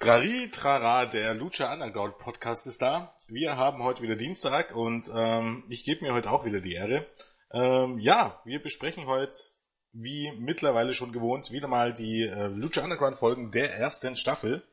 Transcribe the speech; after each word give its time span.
Trari, 0.00 0.48
trara, 0.50 1.04
der 1.04 1.34
Lucha 1.34 1.70
Underground 1.70 2.16
Podcast 2.16 2.66
ist 2.66 2.80
da. 2.80 3.14
Wir 3.28 3.58
haben 3.58 3.84
heute 3.84 4.00
wieder 4.00 4.16
Dienstag 4.16 4.74
und 4.74 5.10
ähm, 5.14 5.62
ich 5.68 5.84
gebe 5.84 6.06
mir 6.06 6.14
heute 6.14 6.30
auch 6.30 6.46
wieder 6.46 6.62
die 6.62 6.72
Ehre. 6.72 7.06
Ähm, 7.52 7.98
ja, 7.98 8.40
wir 8.46 8.62
besprechen 8.62 9.04
heute, 9.04 9.36
wie 9.92 10.32
mittlerweile 10.38 10.94
schon 10.94 11.12
gewohnt, 11.12 11.52
wieder 11.52 11.68
mal 11.68 11.92
die 11.92 12.22
äh, 12.22 12.46
Lucha 12.46 12.82
Underground 12.82 13.18
Folgen 13.18 13.50
der 13.50 13.74
ersten 13.74 14.16
Staffel, 14.16 14.66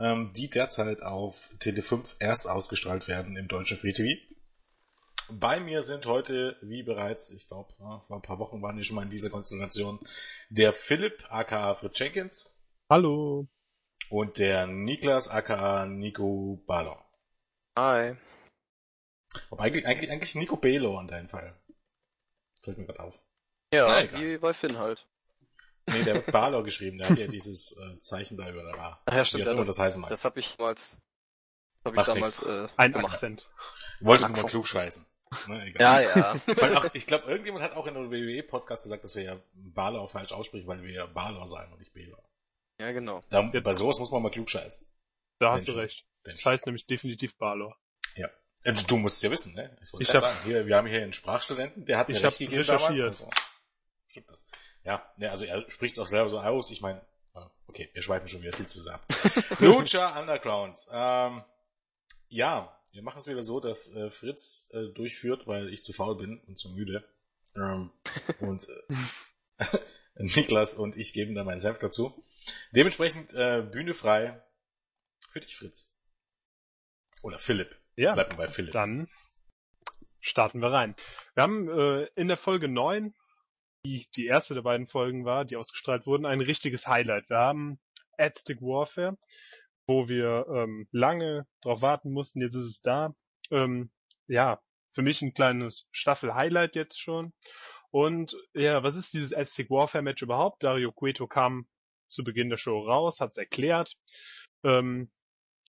ähm, 0.00 0.32
die 0.34 0.50
derzeit 0.50 1.04
auf 1.04 1.48
Tele 1.60 1.82
5 1.84 2.16
erst 2.18 2.50
ausgestrahlt 2.50 3.06
werden 3.06 3.36
im 3.36 3.46
deutschen 3.46 3.76
Free 3.76 3.92
TV. 3.92 4.20
Bei 5.30 5.60
mir 5.60 5.82
sind 5.82 6.06
heute, 6.06 6.56
wie 6.60 6.82
bereits, 6.82 7.32
ich 7.32 7.46
glaube, 7.46 7.72
ja, 7.78 8.02
vor 8.08 8.16
ein 8.16 8.22
paar 8.22 8.40
Wochen 8.40 8.60
waren 8.62 8.76
wir 8.76 8.82
schon 8.82 8.96
mal 8.96 9.04
in 9.04 9.10
dieser 9.10 9.30
Konstellation, 9.30 10.00
der 10.50 10.72
Philipp, 10.72 11.24
aka 11.30 11.76
Fritz 11.76 12.00
Jenkins. 12.00 12.52
Hallo. 12.90 13.46
Und 14.12 14.36
der 14.36 14.66
Niklas, 14.66 15.30
aka 15.30 15.86
Nico 15.86 16.62
Ballon. 16.66 16.98
Hi. 17.78 18.14
Aber 19.50 19.62
eigentlich, 19.62 19.86
eigentlich, 19.86 20.10
eigentlich 20.10 20.34
Nico 20.34 20.56
Belo 20.56 20.98
an 20.98 21.08
deinem 21.08 21.30
Fall. 21.30 21.58
Fällt 22.62 22.76
mir 22.76 22.84
gerade 22.84 23.00
auf. 23.00 23.18
Ja, 23.72 23.88
Na, 23.88 24.02
egal. 24.02 24.20
wie 24.20 24.36
bei 24.36 24.52
Finn 24.52 24.76
halt. 24.76 25.08
Nee, 25.86 26.02
der 26.02 26.16
hat 26.16 26.26
Balor 26.30 26.62
geschrieben, 26.62 26.98
der 26.98 27.08
hat 27.08 27.16
ja 27.16 27.26
dieses 27.26 27.74
äh, 27.78 28.00
Zeichen 28.00 28.36
da 28.36 28.50
über 28.50 28.62
der 28.62 28.78
A. 28.78 29.02
Ach 29.06 29.14
ja, 29.14 29.24
stimmt, 29.24 29.46
ja, 29.46 29.52
immer 29.52 29.60
das, 29.60 29.68
das 29.68 29.78
heißen 29.78 30.02
mag. 30.02 30.10
das 30.10 30.26
habe 30.26 30.38
ich 30.40 30.58
damals, 30.58 31.00
hab 31.82 31.96
ich 31.96 32.02
damals 32.02 32.42
äh, 32.42 32.68
Ein 32.76 32.92
gemacht. 32.92 33.14
Akzent. 33.14 33.48
Wollte 34.00 34.28
nur 34.28 34.42
mal 34.42 34.44
klug 34.44 34.66
scheißen. 34.66 35.06
Ne, 35.48 35.68
egal. 35.68 36.02
Ja, 36.02 36.34
ja. 36.34 36.40
Weil 36.60 36.76
auch, 36.76 36.84
ich 36.92 37.06
glaube, 37.06 37.30
irgendjemand 37.30 37.64
hat 37.64 37.76
auch 37.76 37.86
in 37.86 37.96
einem 37.96 38.10
WWE-Podcast 38.10 38.82
gesagt, 38.82 39.04
dass 39.04 39.16
wir 39.16 39.22
ja 39.22 39.40
Balor 39.54 40.06
falsch 40.06 40.32
aussprechen, 40.32 40.66
weil 40.66 40.82
wir 40.82 40.92
ja 40.92 41.06
Balor 41.06 41.48
sagen 41.48 41.72
und 41.72 41.78
nicht 41.78 41.94
Belor. 41.94 42.22
Ja, 42.86 42.92
genau. 42.92 43.20
Da, 43.30 43.42
bei 43.42 43.72
sowas 43.74 43.98
muss 43.98 44.10
man 44.10 44.22
mal 44.22 44.30
klug 44.30 44.48
scheißen. 44.50 44.86
Da 45.38 45.52
hast 45.52 45.66
du 45.68 45.72
Menschen. 45.72 45.80
recht. 45.80 46.04
Denn- 46.26 46.32
Das 46.34 46.44
heißt 46.46 46.66
nämlich 46.66 46.86
definitiv 46.86 47.36
Balor. 47.38 47.76
Äh, 48.64 48.74
Du 48.86 48.96
musst 48.96 49.16
es 49.16 49.22
ja 49.22 49.30
wissen, 49.32 49.54
ne? 49.54 49.76
Ich 49.82 49.92
wollte 49.92 50.02
Ich 50.04 50.08
gerade 50.08 50.24
hab's- 50.26 50.36
sagen, 50.36 50.44
hier, 50.48 50.66
wir 50.68 50.76
haben 50.76 50.86
hier 50.86 51.02
einen 51.02 51.12
Sprachstudenten, 51.12 51.84
der 51.84 51.98
hat 51.98 52.08
mir 52.08 52.16
Ich 52.16 52.22
recht 52.22 52.38
gegeben 52.38 52.64
damals. 52.64 52.90
recherchiert. 52.96 53.08
Also, 53.08 53.30
stimmt 54.06 54.28
das. 54.30 54.46
Ja, 54.84 55.12
ne, 55.16 55.32
also 55.32 55.44
er 55.46 55.68
spricht 55.68 55.94
es 55.94 55.98
auch 55.98 56.06
selber 56.06 56.30
so 56.30 56.38
aus. 56.38 56.70
Ich 56.70 56.80
meine, 56.80 57.04
okay, 57.66 57.90
wir 57.92 58.02
schweifen 58.02 58.28
schon 58.28 58.40
wieder 58.40 58.52
viel 58.56 58.66
zu 58.66 58.78
sehr 58.78 58.94
ab. 58.94 59.04
Lucha 59.58 60.16
Underground. 60.20 60.78
Ähm, 60.92 61.42
ja, 62.28 62.80
wir 62.92 63.02
machen 63.02 63.18
es 63.18 63.26
wieder 63.26 63.42
so, 63.42 63.58
dass 63.58 63.92
äh, 63.96 64.12
Fritz 64.12 64.70
äh, 64.74 64.92
durchführt, 64.94 65.48
weil 65.48 65.68
ich 65.72 65.82
zu 65.82 65.92
faul 65.92 66.16
bin 66.16 66.38
und 66.46 66.56
zu 66.56 66.68
müde. 66.68 67.02
Ähm, 67.56 67.90
und 68.38 68.68
äh, 69.58 69.64
Niklas 70.14 70.76
und 70.76 70.96
ich 70.96 71.12
geben 71.12 71.34
da 71.34 71.42
meinen 71.42 71.58
Senf 71.58 71.78
dazu. 71.78 72.22
Dementsprechend 72.72 73.34
äh, 73.34 73.62
Bühne 73.62 73.94
frei 73.94 74.42
für 75.30 75.40
dich, 75.40 75.56
Fritz. 75.56 75.96
Oder 77.22 77.38
Philipp. 77.38 77.76
Ja, 77.96 78.14
Bleiben 78.14 78.36
bei 78.36 78.48
Philipp. 78.48 78.72
dann 78.72 79.08
starten 80.20 80.60
wir 80.60 80.72
rein. 80.72 80.94
Wir 81.34 81.42
haben 81.42 81.68
äh, 81.68 82.04
in 82.14 82.28
der 82.28 82.36
Folge 82.36 82.68
9, 82.68 83.14
die 83.84 84.06
die 84.14 84.26
erste 84.26 84.54
der 84.54 84.62
beiden 84.62 84.86
Folgen 84.86 85.24
war, 85.24 85.44
die 85.44 85.56
ausgestrahlt 85.56 86.06
wurden, 86.06 86.26
ein 86.26 86.40
richtiges 86.40 86.86
Highlight. 86.86 87.28
Wir 87.28 87.38
haben 87.38 87.80
Aztec 88.16 88.60
Warfare, 88.60 89.18
wo 89.86 90.08
wir 90.08 90.46
ähm, 90.48 90.88
lange 90.92 91.46
drauf 91.60 91.82
warten 91.82 92.12
mussten. 92.12 92.40
Jetzt 92.40 92.54
ist 92.54 92.66
es 92.66 92.80
da. 92.82 93.14
Ähm, 93.50 93.90
ja, 94.26 94.60
für 94.90 95.02
mich 95.02 95.22
ein 95.22 95.34
kleines 95.34 95.86
Staffel-Highlight 95.90 96.76
jetzt 96.76 97.00
schon. 97.00 97.32
Und 97.90 98.36
ja, 98.54 98.82
was 98.82 98.96
ist 98.96 99.12
dieses 99.12 99.34
Aztec 99.34 99.68
Warfare 99.70 100.02
Match 100.02 100.22
überhaupt? 100.22 100.62
Dario 100.62 100.92
Cueto 100.92 101.26
kam 101.26 101.66
zu 102.12 102.24
Beginn 102.24 102.50
der 102.50 102.56
Show 102.56 102.80
raus, 102.80 103.20
hat 103.20 103.30
es 103.30 103.36
erklärt. 103.36 103.94
Ähm, 104.64 105.10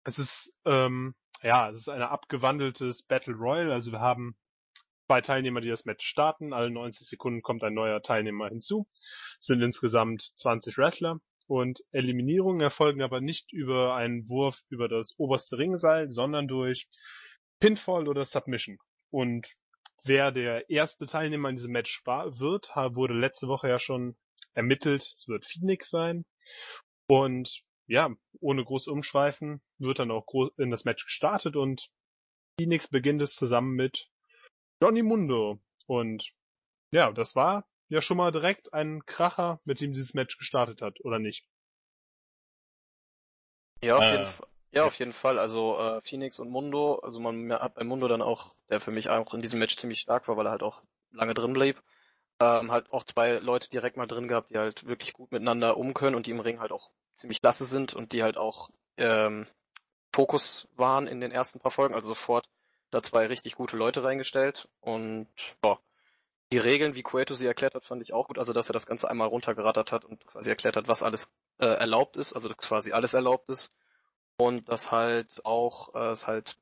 es 0.03 0.19
ist 0.19 0.57
ähm, 0.65 1.15
ja, 1.43 1.69
es 1.69 1.81
ist 1.81 1.89
ein 1.89 2.01
abgewandeltes 2.01 3.03
Battle 3.03 3.35
Royale. 3.35 3.73
Also 3.73 3.91
wir 3.91 3.99
haben 3.99 4.35
zwei 5.07 5.21
Teilnehmer, 5.21 5.61
die 5.61 5.69
das 5.69 5.85
Match 5.85 6.05
starten. 6.05 6.53
Alle 6.53 6.69
90 6.69 7.07
Sekunden 7.07 7.41
kommt 7.41 7.63
ein 7.63 7.73
neuer 7.73 8.01
Teilnehmer 8.01 8.49
hinzu. 8.49 8.85
Es 9.39 9.45
sind 9.45 9.61
insgesamt 9.61 10.33
20 10.35 10.77
Wrestler. 10.77 11.19
Und 11.47 11.81
Eliminierungen 11.91 12.59
erfolgen 12.59 13.01
aber 13.01 13.21
nicht 13.21 13.53
über 13.53 13.95
einen 13.95 14.27
Wurf 14.27 14.63
über 14.69 14.89
das 14.89 15.13
oberste 15.17 15.57
Ringseil, 15.57 16.09
sondern 16.09 16.47
durch 16.47 16.87
Pinfall 17.59 18.09
oder 18.09 18.25
Submission. 18.25 18.77
Und 19.11 19.53
wer 20.03 20.31
der 20.31 20.69
erste 20.69 21.05
Teilnehmer 21.05 21.49
in 21.49 21.55
diesem 21.55 21.71
Match 21.71 22.05
war, 22.05 22.39
wird, 22.39 22.75
wurde 22.75 23.13
letzte 23.13 23.47
Woche 23.47 23.69
ja 23.69 23.79
schon 23.79 24.17
ermittelt. 24.53 25.01
Es 25.15 25.27
wird 25.27 25.45
Phoenix 25.45 25.89
sein. 25.89 26.25
Und 27.07 27.63
ja, 27.87 28.09
ohne 28.39 28.63
groß 28.63 28.87
umschweifen, 28.87 29.61
wird 29.77 29.99
dann 29.99 30.11
auch 30.11 30.25
groß 30.25 30.51
in 30.57 30.71
das 30.71 30.85
Match 30.85 31.05
gestartet 31.05 31.55
und 31.55 31.89
Phoenix 32.59 32.87
beginnt 32.87 33.21
es 33.21 33.35
zusammen 33.35 33.75
mit 33.75 34.09
Johnny 34.81 35.03
Mundo. 35.03 35.59
Und 35.85 36.33
ja, 36.91 37.11
das 37.11 37.35
war 37.35 37.65
ja 37.89 38.01
schon 38.01 38.17
mal 38.17 38.31
direkt 38.31 38.73
ein 38.73 39.05
Kracher, 39.05 39.61
mit 39.63 39.79
dem 39.79 39.93
dieses 39.93 40.13
Match 40.13 40.37
gestartet 40.37 40.81
hat, 40.81 40.99
oder 41.01 41.19
nicht? 41.19 41.47
Ja, 43.83 43.97
auf 43.97 44.03
Äh, 44.03 44.11
jeden 44.11 44.25
Fall. 44.25 44.47
Ja, 44.77 44.85
auf 44.85 44.99
jeden 44.99 45.13
Fall. 45.13 45.39
Also 45.39 45.77
äh, 45.79 46.01
Phoenix 46.01 46.39
und 46.39 46.49
Mundo, 46.49 46.95
also 46.95 47.19
man 47.19 47.51
hat 47.51 47.75
bei 47.75 47.83
Mundo 47.83 48.07
dann 48.07 48.21
auch, 48.21 48.55
der 48.69 48.79
für 48.79 48.91
mich 48.91 49.09
auch 49.09 49.33
in 49.33 49.41
diesem 49.41 49.59
Match 49.59 49.77
ziemlich 49.77 49.99
stark 49.99 50.27
war, 50.27 50.37
weil 50.37 50.47
er 50.47 50.51
halt 50.51 50.63
auch 50.63 50.83
lange 51.11 51.33
drin 51.33 51.53
blieb, 51.53 51.81
ähm, 52.41 52.71
halt 52.71 52.91
auch 52.91 53.03
zwei 53.03 53.33
Leute 53.33 53.69
direkt 53.69 53.97
mal 53.97 54.05
drin 54.05 54.27
gehabt, 54.27 54.51
die 54.51 54.57
halt 54.57 54.85
wirklich 54.85 55.13
gut 55.13 55.31
miteinander 55.31 55.77
um 55.77 55.93
können 55.93 56.15
und 56.15 56.27
die 56.27 56.31
im 56.31 56.39
Ring 56.39 56.59
halt 56.59 56.71
auch 56.71 56.91
ziemlich 57.15 57.41
klasse 57.41 57.65
sind 57.65 57.93
und 57.93 58.13
die 58.13 58.21
halt 58.21 58.37
auch 58.37 58.69
ähm, 58.97 59.47
Fokus 60.13 60.67
waren 60.75 61.07
in 61.07 61.21
den 61.21 61.31
ersten 61.31 61.59
paar 61.59 61.71
Folgen, 61.71 61.95
also 61.95 62.07
sofort 62.07 62.47
da 62.91 63.01
zwei 63.01 63.25
richtig 63.25 63.55
gute 63.55 63.75
Leute 63.75 64.03
reingestellt. 64.03 64.69
Und 64.79 65.27
boah, 65.61 65.79
die 66.51 66.57
Regeln, 66.59 66.95
wie 66.95 67.03
Cueto 67.03 67.33
sie 67.33 67.47
erklärt 67.47 67.75
hat, 67.75 67.85
fand 67.85 68.01
ich 68.01 68.13
auch 68.13 68.27
gut, 68.27 68.37
also 68.37 68.53
dass 68.53 68.69
er 68.69 68.73
das 68.73 68.85
Ganze 68.85 69.09
einmal 69.09 69.27
runtergerattert 69.27 69.91
hat 69.91 70.05
und 70.05 70.25
quasi 70.25 70.49
erklärt 70.49 70.77
hat, 70.77 70.87
was 70.87 71.03
alles 71.03 71.31
äh, 71.57 71.65
erlaubt 71.65 72.17
ist, 72.17 72.33
also 72.33 72.49
quasi 72.49 72.91
alles 72.91 73.13
erlaubt 73.13 73.49
ist 73.49 73.71
und 74.37 74.69
dass 74.69 74.91
halt 74.91 75.45
auch 75.45 75.93
äh, 75.95 76.11
es 76.11 76.27
halt 76.27 76.57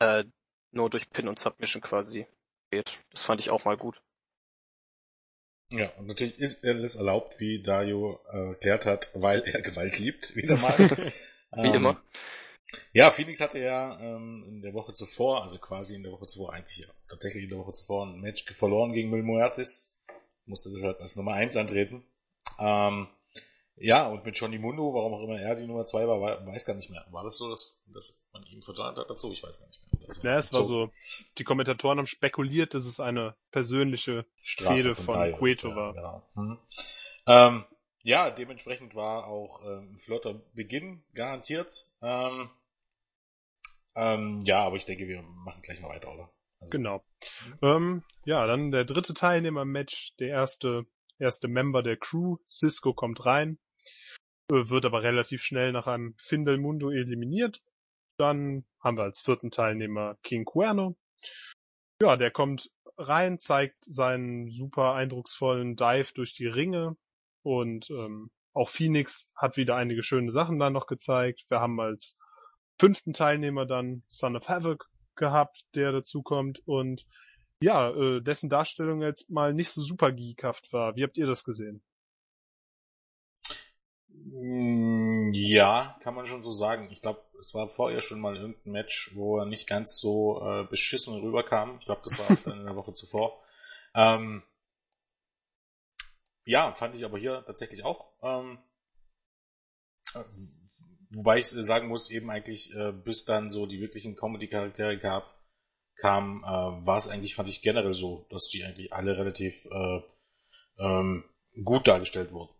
äh, 0.00 0.24
nur 0.70 0.90
durch 0.90 1.10
Pin 1.10 1.28
und 1.28 1.38
Submission 1.38 1.82
quasi 1.82 2.26
geht. 2.70 2.98
Das 3.10 3.22
fand 3.22 3.40
ich 3.40 3.50
auch 3.50 3.64
mal 3.64 3.76
gut. 3.76 4.00
Ja, 5.70 5.90
und 5.98 6.06
natürlich 6.06 6.38
ist 6.38 6.64
alles 6.64 6.96
erlaubt, 6.96 7.40
wie 7.40 7.62
Dario 7.62 8.20
äh, 8.32 8.48
erklärt 8.50 8.86
hat, 8.86 9.10
weil 9.14 9.42
er 9.42 9.60
Gewalt 9.62 9.98
liebt, 9.98 10.34
wieder 10.34 10.56
mal. 10.56 10.76
Wie 11.60 11.68
Ähm, 11.68 11.74
immer. 11.74 12.02
Ja, 12.92 13.10
Phoenix 13.10 13.40
hatte 13.40 13.58
ja 13.58 13.98
ähm, 14.00 14.44
in 14.46 14.60
der 14.60 14.74
Woche 14.74 14.92
zuvor, 14.92 15.42
also 15.42 15.58
quasi 15.58 15.94
in 15.94 16.02
der 16.02 16.12
Woche 16.12 16.26
zuvor, 16.26 16.52
eigentlich 16.52 16.86
ja, 16.86 16.92
tatsächlich 17.08 17.44
in 17.44 17.50
der 17.50 17.58
Woche 17.58 17.72
zuvor 17.72 18.06
ein 18.06 18.20
Match 18.20 18.44
verloren 18.52 18.92
gegen 18.92 19.08
Mil 19.08 19.22
Muertes. 19.22 19.94
Musste 20.44 20.70
deshalb 20.74 21.00
als 21.00 21.16
Nummer 21.16 21.32
1 21.32 21.56
antreten. 21.56 22.04
Ähm, 22.58 23.08
ja, 23.80 24.08
und 24.08 24.24
mit 24.24 24.38
Johnny 24.38 24.58
Mundo, 24.58 24.92
warum 24.94 25.14
auch 25.14 25.22
immer 25.22 25.40
er 25.40 25.54
die 25.54 25.66
Nummer 25.66 25.84
2 25.86 26.06
war, 26.08 26.20
wei- 26.20 26.46
weiß 26.46 26.64
gar 26.66 26.74
nicht 26.74 26.90
mehr. 26.90 27.04
War 27.10 27.24
das 27.24 27.38
so, 27.38 27.48
dass, 27.50 27.80
dass 27.86 28.24
man 28.32 28.42
ihn 28.44 28.62
verdammt 28.62 28.98
hat 28.98 29.08
dazu? 29.10 29.32
Ich 29.32 29.42
weiß 29.42 29.60
gar 29.60 29.66
nicht 29.68 29.80
mehr. 29.92 30.02
Oder 30.04 30.12
so. 30.12 30.22
Ja, 30.26 30.38
es 30.38 30.52
war 30.52 30.64
so, 30.64 30.90
die 31.38 31.44
Kommentatoren 31.44 31.98
haben 31.98 32.06
spekuliert, 32.06 32.74
dass 32.74 32.86
es 32.86 33.00
eine 33.00 33.34
persönliche 33.50 34.24
Strafe 34.42 34.76
Fehde 34.76 34.94
von 34.94 35.14
Darius, 35.14 35.38
Cueto 35.38 35.68
ja, 35.70 35.76
war. 35.76 35.92
Genau. 35.94 36.22
Mhm. 36.34 36.58
Ähm, 37.26 37.64
ja, 38.04 38.30
dementsprechend 38.30 38.94
war 38.94 39.26
auch 39.26 39.62
ähm, 39.64 39.92
ein 39.92 39.96
flotter 39.98 40.34
Beginn 40.54 41.02
garantiert. 41.14 41.86
Ähm, 42.00 42.48
ähm, 43.94 44.40
ja, 44.44 44.60
aber 44.64 44.76
ich 44.76 44.84
denke, 44.84 45.08
wir 45.08 45.22
machen 45.22 45.62
gleich 45.62 45.80
mal 45.80 45.88
weiter, 45.88 46.12
oder? 46.14 46.30
Also, 46.60 46.70
Genau. 46.70 47.02
Ähm, 47.62 48.02
ja, 48.24 48.46
dann 48.46 48.70
der 48.70 48.84
dritte 48.84 49.14
Teilnehmer 49.14 49.62
im 49.62 49.72
Match, 49.72 50.14
der 50.18 50.28
erste, 50.28 50.86
erste 51.18 51.48
Member 51.48 51.82
der 51.82 51.96
Crew, 51.96 52.36
Cisco 52.46 52.92
kommt 52.94 53.24
rein, 53.26 53.58
wird 54.50 54.84
aber 54.84 55.02
relativ 55.02 55.42
schnell 55.42 55.72
nach 55.72 55.86
einem 55.86 56.14
Findel 56.18 56.58
Mundo 56.58 56.90
eliminiert. 56.90 57.62
Dann 58.18 58.64
haben 58.80 58.96
wir 58.96 59.04
als 59.04 59.20
vierten 59.20 59.50
Teilnehmer 59.50 60.16
King 60.22 60.44
Cuerno. 60.44 60.96
Ja, 62.02 62.16
der 62.16 62.30
kommt 62.30 62.70
rein, 62.96 63.38
zeigt 63.38 63.84
seinen 63.84 64.50
super 64.50 64.94
eindrucksvollen 64.94 65.76
Dive 65.76 66.12
durch 66.14 66.34
die 66.34 66.46
Ringe 66.46 66.96
und 67.42 67.90
ähm, 67.90 68.30
auch 68.54 68.68
Phoenix 68.68 69.30
hat 69.36 69.56
wieder 69.56 69.76
einige 69.76 70.02
schöne 70.02 70.30
Sachen 70.30 70.58
da 70.58 70.70
noch 70.70 70.86
gezeigt. 70.86 71.44
Wir 71.48 71.60
haben 71.60 71.78
als 71.80 72.18
fünften 72.80 73.12
Teilnehmer 73.12 73.66
dann 73.66 74.02
Son 74.08 74.36
of 74.36 74.48
Havoc 74.48 74.88
gehabt, 75.14 75.64
der 75.74 75.92
dazukommt 75.92 76.60
und 76.66 77.06
ja, 77.60 77.90
äh, 77.90 78.20
dessen 78.20 78.48
Darstellung 78.48 79.02
jetzt 79.02 79.30
mal 79.30 79.52
nicht 79.52 79.70
so 79.70 79.82
super 79.82 80.12
geekhaft 80.12 80.72
war. 80.72 80.96
Wie 80.96 81.02
habt 81.02 81.18
ihr 81.18 81.26
das 81.26 81.44
gesehen? 81.44 81.82
Mm, 84.08 85.32
Ja, 85.34 85.98
kann 86.02 86.14
man 86.14 86.26
schon 86.26 86.42
so 86.42 86.50
sagen. 86.50 86.90
Ich 86.90 87.02
glaube, 87.02 87.22
es 87.40 87.54
war 87.54 87.68
vorher 87.68 88.02
schon 88.02 88.20
mal 88.20 88.36
irgendein 88.36 88.72
Match, 88.72 89.12
wo 89.14 89.38
er 89.38 89.46
nicht 89.46 89.66
ganz 89.66 89.98
so 89.98 90.40
äh, 90.42 90.64
beschissen 90.64 91.14
rüberkam. 91.20 91.76
Ich 91.78 91.86
glaube, 91.86 92.02
das 92.04 92.18
war 92.18 92.36
dann 92.44 92.60
in 92.60 92.66
der 92.66 92.76
Woche 92.76 92.94
zuvor. 92.94 93.42
Ähm, 93.94 94.42
ja, 96.44 96.72
fand 96.74 96.94
ich 96.94 97.04
aber 97.04 97.18
hier 97.18 97.42
tatsächlich 97.46 97.84
auch. 97.84 98.12
Ähm, 98.22 98.58
äh, 100.14 100.22
wobei 101.10 101.38
ich 101.38 101.46
sagen 101.48 101.88
muss, 101.88 102.10
eben 102.10 102.30
eigentlich, 102.30 102.72
äh, 102.74 102.92
bis 102.92 103.24
dann 103.24 103.48
so 103.48 103.66
die 103.66 103.80
wirklichen 103.80 104.14
Comedy-Charaktere 104.14 104.98
gab, 104.98 105.24
kam, 105.96 106.44
äh, 106.44 106.86
war 106.86 106.98
es 106.98 107.08
eigentlich, 107.08 107.34
fand 107.34 107.48
ich 107.48 107.62
generell 107.62 107.94
so, 107.94 108.26
dass 108.30 108.48
die 108.48 108.62
eigentlich 108.62 108.92
alle 108.92 109.16
relativ 109.16 109.64
äh, 109.66 110.00
ähm, 110.78 111.24
gut 111.64 111.88
dargestellt 111.88 112.30
wurden. 112.30 112.54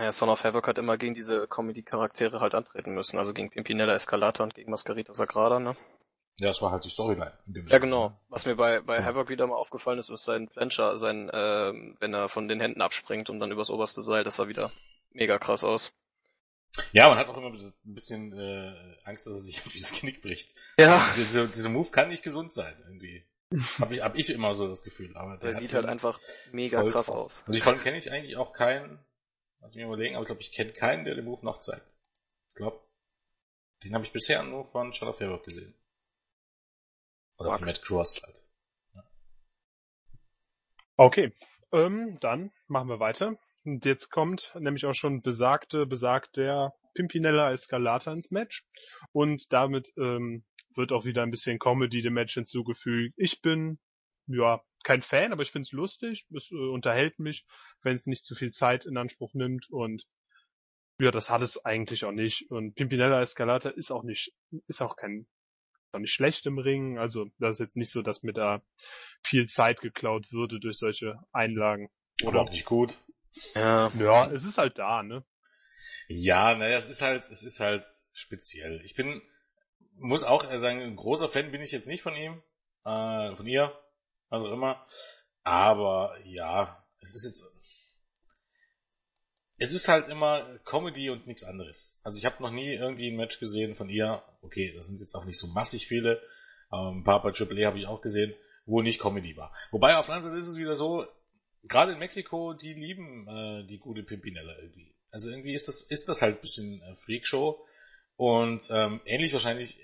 Naja, 0.00 0.12
Son 0.12 0.30
of 0.30 0.42
Havoc 0.44 0.66
hat 0.66 0.78
immer 0.78 0.96
gegen 0.96 1.12
diese 1.12 1.46
Comedy-Charaktere 1.46 2.40
halt 2.40 2.54
antreten 2.54 2.94
müssen, 2.94 3.18
also 3.18 3.34
gegen 3.34 3.50
Pimpinella 3.50 3.92
Escalata 3.92 4.42
und 4.42 4.54
gegen 4.54 4.70
Mascarita 4.70 5.12
Sagrada, 5.12 5.60
ne? 5.60 5.76
Ja, 6.38 6.48
das 6.48 6.62
war 6.62 6.70
halt 6.70 6.86
die 6.86 6.88
Storyline. 6.88 7.34
Ja, 7.66 7.76
genau. 7.76 8.18
Was 8.30 8.46
mir 8.46 8.56
bei, 8.56 8.80
bei 8.80 9.04
Havoc 9.04 9.28
wieder 9.28 9.46
mal 9.46 9.56
aufgefallen 9.56 9.98
ist, 9.98 10.08
ist 10.08 10.24
sein 10.24 10.48
Plancher, 10.48 10.96
sein, 10.96 11.28
äh, 11.28 11.74
wenn 12.00 12.14
er 12.14 12.30
von 12.30 12.48
den 12.48 12.60
Händen 12.60 12.80
abspringt 12.80 13.28
und 13.28 13.40
dann 13.40 13.52
übers 13.52 13.68
oberste 13.68 14.00
Seil, 14.00 14.24
das 14.24 14.36
sah 14.36 14.48
wieder 14.48 14.72
mega 15.10 15.38
krass 15.38 15.64
aus. 15.64 15.92
Ja, 16.92 17.10
man 17.10 17.18
hat 17.18 17.28
auch 17.28 17.36
immer 17.36 17.50
ein 17.50 17.74
bisschen 17.82 18.32
äh, 18.32 18.96
Angst, 19.04 19.26
dass 19.26 19.34
er 19.34 19.40
sich 19.40 19.58
irgendwie 19.58 19.80
das 19.80 19.92
Knick 19.92 20.22
bricht. 20.22 20.54
Ja. 20.78 20.94
Also, 20.94 21.22
diese, 21.22 21.48
diese 21.48 21.68
Move 21.68 21.90
kann 21.90 22.08
nicht 22.08 22.22
gesund 22.22 22.50
sein, 22.50 22.74
irgendwie. 22.86 23.26
Hab 23.78 23.90
ich, 23.90 24.00
hab 24.00 24.16
ich 24.16 24.30
immer 24.30 24.54
so 24.54 24.66
das 24.66 24.82
Gefühl. 24.82 25.14
Aber 25.14 25.36
der, 25.36 25.50
der 25.50 25.60
sieht 25.60 25.74
halt 25.74 25.84
einfach 25.84 26.18
mega 26.52 26.82
krass 26.84 27.10
aus. 27.10 27.44
Und 27.46 27.58
von 27.58 27.78
kenne 27.78 27.98
ich 27.98 28.10
eigentlich 28.10 28.38
auch 28.38 28.54
keinen, 28.54 29.04
lass 29.60 29.74
mich 29.74 29.84
überlegen, 29.84 30.14
aber 30.14 30.22
ich 30.22 30.28
glaube, 30.28 30.42
ich 30.42 30.52
kenne 30.52 30.72
keinen, 30.72 31.04
der 31.04 31.14
den 31.14 31.24
Move 31.24 31.44
noch 31.44 31.60
zeigt. 31.60 31.86
Ich 32.48 32.54
glaube, 32.54 32.80
den 33.84 33.94
habe 33.94 34.04
ich 34.04 34.12
bisher 34.12 34.42
nur 34.42 34.66
von 34.66 34.92
Shadow 34.92 35.12
Fairwork 35.12 35.44
gesehen. 35.44 35.74
Oder 37.38 37.56
von 37.56 37.64
Matt 37.64 37.82
Cross 37.82 38.22
halt. 38.22 38.44
Ja. 38.94 39.04
Okay, 40.96 41.32
ähm, 41.72 42.18
dann 42.20 42.52
machen 42.66 42.88
wir 42.88 43.00
weiter. 43.00 43.36
Und 43.64 43.84
jetzt 43.84 44.10
kommt 44.10 44.54
nämlich 44.58 44.86
auch 44.86 44.94
schon 44.94 45.22
besagte, 45.22 45.86
besagt 45.86 46.36
der 46.36 46.74
Pimpinella 46.94 47.52
Escalata 47.52 48.12
ins 48.12 48.30
Match. 48.30 48.66
Und 49.12 49.52
damit 49.52 49.92
ähm, 49.96 50.44
wird 50.74 50.92
auch 50.92 51.04
wieder 51.04 51.22
ein 51.22 51.30
bisschen 51.30 51.58
Comedy 51.58 52.02
dem 52.02 52.14
Match 52.14 52.34
hinzugefügt. 52.34 53.14
Ich 53.16 53.40
bin, 53.40 53.78
ja, 54.32 54.62
kein 54.82 55.02
Fan, 55.02 55.32
aber 55.32 55.42
ich 55.42 55.50
find's 55.50 55.72
lustig. 55.72 56.26
Es 56.34 56.50
äh, 56.50 56.54
unterhält 56.54 57.18
mich, 57.18 57.46
wenn 57.82 57.94
es 57.94 58.06
nicht 58.06 58.24
zu 58.24 58.34
viel 58.34 58.50
Zeit 58.50 58.86
in 58.86 58.96
Anspruch 58.96 59.34
nimmt. 59.34 59.68
Und 59.70 60.06
ja, 60.98 61.10
das 61.10 61.30
hat 61.30 61.42
es 61.42 61.64
eigentlich 61.64 62.04
auch 62.04 62.12
nicht. 62.12 62.50
Und 62.50 62.74
Pimpinella 62.74 63.20
Escalata 63.20 63.70
ist 63.70 63.90
auch 63.90 64.02
nicht, 64.02 64.32
ist 64.66 64.82
auch 64.82 64.96
kein, 64.96 65.26
ist 65.86 65.94
auch 65.94 66.00
nicht 66.00 66.12
schlecht 66.12 66.46
im 66.46 66.58
Ring. 66.58 66.98
Also 66.98 67.26
das 67.38 67.56
ist 67.56 67.60
jetzt 67.60 67.76
nicht 67.76 67.92
so, 67.92 68.02
dass 68.02 68.22
mir 68.22 68.32
da 68.32 68.62
viel 69.22 69.46
Zeit 69.46 69.80
geklaut 69.80 70.32
würde 70.32 70.60
durch 70.60 70.78
solche 70.78 71.18
Einlagen. 71.32 71.90
Oder 72.24 72.42
auch 72.42 72.50
nicht 72.50 72.66
gut. 72.66 72.98
Ja. 73.54 73.92
Ja, 73.98 74.30
es 74.30 74.44
ist 74.44 74.58
halt 74.58 74.78
da, 74.78 75.02
ne? 75.02 75.24
Ja, 76.08 76.56
naja, 76.56 76.76
es 76.76 76.88
ist 76.88 77.02
halt, 77.02 77.30
es 77.30 77.44
ist 77.44 77.60
halt 77.60 77.84
speziell. 78.12 78.80
Ich 78.84 78.96
bin, 78.96 79.22
muss 79.94 80.24
auch 80.24 80.44
sagen, 80.58 80.80
ein 80.80 80.96
großer 80.96 81.28
Fan 81.28 81.52
bin 81.52 81.62
ich 81.62 81.70
jetzt 81.70 81.86
nicht 81.86 82.02
von 82.02 82.16
ihm, 82.16 82.42
äh, 82.84 83.36
von 83.36 83.46
ihr, 83.46 83.72
also 84.30 84.48
immer. 84.50 84.86
Aber 85.42 86.16
ja, 86.24 86.84
es 87.00 87.14
ist 87.14 87.24
jetzt, 87.24 87.52
es 89.58 89.74
ist 89.74 89.88
halt 89.88 90.08
immer 90.08 90.58
Comedy 90.64 91.10
und 91.10 91.26
nichts 91.26 91.44
anderes. 91.44 92.00
Also 92.02 92.18
ich 92.18 92.24
habe 92.24 92.42
noch 92.42 92.50
nie 92.50 92.72
irgendwie 92.72 93.10
ein 93.10 93.16
Match 93.16 93.38
gesehen 93.38 93.74
von 93.74 93.90
ihr. 93.90 94.22
Okay, 94.42 94.72
das 94.74 94.86
sind 94.86 95.00
jetzt 95.00 95.14
auch 95.14 95.24
nicht 95.24 95.38
so 95.38 95.48
massig 95.48 95.86
viele. 95.86 96.22
Ähm, 96.72 97.00
ein 97.00 97.04
paar 97.04 97.22
bei 97.22 97.32
Triple 97.32 97.62
A 97.62 97.66
habe 97.68 97.78
ich 97.78 97.86
auch 97.86 98.00
gesehen, 98.00 98.34
wo 98.64 98.80
nicht 98.80 99.00
Comedy 99.00 99.36
war. 99.36 99.54
Wobei 99.70 99.96
auf 99.96 100.06
der 100.06 100.14
anderen 100.14 100.32
Seite 100.32 100.40
ist 100.40 100.48
es 100.48 100.58
wieder 100.58 100.76
so, 100.76 101.06
gerade 101.64 101.92
in 101.92 101.98
Mexiko, 101.98 102.54
die 102.54 102.74
lieben 102.74 103.28
äh, 103.28 103.66
die 103.66 103.78
gute 103.78 104.02
Pimpinella 104.02 104.56
irgendwie. 104.58 104.94
Also 105.10 105.30
irgendwie 105.30 105.54
ist 105.54 105.68
das, 105.68 105.82
ist 105.82 106.08
das 106.08 106.22
halt 106.22 106.36
ein 106.36 106.40
bisschen 106.40 106.80
äh, 106.82 106.96
Freakshow. 106.96 107.64
Und 108.16 108.68
ähm, 108.70 109.00
ähnlich 109.04 109.32
wahrscheinlich 109.32 109.78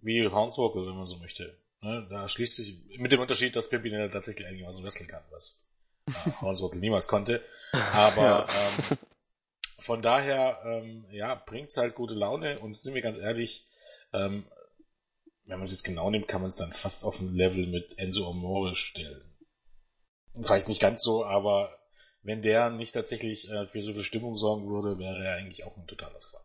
wie 0.00 0.28
Hornswoggle, 0.28 0.86
wenn 0.86 0.96
man 0.96 1.06
so 1.06 1.18
möchte. 1.18 1.56
Ne? 1.82 2.06
Da 2.10 2.28
schließt 2.28 2.56
sich 2.56 2.98
mit 2.98 3.12
dem 3.12 3.20
Unterschied, 3.20 3.56
dass 3.56 3.68
Pimpinella 3.68 4.08
tatsächlich 4.08 4.46
einigermaßen 4.46 4.84
wresteln 4.84 5.08
kann, 5.08 5.24
was 5.30 5.66
äh, 6.08 6.30
Hornswoggle 6.40 6.80
niemals 6.80 7.08
konnte. 7.08 7.44
Aber 7.92 8.22
ja. 8.22 8.46
ähm, 8.90 8.98
von 9.78 10.02
daher, 10.02 10.60
ähm, 10.64 11.06
ja, 11.10 11.34
bringt's 11.34 11.76
halt 11.76 11.94
gute 11.94 12.14
Laune 12.14 12.58
und 12.60 12.76
sind 12.76 12.94
wir 12.94 13.02
ganz 13.02 13.18
ehrlich, 13.18 13.66
ähm, 14.12 14.46
wenn 15.44 15.58
man 15.58 15.64
es 15.64 15.72
jetzt 15.72 15.84
genau 15.84 16.10
nimmt, 16.10 16.28
kann 16.28 16.40
man 16.40 16.48
es 16.48 16.56
dann 16.56 16.72
fast 16.72 17.04
auf 17.04 17.20
ein 17.20 17.34
Level 17.34 17.66
mit 17.66 17.98
Enzo 17.98 18.28
Amore 18.28 18.74
stellen. 18.74 19.32
Vielleicht 20.34 20.68
nicht 20.68 20.80
ganz 20.80 21.02
so, 21.02 21.24
aber 21.24 21.78
wenn 22.22 22.42
der 22.42 22.70
nicht 22.70 22.92
tatsächlich 22.92 23.48
äh, 23.48 23.66
für 23.68 23.80
so 23.80 23.92
viel 23.92 24.02
Stimmung 24.02 24.36
sorgen 24.36 24.68
würde, 24.68 24.98
wäre 24.98 25.24
er 25.24 25.36
eigentlich 25.36 25.64
auch 25.64 25.76
ein 25.76 25.86
totaler 25.86 26.20
Star. 26.20 26.44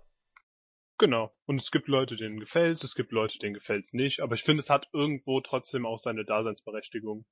Genau. 1.02 1.36
Und 1.48 1.60
es 1.60 1.72
gibt 1.72 1.88
Leute, 1.88 2.16
denen 2.16 2.40
gefällt's, 2.40 2.84
es 2.84 2.94
gibt 2.94 3.12
Leute, 3.12 3.40
denen 3.40 3.56
gefällt's 3.56 3.92
nicht. 3.92 4.20
Aber 4.20 4.36
ich 4.36 4.44
finde, 4.44 4.62
es 4.62 4.70
hat 4.70 4.88
irgendwo 4.94 5.42
trotzdem 5.42 5.88
auch 5.88 5.98
seine 5.98 6.26
Daseinsberechtigung. 6.26 7.26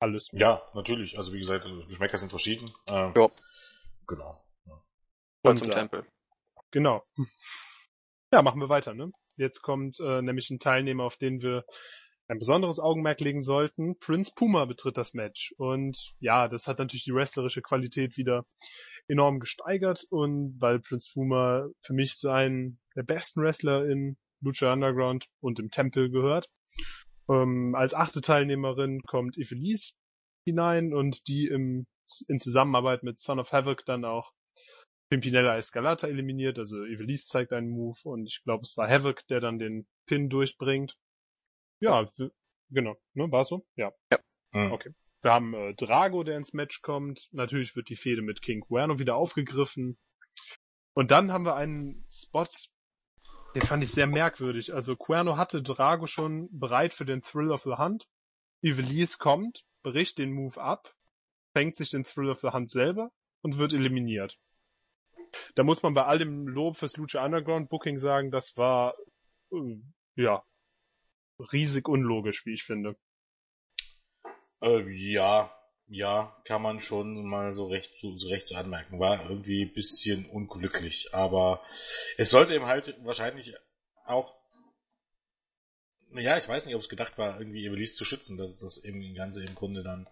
Alles. 0.00 0.30
Ja, 0.32 0.62
natürlich. 0.72 1.18
Also 1.18 1.34
wie 1.34 1.40
gesagt, 1.40 1.68
Geschmäcker 1.88 2.16
sind 2.16 2.30
verschieden. 2.30 2.72
Ähm, 2.86 3.12
ja. 3.14 3.30
Genau. 4.06 4.42
Ja. 4.64 4.82
Und 5.42 5.58
zum 5.58 5.70
Tempel. 5.70 6.06
Genau. 6.70 7.04
Ja, 8.32 8.42
machen 8.42 8.60
wir 8.60 8.68
weiter, 8.68 8.92
ne? 8.92 9.12
Jetzt 9.36 9.62
kommt 9.62 10.00
äh, 10.00 10.20
nämlich 10.20 10.50
ein 10.50 10.58
Teilnehmer, 10.58 11.04
auf 11.04 11.16
den 11.16 11.42
wir 11.42 11.64
ein 12.28 12.38
besonderes 12.38 12.78
Augenmerk 12.78 13.20
legen 13.20 13.42
sollten. 13.42 13.98
Prince 13.98 14.32
Puma 14.34 14.64
betritt 14.64 14.96
das 14.96 15.14
Match. 15.14 15.54
Und 15.58 16.14
ja, 16.18 16.48
das 16.48 16.66
hat 16.66 16.78
natürlich 16.78 17.04
die 17.04 17.14
wrestlerische 17.14 17.62
Qualität 17.62 18.16
wieder 18.16 18.44
enorm 19.08 19.38
gesteigert. 19.38 20.04
Und 20.10 20.56
weil 20.60 20.80
Prince 20.80 21.10
Puma 21.12 21.68
für 21.82 21.92
mich 21.92 22.16
zu 22.16 22.30
einem 22.30 22.78
der 22.96 23.04
besten 23.04 23.42
Wrestler 23.42 23.88
in 23.88 24.16
Lucha 24.40 24.72
Underground 24.72 25.28
und 25.40 25.58
im 25.58 25.70
Tempel 25.70 26.10
gehört. 26.10 26.48
Ähm, 27.28 27.74
als 27.74 27.94
achte 27.94 28.20
Teilnehmerin 28.20 29.02
kommt 29.02 29.36
Evelise 29.36 29.94
hinein 30.44 30.94
und 30.94 31.26
die 31.26 31.46
im, 31.46 31.86
in 32.28 32.38
Zusammenarbeit 32.38 33.02
mit 33.02 33.18
Son 33.18 33.40
of 33.40 33.52
Havoc 33.52 33.84
dann 33.84 34.04
auch 34.04 34.32
Pimpinella 35.10 35.56
Escalata 35.56 36.06
eliminiert. 36.06 36.58
Also 36.58 36.84
Evelise 36.84 37.26
zeigt 37.26 37.52
einen 37.52 37.70
Move 37.70 37.98
und 38.04 38.26
ich 38.26 38.42
glaube 38.44 38.62
es 38.62 38.76
war 38.76 38.88
Havoc, 38.88 39.26
der 39.28 39.40
dann 39.40 39.58
den 39.58 39.86
Pin 40.06 40.28
durchbringt. 40.28 40.96
Ja, 41.80 42.08
genau. 42.70 42.96
Ne, 43.14 43.30
war 43.30 43.44
so? 43.44 43.66
Ja. 43.76 43.92
Ja. 44.10 44.18
Mhm. 44.52 44.72
Okay. 44.72 44.94
Wir 45.22 45.32
haben 45.32 45.54
äh, 45.54 45.74
Drago, 45.74 46.22
der 46.22 46.36
ins 46.36 46.52
Match 46.52 46.82
kommt. 46.82 47.28
Natürlich 47.32 47.74
wird 47.74 47.88
die 47.88 47.96
Fehde 47.96 48.22
mit 48.22 48.42
King 48.42 48.60
Cuerno 48.60 48.98
wieder 48.98 49.16
aufgegriffen. 49.16 49.98
Und 50.94 51.10
dann 51.10 51.32
haben 51.32 51.44
wir 51.44 51.56
einen 51.56 52.04
Spot, 52.08 52.46
den 53.54 53.62
fand 53.62 53.82
ich 53.82 53.90
sehr 53.90 54.06
merkwürdig. 54.06 54.72
Also 54.72 54.96
Cuerno 54.96 55.36
hatte 55.36 55.62
Drago 55.62 56.06
schon 56.06 56.48
bereit 56.52 56.94
für 56.94 57.04
den 57.04 57.22
Thrill 57.22 57.50
of 57.50 57.62
the 57.62 57.76
Hunt. 57.76 58.06
Ivelisse 58.62 59.18
kommt, 59.18 59.64
bricht 59.82 60.18
den 60.18 60.32
Move 60.32 60.60
ab, 60.60 60.94
fängt 61.52 61.76
sich 61.76 61.90
den 61.90 62.04
Thrill 62.04 62.30
of 62.30 62.40
the 62.40 62.48
Hunt 62.48 62.70
selber 62.70 63.10
und 63.42 63.58
wird 63.58 63.72
eliminiert. 63.72 64.38
Da 65.54 65.64
muss 65.64 65.82
man 65.82 65.94
bei 65.94 66.04
all 66.04 66.18
dem 66.18 66.46
Lob 66.48 66.76
fürs 66.76 66.96
Lucha 66.96 67.24
Underground 67.24 67.68
Booking 67.68 67.98
sagen, 67.98 68.30
das 68.30 68.56
war, 68.56 68.94
äh, 69.52 69.76
ja, 70.14 70.44
riesig 71.38 71.88
unlogisch, 71.88 72.46
wie 72.46 72.54
ich 72.54 72.64
finde. 72.64 72.96
Äh, 74.62 74.88
ja, 74.90 75.52
ja, 75.88 76.36
kann 76.44 76.62
man 76.62 76.80
schon 76.80 77.24
mal 77.26 77.52
so 77.52 77.66
recht 77.66 77.94
zu, 77.94 78.16
so 78.18 78.28
recht 78.28 78.46
zu 78.46 78.56
anmerken. 78.56 78.98
War 78.98 79.28
irgendwie 79.28 79.64
ein 79.64 79.72
bisschen 79.72 80.26
unglücklich, 80.26 81.14
aber 81.14 81.62
es 82.16 82.30
sollte 82.30 82.54
eben 82.54 82.66
halt 82.66 82.96
wahrscheinlich 83.04 83.54
auch, 84.04 84.34
ja, 86.12 86.36
ich 86.36 86.48
weiß 86.48 86.66
nicht, 86.66 86.74
ob 86.74 86.80
es 86.80 86.88
gedacht 86.88 87.18
war, 87.18 87.38
irgendwie 87.38 87.66
Evelise 87.66 87.94
zu 87.94 88.04
schützen, 88.04 88.36
dass 88.36 88.58
das 88.58 88.82
eben 88.84 89.00
das 89.00 89.16
Ganze 89.16 89.44
im 89.44 89.54
Grunde 89.54 89.82
dann 89.82 90.08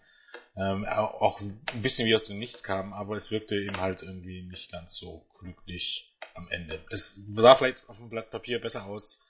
ähm, 0.57 0.85
auch 0.87 1.41
ein 1.41 1.83
bisschen 1.83 2.07
wie 2.07 2.15
aus 2.15 2.27
dem 2.27 2.39
Nichts 2.39 2.63
kam, 2.63 2.93
aber 2.93 3.17
es 3.17 3.31
wirkte 3.31 3.57
eben 3.57 3.81
halt 3.81 4.03
irgendwie 4.03 4.43
nicht 4.43 4.71
ganz 4.71 4.97
so 4.97 5.27
glücklich 5.39 6.17
am 6.35 6.49
Ende. 6.49 6.85
Es 6.91 7.19
sah 7.31 7.55
vielleicht 7.55 7.89
auf 7.89 7.97
dem 7.97 8.11
Blatt 8.11 8.31
Papier 8.31 8.61
besser 8.61 8.85
aus, 8.85 9.29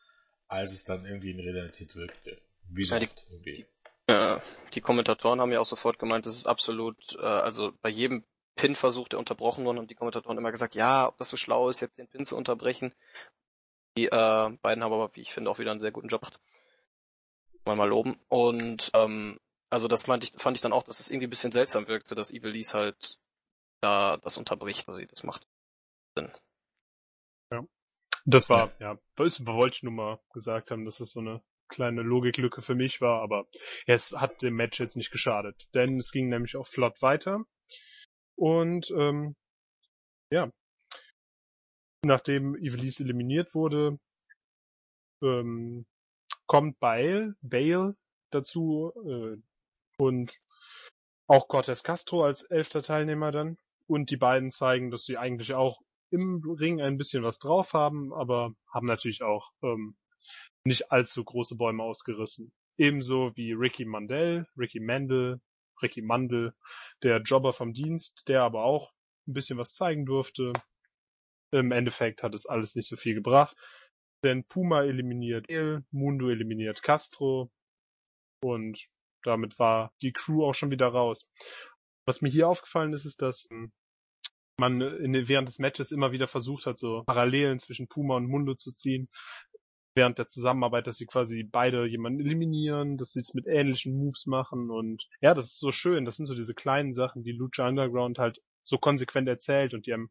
als 0.54 0.72
es 0.72 0.84
dann 0.84 1.04
irgendwie 1.04 1.30
in 1.30 1.40
Realität 1.40 1.94
wirkte. 1.96 2.38
Wie 2.68 2.84
ja, 2.84 2.98
die, 2.98 3.08
irgendwie. 3.30 3.66
Äh, 4.06 4.38
die 4.72 4.80
Kommentatoren 4.80 5.40
haben 5.40 5.52
ja 5.52 5.60
auch 5.60 5.66
sofort 5.66 5.98
gemeint, 5.98 6.26
das 6.26 6.36
ist 6.36 6.46
absolut, 6.46 7.16
äh, 7.16 7.24
also 7.24 7.72
bei 7.82 7.88
jedem 7.88 8.24
Pin-Versuch, 8.56 9.08
der 9.08 9.18
unterbrochen 9.18 9.64
wurde, 9.64 9.80
und 9.80 9.90
die 9.90 9.94
Kommentatoren 9.94 10.38
immer 10.38 10.52
gesagt, 10.52 10.74
ja, 10.74 11.08
ob 11.08 11.18
das 11.18 11.28
so 11.28 11.36
schlau 11.36 11.68
ist, 11.68 11.80
jetzt 11.80 11.98
den 11.98 12.08
Pin 12.08 12.24
zu 12.24 12.36
unterbrechen. 12.36 12.94
Die 13.96 14.06
äh, 14.06 14.50
beiden 14.62 14.82
haben 14.82 14.92
aber, 14.92 15.14
wie 15.14 15.20
ich 15.20 15.32
finde, 15.32 15.50
auch 15.50 15.58
wieder 15.58 15.70
einen 15.70 15.80
sehr 15.80 15.92
guten 15.92 16.08
Job 16.08 16.22
gemacht. 16.22 16.40
Mal 17.66 17.76
mal 17.76 17.88
loben. 17.88 18.18
Und 18.28 18.90
ähm, 18.94 19.40
also 19.70 19.88
das 19.88 20.04
fand 20.04 20.22
ich, 20.22 20.32
fand 20.36 20.56
ich 20.56 20.60
dann 20.60 20.72
auch, 20.72 20.82
dass 20.82 21.00
es 21.00 21.10
irgendwie 21.10 21.26
ein 21.26 21.30
bisschen 21.30 21.52
seltsam 21.52 21.88
wirkte, 21.88 22.14
dass 22.14 22.30
Evil 22.30 22.50
Lees 22.50 22.74
halt 22.74 23.18
da 23.80 24.18
das 24.18 24.36
unterbricht, 24.36 24.86
was 24.86 24.96
sie 24.96 25.06
das 25.06 25.22
macht. 25.22 25.46
Sinn. 26.16 26.30
Das 28.24 28.48
war, 28.48 28.72
ja, 28.80 28.98
wollte 29.16 29.76
ich 29.76 29.82
nur 29.82 29.92
mal 29.92 30.20
gesagt 30.32 30.70
haben, 30.70 30.84
dass 30.84 31.00
es 31.00 31.12
so 31.12 31.20
eine 31.20 31.42
kleine 31.68 32.02
Logiklücke 32.02 32.62
für 32.62 32.74
mich 32.74 33.00
war, 33.00 33.22
aber 33.22 33.46
ja, 33.86 33.94
es 33.94 34.12
hat 34.12 34.42
dem 34.42 34.54
Match 34.54 34.80
jetzt 34.80 34.96
nicht 34.96 35.10
geschadet, 35.10 35.68
denn 35.74 35.98
es 35.98 36.10
ging 36.10 36.28
nämlich 36.28 36.56
auch 36.56 36.66
flott 36.66 37.00
weiter 37.02 37.44
und 38.36 38.90
ähm, 38.96 39.34
ja, 40.30 40.50
nachdem 42.04 42.54
Ivelisse 42.56 43.02
eliminiert 43.02 43.54
wurde, 43.54 43.98
ähm, 45.22 45.86
kommt 46.46 46.78
Bale, 46.80 47.34
Bale 47.42 47.96
dazu 48.30 48.92
äh, 49.06 49.36
und 49.96 50.38
auch 51.26 51.48
Cortez 51.48 51.82
Castro 51.82 52.24
als 52.24 52.42
elfter 52.42 52.82
Teilnehmer 52.82 53.32
dann. 53.32 53.56
Und 53.86 54.10
die 54.10 54.16
beiden 54.16 54.50
zeigen, 54.50 54.90
dass 54.90 55.04
sie 55.04 55.18
eigentlich 55.18 55.54
auch 55.54 55.80
im 56.14 56.40
Ring 56.44 56.80
ein 56.80 56.96
bisschen 56.96 57.24
was 57.24 57.38
drauf 57.38 57.72
haben, 57.72 58.14
aber 58.14 58.54
haben 58.72 58.86
natürlich 58.86 59.22
auch 59.22 59.52
ähm, 59.62 59.96
nicht 60.64 60.92
allzu 60.92 61.24
große 61.24 61.56
Bäume 61.56 61.82
ausgerissen. 61.82 62.52
Ebenso 62.78 63.32
wie 63.36 63.52
Ricky 63.52 63.84
Mandel, 63.84 64.46
Ricky 64.56 64.80
Mandel, 64.80 65.40
Ricky 65.82 66.02
Mandel, 66.02 66.54
der 67.02 67.20
Jobber 67.20 67.52
vom 67.52 67.72
Dienst, 67.72 68.22
der 68.28 68.42
aber 68.42 68.64
auch 68.64 68.92
ein 69.26 69.34
bisschen 69.34 69.58
was 69.58 69.74
zeigen 69.74 70.06
durfte. 70.06 70.52
Im 71.50 71.72
Endeffekt 71.72 72.22
hat 72.22 72.34
es 72.34 72.46
alles 72.46 72.76
nicht 72.76 72.88
so 72.88 72.96
viel 72.96 73.14
gebracht, 73.14 73.56
denn 74.22 74.44
Puma 74.44 74.82
eliminiert 74.82 75.48
El, 75.48 75.84
Mundo 75.90 76.30
eliminiert 76.30 76.82
Castro 76.82 77.50
und 78.40 78.88
damit 79.24 79.58
war 79.58 79.92
die 80.00 80.12
Crew 80.12 80.44
auch 80.44 80.54
schon 80.54 80.70
wieder 80.70 80.88
raus. 80.88 81.28
Was 82.06 82.20
mir 82.20 82.28
hier 82.28 82.48
aufgefallen 82.48 82.92
ist, 82.92 83.04
ist, 83.04 83.20
dass 83.22 83.46
hm, 83.50 83.72
man 84.58 84.80
in, 84.80 85.28
während 85.28 85.48
des 85.48 85.58
Matches 85.58 85.92
immer 85.92 86.12
wieder 86.12 86.28
versucht 86.28 86.66
hat, 86.66 86.78
so 86.78 87.02
Parallelen 87.06 87.58
zwischen 87.58 87.88
Puma 87.88 88.16
und 88.16 88.28
Mundo 88.28 88.54
zu 88.54 88.72
ziehen. 88.72 89.08
Während 89.96 90.18
der 90.18 90.26
Zusammenarbeit, 90.26 90.88
dass 90.88 90.96
sie 90.96 91.06
quasi 91.06 91.44
beide 91.44 91.86
jemanden 91.86 92.20
eliminieren, 92.20 92.96
dass 92.96 93.12
sie 93.12 93.20
es 93.20 93.32
mit 93.32 93.46
ähnlichen 93.46 93.96
Moves 93.96 94.26
machen 94.26 94.70
und 94.70 95.08
ja, 95.20 95.34
das 95.34 95.46
ist 95.46 95.60
so 95.60 95.70
schön. 95.70 96.04
Das 96.04 96.16
sind 96.16 96.26
so 96.26 96.34
diese 96.34 96.54
kleinen 96.54 96.92
Sachen, 96.92 97.22
die 97.22 97.32
Lucha 97.32 97.68
Underground 97.68 98.18
halt 98.18 98.42
so 98.62 98.78
konsequent 98.78 99.28
erzählt 99.28 99.72
und 99.72 99.86
die 99.86 99.92
einem 99.92 100.10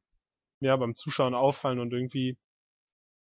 ja 0.62 0.75
beim 0.77 0.95
Zuschauen 0.95 1.33
auffallen 1.33 1.79
und 1.79 1.91
irgendwie 1.91 2.38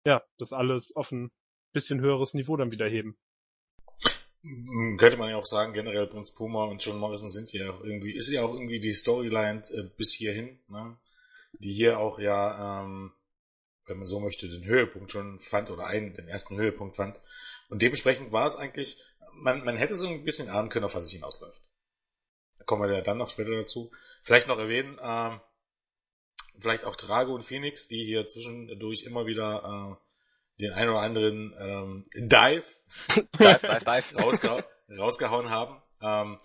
ja, 0.05 0.23
das 0.37 0.53
alles 0.53 0.95
auf 0.95 1.11
ein 1.11 1.31
bisschen 1.73 1.99
höheres 1.99 2.33
Niveau 2.33 2.55
dann 2.55 2.71
wieder 2.71 2.87
heben. 2.87 3.17
Könnte 4.97 5.17
man 5.17 5.31
ja 5.31 5.37
auch 5.37 5.45
sagen, 5.45 5.73
generell 5.73 6.05
Prinz 6.05 6.31
Puma 6.31 6.65
und 6.65 6.83
John 6.85 6.99
Morrison 6.99 7.29
sind 7.29 7.51
ja 7.51 7.71
auch 7.71 7.83
irgendwie, 7.83 8.13
ist 8.13 8.29
ja 8.29 8.43
auch 8.43 8.53
irgendwie 8.53 8.79
die 8.79 8.93
Storyline 8.93 9.61
äh, 9.73 9.83
bis 9.97 10.13
hierhin, 10.13 10.59
ne? 10.67 10.97
Die 11.59 11.73
hier 11.73 11.99
auch 11.99 12.19
ja, 12.19 12.83
ähm, 12.83 13.13
wenn 13.87 13.97
man 13.97 14.07
so 14.07 14.19
möchte, 14.19 14.49
den 14.49 14.65
Höhepunkt 14.65 15.11
schon 15.11 15.39
fand 15.39 15.69
oder 15.69 15.85
einen, 15.85 16.13
den 16.13 16.27
ersten 16.27 16.57
Höhepunkt 16.57 16.95
fand. 16.95 17.19
Und 17.69 17.81
dementsprechend 17.81 18.31
war 18.31 18.47
es 18.47 18.55
eigentlich, 18.55 19.01
man, 19.33 19.63
man 19.63 19.77
hätte 19.77 19.95
so 19.95 20.07
ein 20.07 20.23
bisschen 20.23 20.49
ahnen 20.49 20.69
können, 20.69 20.85
auf 20.85 20.95
was 20.95 21.05
es 21.05 21.11
hinausläuft. 21.11 21.61
Da 22.57 22.65
kommen 22.65 22.83
wir 22.83 22.95
ja 22.95 23.01
dann 23.01 23.17
noch 23.17 23.29
später 23.29 23.51
dazu. 23.51 23.91
Vielleicht 24.23 24.47
noch 24.47 24.57
erwähnen, 24.57 24.99
ähm, 25.01 25.39
vielleicht 26.59 26.85
auch 26.85 26.95
Drago 26.95 27.33
und 27.33 27.43
Phoenix, 27.43 27.87
die 27.87 28.03
hier 28.05 28.25
zwischendurch 28.25 29.03
immer 29.03 29.25
wieder 29.25 29.99
äh, 29.99 30.61
den 30.61 30.71
ein 30.71 30.89
oder 30.89 31.01
anderen 31.01 31.53
ähm, 31.59 32.05
Dive, 32.15 32.63
dive, 33.15 33.59
dive, 33.61 33.85
dive. 33.85 34.15
Rausgeha 34.23 34.63
rausgehauen 34.89 35.49
haben. 35.49 35.81
Ähm, 36.01 36.39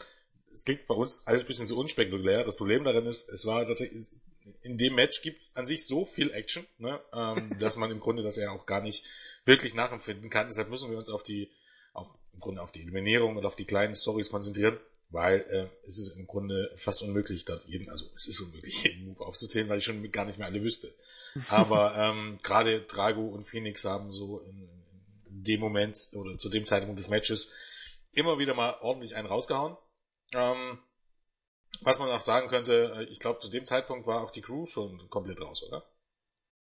es 0.53 0.65
klingt 0.65 0.87
bei 0.87 0.95
uns 0.95 1.27
alles 1.27 1.45
ein 1.45 1.47
bisschen 1.47 1.67
so 1.67 1.79
unspektakulär. 1.79 2.45
Das 2.45 2.57
Problem 2.57 2.85
darin 2.85 3.07
ist, 3.07 3.29
es 3.29 3.47
war 3.47 3.67
tatsächlich, 3.67 4.09
in 4.63 4.79
dem 4.79 4.95
Match 4.95 5.23
gibt's 5.23 5.55
an 5.57 5.67
sich 5.67 5.87
so 5.87 6.05
viel 6.05 6.31
Action, 6.33 6.67
ne, 6.79 7.01
ähm, 7.13 7.57
dass 7.59 7.77
man 7.77 7.91
im 7.91 8.01
Grunde 8.01 8.23
das 8.23 8.37
ja 8.37 8.51
auch 8.51 8.67
gar 8.67 8.83
nicht 8.83 9.07
wirklich 9.45 9.75
nachempfinden 9.75 10.31
kann. 10.31 10.49
Deshalb 10.49 10.69
müssen 10.69 10.91
wir 10.91 10.99
uns 10.99 11.09
auf 11.09 11.23
die, 11.23 11.51
auf, 11.93 12.09
im 12.33 12.41
Grunde 12.41 12.63
auf 12.63 12.73
die 12.73 12.83
Eliminierung 12.83 13.37
und 13.37 13.47
auf 13.47 13.57
die 13.57 13.65
kleinen 13.65 13.95
Stories 13.95 14.31
konzentrieren 14.31 14.79
weil 15.11 15.41
äh, 15.51 15.87
es 15.87 15.99
ist 15.99 16.17
im 16.17 16.27
Grunde 16.27 16.73
fast 16.77 17.03
unmöglich, 17.03 17.45
dort 17.45 17.65
jeden, 17.65 17.91
also 17.91 18.07
es 18.15 18.29
ist 18.29 18.41
unmöglich, 18.41 18.85
jeden 18.85 19.07
Move 19.07 19.27
aufzuzählen, 19.27 19.69
weil 19.69 19.79
ich 19.79 19.85
schon 19.85 20.11
gar 20.11 20.25
nicht 20.25 20.39
mehr 20.39 20.47
alle 20.47 20.63
wüsste. 20.63 20.95
Aber 21.49 21.95
ähm, 21.97 22.39
gerade 22.43 22.83
Drago 22.83 23.27
und 23.27 23.47
Phoenix 23.47 23.85
haben 23.85 24.13
so 24.13 24.41
in, 24.41 24.69
in 25.27 25.45
dem 25.45 25.61
Moment 25.61 26.09
oder 26.13 26.39
zu 26.39 26.49
dem 26.49 26.65
Zeitpunkt 26.65 26.99
des 26.99 27.11
Matches 27.11 27.53
immer 28.13 28.39
wieder 28.39 28.55
mal 28.55 28.77
ordentlich 28.81 29.17
einen 29.17 29.27
rausgehauen. 29.27 29.77
Ähm, 30.33 30.79
was 31.83 31.99
man 31.99 32.11
auch 32.11 32.21
sagen 32.21 32.49
könnte, 32.49 32.95
äh, 32.97 33.05
ich 33.05 33.21
glaube, 33.21 33.41
zu 33.41 33.51
dem 33.51 33.65
Zeitpunkt 33.65 34.07
war 34.07 34.23
auch 34.23 34.31
die 34.31 34.43
Crew 34.43 34.67
schon 34.67 35.09
komplett 35.11 35.41
raus, 35.41 35.65
oder? 35.67 35.85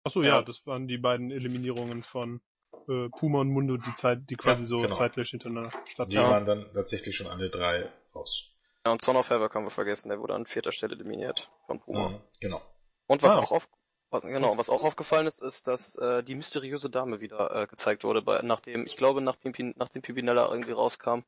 Achso, 0.04 0.22
ja. 0.22 0.36
ja, 0.36 0.42
das 0.42 0.66
waren 0.66 0.88
die 0.88 0.98
beiden 0.98 1.32
Eliminierungen 1.32 2.04
von 2.04 2.42
äh, 2.88 3.10
Puma 3.10 3.42
und 3.42 3.50
Mundo, 3.50 3.78
die 3.78 3.94
Zeit, 3.94 4.30
die 4.30 4.36
quasi 4.36 4.62
ja, 4.62 4.68
so 4.68 4.82
genau. 4.82 4.96
zeitgleich 4.96 5.30
hintereinander 5.30 5.72
stattfanden. 5.86 6.12
Die 6.12 6.18
waren 6.18 6.46
dann 6.46 6.74
tatsächlich 6.74 7.16
schon 7.16 7.28
alle 7.28 7.50
drei 7.50 7.92
raus. 8.16 8.56
Ja, 8.86 8.94
und 8.94 9.04
Son 9.04 9.18
of 9.18 9.30
Havoc 9.30 9.54
haben 9.54 9.66
wir 9.66 9.72
vergessen, 9.72 10.10
der 10.10 10.20
wurde 10.20 10.36
an 10.36 10.46
vierter 10.46 10.72
Stelle 10.72 10.96
eliminiert 10.96 11.52
von 11.66 11.80
Puma. 11.80 12.10
Mhm, 12.10 12.22
genau. 12.40 12.62
Und 13.08 13.22
was 13.24 13.34
ah. 13.34 13.40
auch 13.40 13.52
auf, 13.52 13.70
was, 14.10 14.24
genau, 14.24 14.58
was 14.58 14.70
auch 14.70 14.84
aufgefallen 14.84 15.28
ist, 15.28 15.42
ist, 15.42 15.68
dass 15.68 15.96
äh, 15.98 16.24
die 16.24 16.36
mysteriöse 16.36 16.90
Dame 16.90 17.20
wieder 17.20 17.54
äh, 17.54 17.68
gezeigt 17.68 18.04
wurde, 18.04 18.22
bei, 18.22 18.42
nachdem, 18.42 18.86
ich 18.86 18.96
glaube, 18.96 19.22
nachdem, 19.22 19.74
nachdem 19.76 20.02
Pimpinella 20.02 20.50
irgendwie 20.50 20.72
rauskam, 20.72 21.20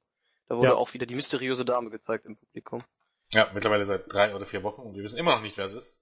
da 0.48 0.58
wurde 0.58 0.70
ja. 0.70 0.76
auch 0.76 0.94
wieder 0.94 1.06
die 1.06 1.16
mysteriöse 1.16 1.66
Dame 1.66 1.90
gezeigt 1.90 2.26
im 2.26 2.38
Publikum. 2.38 2.84
Ja, 3.34 3.50
mittlerweile 3.54 3.86
seit 3.86 4.12
drei 4.12 4.36
oder 4.36 4.46
vier 4.46 4.64
Wochen 4.64 4.82
und 4.82 4.96
wir 4.96 5.04
wissen 5.04 5.20
immer 5.20 5.36
noch 5.36 5.42
nicht, 5.42 5.58
wer 5.58 5.66
es 5.66 5.74
ist. 5.74 5.98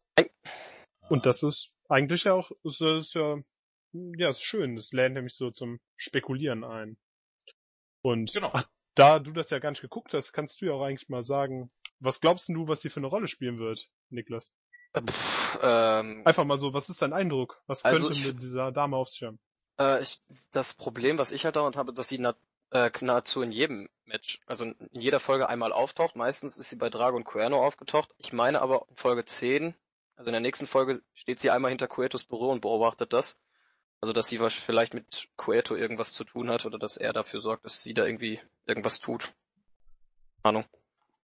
Und 1.09 1.25
das 1.25 1.43
ist 1.43 1.73
eigentlich 1.87 2.23
ja 2.23 2.33
auch, 2.33 2.51
das 2.63 2.81
ist 2.81 3.13
ja, 3.13 3.37
ja, 3.91 4.29
ist 4.29 4.41
schön. 4.41 4.75
Das 4.75 4.91
lädt 4.91 5.13
nämlich 5.13 5.35
so 5.35 5.51
zum 5.51 5.79
Spekulieren 5.95 6.63
ein. 6.63 6.97
Und 8.01 8.33
genau. 8.33 8.51
ach, 8.53 8.65
da 8.95 9.19
du 9.19 9.31
das 9.31 9.49
ja 9.49 9.59
gar 9.59 9.71
nicht 9.71 9.81
geguckt 9.81 10.13
hast, 10.13 10.31
kannst 10.33 10.61
du 10.61 10.65
ja 10.65 10.73
auch 10.73 10.83
eigentlich 10.83 11.09
mal 11.09 11.23
sagen, 11.23 11.71
was 11.99 12.19
glaubst 12.19 12.49
du, 12.49 12.67
was 12.67 12.81
sie 12.81 12.89
für 12.89 12.99
eine 12.99 13.07
Rolle 13.07 13.27
spielen 13.27 13.59
wird, 13.59 13.89
Niklas? 14.09 14.51
Äh, 14.93 15.01
pff, 15.01 15.59
ähm, 15.61 16.21
Einfach 16.25 16.45
mal 16.45 16.57
so, 16.57 16.73
was 16.73 16.89
ist 16.89 17.01
dein 17.01 17.13
Eindruck? 17.13 17.61
Was 17.67 17.83
also 17.83 18.07
könnte 18.07 18.19
ich, 18.19 18.25
mit 18.25 18.41
dieser 18.41 18.71
Dame 18.71 18.97
auf 18.97 19.09
sich 19.09 19.23
haben? 19.23 19.39
Äh, 19.79 20.01
ich, 20.01 20.19
das 20.51 20.73
Problem, 20.73 21.17
was 21.17 21.31
ich 21.31 21.45
halt 21.45 21.55
daran 21.55 21.75
habe, 21.75 21.93
dass 21.93 22.07
sie 22.07 22.19
na, 22.19 22.35
äh, 22.71 22.89
nahezu 23.01 23.41
in 23.41 23.51
jedem 23.51 23.89
Match, 24.09 24.41
also 24.45 24.65
in 24.65 24.75
jeder 24.91 25.19
Folge 25.19 25.47
einmal 25.47 25.71
auftaucht. 25.71 26.15
Meistens 26.15 26.57
ist 26.57 26.69
sie 26.69 26.75
bei 26.75 26.89
Drago 26.89 27.15
und 27.15 27.23
Cuerno 27.23 27.65
aufgetaucht. 27.65 28.13
Ich 28.17 28.33
meine 28.33 28.61
aber 28.61 28.85
in 28.89 28.95
Folge 28.97 29.23
10, 29.23 29.75
also 30.17 30.27
in 30.27 30.33
der 30.33 30.41
nächsten 30.41 30.67
Folge 30.67 31.01
steht 31.13 31.39
sie 31.39 31.49
einmal 31.49 31.69
hinter 31.69 31.87
Cuetos 31.87 32.25
Büro 32.25 32.51
und 32.51 32.61
beobachtet 32.61 33.13
das. 33.13 33.39
Also, 34.01 34.13
dass 34.13 34.27
sie 34.27 34.37
vielleicht 34.37 34.93
mit 34.93 35.27
Cueto 35.37 35.75
irgendwas 35.75 36.13
zu 36.13 36.23
tun 36.23 36.49
hat 36.49 36.65
oder 36.65 36.79
dass 36.79 36.97
er 36.97 37.13
dafür 37.13 37.41
sorgt, 37.41 37.65
dass 37.65 37.83
sie 37.83 37.93
da 37.93 38.05
irgendwie 38.05 38.39
irgendwas 38.65 38.99
tut. 38.99 39.33
Ahnung. 40.41 40.65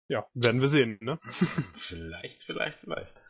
Ja, 0.08 0.26
werden 0.34 0.60
wir 0.60 0.68
sehen, 0.68 0.98
ne? 1.00 1.18
vielleicht, 1.74 2.42
vielleicht, 2.42 2.78
vielleicht. 2.78 3.24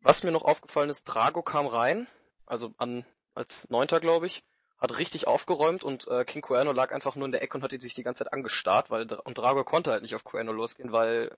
Was 0.00 0.22
mir 0.22 0.30
noch 0.30 0.44
aufgefallen 0.44 0.90
ist, 0.90 1.04
Drago 1.04 1.42
kam 1.42 1.66
rein, 1.66 2.06
also 2.46 2.74
an 2.78 3.04
als 3.34 3.68
Neunter, 3.70 4.00
glaube 4.00 4.26
ich, 4.26 4.44
hat 4.84 4.98
richtig 4.98 5.26
aufgeräumt 5.26 5.82
und 5.82 6.06
äh, 6.08 6.24
King 6.24 6.42
Cuerno 6.42 6.72
lag 6.72 6.92
einfach 6.92 7.16
nur 7.16 7.24
in 7.24 7.32
der 7.32 7.42
Ecke 7.42 7.56
und 7.56 7.64
hat 7.64 7.72
ihn 7.72 7.80
sich 7.80 7.94
die 7.94 8.02
ganze 8.02 8.24
Zeit 8.24 8.32
angestarrt, 8.32 8.90
weil 8.90 9.10
und 9.12 9.38
Drago 9.38 9.64
konnte 9.64 9.90
halt 9.90 10.02
nicht 10.02 10.14
auf 10.14 10.24
Cuerno 10.24 10.52
losgehen, 10.52 10.92
weil 10.92 11.36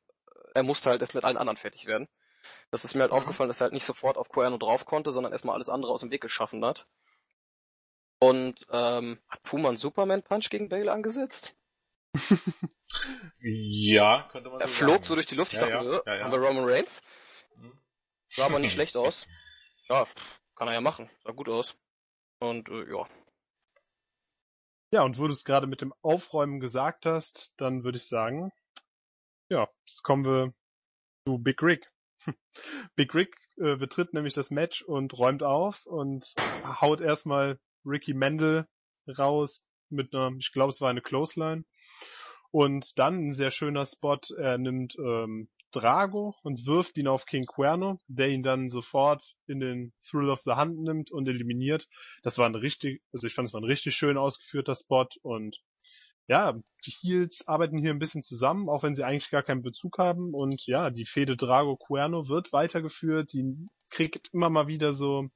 er 0.54 0.64
musste 0.64 0.90
halt 0.90 1.00
erst 1.00 1.14
mit 1.14 1.24
allen 1.24 1.36
anderen 1.36 1.56
fertig 1.56 1.86
werden. 1.86 2.08
Das 2.72 2.84
ist 2.84 2.94
mir 2.94 3.02
halt 3.02 3.12
mhm. 3.12 3.18
aufgefallen, 3.18 3.48
dass 3.48 3.60
er 3.60 3.66
halt 3.66 3.72
nicht 3.72 3.84
sofort 3.84 4.16
auf 4.16 4.28
Cuerno 4.28 4.58
drauf 4.58 4.84
konnte, 4.84 5.12
sondern 5.12 5.32
erstmal 5.32 5.54
alles 5.54 5.68
andere 5.68 5.92
aus 5.92 6.00
dem 6.00 6.10
Weg 6.10 6.20
geschaffen 6.20 6.64
hat. 6.64 6.88
Und 8.18 8.66
ähm, 8.70 9.20
hat 9.28 9.42
Puma 9.44 9.68
einen 9.68 9.76
Superman-Punch 9.76 10.50
gegen 10.50 10.68
Bale 10.68 10.90
angesetzt? 10.90 11.54
ja, 13.38 14.28
könnte 14.32 14.50
man 14.50 14.60
er 14.60 14.66
so 14.66 14.72
Er 14.72 14.76
flog 14.76 15.06
so 15.06 15.14
durch 15.14 15.26
die 15.26 15.34
Luft. 15.36 15.52
Ich 15.52 15.60
ja, 15.60 15.68
dachte, 15.68 16.02
ja, 16.04 16.12
äh, 16.12 16.18
ja, 16.18 16.24
haben 16.24 16.32
wir 16.32 16.40
Roman 16.40 16.64
Reigns? 16.64 17.02
Mhm. 17.54 17.78
Sah 18.30 18.46
aber 18.46 18.58
nicht 18.58 18.72
schlecht 18.74 18.96
aus. 18.96 19.26
Ja, 19.88 20.04
kann 20.56 20.66
er 20.66 20.74
ja 20.74 20.80
machen. 20.80 21.08
Sah 21.22 21.30
gut 21.30 21.48
aus. 21.48 21.76
Und 22.40 22.68
äh, 22.68 22.90
ja. 22.90 23.06
Ja, 24.92 25.02
und 25.02 25.18
wo 25.18 25.26
du 25.26 25.32
es 25.32 25.44
gerade 25.44 25.66
mit 25.66 25.80
dem 25.80 25.92
Aufräumen 26.02 26.60
gesagt 26.60 27.06
hast, 27.06 27.52
dann 27.56 27.82
würde 27.82 27.98
ich 27.98 28.06
sagen, 28.06 28.52
ja, 29.48 29.68
jetzt 29.84 30.02
kommen 30.02 30.24
wir 30.24 30.54
zu 31.26 31.38
Big 31.38 31.62
Rick. 31.62 31.90
Big 32.96 33.14
Rick 33.14 33.36
äh, 33.58 33.76
betritt 33.76 34.14
nämlich 34.14 34.34
das 34.34 34.50
Match 34.50 34.82
und 34.82 35.16
räumt 35.18 35.42
auf 35.42 35.86
und 35.86 36.34
haut 36.80 37.00
erstmal 37.00 37.58
Ricky 37.84 38.14
Mendel 38.14 38.66
raus 39.06 39.62
mit 39.88 40.14
einer, 40.14 40.36
ich 40.38 40.52
glaube 40.52 40.70
es 40.70 40.80
war 40.80 40.90
eine 40.90 41.02
Clothesline. 41.02 41.64
Und 42.50 42.98
dann 42.98 43.28
ein 43.28 43.32
sehr 43.32 43.50
schöner 43.50 43.86
Spot, 43.86 44.20
er 44.38 44.56
nimmt 44.56 44.96
ähm, 44.98 45.48
Drago 45.73 46.35
und 46.42 46.66
wirft 46.66 46.96
ihn 46.99 47.08
auf 47.08 47.26
King 47.26 47.46
Cuerno, 47.46 48.00
der 48.06 48.28
ihn 48.28 48.42
dann 48.42 48.68
sofort 48.68 49.35
in 49.46 49.61
den 49.61 49.92
Thrill 50.08 50.30
of 50.30 50.40
the 50.40 50.52
Hand 50.52 50.78
nimmt 50.78 51.11
und 51.11 51.28
eliminiert. 51.28 51.88
Das 52.23 52.38
war 52.38 52.46
ein 52.46 52.54
richtig, 52.54 53.02
also 53.12 53.26
ich 53.26 53.35
fand 53.35 53.49
es 53.49 53.54
war 53.54 53.61
ein 53.61 53.64
richtig 53.64 53.94
schön 53.94 54.16
ausgeführter 54.16 54.75
Spot 54.75 55.08
und 55.23 55.58
ja, 56.28 56.58
die 56.85 56.90
Heels 56.90 57.46
arbeiten 57.46 57.78
hier 57.78 57.90
ein 57.90 58.00
bisschen 58.00 58.23
zusammen, 58.23 58.68
auch 58.68 58.82
wenn 58.82 58.94
sie 58.94 59.04
eigentlich 59.04 59.30
gar 59.30 59.44
keinen 59.44 59.62
Bezug 59.62 59.99
haben 59.99 60.35
und 60.35 60.66
ja, 60.66 60.90
die 60.90 61.04
Fehde 61.04 61.37
Drago 61.37 61.76
Cuerno 61.76 62.28
wird 62.28 62.52
weitergeführt, 62.52 63.32
die 63.32 63.68
kriegt 63.90 64.30
immer 64.32 64.50
mal 64.50 64.66
wieder 64.66 64.92
so 64.92 65.28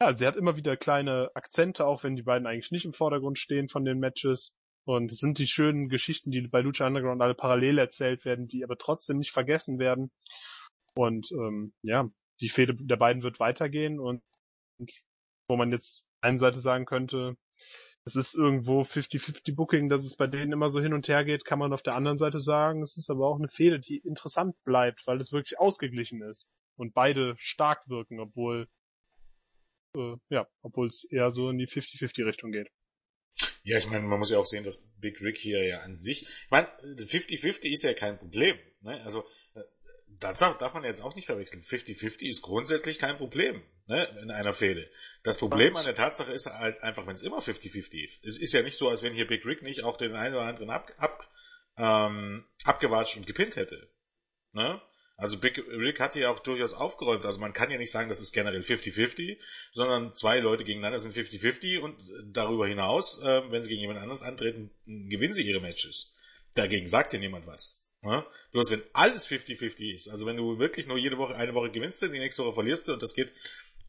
ja, 0.00 0.14
sie 0.14 0.26
hat 0.26 0.36
immer 0.36 0.56
wieder 0.56 0.76
kleine 0.76 1.30
Akzente, 1.34 1.84
auch 1.84 2.04
wenn 2.04 2.14
die 2.14 2.22
beiden 2.22 2.46
eigentlich 2.46 2.70
nicht 2.70 2.84
im 2.84 2.92
Vordergrund 2.92 3.38
stehen 3.38 3.68
von 3.68 3.84
den 3.84 3.98
Matches. 3.98 4.54
Und 4.88 5.12
es 5.12 5.18
sind 5.18 5.38
die 5.38 5.46
schönen 5.46 5.90
Geschichten, 5.90 6.30
die 6.30 6.40
bei 6.48 6.62
Lucha 6.62 6.86
Underground 6.86 7.20
alle 7.20 7.34
parallel 7.34 7.76
erzählt 7.76 8.24
werden, 8.24 8.48
die 8.48 8.64
aber 8.64 8.78
trotzdem 8.78 9.18
nicht 9.18 9.32
vergessen 9.32 9.78
werden. 9.78 10.10
Und 10.94 11.30
ähm, 11.32 11.74
ja, 11.82 12.10
die 12.40 12.48
Fehde 12.48 12.74
der 12.74 12.96
beiden 12.96 13.22
wird 13.22 13.38
weitergehen 13.38 14.00
und, 14.00 14.22
wo 15.46 15.56
man 15.58 15.72
jetzt 15.72 16.06
einen 16.22 16.38
Seite 16.38 16.58
sagen 16.58 16.86
könnte, 16.86 17.36
es 18.06 18.16
ist 18.16 18.34
irgendwo 18.34 18.80
50-50 18.80 19.54
Booking, 19.54 19.90
dass 19.90 20.06
es 20.06 20.16
bei 20.16 20.26
denen 20.26 20.52
immer 20.52 20.70
so 20.70 20.80
hin 20.80 20.94
und 20.94 21.06
her 21.06 21.22
geht, 21.22 21.44
kann 21.44 21.58
man 21.58 21.74
auf 21.74 21.82
der 21.82 21.94
anderen 21.94 22.16
Seite 22.16 22.40
sagen, 22.40 22.82
es 22.82 22.96
ist 22.96 23.10
aber 23.10 23.28
auch 23.28 23.36
eine 23.36 23.48
Fehde, 23.48 23.80
die 23.80 23.98
interessant 23.98 24.56
bleibt, 24.64 25.06
weil 25.06 25.20
es 25.20 25.32
wirklich 25.32 25.58
ausgeglichen 25.60 26.22
ist 26.22 26.48
und 26.76 26.94
beide 26.94 27.34
stark 27.36 27.86
wirken, 27.90 28.20
obwohl 28.20 28.66
äh, 29.96 30.16
ja, 30.30 30.46
obwohl 30.62 30.86
es 30.86 31.04
eher 31.04 31.30
so 31.30 31.50
in 31.50 31.58
die 31.58 31.68
50-50 31.68 32.24
Richtung 32.24 32.52
geht. 32.52 32.70
Ja, 33.68 33.76
ich 33.76 33.86
meine, 33.86 34.02
man 34.02 34.18
muss 34.18 34.30
ja 34.30 34.38
auch 34.38 34.46
sehen, 34.46 34.64
dass 34.64 34.82
Big 34.98 35.20
Rick 35.20 35.36
hier 35.36 35.62
ja 35.62 35.80
an 35.80 35.94
sich, 35.94 36.22
ich 36.22 36.50
meine, 36.50 36.68
50-50 36.82 37.70
ist 37.70 37.82
ja 37.82 37.92
kein 37.92 38.18
Problem. 38.18 38.58
Ne? 38.80 38.98
Also 39.04 39.24
das 40.20 40.38
darf 40.38 40.72
man 40.72 40.84
jetzt 40.84 41.02
auch 41.02 41.14
nicht 41.14 41.26
verwechseln. 41.26 41.62
50-50 41.62 42.30
ist 42.30 42.40
grundsätzlich 42.40 42.98
kein 42.98 43.18
Problem 43.18 43.62
ne, 43.86 44.06
in 44.22 44.30
einer 44.30 44.54
Fehde. 44.54 44.90
Das 45.22 45.36
Problem 45.36 45.76
an 45.76 45.84
der 45.84 45.94
Tatsache 45.94 46.32
ist 46.32 46.46
halt 46.46 46.82
einfach, 46.82 47.06
wenn 47.06 47.14
es 47.14 47.22
immer 47.22 47.40
50-50 47.40 48.04
ist. 48.04 48.24
Es 48.24 48.38
ist 48.38 48.54
ja 48.54 48.62
nicht 48.62 48.76
so, 48.76 48.88
als 48.88 49.02
wenn 49.02 49.12
hier 49.12 49.26
Big 49.26 49.44
Rick 49.44 49.62
nicht 49.62 49.84
auch 49.84 49.98
den 49.98 50.14
einen 50.14 50.34
oder 50.34 50.46
anderen 50.46 50.70
ab, 50.70 50.90
ab, 50.96 51.30
ähm, 51.76 52.46
abgewatscht 52.64 53.18
und 53.18 53.26
gepinnt 53.26 53.56
hätte. 53.56 53.90
Ne? 54.52 54.80
Also 55.18 55.36
Big 55.36 55.58
Rick 55.58 55.98
hatte 55.98 56.20
ja 56.20 56.30
auch 56.30 56.38
durchaus 56.38 56.74
aufgeräumt. 56.74 57.24
Also 57.24 57.40
man 57.40 57.52
kann 57.52 57.72
ja 57.72 57.76
nicht 57.76 57.90
sagen, 57.90 58.08
das 58.08 58.20
ist 58.20 58.32
generell 58.32 58.60
50-50, 58.60 59.36
sondern 59.72 60.14
zwei 60.14 60.38
Leute 60.38 60.62
gegeneinander 60.62 61.00
sind 61.00 61.16
50-50 61.16 61.80
und 61.80 61.96
darüber 62.32 62.68
hinaus, 62.68 63.20
äh, 63.20 63.42
wenn 63.50 63.60
sie 63.60 63.68
gegen 63.68 63.80
jemand 63.80 63.98
anderes 63.98 64.22
antreten, 64.22 64.70
gewinnen 64.86 65.34
sie 65.34 65.42
ihre 65.42 65.60
Matches. 65.60 66.14
Dagegen 66.54 66.86
sagt 66.86 67.12
ja 67.12 67.18
niemand 67.18 67.48
was. 67.48 67.84
Ja? 68.04 68.24
Bloß 68.52 68.70
wenn 68.70 68.82
alles 68.92 69.28
50-50 69.28 69.92
ist, 69.92 70.08
also 70.08 70.24
wenn 70.24 70.36
du 70.36 70.60
wirklich 70.60 70.86
nur 70.86 70.96
jede 70.96 71.18
Woche, 71.18 71.34
eine 71.34 71.52
Woche 71.52 71.72
gewinnst, 71.72 72.00
die 72.00 72.10
nächste 72.10 72.44
Woche 72.44 72.54
verlierst 72.54 72.86
du 72.86 72.92
und 72.92 73.02
das 73.02 73.12
geht 73.12 73.32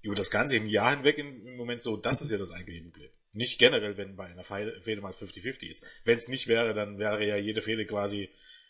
über 0.01 0.15
das 0.15 0.31
ganze 0.31 0.57
Jahr 0.57 0.95
hinweg 0.95 1.19
im 1.19 1.57
Moment 1.57 1.83
so, 1.83 1.95
das 1.95 2.23
ist 2.23 2.31
ja 2.31 2.39
das 2.39 2.51
eigentliche 2.51 2.81
Problem. 2.81 3.11
Nicht 3.33 3.59
generell, 3.59 3.97
wenn 3.97 4.15
bei 4.15 4.25
einer 4.25 4.43
Fehde 4.43 5.01
mal 5.01 5.11
50-50 5.11 5.69
ist. 5.69 5.85
Wenn 6.05 6.17
es 6.17 6.27
nicht 6.27 6.47
wäre, 6.47 6.73
dann 6.73 6.97
wäre 6.97 7.23
ja 7.23 7.37
jede 7.37 7.61
Fehde 7.61 7.85
quasi 7.85 8.29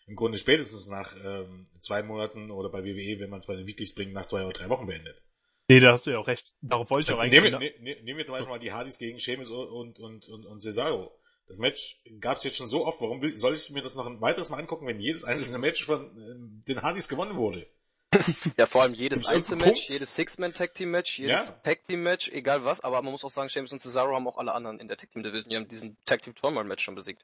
im 0.10 0.16
Grunde 0.16 0.38
spätestens 0.38 0.88
nach 0.88 1.16
ähm, 1.24 1.68
zwei 1.80 2.01
Monaten 2.01 2.50
oder 2.50 2.70
bei 2.70 2.84
WWE, 2.84 3.20
wenn 3.20 3.30
man 3.30 3.39
es 3.39 3.48
bei 3.48 3.56
den 3.56 3.68
Weeklies 3.68 3.94
bringt, 3.94 4.13
nach 4.13 4.25
zwei 4.25 4.44
oder 4.44 4.54
drei 4.54 4.70
Wochen 4.70 4.88
beendet. 4.88 5.22
Nee, 5.70 5.80
da 5.80 5.92
hast 5.92 6.08
du 6.08 6.12
ja 6.12 6.18
auch 6.18 6.28
recht. 6.28 6.51
Darauf 6.62 6.89
wollte 6.89 7.12
ich 7.12 7.18
auch 7.18 7.22
eigentlich. 7.22 7.42
Nehmen, 7.44 7.60
ne, 7.60 7.98
nehmen 8.01 8.18
wir 8.18 8.25
zum 8.25 8.34
Beispiel 8.34 8.50
mal 8.50 8.60
die 8.60 8.74
Hardys 8.74 8.98
gegen 8.98 9.20
Sheamus 9.20 9.51
und, 9.51 10.00
und, 10.00 10.28
und, 10.28 10.46
und 10.48 10.60
Cesaro. 10.60 11.16
Das 11.48 11.60
Match 11.60 12.01
gab 12.20 12.38
es 12.38 12.44
jetzt 12.44 12.58
schon 12.58 12.68
so 12.68 12.86
oft, 12.86 13.01
warum 13.01 13.22
will, 13.22 13.32
soll 13.32 13.54
ich 13.54 13.70
mir 13.70 13.84
das 13.84 13.96
noch 13.96 14.08
ein 14.08 14.20
weiteres 14.20 14.50
Mal 14.50 14.58
angucken, 14.58 14.88
wenn 14.88 15.00
jedes 15.00 15.24
einzelne 15.24 15.60
Match 15.60 15.86
von 15.86 16.06
äh, 16.18 16.68
den 16.68 16.82
Hardys 16.82 17.08
gewonnen 17.08 17.36
wurde? 17.36 17.68
ja, 18.58 18.66
vor 18.66 18.82
allem 18.82 18.94
jedes 18.96 19.28
Einzelmatch, 19.28 19.89
jedes 19.89 20.16
Six-Man-Tag-Team-Match, 20.16 21.20
jedes 21.20 21.50
ja. 21.50 21.56
Tag-Team-Match, 21.63 22.30
egal 22.30 22.66
was, 22.66 22.82
aber 22.82 23.01
man 23.04 23.12
muss 23.12 23.24
auch 23.24 23.30
sagen, 23.30 23.50
James 23.51 23.72
und 23.72 23.80
Cesaro 23.80 24.16
haben 24.16 24.28
auch 24.28 24.38
alle 24.38 24.54
anderen 24.54 24.80
in 24.80 24.88
der 24.88 24.98
Tag-Team-Division, 24.98 25.50
die 25.50 25.56
haben 25.56 25.68
diesen 25.68 25.98
Tag-Team-Tournament-Match 26.06 26.84
schon 26.84 26.96
besiegt. 26.96 27.24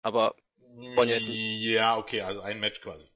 Aber 0.00 0.34
ja 0.78 1.04
jetzt 1.04 1.28
nicht. 1.28 1.62
Ja, 1.62 1.96
okay, 1.96 2.22
also 2.22 2.40
ein 2.40 2.60
Match 2.60 2.80
quasi. 2.80 3.08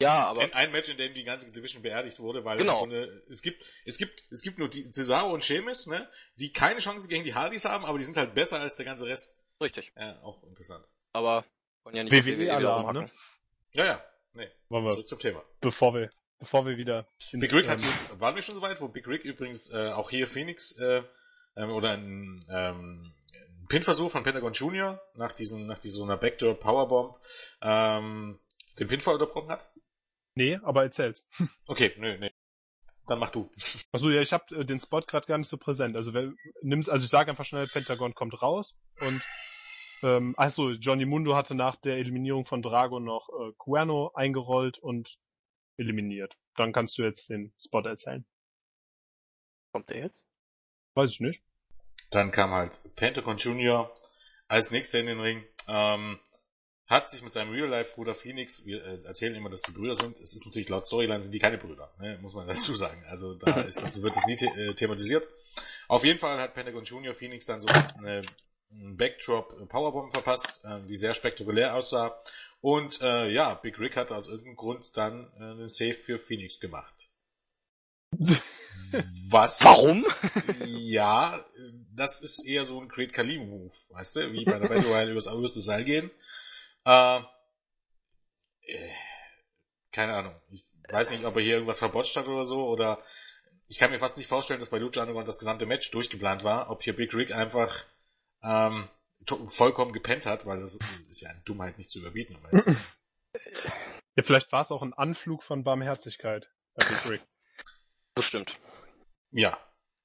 Ja, 0.00 0.26
aber. 0.26 0.42
Ein, 0.42 0.52
ein, 0.54 0.72
Match, 0.72 0.88
in 0.88 0.96
dem 0.96 1.14
die 1.14 1.24
ganze 1.24 1.50
Division 1.50 1.82
beerdigt 1.82 2.18
wurde, 2.18 2.44
weil 2.44 2.58
genau. 2.58 2.80
Grunde, 2.80 3.24
es 3.28 3.42
gibt, 3.42 3.64
es 3.84 3.96
gibt, 3.96 4.22
es 4.30 4.42
gibt 4.42 4.58
nur 4.58 4.68
die 4.68 4.90
Cesaro 4.90 5.32
und 5.32 5.44
Sheamus, 5.44 5.86
ne, 5.86 6.08
die 6.36 6.52
keine 6.52 6.80
Chance 6.80 7.08
gegen 7.08 7.24
die 7.24 7.34
Hardys 7.34 7.64
haben, 7.64 7.84
aber 7.84 7.98
die 7.98 8.04
sind 8.04 8.16
halt 8.16 8.34
besser 8.34 8.60
als 8.60 8.76
der 8.76 8.86
ganze 8.86 9.06
Rest. 9.06 9.36
Richtig. 9.62 9.92
Ja, 9.96 10.20
auch 10.22 10.42
interessant. 10.44 10.84
Aber 11.12 11.44
wollen 11.84 11.96
ja 11.96 12.04
nicht 12.04 12.12
WWE, 12.12 12.38
WWE 12.38 12.54
Alarm, 12.54 12.94
ne? 12.94 13.10
Ja, 13.72 13.86
ja. 13.86 14.04
Nee. 14.32 14.48
Wollen 14.68 14.84
wir, 14.84 14.90
Zurück 14.90 15.08
zum 15.08 15.18
Thema. 15.20 15.44
Bevor 15.60 15.94
wir, 15.94 16.10
bevor 16.38 16.66
wir 16.66 16.76
wieder. 16.76 17.06
Big 17.32 17.52
Rick 17.52 17.68
hat, 17.68 17.80
ähm, 17.80 18.20
waren 18.20 18.34
wir 18.34 18.42
schon 18.42 18.56
so 18.56 18.62
weit, 18.62 18.80
wo 18.80 18.88
Big 18.88 19.06
Rick 19.06 19.24
übrigens 19.24 19.72
äh, 19.72 19.90
auch 19.90 20.10
hier 20.10 20.26
Phoenix 20.26 20.76
äh, 20.78 21.02
ähm, 21.56 21.70
oder 21.70 21.92
ein 21.92 22.44
ähm, 22.50 23.14
Pinversuch 23.74 24.12
von 24.12 24.22
Pentagon 24.22 24.52
Junior 24.52 25.00
nach 25.14 25.32
diesen, 25.32 25.66
nach 25.66 25.80
dieser 25.80 26.04
einer 26.04 26.16
Backdoor 26.16 26.54
Powerbomb 26.54 27.18
ähm, 27.60 28.38
den 28.78 28.86
Pinfall 28.86 29.14
unterbrochen 29.14 29.50
hat? 29.50 29.68
Nee, 30.36 30.60
aber 30.62 30.84
erzähl's. 30.84 31.28
Okay, 31.66 31.92
nö, 31.98 32.16
nee. 32.18 32.30
Dann 33.08 33.18
mach 33.18 33.30
du. 33.30 33.50
Achso, 33.92 34.10
ja, 34.10 34.20
ich 34.20 34.32
habe 34.32 34.44
äh, 34.54 34.64
den 34.64 34.78
Spot 34.78 35.00
gerade 35.00 35.26
gar 35.26 35.38
nicht 35.38 35.48
so 35.48 35.56
präsent. 35.56 35.96
Also 35.96 36.14
wer, 36.14 36.32
nimm's, 36.62 36.88
also 36.88 37.04
ich 37.04 37.10
sage 37.10 37.32
einfach 37.32 37.44
schnell, 37.44 37.66
Pentagon 37.66 38.14
kommt 38.14 38.40
raus 38.40 38.78
und 39.00 39.24
ähm, 40.04 40.34
achso, 40.36 40.70
Johnny 40.70 41.04
Mundo 41.04 41.34
hatte 41.34 41.56
nach 41.56 41.74
der 41.74 41.96
Eliminierung 41.96 42.46
von 42.46 42.62
Drago 42.62 43.00
noch 43.00 43.28
äh, 43.28 43.54
Cuerno 43.58 44.12
eingerollt 44.14 44.78
und 44.78 45.18
eliminiert. 45.78 46.36
Dann 46.54 46.72
kannst 46.72 46.96
du 46.96 47.02
jetzt 47.02 47.28
den 47.28 47.52
Spot 47.58 47.80
erzählen. 47.80 48.24
Kommt 49.72 49.90
der 49.90 49.98
jetzt? 49.98 50.22
Weiß 50.94 51.10
ich 51.10 51.18
nicht. 51.18 51.42
Dann 52.14 52.30
kam 52.30 52.52
halt 52.52 52.78
Pentagon 52.94 53.36
Junior 53.36 53.92
als 54.46 54.70
nächster 54.70 55.00
in 55.00 55.06
den 55.06 55.18
Ring. 55.18 55.44
Ähm, 55.66 56.20
hat 56.86 57.10
sich 57.10 57.22
mit 57.22 57.32
seinem 57.32 57.50
Real-Life-Bruder 57.50 58.14
Phoenix, 58.14 58.64
wir 58.66 58.84
äh, 58.84 59.02
erzählen 59.04 59.34
immer, 59.34 59.48
dass 59.50 59.62
die 59.62 59.72
Brüder 59.72 59.96
sind. 59.96 60.20
Es 60.20 60.32
ist 60.32 60.46
natürlich 60.46 60.68
laut 60.68 60.86
Storyline 60.86 61.22
sind 61.22 61.32
die 61.32 61.40
keine 61.40 61.58
Brüder, 61.58 61.92
ne? 61.98 62.18
muss 62.22 62.34
man 62.34 62.46
dazu 62.48 62.76
sagen. 62.76 63.02
Also 63.08 63.34
da 63.34 63.62
ist 63.66 63.82
das, 63.82 64.00
wird 64.00 64.14
das 64.14 64.26
nie 64.26 64.36
the 64.36 64.46
äh, 64.46 64.74
thematisiert. 64.74 65.26
Auf 65.88 66.04
jeden 66.04 66.20
Fall 66.20 66.38
hat 66.38 66.54
Pentagon 66.54 66.84
Junior 66.84 67.14
Phoenix 67.14 67.46
dann 67.46 67.58
so 67.58 67.66
eine, 67.98 68.22
Backdrop 68.70 69.68
Powerbomb 69.68 70.12
verpasst, 70.12 70.64
äh, 70.64 70.82
die 70.82 70.96
sehr 70.96 71.14
spektakulär 71.14 71.74
aussah. 71.74 72.16
Und 72.60 73.00
äh, 73.00 73.28
ja, 73.28 73.54
Big 73.54 73.78
Rick 73.80 73.96
hat 73.96 74.12
aus 74.12 74.28
irgendeinem 74.28 74.56
Grund 74.56 74.96
dann 74.96 75.32
äh, 75.36 75.42
einen 75.42 75.68
Save 75.68 75.94
für 75.94 76.20
Phoenix 76.20 76.60
gemacht. 76.60 76.94
Was? 79.30 79.60
Warum? 79.62 80.06
ja, 80.66 81.44
das 81.96 82.20
ist 82.20 82.44
eher 82.44 82.64
so 82.64 82.80
ein 82.80 82.88
Great 82.88 83.12
Kali 83.12 83.38
Move, 83.38 83.72
weißt 83.90 84.16
du, 84.16 84.32
wie 84.32 84.44
bei 84.44 84.58
der 84.58 84.68
Battle 84.68 84.86
Royale 84.86 85.12
übers 85.12 85.28
oberste 85.28 85.60
Seil 85.60 85.84
gehen. 85.84 86.10
Äh, 86.84 87.20
äh, 88.62 88.90
keine 89.92 90.14
Ahnung. 90.14 90.40
Ich 90.48 90.64
weiß 90.88 91.10
nicht, 91.12 91.24
ob 91.24 91.36
er 91.36 91.42
hier 91.42 91.54
irgendwas 91.54 91.78
verbotscht 91.78 92.16
hat 92.16 92.28
oder 92.28 92.44
so, 92.44 92.66
oder 92.68 93.02
ich 93.68 93.78
kann 93.78 93.90
mir 93.90 93.98
fast 93.98 94.18
nicht 94.18 94.28
vorstellen, 94.28 94.60
dass 94.60 94.70
bei 94.70 94.78
Lucha 94.78 95.00
Underground 95.00 95.28
das 95.28 95.38
gesamte 95.38 95.66
Match 95.66 95.90
durchgeplant 95.90 96.44
war, 96.44 96.70
ob 96.70 96.82
hier 96.82 96.94
Big 96.94 97.14
Rick 97.14 97.32
einfach 97.32 97.84
ähm, 98.42 98.88
vollkommen 99.48 99.92
gepennt 99.92 100.26
hat, 100.26 100.46
weil 100.46 100.60
das 100.60 100.78
ist 101.08 101.22
ja 101.22 101.30
eine 101.30 101.40
Dummheit 101.40 101.78
nicht 101.78 101.90
zu 101.90 102.00
überbieten. 102.00 102.36
ja, 104.16 104.22
vielleicht 104.22 104.52
war 104.52 104.62
es 104.62 104.70
auch 104.70 104.82
ein 104.82 104.92
Anflug 104.92 105.42
von 105.42 105.62
Barmherzigkeit 105.62 106.50
bei 106.74 106.86
Big 106.86 107.10
Rick. 107.10 107.22
Bestimmt. 108.14 108.60
Ja, 109.30 109.58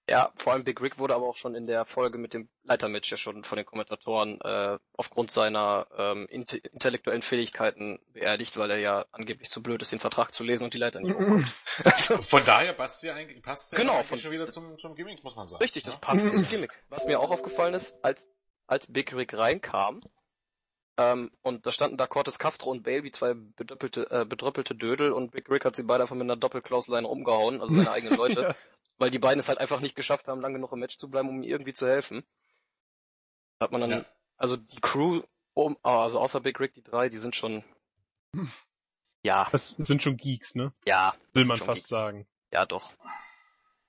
ja, 0.10 0.32
vor 0.36 0.54
allem 0.54 0.64
Big 0.64 0.82
Rick 0.82 0.98
wurde 0.98 1.14
aber 1.14 1.28
auch 1.28 1.36
schon 1.36 1.56
in 1.56 1.68
der 1.68 1.86
Folge 1.86 2.18
mit 2.18 2.34
dem 2.34 2.50
Leitermatch 2.64 3.12
ja 3.12 3.18
schon 3.18 3.44
von 3.44 3.58
den 3.58 3.66
Kommentatoren 3.66 4.42
äh, 4.42 4.78
aufgrund 4.98 5.30
seiner 5.30 5.88
ähm, 5.98 6.28
int 6.30 6.54
intellektuellen 6.54 7.22
Fähigkeiten 7.22 8.00
beerdigt, 8.12 8.58
weil 8.58 8.72
er 8.72 8.80
ja 8.80 9.06
angeblich 9.12 9.50
zu 9.50 9.62
blöd 9.62 9.82
ist, 9.82 9.92
den 9.92 10.00
Vertrag 10.00 10.32
zu 10.34 10.44
lesen 10.44 10.64
und 10.64 10.74
die 10.74 10.80
Leiter 10.80 11.00
nicht 11.00 11.16
also, 11.84 12.18
von 12.22 12.44
daher 12.44 12.74
passt 12.74 13.04
ja 13.04 13.14
eigentlich, 13.14 13.42
passt 13.42 13.76
genau, 13.76 13.98
ja 13.98 14.04
von, 14.04 14.20
schon 14.20 14.32
wieder 14.32 14.48
zum, 14.48 14.78
zum 14.78 14.96
Gimmick, 14.96 15.24
muss 15.24 15.36
man 15.36 15.48
sagen. 15.48 15.62
Richtig, 15.62 15.84
das 15.84 15.96
ja? 15.96 16.00
passt 16.00 16.26
ins 16.26 16.50
Gimmick. 16.52 16.72
Was 16.90 17.06
mir 17.06 17.20
auch 17.20 17.32
aufgefallen 17.32 17.74
ist, 17.74 17.96
als, 18.02 18.28
als 18.68 18.92
Big 18.92 19.14
Rick 19.14 19.38
reinkam, 19.38 20.02
ähm, 20.98 21.32
und 21.44 21.66
da 21.66 21.72
standen 21.72 21.96
da 21.98 22.08
Cortes 22.08 22.40
Castro 22.40 22.72
und 22.72 22.84
Bale 22.84 23.04
wie 23.04 23.12
zwei 23.12 23.34
bedröppelte, 23.34 24.10
äh, 24.12 24.26
bedröppelte 24.26 24.76
Dödel 24.76 25.14
und 25.14 25.32
Big 25.32 25.50
Rick 25.50 25.64
hat 25.64 25.76
sie 25.76 25.84
beide 25.84 26.04
einfach 26.04 26.16
mit 26.16 26.24
einer 26.24 26.36
Doppelklausleine 26.36 27.08
umgehauen, 27.08 27.62
also 27.62 27.74
seine 27.74 27.92
eigenen 27.92 28.18
Leute. 28.18 28.56
Weil 29.00 29.12
die 29.12 29.20
beiden 29.20 29.40
es 29.40 29.50
halt 29.50 29.60
einfach 29.60 29.80
nicht 29.80 29.96
geschafft 29.96 30.28
haben, 30.28 30.42
lange 30.42 30.60
noch 30.60 30.74
im 30.74 30.80
Match 30.80 30.98
zu 30.98 31.10
bleiben, 31.10 31.30
um 31.30 31.42
ihm 31.42 31.50
irgendwie 31.50 31.74
zu 31.74 31.88
helfen. 31.88 32.24
Hat 33.60 33.72
man 33.72 33.82
dann, 33.82 33.92
ja. 33.92 34.06
also 34.38 34.56
die 34.56 34.80
Crew, 34.80 35.24
um, 35.54 35.78
ah, 35.82 36.04
also 36.04 36.20
außer 36.20 36.40
Big 36.40 36.60
Rick, 36.60 36.76
die 36.76 36.84
drei, 36.84 37.10
die 37.10 37.18
sind 37.18 37.36
schon, 37.36 37.64
ja. 39.24 39.48
Das 39.52 39.70
sind 39.70 40.02
schon 40.02 40.18
Geeks, 40.18 40.56
ne? 40.56 40.74
Ja. 40.86 41.14
Will 41.34 41.46
man 41.46 41.58
fast 41.58 41.82
Geeks. 41.82 41.90
sagen. 41.90 42.28
Ja, 42.52 42.66
doch. 42.66 42.94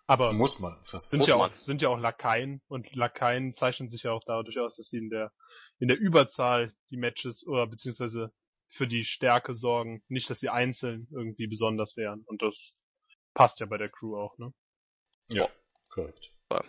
Aber 0.06 0.32
muss 0.32 0.58
man 0.58 0.76
fast 0.84 1.10
sind 1.10 1.20
muss 1.20 1.28
ja 1.28 1.36
man. 1.36 1.52
auch 1.52 1.54
sind 1.54 1.82
ja 1.82 1.88
auch 1.88 1.98
Lakaien 1.98 2.60
und 2.66 2.96
Lakaien 2.96 3.54
zeichnen 3.54 3.88
sich 3.88 4.02
ja 4.02 4.10
auch 4.10 4.24
dadurch 4.26 4.58
aus, 4.58 4.76
dass 4.76 4.88
sie 4.88 4.98
in 4.98 5.08
der 5.08 5.32
in 5.78 5.86
der 5.86 5.98
Überzahl 6.00 6.74
die 6.90 6.96
Matches 6.96 7.46
oder 7.46 7.68
beziehungsweise 7.68 8.32
für 8.66 8.88
die 8.88 9.04
Stärke 9.04 9.54
sorgen, 9.54 10.02
nicht, 10.08 10.28
dass 10.28 10.40
sie 10.40 10.48
einzeln 10.48 11.06
irgendwie 11.12 11.46
besonders 11.46 11.96
wären 11.96 12.24
und 12.26 12.42
das 12.42 12.74
passt 13.34 13.60
ja 13.60 13.66
bei 13.66 13.78
der 13.78 13.88
Crew 13.88 14.16
auch, 14.16 14.36
ne? 14.36 14.52
Ja, 15.32 15.48
korrekt. 15.88 16.30
Ja. 16.50 16.64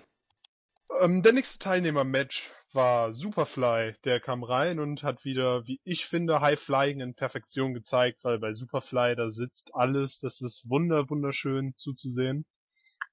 Ähm, 1.00 1.24
der 1.24 1.34
nächste 1.34 1.60
Teilnehmer-Match 1.60 2.52
war 2.74 3.14
Superfly. 3.14 3.96
Der 4.04 4.20
kam 4.20 4.44
rein 4.44 4.80
und 4.80 5.04
hat 5.04 5.26
wieder, 5.26 5.66
wie 5.68 5.80
ich 5.84 6.06
finde, 6.06 6.42
High 6.42 6.60
Flying 6.60 7.02
in 7.02 7.16
Perfektion 7.16 7.74
gezeigt, 7.74 8.24
weil 8.24 8.40
bei 8.40 8.54
Superfly 8.54 9.16
da 9.16 9.30
sitzt 9.30 9.74
alles. 9.74 10.20
Das 10.20 10.42
ist 10.42 10.70
wunder, 10.70 11.10
wunderschön 11.10 11.74
zuzusehen. 11.78 12.46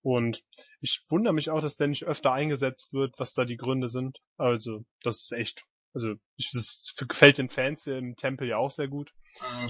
Und 0.02 0.44
ich 0.80 1.02
wundere 1.08 1.34
mich 1.34 1.50
auch, 1.50 1.60
dass 1.60 1.76
der 1.76 1.88
nicht 1.88 2.04
öfter 2.04 2.32
eingesetzt 2.32 2.92
wird, 2.92 3.18
was 3.18 3.34
da 3.34 3.44
die 3.44 3.56
Gründe 3.56 3.88
sind. 3.88 4.18
Also, 4.36 4.84
das 5.02 5.22
ist 5.22 5.32
echt, 5.32 5.64
also, 5.92 6.14
ich, 6.36 6.50
das 6.52 6.94
gefällt 7.08 7.38
den 7.38 7.48
Fans 7.48 7.84
hier 7.84 7.98
im 7.98 8.14
Tempel 8.16 8.46
ja 8.46 8.58
auch 8.58 8.70
sehr 8.70 8.88
gut. 8.88 9.12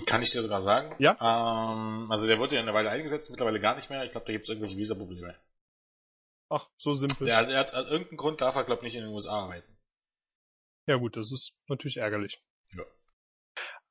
Kann 0.07 0.23
ich 0.23 0.31
dir 0.31 0.43
sogar 0.43 0.61
sagen. 0.61 0.95
Ja. 0.99 1.12
Ähm, 1.21 2.11
also 2.11 2.27
der 2.27 2.38
wurde 2.38 2.55
ja 2.55 2.61
eine 2.61 2.75
Weile 2.75 2.91
eingesetzt, 2.91 3.31
mittlerweile 3.31 3.61
gar 3.61 3.75
nicht 3.75 3.91
mehr. 3.91 4.03
Ich 4.05 4.12
glaube, 4.12 4.27
da 4.27 4.33
gibt 4.33 4.45
es 4.45 4.49
irgendwelche 4.49 4.77
Visa-Probleme. 4.77 5.35
Ach, 6.50 6.68
so 6.76 6.94
simpel. 6.94 7.28
Ja, 7.28 7.38
also 7.38 7.52
er 7.52 7.61
hat, 7.61 7.74
aus 7.74 7.90
irgendeinem 7.90 8.16
Grund 8.16 8.40
darf 8.40 8.54
er, 8.54 8.64
glaube 8.64 8.80
ich, 8.80 8.84
nicht 8.84 8.96
in 8.96 9.02
den 9.02 9.12
USA 9.12 9.42
arbeiten. 9.44 9.78
Ja 10.87 10.96
gut, 10.96 11.16
das 11.16 11.32
ist 11.32 11.54
natürlich 11.68 11.98
ärgerlich. 11.98 12.42
Ja. 12.72 12.84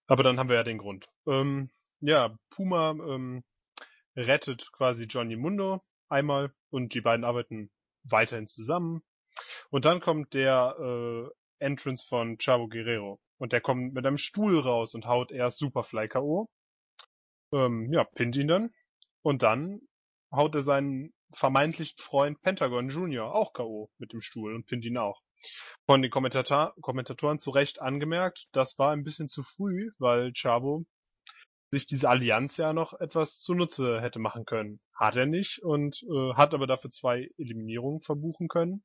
Aber 0.07 0.23
dann 0.23 0.39
haben 0.39 0.49
wir 0.49 0.55
ja 0.55 0.63
den 0.63 0.79
Grund. 0.79 1.07
Ähm, 1.27 1.69
ja, 1.99 2.35
Puma 2.49 2.91
ähm, 2.91 3.43
rettet 4.15 4.71
quasi 4.71 5.03
Johnny 5.03 5.35
Mundo 5.35 5.83
einmal 6.09 6.53
und 6.69 6.93
die 6.93 7.01
beiden 7.01 7.25
arbeiten 7.25 7.69
weiterhin 8.03 8.47
zusammen. 8.47 9.03
Und 9.69 9.85
dann 9.85 9.99
kommt 9.99 10.33
der 10.33 10.75
äh, 10.79 11.29
Entrance 11.63 12.05
von 12.07 12.37
Chavo 12.37 12.67
Guerrero. 12.67 13.19
Und 13.37 13.53
der 13.53 13.61
kommt 13.61 13.93
mit 13.93 14.05
einem 14.05 14.17
Stuhl 14.17 14.59
raus 14.59 14.95
und 14.95 15.05
haut 15.05 15.31
erst 15.31 15.59
Superfly 15.59 16.07
K.O. 16.07 16.49
Ähm, 17.51 17.91
ja, 17.93 18.03
pinnt 18.03 18.35
ihn 18.35 18.47
dann. 18.47 18.73
Und 19.21 19.43
dann 19.43 19.81
haut 20.31 20.55
er 20.55 20.61
seinen 20.63 21.13
vermeintlichen 21.33 21.97
Freund 21.97 22.41
Pentagon 22.41 22.89
Junior 22.89 23.33
auch 23.33 23.53
K.O. 23.53 23.89
mit 23.97 24.13
dem 24.13 24.21
Stuhl 24.21 24.55
und 24.55 24.65
pinnt 24.65 24.85
ihn 24.85 24.97
auch. 24.97 25.21
Von 25.85 26.01
den 26.01 26.11
Kommentator 26.11 26.73
Kommentatoren 26.81 27.39
zu 27.39 27.51
Recht 27.51 27.81
angemerkt, 27.81 28.47
das 28.51 28.77
war 28.79 28.91
ein 28.91 29.03
bisschen 29.03 29.27
zu 29.27 29.43
früh, 29.43 29.91
weil 29.99 30.31
Chavo 30.33 30.85
sich 31.71 31.85
diese 31.85 32.09
Allianz 32.09 32.57
ja 32.57 32.73
noch 32.73 32.93
etwas 32.99 33.39
zunutze 33.39 34.01
hätte 34.01 34.19
machen 34.19 34.45
können. 34.45 34.79
Hat 34.95 35.15
er 35.15 35.25
nicht 35.25 35.59
und 35.63 36.01
äh, 36.03 36.33
hat 36.33 36.53
aber 36.53 36.65
dafür 36.65 36.91
zwei 36.91 37.29
Eliminierungen 37.37 38.01
verbuchen 38.01 38.47
können. 38.47 38.83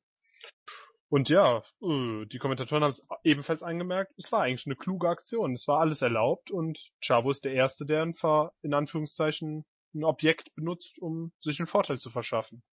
Und 1.09 1.29
ja, 1.29 1.63
äh, 1.81 2.25
die 2.25 2.39
Kommentatoren 2.39 2.83
haben 2.83 2.89
es 2.89 3.07
ebenfalls 3.23 3.63
angemerkt, 3.63 4.13
es 4.17 4.31
war 4.31 4.41
eigentlich 4.41 4.65
eine 4.65 4.75
kluge 4.75 5.09
Aktion. 5.09 5.53
Es 5.53 5.67
war 5.67 5.79
alles 5.79 6.01
erlaubt 6.01 6.51
und 6.51 6.91
Chavo 7.01 7.31
ist 7.31 7.45
der 7.45 7.53
Erste, 7.53 7.85
der 7.85 8.03
in 8.03 8.73
Anführungszeichen 8.73 9.63
ein 9.93 10.03
Objekt 10.03 10.53
benutzt, 10.55 10.99
um 10.99 11.31
sich 11.39 11.59
einen 11.59 11.67
Vorteil 11.67 11.99
zu 11.99 12.09
verschaffen. 12.09 12.63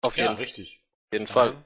Auf 0.00 0.16
Ja, 0.16 0.24
jeden, 0.24 0.36
richtig. 0.36 0.84
jeden 1.12 1.26
Fall. 1.26 1.64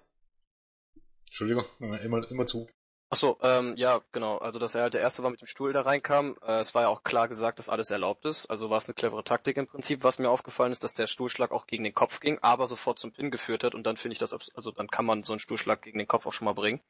Entschuldigung, 1.27 1.65
immer, 1.79 2.31
immer 2.31 2.47
zu. 2.47 2.69
Achso, 3.11 3.39
ähm, 3.43 3.75
ja, 3.77 4.03
genau. 4.13 4.37
Also, 4.37 4.59
dass 4.59 4.75
er 4.75 4.83
halt 4.83 4.93
der 4.95 5.01
Erste 5.01 5.23
war 5.23 5.31
mit 5.31 5.41
dem 5.41 5.47
Stuhl 5.47 5.73
da 5.73 5.81
reinkam. 5.81 6.37
Äh, 6.43 6.61
es 6.61 6.75
war 6.75 6.83
ja 6.83 6.89
auch 6.89 7.03
klar 7.03 7.27
gesagt, 7.27 7.59
dass 7.59 7.71
alles 7.71 7.91
erlaubt 7.91 8.27
ist. 8.27 8.47
Also 8.47 8.69
war 8.69 8.77
es 8.77 8.85
eine 8.85 8.95
clevere 8.95 9.25
Taktik 9.25 9.57
im 9.57 9.67
Prinzip. 9.67 10.05
Was 10.05 10.19
mir 10.19 10.29
aufgefallen 10.29 10.73
ist, 10.73 10.85
dass 10.85 10.93
der 10.93 11.07
Stuhlschlag 11.07 11.51
auch 11.51 11.67
gegen 11.67 11.85
den 11.85 11.95
Kopf 11.95 12.21
ging, 12.21 12.39
aber 12.43 12.67
sofort 12.67 12.99
zum 12.99 13.13
Pin 13.13 13.31
geführt 13.31 13.65
hat. 13.65 13.75
Und 13.75 13.85
dann 13.85 13.97
finde 13.97 14.13
ich 14.13 14.19
das, 14.19 14.35
also 14.55 14.73
dann 14.73 14.89
kann 14.89 15.07
man 15.07 15.23
so 15.23 15.33
einen 15.33 15.41
Stuhlschlag 15.41 15.81
gegen 15.81 15.99
den 15.99 16.07
Kopf 16.09 16.27
auch 16.27 16.35
schon 16.35 16.45
mal 16.45 16.53
bringen. 16.53 16.83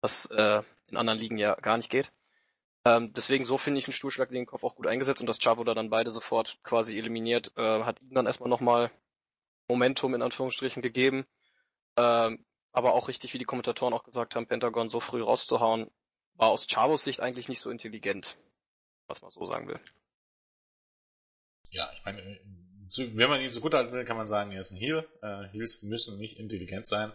Was 0.00 0.26
äh, 0.26 0.62
in 0.90 0.96
anderen 0.96 1.18
Ligen 1.18 1.38
ja 1.38 1.56
gar 1.56 1.76
nicht 1.76 1.90
geht. 1.90 2.12
Ähm, 2.88 3.12
deswegen 3.12 3.44
so 3.44 3.58
finde 3.58 3.78
ich 3.78 3.86
einen 3.86 3.92
Stuhlschlag 3.92 4.30
gegen 4.30 4.42
den 4.42 4.46
Kopf 4.46 4.64
auch 4.64 4.74
gut 4.74 4.86
eingesetzt 4.86 5.20
und 5.20 5.26
dass 5.26 5.38
Chavo 5.38 5.62
da 5.64 5.74
dann 5.74 5.90
beide 5.90 6.10
sofort 6.10 6.58
quasi 6.62 6.96
eliminiert, 6.96 7.52
äh, 7.56 7.82
hat 7.82 8.00
ihm 8.00 8.14
dann 8.14 8.26
erstmal 8.26 8.48
nochmal 8.48 8.90
Momentum 9.68 10.14
in 10.14 10.22
Anführungsstrichen 10.22 10.80
gegeben. 10.80 11.26
Ähm, 11.98 12.44
aber 12.72 12.94
auch 12.94 13.08
richtig, 13.08 13.34
wie 13.34 13.38
die 13.38 13.44
Kommentatoren 13.44 13.92
auch 13.92 14.04
gesagt 14.04 14.34
haben, 14.34 14.46
Pentagon 14.46 14.88
so 14.88 15.00
früh 15.00 15.22
rauszuhauen, 15.22 15.90
war 16.34 16.48
aus 16.48 16.66
Chavos 16.66 17.04
Sicht 17.04 17.20
eigentlich 17.20 17.48
nicht 17.48 17.60
so 17.60 17.70
intelligent. 17.70 18.38
Was 19.06 19.20
man 19.20 19.30
so 19.30 19.44
sagen 19.46 19.68
will. 19.68 19.80
Ja, 21.70 21.90
ich 21.92 22.04
meine, 22.04 22.38
wenn 22.96 23.28
man 23.28 23.40
ihn 23.40 23.50
so 23.50 23.60
gut 23.60 23.74
halten 23.74 23.92
will, 23.92 24.04
kann 24.04 24.16
man 24.16 24.26
sagen, 24.26 24.52
er 24.52 24.60
ist 24.60 24.70
ein 24.70 24.78
Heel. 24.78 25.06
Äh, 25.22 25.48
Heels 25.48 25.82
müssen 25.82 26.18
nicht 26.18 26.38
intelligent 26.38 26.86
sein. 26.86 27.12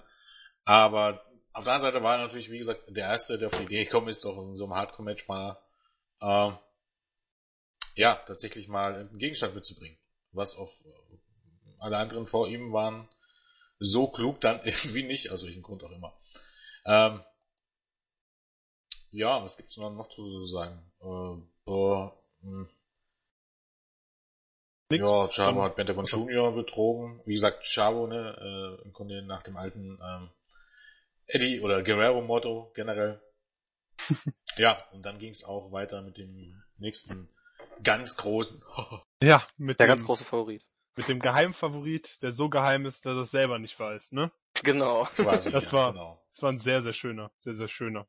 Aber 0.65 1.23
auf 1.53 1.63
der 1.63 1.73
anderen 1.73 1.93
Seite 1.93 2.03
war 2.03 2.17
er 2.17 2.23
natürlich, 2.23 2.49
wie 2.49 2.57
gesagt, 2.57 2.83
der 2.87 3.05
Erste, 3.05 3.37
der 3.37 3.47
auf 3.47 3.57
die 3.57 3.63
Idee 3.63 3.85
gekommen 3.85 4.09
ist, 4.09 4.25
doch 4.25 4.37
in 4.41 4.55
so 4.55 4.65
einem 4.65 4.73
Hardcore-Match 4.73 5.27
mal, 5.27 5.57
ähm, 6.21 6.57
ja, 7.95 8.15
tatsächlich 8.25 8.67
mal 8.67 8.95
einen 8.95 9.17
Gegenstand 9.19 9.53
mitzubringen. 9.53 9.97
Was 10.31 10.55
auf 10.55 10.73
äh, 10.83 11.17
alle 11.77 11.97
anderen 11.97 12.25
vor 12.25 12.47
ihm 12.47 12.73
waren 12.73 13.07
so 13.79 14.07
klug 14.07 14.41
dann 14.41 14.61
irgendwie 14.63 15.03
nicht, 15.03 15.29
aus 15.29 15.45
welchem 15.45 15.61
Grund 15.61 15.83
auch 15.83 15.91
immer. 15.91 16.17
Ähm, 16.85 17.23
ja, 19.11 19.43
was 19.43 19.57
gibt's 19.57 19.77
noch 19.77 19.91
noch 19.91 20.07
zu 20.07 20.25
sagen? 20.45 20.91
Äh, 21.01 21.41
boah, 21.65 22.17
hm. 22.41 22.67
Nix. 24.89 25.03
Ja, 25.03 25.27
Chavo 25.27 25.63
hat 25.63 25.75
Pentagon 25.75 26.05
Junior 26.05 26.53
betrogen. 26.53 27.21
Wie 27.25 27.33
gesagt, 27.33 27.63
Chavo, 27.65 28.07
ne, 28.07 28.79
äh, 28.81 28.83
im 28.83 28.93
Grunde 28.93 29.21
nach 29.23 29.43
dem 29.43 29.57
alten 29.57 29.99
ähm, 30.03 30.29
Eddie 31.27 31.61
oder 31.61 31.83
Guerrero-Motto 31.83 32.71
generell. 32.75 33.21
ja, 34.57 34.77
und 34.91 35.03
dann 35.05 35.17
ging 35.17 35.29
es 35.31 35.43
auch 35.43 35.71
weiter 35.71 36.01
mit 36.01 36.17
dem 36.17 36.61
nächsten 36.77 37.29
ganz 37.83 38.17
großen. 38.17 38.63
Ja, 39.23 39.41
mit 39.55 39.79
Der 39.79 39.85
dem, 39.87 39.91
ganz 39.91 40.03
große 40.05 40.25
Favorit. 40.25 40.65
mit 40.97 41.07
dem 41.07 41.19
Geheimfavorit, 41.21 42.21
der 42.21 42.33
so 42.33 42.49
geheim 42.49 42.85
ist, 42.85 43.05
dass 43.05 43.15
er 43.15 43.21
es 43.21 43.31
selber 43.31 43.57
nicht 43.57 43.79
weiß, 43.79 44.11
ne? 44.11 44.31
Genau. 44.63 45.05
quasi. 45.15 45.49
Das 45.49 45.67
ja, 45.67 45.71
war- 45.71 45.91
genau. 45.93 46.21
Das 46.29 46.41
war 46.41 46.51
ein 46.51 46.57
sehr, 46.59 46.81
sehr 46.81 46.91
schöner, 46.91 47.31
sehr, 47.37 47.53
sehr 47.53 47.69
schöner 47.69 48.05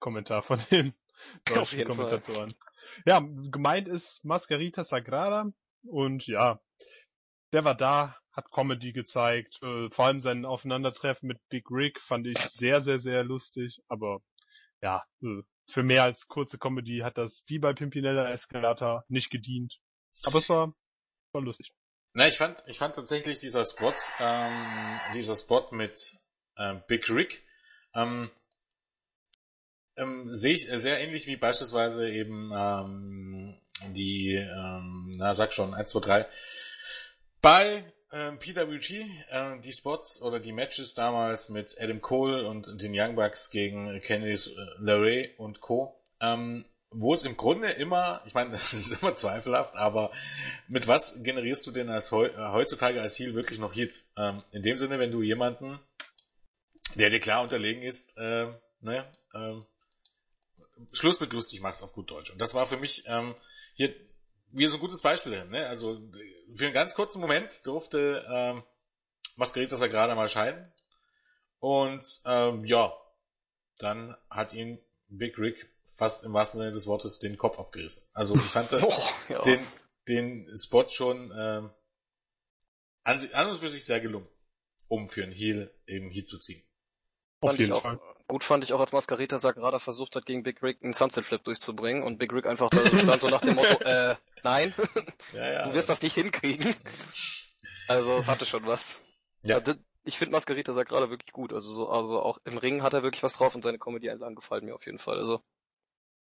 Kommentar 0.00 0.42
von 0.42 0.60
den 0.72 0.94
deutschen 1.44 1.78
jeden 1.78 1.94
Fall. 1.94 2.06
Kommentatoren. 2.06 2.54
Ja, 3.06 3.20
gemeint 3.20 3.86
ist 3.86 4.24
Mascarita 4.24 4.82
Sagrada 4.82 5.52
und 5.84 6.26
ja, 6.26 6.60
der 7.52 7.64
war 7.64 7.76
da, 7.76 8.16
hat 8.38 8.52
Comedy 8.52 8.92
gezeigt, 8.92 9.60
äh, 9.62 9.90
vor 9.90 10.06
allem 10.06 10.20
sein 10.20 10.44
Aufeinandertreffen 10.44 11.26
mit 11.26 11.40
Big 11.48 11.64
Rick 11.72 12.00
fand 12.00 12.24
ich 12.28 12.38
sehr, 12.38 12.80
sehr, 12.80 13.00
sehr 13.00 13.24
lustig, 13.24 13.82
aber 13.88 14.20
ja, 14.80 15.04
äh, 15.22 15.42
für 15.68 15.82
mehr 15.82 16.04
als 16.04 16.28
kurze 16.28 16.56
Comedy 16.56 17.00
hat 17.00 17.18
das 17.18 17.42
wie 17.48 17.58
bei 17.58 17.72
Pimpinella 17.72 18.30
Escalata 18.30 19.04
nicht 19.08 19.30
gedient. 19.30 19.80
Aber 20.22 20.38
es 20.38 20.48
war, 20.48 20.72
war 21.32 21.42
lustig. 21.42 21.74
Na, 22.14 22.28
ich 22.28 22.36
fand, 22.36 22.62
ich 22.68 22.78
fand 22.78 22.94
tatsächlich 22.94 23.40
dieser 23.40 23.64
Spot, 23.64 23.92
ähm, 24.20 25.00
dieser 25.14 25.34
Spot 25.34 25.68
mit 25.72 26.16
ähm, 26.56 26.82
Big 26.86 27.10
Rick, 27.10 27.44
ähm, 27.92 28.30
ähm, 29.96 30.32
sehe 30.32 30.54
ich 30.54 30.68
sehr 30.68 31.00
ähnlich 31.00 31.26
wie 31.26 31.36
beispielsweise 31.36 32.08
eben 32.08 32.52
ähm, 32.54 33.60
die, 33.94 34.34
ähm, 34.34 35.16
na 35.16 35.34
sag 35.34 35.52
schon, 35.52 35.74
1, 35.74 35.90
2, 35.90 36.00
3, 36.00 36.28
bei 37.42 37.92
ähm, 38.12 38.38
PWG, 38.38 39.04
ähm, 39.30 39.60
die 39.62 39.72
Spots 39.72 40.22
oder 40.22 40.40
die 40.40 40.52
Matches 40.52 40.94
damals 40.94 41.48
mit 41.48 41.76
Adam 41.78 42.00
Cole 42.00 42.48
und 42.48 42.80
den 42.80 42.92
Young 42.94 43.16
Bucks 43.16 43.50
gegen 43.50 44.00
Candice 44.00 44.48
äh, 44.48 44.66
LeRae 44.78 45.34
und 45.36 45.60
Co., 45.60 45.94
ähm, 46.20 46.64
wo 46.90 47.12
es 47.12 47.24
im 47.24 47.36
Grunde 47.36 47.70
immer, 47.72 48.22
ich 48.24 48.34
meine, 48.34 48.50
das 48.52 48.72
ist 48.72 49.02
immer 49.02 49.14
zweifelhaft, 49.14 49.74
aber 49.76 50.10
mit 50.68 50.86
was 50.86 51.22
generierst 51.22 51.66
du 51.66 51.70
denn 51.70 51.90
als 51.90 52.10
äh, 52.12 52.30
heutzutage 52.36 53.00
als 53.00 53.18
Heel 53.18 53.34
wirklich 53.34 53.58
noch 53.58 53.72
Hit? 53.72 54.04
Ähm, 54.16 54.42
in 54.52 54.62
dem 54.62 54.76
Sinne, 54.76 54.98
wenn 54.98 55.10
du 55.10 55.22
jemanden, 55.22 55.78
der 56.94 57.10
dir 57.10 57.20
klar 57.20 57.42
unterlegen 57.42 57.82
ist, 57.82 58.14
ähm, 58.18 58.54
ne, 58.80 59.04
ähm, 59.34 59.66
Schluss 60.92 61.20
mit 61.20 61.32
lustig 61.32 61.60
machst 61.60 61.82
auf 61.82 61.92
gut 61.92 62.10
Deutsch. 62.10 62.30
Und 62.30 62.40
das 62.40 62.54
war 62.54 62.66
für 62.66 62.76
mich 62.76 63.04
ähm, 63.06 63.34
hier 63.74 63.94
wie 64.50 64.66
so 64.66 64.76
ein 64.76 64.80
gutes 64.80 65.02
Beispiel. 65.02 65.44
Ne? 65.46 65.66
Also 65.66 66.00
für 66.54 66.64
einen 66.66 66.74
ganz 66.74 66.94
kurzen 66.94 67.20
Moment 67.20 67.66
durfte 67.66 68.24
ähm, 68.30 68.62
Masquerita 69.36 69.76
Sagrada 69.76 70.14
mal 70.14 70.28
scheiden. 70.28 70.72
Und 71.60 72.04
ähm, 72.24 72.64
ja, 72.64 72.92
dann 73.78 74.16
hat 74.30 74.52
ihn 74.52 74.78
Big 75.08 75.38
Rick 75.38 75.70
fast 75.96 76.24
im 76.24 76.32
wahrsten 76.32 76.60
Sinne 76.60 76.70
des 76.70 76.86
Wortes 76.86 77.18
den 77.18 77.36
Kopf 77.36 77.58
abgerissen. 77.58 78.04
Also 78.12 78.34
ich 78.34 78.42
fand 78.42 78.70
das, 78.72 78.82
Oh, 78.86 78.92
ja. 79.28 79.42
den, 79.42 79.66
den 80.06 80.56
Spot 80.56 80.88
schon 80.88 81.32
ähm, 81.36 81.70
an, 83.02 83.28
an 83.32 83.48
und 83.48 83.56
für 83.56 83.68
sich 83.68 83.84
sehr 83.84 84.00
gelungen, 84.00 84.28
um 84.86 85.08
für 85.08 85.24
einen 85.24 85.32
Heel 85.32 85.74
eben 85.86 86.10
Heat 86.10 86.28
zu 86.28 86.38
ziehen. 86.38 86.62
Auf 87.40 87.58
jeden 87.58 87.74
Fall. 87.74 88.00
Gut 88.28 88.44
fand 88.44 88.62
ich 88.62 88.72
auch, 88.74 88.80
als 88.80 88.92
Mascarita 88.92 89.38
Sagrada 89.38 89.78
versucht 89.78 90.14
hat, 90.14 90.26
gegen 90.26 90.42
Big 90.42 90.62
Rick 90.62 90.82
einen 90.82 90.92
Sunset 90.92 91.24
Flip 91.24 91.42
durchzubringen 91.42 92.02
und 92.02 92.18
Big 92.18 92.32
Rick 92.32 92.46
einfach 92.46 92.68
da 92.70 92.82
so 92.88 92.96
stand 92.98 93.20
so 93.22 93.28
nach 93.30 93.40
dem 93.40 93.54
Motto, 93.54 93.82
äh, 93.84 94.14
nein, 94.44 94.74
Ja, 95.32 95.50
ja. 95.50 95.66
du 95.66 95.72
wirst 95.74 95.88
das 95.88 96.02
nicht 96.02 96.14
hinkriegen. 96.14 96.76
Also, 97.88 98.18
es 98.18 98.28
hatte 98.28 98.44
schon 98.44 98.66
was. 98.66 99.02
Ja. 99.44 99.60
das- 99.60 99.78
Ich 100.04 100.18
finde 100.18 100.32
Mascarita 100.32 100.72
Sagrada 100.74 101.08
wirklich 101.10 101.32
gut. 101.32 101.52
Also, 101.54 101.70
so, 101.72 101.88
also 101.88 102.20
auch 102.20 102.38
im 102.44 102.58
Ring 102.58 102.82
hat 102.82 102.92
er 102.92 103.02
wirklich 103.02 103.22
was 103.22 103.32
drauf 103.32 103.54
und 103.54 103.62
seine 103.62 103.78
Comedy-Einlagen 103.78 104.34
gefallen 104.36 104.64
mir 104.66 104.74
auf 104.74 104.84
jeden 104.86 104.98
Fall. 104.98 105.18
Also, 105.18 105.42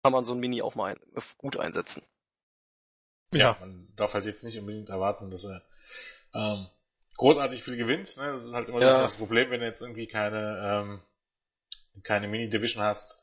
kann 0.02 0.12
man 0.12 0.24
so 0.24 0.32
ein 0.32 0.40
Mini 0.40 0.62
auch 0.62 0.74
mal 0.74 0.92
ein, 0.94 1.00
gut 1.36 1.58
einsetzen. 1.58 2.02
ja, 3.32 3.56
man 3.60 3.88
darf 3.96 4.14
halt 4.14 4.24
jetzt 4.24 4.42
nicht 4.44 4.58
unbedingt 4.58 4.88
erwarten, 4.88 5.28
dass 5.30 5.44
er 5.44 5.62
ähm, 6.32 6.66
großartig 7.18 7.62
viel 7.62 7.76
gewinnt. 7.76 8.16
Ne? 8.16 8.32
Das 8.32 8.44
ist 8.46 8.54
halt 8.54 8.68
immer 8.70 8.80
Ja. 8.80 8.86
das, 9.02 9.16
Problem, 9.16 9.50
wenn 9.50 9.60
du 9.60 9.66
jetzt 9.66 9.82
irgendwie 9.82 10.06
keine, 10.06 10.82
ähm, 10.82 11.00
keine 12.02 12.28
Mini-Division 12.28 12.82
hast. 12.82 13.22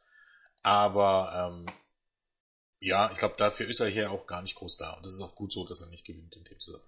Aber 0.63 1.51
ähm, 1.51 1.65
ja, 2.79 3.11
ich 3.11 3.19
glaube, 3.19 3.35
dafür 3.37 3.67
ist 3.67 3.79
er 3.79 3.87
hier 3.87 4.11
auch 4.11 4.27
gar 4.27 4.41
nicht 4.41 4.55
groß 4.55 4.77
da. 4.77 4.93
Und 4.93 5.05
das 5.05 5.13
ist 5.13 5.21
auch 5.21 5.35
gut 5.35 5.51
so, 5.51 5.65
dass 5.65 5.81
er 5.81 5.89
nicht 5.89 6.05
gewinnt 6.05 6.35
in 6.35 6.43
dem 6.43 6.59
Sinne. 6.59 6.81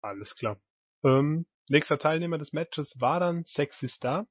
Alles 0.00 0.34
klar. 0.36 0.60
Ähm, 1.04 1.46
nächster 1.68 1.98
Teilnehmer 1.98 2.38
des 2.38 2.52
Matches 2.52 3.00
war 3.00 3.20
dann 3.20 3.44
Sexy 3.44 3.88
Star. 3.88 4.26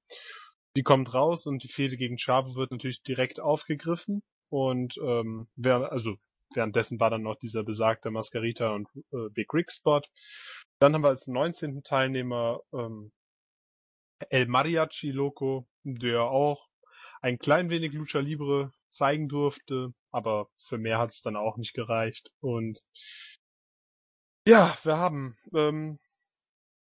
Die 0.76 0.84
kommt 0.84 1.14
raus 1.14 1.46
und 1.46 1.64
die 1.64 1.68
Fehde 1.68 1.98
gegen 1.98 2.18
Chavo 2.18 2.56
wird 2.56 2.72
natürlich 2.72 3.04
direkt 3.04 3.40
aufgegriffen. 3.40 4.24
Und 4.50 4.98
ähm, 4.98 5.48
wer, 5.56 5.92
also 5.92 6.18
währenddessen 6.54 7.00
war 7.00 7.10
dann 7.10 7.22
noch 7.22 7.36
dieser 7.36 7.64
besagte 7.64 8.10
Mascarita 8.10 8.74
und 8.74 8.88
äh, 9.12 9.30
Big 9.32 9.54
Rick 9.54 9.72
Spot. 9.72 10.02
Dann 10.80 10.94
haben 10.94 11.04
wir 11.04 11.10
als 11.10 11.28
19. 11.28 11.84
Teilnehmer 11.84 12.62
ähm, 12.74 13.12
El 14.30 14.48
Mariachi 14.48 15.12
Loco, 15.12 15.68
der 15.84 16.24
auch 16.24 16.68
ein 17.22 17.38
klein 17.40 17.70
wenig 17.70 17.94
Lucha 17.94 18.20
Libre 18.20 18.72
zeigen 18.90 19.28
durfte, 19.28 19.94
aber 20.12 20.50
für 20.58 20.78
mehr 20.78 21.00
hat 21.00 21.12
es 21.12 21.22
dann 21.22 21.36
auch 21.36 21.58
nicht 21.58 21.74
gereicht. 21.74 22.32
Und 22.40 22.82
ja, 24.48 24.78
wir 24.84 24.98
haben 24.98 25.38
ähm, 25.54 26.00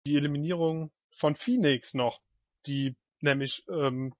die 0.05 0.15
Eliminierung 0.15 0.91
von 1.11 1.35
Phoenix 1.35 1.93
noch, 1.93 2.21
die 2.65 2.95
nämlich, 3.21 3.63
ähm, 3.69 4.13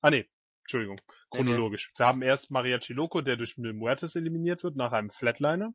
ah 0.00 0.10
nee, 0.10 0.28
Entschuldigung, 0.62 1.00
chronologisch. 1.30 1.92
Wir 1.96 2.06
haben 2.06 2.22
erst 2.22 2.50
Mariachi 2.50 2.92
Loco, 2.92 3.20
der 3.20 3.36
durch 3.36 3.56
Mil 3.56 3.72
Muertes 3.72 4.16
eliminiert 4.16 4.62
wird 4.62 4.76
nach 4.76 4.92
einem 4.92 5.10
Flatliner. 5.10 5.72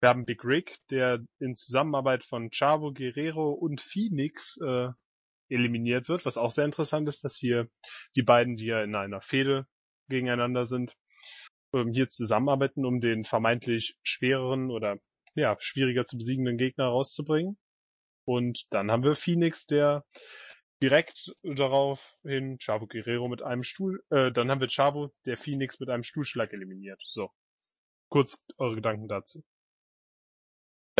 Wir 0.00 0.08
haben 0.08 0.24
Big 0.24 0.44
Rick, 0.44 0.78
der 0.90 1.24
in 1.38 1.54
Zusammenarbeit 1.54 2.24
von 2.24 2.50
Chavo 2.50 2.92
Guerrero 2.92 3.50
und 3.50 3.80
Phoenix 3.80 4.56
äh, 4.58 4.88
eliminiert 5.50 6.08
wird, 6.08 6.24
was 6.24 6.36
auch 6.36 6.50
sehr 6.50 6.64
interessant 6.64 7.08
ist, 7.08 7.24
dass 7.24 7.36
hier 7.36 7.68
die 8.16 8.22
beiden, 8.22 8.56
die 8.56 8.66
ja 8.66 8.82
in 8.82 8.94
einer 8.94 9.20
Fehde 9.20 9.66
gegeneinander 10.08 10.66
sind, 10.66 10.96
ähm, 11.74 11.92
hier 11.92 12.08
zusammenarbeiten, 12.08 12.84
um 12.84 13.00
den 13.00 13.24
vermeintlich 13.24 13.96
schwereren 14.02 14.70
oder 14.70 14.98
ja, 15.34 15.56
schwieriger 15.60 16.04
zu 16.04 16.16
besiegenden 16.16 16.56
Gegner 16.58 16.86
rauszubringen. 16.86 17.58
Und 18.24 18.66
dann 18.70 18.90
haben 18.90 19.04
wir 19.04 19.14
Phoenix, 19.14 19.66
der 19.66 20.04
direkt 20.82 21.32
daraufhin 21.42 22.58
Chavo 22.58 22.86
Guerrero 22.86 23.28
mit 23.28 23.42
einem 23.42 23.62
Stuhl, 23.62 24.02
äh, 24.10 24.32
dann 24.32 24.50
haben 24.50 24.60
wir 24.60 24.68
Chavo, 24.68 25.12
der 25.26 25.36
Phoenix 25.36 25.78
mit 25.78 25.90
einem 25.90 26.02
Stuhlschlag 26.02 26.52
eliminiert. 26.52 27.00
So. 27.04 27.30
Kurz 28.08 28.42
eure 28.56 28.76
Gedanken 28.76 29.08
dazu. 29.08 29.44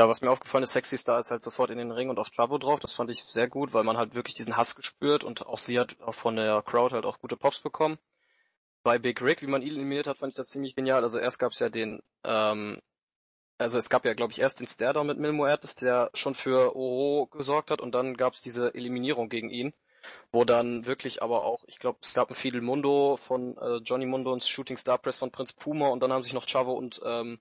Ja, 0.01 0.09
was 0.09 0.23
mir 0.23 0.31
aufgefallen 0.31 0.65
ist, 0.65 0.73
Sexy 0.73 0.97
Star 0.97 1.21
ist 1.21 1.31
halt 1.31 1.43
sofort 1.43 1.69
in 1.69 1.77
den 1.77 1.91
Ring 1.91 2.09
und 2.09 2.19
auf 2.19 2.31
Chavo 2.31 2.57
drauf. 2.57 2.81
Das 2.81 2.95
fand 2.95 3.11
ich 3.11 3.23
sehr 3.23 3.49
gut, 3.49 3.75
weil 3.75 3.85
man 3.85 3.99
halt 3.99 4.15
wirklich 4.15 4.35
diesen 4.35 4.57
Hass 4.57 4.75
gespürt 4.75 5.25
und 5.25 5.45
auch 5.45 5.59
sie 5.59 5.79
hat 5.79 6.01
auch 6.01 6.15
von 6.15 6.37
der 6.37 6.63
Crowd 6.63 6.95
halt 6.95 7.05
auch 7.05 7.19
gute 7.21 7.37
Pops 7.37 7.59
bekommen. 7.61 7.99
Bei 8.83 8.99
Big 8.99 9.21
Rick, 9.21 9.43
wie 9.43 9.47
man 9.47 9.61
ihn 9.61 9.75
eliminiert 9.75 10.07
hat, 10.07 10.17
fand 10.17 10.31
ich 10.31 10.37
das 10.39 10.49
ziemlich 10.49 10.75
genial. 10.75 11.03
Also 11.03 11.19
erst 11.19 11.39
gab 11.39 11.53
es 11.53 11.59
ja 11.59 11.69
den, 11.69 12.01
ähm, 12.25 12.81
also 13.59 13.77
es 13.77 13.91
gab 13.91 14.07
ja, 14.07 14.15
glaube 14.15 14.33
ich, 14.33 14.41
erst 14.41 14.61
den 14.61 14.69
Stairdown 14.69 15.07
mit 15.07 15.19
Mil 15.19 15.33
Muertes, 15.33 15.75
der 15.75 16.09
schon 16.15 16.35
für 16.35 16.75
Oro 16.75 17.27
gesorgt 17.27 17.71
hat 17.71 17.83
und 17.83 17.95
dann 17.95 18.17
gab 18.17 18.33
es 18.33 18.41
diese 18.41 18.75
Eliminierung 18.75 19.29
gegen 19.29 19.51
ihn, 19.51 19.75
wo 20.33 20.47
dann 20.47 20.87
wirklich 20.87 21.23
aber 21.23 21.45
auch, 21.45 21.63
ich 21.67 21.79
glaube, 21.79 21.99
es 22.01 22.15
gab 22.15 22.31
ein 22.31 22.37
Fidel 22.37 22.63
Mundo 22.63 23.19
von 23.19 23.55
äh, 23.59 23.77
Johnny 23.85 24.07
Mundo 24.07 24.33
und 24.33 24.45
Shooting 24.45 24.79
Star 24.79 24.97
Press 24.97 25.19
von 25.19 25.31
Prinz 25.31 25.53
Puma 25.53 25.89
und 25.89 26.03
dann 26.03 26.11
haben 26.11 26.23
sich 26.23 26.33
noch 26.33 26.47
Chavo 26.47 26.73
und 26.73 27.03
ähm, 27.05 27.39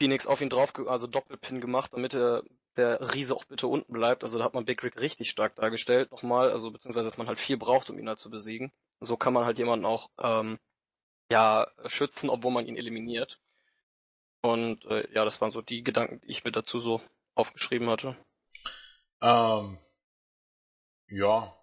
Phoenix 0.00 0.26
auf 0.26 0.40
ihn 0.40 0.48
drauf, 0.48 0.72
also 0.86 1.06
Doppelpin 1.06 1.60
gemacht, 1.60 1.92
damit 1.92 2.14
er, 2.14 2.42
der 2.76 3.14
Riese 3.14 3.34
auch 3.34 3.44
bitte 3.44 3.66
unten 3.66 3.92
bleibt. 3.92 4.22
Also 4.22 4.38
da 4.38 4.44
hat 4.44 4.54
man 4.54 4.64
Big 4.64 4.82
Rick 4.82 5.00
richtig 5.00 5.30
stark 5.30 5.56
dargestellt 5.56 6.12
nochmal, 6.12 6.50
also 6.50 6.70
beziehungsweise 6.70 7.08
dass 7.08 7.18
man 7.18 7.26
halt 7.26 7.38
viel 7.38 7.56
braucht, 7.56 7.90
um 7.90 7.98
ihn 7.98 8.08
halt 8.08 8.18
zu 8.18 8.30
besiegen. 8.30 8.72
So 9.00 9.16
kann 9.16 9.32
man 9.32 9.44
halt 9.44 9.58
jemanden 9.58 9.84
auch 9.84 10.10
ähm, 10.18 10.58
ja 11.30 11.66
schützen, 11.86 12.30
obwohl 12.30 12.52
man 12.52 12.66
ihn 12.66 12.76
eliminiert. 12.76 13.40
Und 14.40 14.84
äh, 14.86 15.12
ja, 15.12 15.24
das 15.24 15.40
waren 15.40 15.50
so 15.50 15.62
die 15.62 15.82
Gedanken, 15.82 16.20
die 16.20 16.30
ich 16.30 16.44
mir 16.44 16.52
dazu 16.52 16.78
so 16.78 17.00
aufgeschrieben 17.34 17.90
hatte. 17.90 18.16
Ähm, 19.20 19.78
ja, 21.08 21.57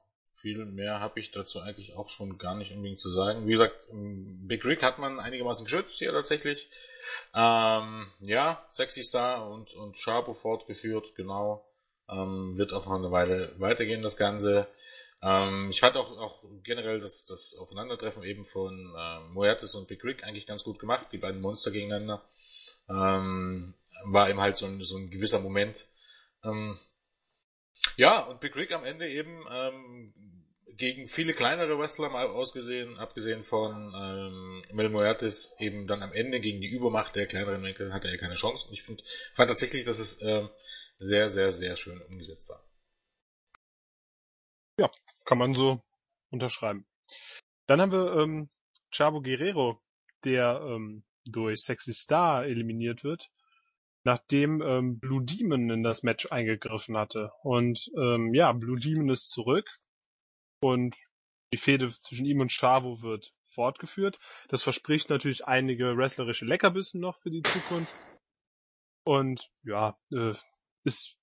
viel 0.45 0.63
mehr 0.63 0.99
habe 0.99 1.19
ich 1.19 1.31
dazu 1.31 1.60
eigentlich 1.60 1.95
auch 1.95 2.08
schon 2.08 2.38
gar 2.38 2.53
nicht 2.53 2.71
unbedingt 2.71 2.99
zu 2.99 3.10
sagen. 3.10 3.47
Wie 3.47 3.51
gesagt, 3.53 3.88
Big 3.91 4.63
Rick 4.63 4.84
hat 4.84 4.99
man 4.99 5.19
einigermaßen 5.19 5.65
geschützt 5.65 5.97
hier 5.97 6.12
tatsächlich. 6.12 6.69
Ähm, 7.34 8.05
ja, 8.19 8.63
Sexy 8.69 9.01
Star 9.01 9.49
und, 9.49 9.73
und 9.73 9.97
Sharpo 9.97 10.36
fortgeführt, 10.36 11.15
genau. 11.15 11.67
Ähm, 12.08 12.55
wird 12.58 12.73
auch 12.73 12.86
noch 12.86 12.93
eine 12.93 13.10
Weile 13.10 13.55
weitergehen, 13.58 14.03
das 14.03 14.17
Ganze. 14.17 14.67
Ähm, 15.23 15.69
ich 15.71 15.79
fand 15.79 15.97
auch, 15.97 16.15
auch 16.15 16.43
generell 16.62 16.99
das, 16.99 17.25
das 17.25 17.58
Aufeinandertreffen 17.60 18.21
eben 18.21 18.45
von 18.45 18.93
äh, 18.95 19.21
Moertes 19.29 19.73
und 19.73 19.88
Big 19.88 20.03
Rick 20.03 20.23
eigentlich 20.23 20.45
ganz 20.45 20.63
gut 20.63 20.77
gemacht, 20.77 21.08
die 21.12 21.17
beiden 21.17 21.41
Monster 21.41 21.71
gegeneinander. 21.71 22.21
Ähm, 22.88 23.73
war 24.03 24.29
eben 24.29 24.39
halt 24.39 24.58
so 24.58 24.67
ein, 24.67 24.84
so 24.84 24.95
ein 24.97 25.10
gewisser 25.10 25.39
Moment. 25.39 25.88
Ähm, 26.43 26.77
ja, 27.97 28.19
und 28.19 28.39
Big 28.41 28.55
Rick 28.55 28.73
am 28.73 28.86
Ende 28.86 29.10
eben 29.10 29.43
ähm, 29.49 30.13
gegen 30.77 31.07
viele 31.07 31.33
kleinere 31.33 31.77
Wrestler 31.79 32.09
mal 32.09 32.27
ausgesehen, 32.27 32.97
abgesehen 32.97 33.43
von 33.43 33.93
ähm, 33.95 34.63
Mel 34.75 34.89
Muertes, 34.89 35.55
eben 35.59 35.88
dann 35.88 36.03
am 36.03 36.11
Ende 36.11 36.39
gegen 36.39 36.61
die 36.61 36.69
Übermacht 36.69 37.15
der 37.15 37.27
kleineren 37.27 37.63
Winkel 37.63 37.93
hatte 37.93 38.09
er 38.09 38.17
keine 38.17 38.35
Chance. 38.35 38.67
Und 38.67 38.73
ich 38.73 38.83
find, 38.83 39.03
fand 39.33 39.49
tatsächlich, 39.49 39.85
dass 39.85 39.99
es 39.99 40.21
ähm, 40.21 40.49
sehr, 40.97 41.29
sehr, 41.29 41.51
sehr 41.51 41.77
schön 41.77 42.01
umgesetzt 42.01 42.49
war. 42.49 42.63
Ja, 44.79 44.91
kann 45.23 45.38
man 45.38 45.55
so 45.55 45.81
unterschreiben. 46.29 46.85
Dann 47.67 47.79
haben 47.79 47.91
wir 47.91 48.17
ähm, 48.17 48.49
Chavo 48.91 49.21
Guerrero, 49.21 49.81
der 50.23 50.61
ähm, 50.61 51.03
durch 51.25 51.61
Sexy 51.61 51.93
Star 51.93 52.45
eliminiert 52.45 53.03
wird, 53.03 53.29
nachdem 54.03 54.61
ähm, 54.61 54.99
Blue 54.99 55.23
Demon 55.23 55.69
in 55.69 55.83
das 55.83 56.03
Match 56.03 56.31
eingegriffen 56.31 56.97
hatte. 56.97 57.31
Und 57.43 57.89
ähm, 57.97 58.33
ja, 58.33 58.51
Blue 58.51 58.79
Demon 58.79 59.09
ist 59.09 59.29
zurück 59.29 59.79
und 60.60 60.96
die 61.54 61.58
Fehde 61.58 61.89
zwischen 62.02 62.26
ihm 62.26 62.41
und 62.41 62.52
Chavo 62.52 63.02
wird 63.02 63.34
fortgeführt. 63.48 64.20
Das 64.50 64.63
verspricht 64.63 65.10
natürlich 65.10 65.48
einige 65.48 65.98
wrestlerische 65.98 66.46
Leckerbissen 66.46 67.00
noch 67.00 67.18
für 67.20 67.32
die 67.32 67.44
Zukunft. 67.44 67.94
Und 69.04 69.50
ja, 69.63 69.98
äh, 70.12 70.34
es 70.84 71.15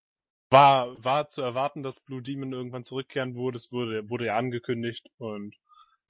war, 0.51 1.03
war 1.03 1.29
zu 1.29 1.42
erwarten, 1.42 1.83
dass 1.83 2.01
Blue 2.01 2.23
Demon 2.23 2.53
irgendwann 2.53 2.85
zurückkehren 2.85 3.37
würde. 3.37 3.57
Es 3.57 3.73
wurde, 3.73 4.09
wurde 4.09 4.27
ja 4.27 4.37
angekündigt 4.37 5.09
und 5.18 5.57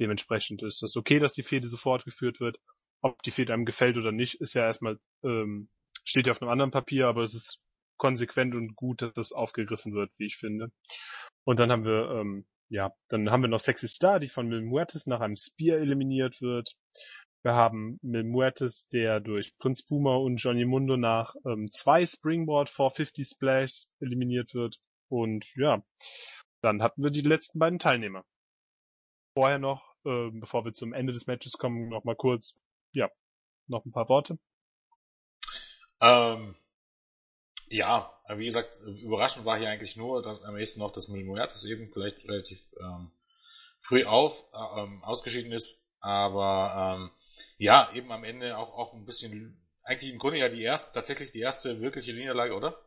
dementsprechend 0.01 0.63
ist 0.63 0.83
es 0.83 0.97
okay, 0.97 1.19
dass 1.19 1.33
die 1.33 1.43
Fehde 1.43 1.69
so 1.69 1.77
fortgeführt 1.77 2.41
wird. 2.41 2.59
Ob 3.01 3.23
die 3.23 3.31
Fehde 3.31 3.53
einem 3.53 3.65
gefällt 3.65 3.97
oder 3.97 4.13
nicht, 4.13 4.41
ist 4.41 4.55
ja 4.55 4.65
erstmal, 4.65 4.99
ähm, 5.25 5.69
steht 6.05 6.27
ja 6.27 6.33
auf 6.33 6.43
einem 6.43 6.51
anderen 6.51 6.71
Papier, 6.71 7.09
aber 7.09 7.23
es 7.23 7.35
ist 7.35 7.61
konsequent 7.97 8.55
und 8.55 8.75
gut, 8.75 9.03
dass 9.03 9.13
das 9.15 9.33
aufgegriffen 9.33 9.93
wird, 9.93 10.11
wie 10.19 10.27
ich 10.27 10.37
finde. 10.37 10.73
Und 11.45 11.59
dann 11.59 11.71
haben 11.71 11.85
wir 11.85 12.11
ähm, 12.11 12.47
ja, 12.73 12.91
dann 13.09 13.31
haben 13.31 13.43
wir 13.43 13.49
noch 13.49 13.61
Sexy 13.61 13.87
Star, 13.87 14.19
die 14.19 14.31
von 14.31 14.49
Mil 14.49 14.63
Muertes 14.63 15.07
nach 15.07 15.21
einem 15.21 15.37
Spear 15.37 15.79
eliminiert 15.79 16.41
wird. 16.41 16.75
Wir 17.43 17.53
haben 17.53 17.99
Mil 18.01 18.25
Muertes, 18.25 18.89
der 18.89 19.21
durch 19.21 19.59
Prinz 19.59 19.85
Puma 19.85 20.17
und 20.17 20.39
Johnny 20.39 20.65
Mundo 20.65 20.97
nach 20.97 21.35
ähm, 21.45 21.71
zwei 21.71 22.07
Springboard 22.07 22.71
450 22.71 23.29
Splash 23.29 23.89
eliminiert 24.01 24.55
wird. 24.55 24.79
Und 25.11 25.53
ja, 25.57 25.85
dann 26.63 26.81
hatten 26.83 27.03
wir 27.03 27.11
die 27.11 27.21
letzten 27.21 27.59
beiden 27.59 27.79
Teilnehmer. 27.79 28.25
Vorher 29.37 29.59
noch, 29.59 29.95
äh, 30.07 30.31
bevor 30.33 30.65
wir 30.65 30.73
zum 30.73 30.95
Ende 30.95 31.13
des 31.13 31.27
Matches 31.27 31.53
kommen, 31.59 31.91
noch 31.91 32.05
mal 32.05 32.17
kurz, 32.17 32.57
ja, 32.95 33.11
noch 33.67 33.85
ein 33.85 33.93
paar 33.93 34.09
Worte. 34.09 34.39
Ähm, 36.01 36.57
ja, 37.73 38.13
wie 38.37 38.45
gesagt, 38.45 38.81
überraschend 39.03 39.45
war 39.45 39.59
hier 39.59 39.69
eigentlich 39.69 39.97
nur, 39.97 40.23
dass 40.23 40.43
am 40.43 40.57
ehesten 40.57 40.81
noch 40.81 40.93
das 40.93 41.09
Milmoyatis 41.09 41.65
eben 41.65 41.91
vielleicht 41.93 42.25
relativ 42.29 42.61
ähm, 42.79 43.11
früh 43.81 44.05
auf 44.05 44.45
äh, 44.53 44.81
ähm, 44.81 45.03
ausgeschieden 45.03 45.53
ist, 45.53 45.85
aber 46.01 46.97
ähm, 46.97 47.11
ja, 47.57 47.91
eben 47.95 48.13
am 48.13 48.25
Ende 48.25 48.57
auch 48.59 48.73
auch 48.77 48.95
ein 48.95 49.05
bisschen, 49.05 49.61
eigentlich 49.83 50.13
im 50.13 50.19
Grunde 50.19 50.39
ja 50.39 50.49
die 50.49 50.63
erste, 50.63 50.93
tatsächlich 50.93 51.31
die 51.31 51.41
erste 51.41 51.81
wirkliche 51.81 52.13
Niederlage, 52.13 52.55
oder? 52.55 52.79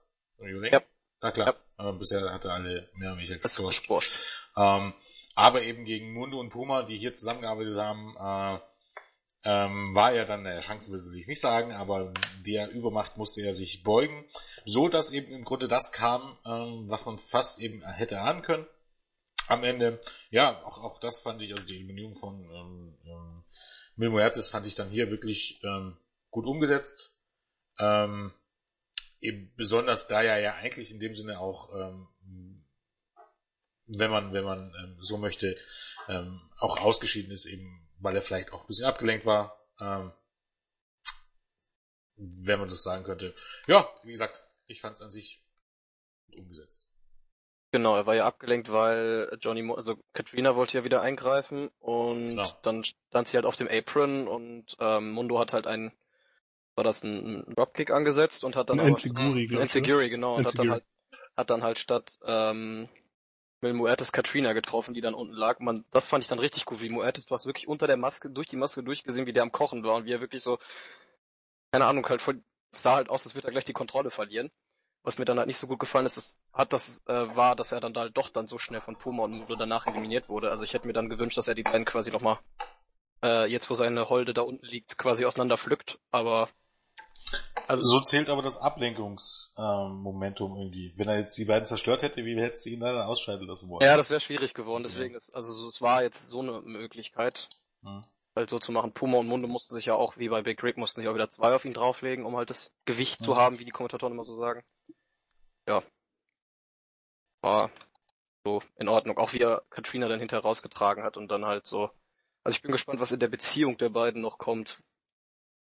Ja. 0.72 0.82
Na 1.22 1.32
klar, 1.32 1.56
ja. 1.80 1.90
äh, 1.90 1.94
bisher 1.94 2.32
hatte 2.32 2.52
alle 2.52 2.90
mehr 2.94 3.12
oder 3.12 3.18
weniger 3.18 3.38
gescored. 3.38 4.12
Ähm, 4.56 4.94
aber 5.34 5.64
eben 5.64 5.84
gegen 5.84 6.14
Mundo 6.14 6.40
und 6.40 6.50
Puma, 6.50 6.84
die 6.84 6.98
hier 6.98 7.16
zusammengearbeitet 7.16 7.76
haben, 7.76 8.16
äh, 8.18 8.60
ähm, 9.46 9.94
war 9.94 10.12
er 10.12 10.26
dann, 10.26 10.42
naja, 10.42 10.60
Chancen 10.60 10.92
will 10.92 11.00
sie 11.00 11.12
sich 11.12 11.28
nicht 11.28 11.40
sagen, 11.40 11.72
aber 11.72 12.12
der 12.46 12.72
Übermacht 12.72 13.16
musste 13.16 13.44
er 13.44 13.54
sich 13.54 13.84
beugen, 13.84 14.26
so 14.66 14.90
dass 14.90 15.12
eben 15.12 15.32
im 15.32 15.46
Grunde 15.46 15.68
das 15.68 15.92
kam, 15.92 16.38
ähm, 16.46 16.86
was 16.88 17.06
man 17.06 17.20
fast 17.20 17.62
eben 17.62 17.86
hätte 17.86 18.20
ahnen 18.20 18.42
können. 18.42 18.66
Am 19.48 19.64
Ende, 19.64 20.02
ja, 20.32 20.64
auch, 20.64 20.80
auch 20.80 21.00
das 21.00 21.20
fand 21.20 21.44
ich, 21.44 21.52
also 21.52 21.64
die 21.64 21.76
Eliminierung 21.76 22.16
von 22.16 22.50
ähm, 22.50 22.98
ähm, 23.06 23.44
Mil 23.96 24.10
Muertes 24.10 24.50
fand 24.50 24.66
ich 24.66 24.74
dann 24.74 24.90
hier 24.90 25.12
wirklich 25.12 25.64
ähm, 25.64 25.96
gut 26.32 26.48
umgesetzt. 26.48 27.16
Ähm, 27.78 28.34
eben 29.22 29.54
besonders 29.56 30.08
da 30.08 30.24
er 30.24 30.40
ja 30.40 30.56
eigentlich 30.56 30.92
in 30.92 31.00
dem 31.00 31.14
Sinne 31.14 31.40
auch, 31.40 31.70
ähm, 31.76 32.08
wenn 33.86 34.10
man, 34.10 34.34
wenn 34.34 34.44
man 34.44 34.74
ähm, 34.84 34.98
so 35.02 35.20
möchte, 35.20 35.56
ähm, 36.08 36.42
auch 36.58 36.80
ausgeschieden 36.80 37.32
ist, 37.32 37.46
eben 37.46 37.85
weil 38.00 38.16
er 38.16 38.22
vielleicht 38.22 38.52
auch 38.52 38.62
ein 38.62 38.68
bisschen 38.68 38.86
abgelenkt 38.86 39.26
war. 39.26 39.60
Ähm, 39.80 40.12
wenn 42.18 42.60
man 42.60 42.70
das 42.70 42.84
sagen 42.84 43.04
könnte. 43.04 43.34
Ja, 43.68 43.90
wie 44.04 44.12
gesagt, 44.12 44.46
ich 44.68 44.82
fand 44.82 44.96
es 44.96 45.02
an 45.02 45.12
sich 45.12 45.44
umgesetzt. 46.34 46.90
Genau, 47.72 47.98
er 47.98 48.06
war 48.06 48.16
ja 48.16 48.26
abgelenkt, 48.26 48.72
weil 48.72 49.38
Johnny, 49.42 49.62
Mo 49.62 49.74
also 49.74 49.98
Katrina 50.14 50.56
wollte 50.56 50.78
ja 50.78 50.84
wieder 50.86 51.02
eingreifen 51.02 51.70
und 51.80 52.30
genau. 52.30 52.50
dann 52.62 52.86
stand 52.86 53.28
sie 53.28 53.36
halt 53.36 53.46
auf 53.46 53.58
dem 53.58 53.68
Apron 53.68 54.30
und 54.30 54.78
ähm, 54.80 55.12
Mundo 55.12 55.40
hat 55.40 55.52
halt 55.52 55.68
einen 55.68 55.92
war 56.76 56.84
das 56.84 57.04
ein 57.04 57.44
Dropkick 57.56 57.90
angesetzt 57.92 58.44
und 58.44 58.56
hat 58.56 58.70
dann 58.70 58.80
Ein 58.80 58.88
aber, 58.88 58.96
Enziguri, 58.96 59.46
ich, 59.46 59.52
Enziguri, 59.52 60.10
genau, 60.10 60.36
und 60.36 60.46
hat 60.46 60.60
dann 60.60 60.68
Enziguri. 60.68 60.72
halt, 60.72 60.84
hat 61.38 61.50
dann 61.50 61.64
halt 61.64 61.78
statt, 61.80 62.18
ähm, 62.26 62.90
Mil 63.66 63.74
Muertes 63.74 64.12
Katrina 64.12 64.54
getroffen, 64.54 64.94
die 64.94 65.02
dann 65.02 65.16
unten 65.16 65.34
lag. 65.34 65.60
Man, 65.60 65.86
das 65.90 66.08
fand 66.08 66.24
ich 66.24 66.30
dann 66.30 66.38
richtig 66.38 66.66
gut, 66.66 66.82
wie 66.82 66.90
Muertes, 66.90 67.26
du 67.26 67.34
hast 67.34 67.48
wirklich 67.48 67.68
unter 67.68 67.88
der 67.88 67.98
Maske, 67.98 68.30
durch 68.30 68.48
die 68.48 68.58
Maske 68.58 68.84
durchgesehen, 68.84 69.26
wie 69.26 69.34
der 69.34 69.42
am 69.42 69.52
Kochen 69.52 69.84
war 69.84 69.96
und 69.96 70.06
wie 70.06 70.14
er 70.14 70.22
wirklich 70.22 70.44
so, 70.44 70.60
keine 71.72 71.86
Ahnung, 71.86 72.08
halt 72.08 72.22
voll, 72.22 72.44
sah 72.70 72.96
halt 72.96 73.10
aus, 73.10 73.26
als 73.26 73.34
würde 73.34 73.48
er 73.48 73.52
gleich 73.52 73.66
die 73.66 73.74
Kontrolle 73.74 74.12
verlieren. 74.12 74.52
Was 75.02 75.18
mir 75.18 75.26
dann 75.26 75.38
halt 75.38 75.48
nicht 75.48 75.58
so 75.58 75.68
gut 75.68 75.80
gefallen 75.80 76.06
ist, 76.06 76.18
das 76.18 76.40
hat 76.54 76.74
das, 76.74 77.02
äh, 77.08 77.36
war, 77.36 77.56
dass 77.56 77.72
er 77.72 77.80
dann 77.80 77.96
halt 77.96 78.16
doch 78.18 78.30
dann 78.30 78.48
so 78.48 78.58
schnell 78.58 78.82
von 78.82 78.98
Puma 78.98 79.24
und 79.24 79.32
Mundo 79.34 79.56
danach 79.56 79.88
eliminiert 79.88 80.30
wurde. 80.30 80.52
Also 80.52 80.64
ich 80.64 80.74
hätte 80.74 80.88
mir 80.88 80.94
dann 80.94 81.10
gewünscht, 81.10 81.38
dass 81.38 81.48
er 81.48 81.56
die 81.56 81.64
beiden 81.64 81.86
quasi 81.86 82.12
nochmal, 82.12 82.40
äh, 83.24 83.46
jetzt 83.46 83.70
wo 83.70 83.76
seine 83.76 84.10
Holde 84.10 84.34
da 84.34 84.42
unten 84.42 84.66
liegt, 84.66 84.98
quasi 84.98 85.26
auseinander 85.26 85.58
pflückt, 85.58 86.00
aber, 86.12 86.50
also, 87.68 87.84
So 87.86 88.00
zählt 88.00 88.30
aber 88.30 88.42
das 88.42 88.58
Ablenkungsmomentum 88.58 90.58
irgendwie. 90.58 90.94
Wenn 90.98 91.08
er 91.08 91.20
jetzt 91.20 91.38
die 91.38 91.46
beiden 91.46 91.66
zerstört 91.66 92.02
hätte, 92.02 92.24
wie 92.26 92.40
hättest 92.40 92.66
du 92.66 92.72
ihn 92.72 92.80
dann 92.80 93.00
ausscheiden 93.02 93.48
lassen 93.48 93.70
wollen? 93.70 93.86
ja, 93.86 93.98
das 93.98 94.10
wäre 94.10 94.20
schwierig 94.22 94.54
geworden, 94.54 94.84
deswegen 94.84 95.16
ist, 95.16 95.34
also 95.34 95.54
so, 95.54 95.68
es 95.68 95.82
war 95.82 96.04
jetzt 96.04 96.28
so 96.28 96.40
eine 96.42 96.62
Möglichkeit. 96.62 97.50
Hm. 97.84 98.04
halt 98.36 98.50
so 98.50 98.60
zu 98.60 98.72
machen. 98.74 98.92
Puma 98.92 99.18
und 99.20 99.28
Mundo 99.28 99.48
mussten 99.48 99.76
sich 99.76 99.86
ja 99.86 99.96
auch, 99.96 100.18
wie 100.18 100.28
bei 100.28 100.42
Big 100.42 100.62
Rick, 100.62 100.76
mussten 100.78 101.00
sich 101.02 101.08
auch 101.10 101.14
wieder 101.14 101.30
zwei 101.30 101.56
auf 101.56 101.64
ihn 101.64 101.74
drauflegen, 101.74 102.26
um 102.26 102.36
halt 102.36 102.50
das 102.50 102.72
Gewicht 102.86 103.24
zu 103.24 103.32
Mhm. 103.32 103.36
haben, 103.38 103.60
wie 103.60 103.66
die 103.66 103.72
Kommentatoren 103.72 104.14
immer 104.14 104.26
so 104.26 104.36
sagen. 104.36 104.62
Ja. 105.70 105.82
War 107.42 107.72
so 108.44 108.62
in 108.78 108.90
Ordnung. 108.90 109.18
Auch 109.18 109.32
wie 109.34 109.40
er 109.40 109.64
Katrina 109.70 110.08
dann 110.10 110.20
hinterher 110.20 110.44
rausgetragen 110.44 111.04
hat 111.04 111.16
und 111.16 111.30
dann 111.30 111.46
halt 111.46 111.66
so. 111.66 111.90
Also 112.44 112.58
ich 112.58 112.62
bin 112.62 112.72
gespannt, 112.72 113.00
was 113.00 113.12
in 113.14 113.20
der 113.20 113.30
Beziehung 113.30 113.78
der 113.78 113.90
beiden 113.90 114.22
noch 114.22 114.38
kommt, 114.38 114.84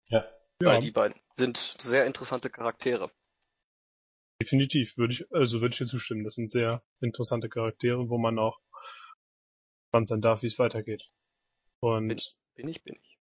Ja. 0.08 0.24
Weil 0.64 0.74
Ja, 0.74 0.80
die 0.80 0.90
beiden 0.90 1.18
sind 1.34 1.74
sehr 1.78 2.06
interessante 2.06 2.50
Charaktere. 2.50 3.10
definitiv. 4.40 4.96
Würde 4.96 5.14
ich, 5.14 5.32
also 5.32 5.60
würde 5.60 5.72
ich 5.72 5.78
dir 5.78 5.86
zustimmen. 5.86 6.24
Das 6.24 6.34
sind 6.34 6.50
sehr 6.50 6.82
interessante 7.00 7.48
Charaktere, 7.48 8.08
wo 8.08 8.18
man 8.18 8.38
auch 8.38 8.58
gespannt 9.86 10.08
sein 10.08 10.20
darf, 10.20 10.42
wie 10.42 10.46
es 10.46 10.58
weitergeht. 10.58 11.02
Und, 11.80 12.08
Bin 12.54 12.68
ich, 12.68 12.82
bin 12.84 12.96
ich. 12.96 13.18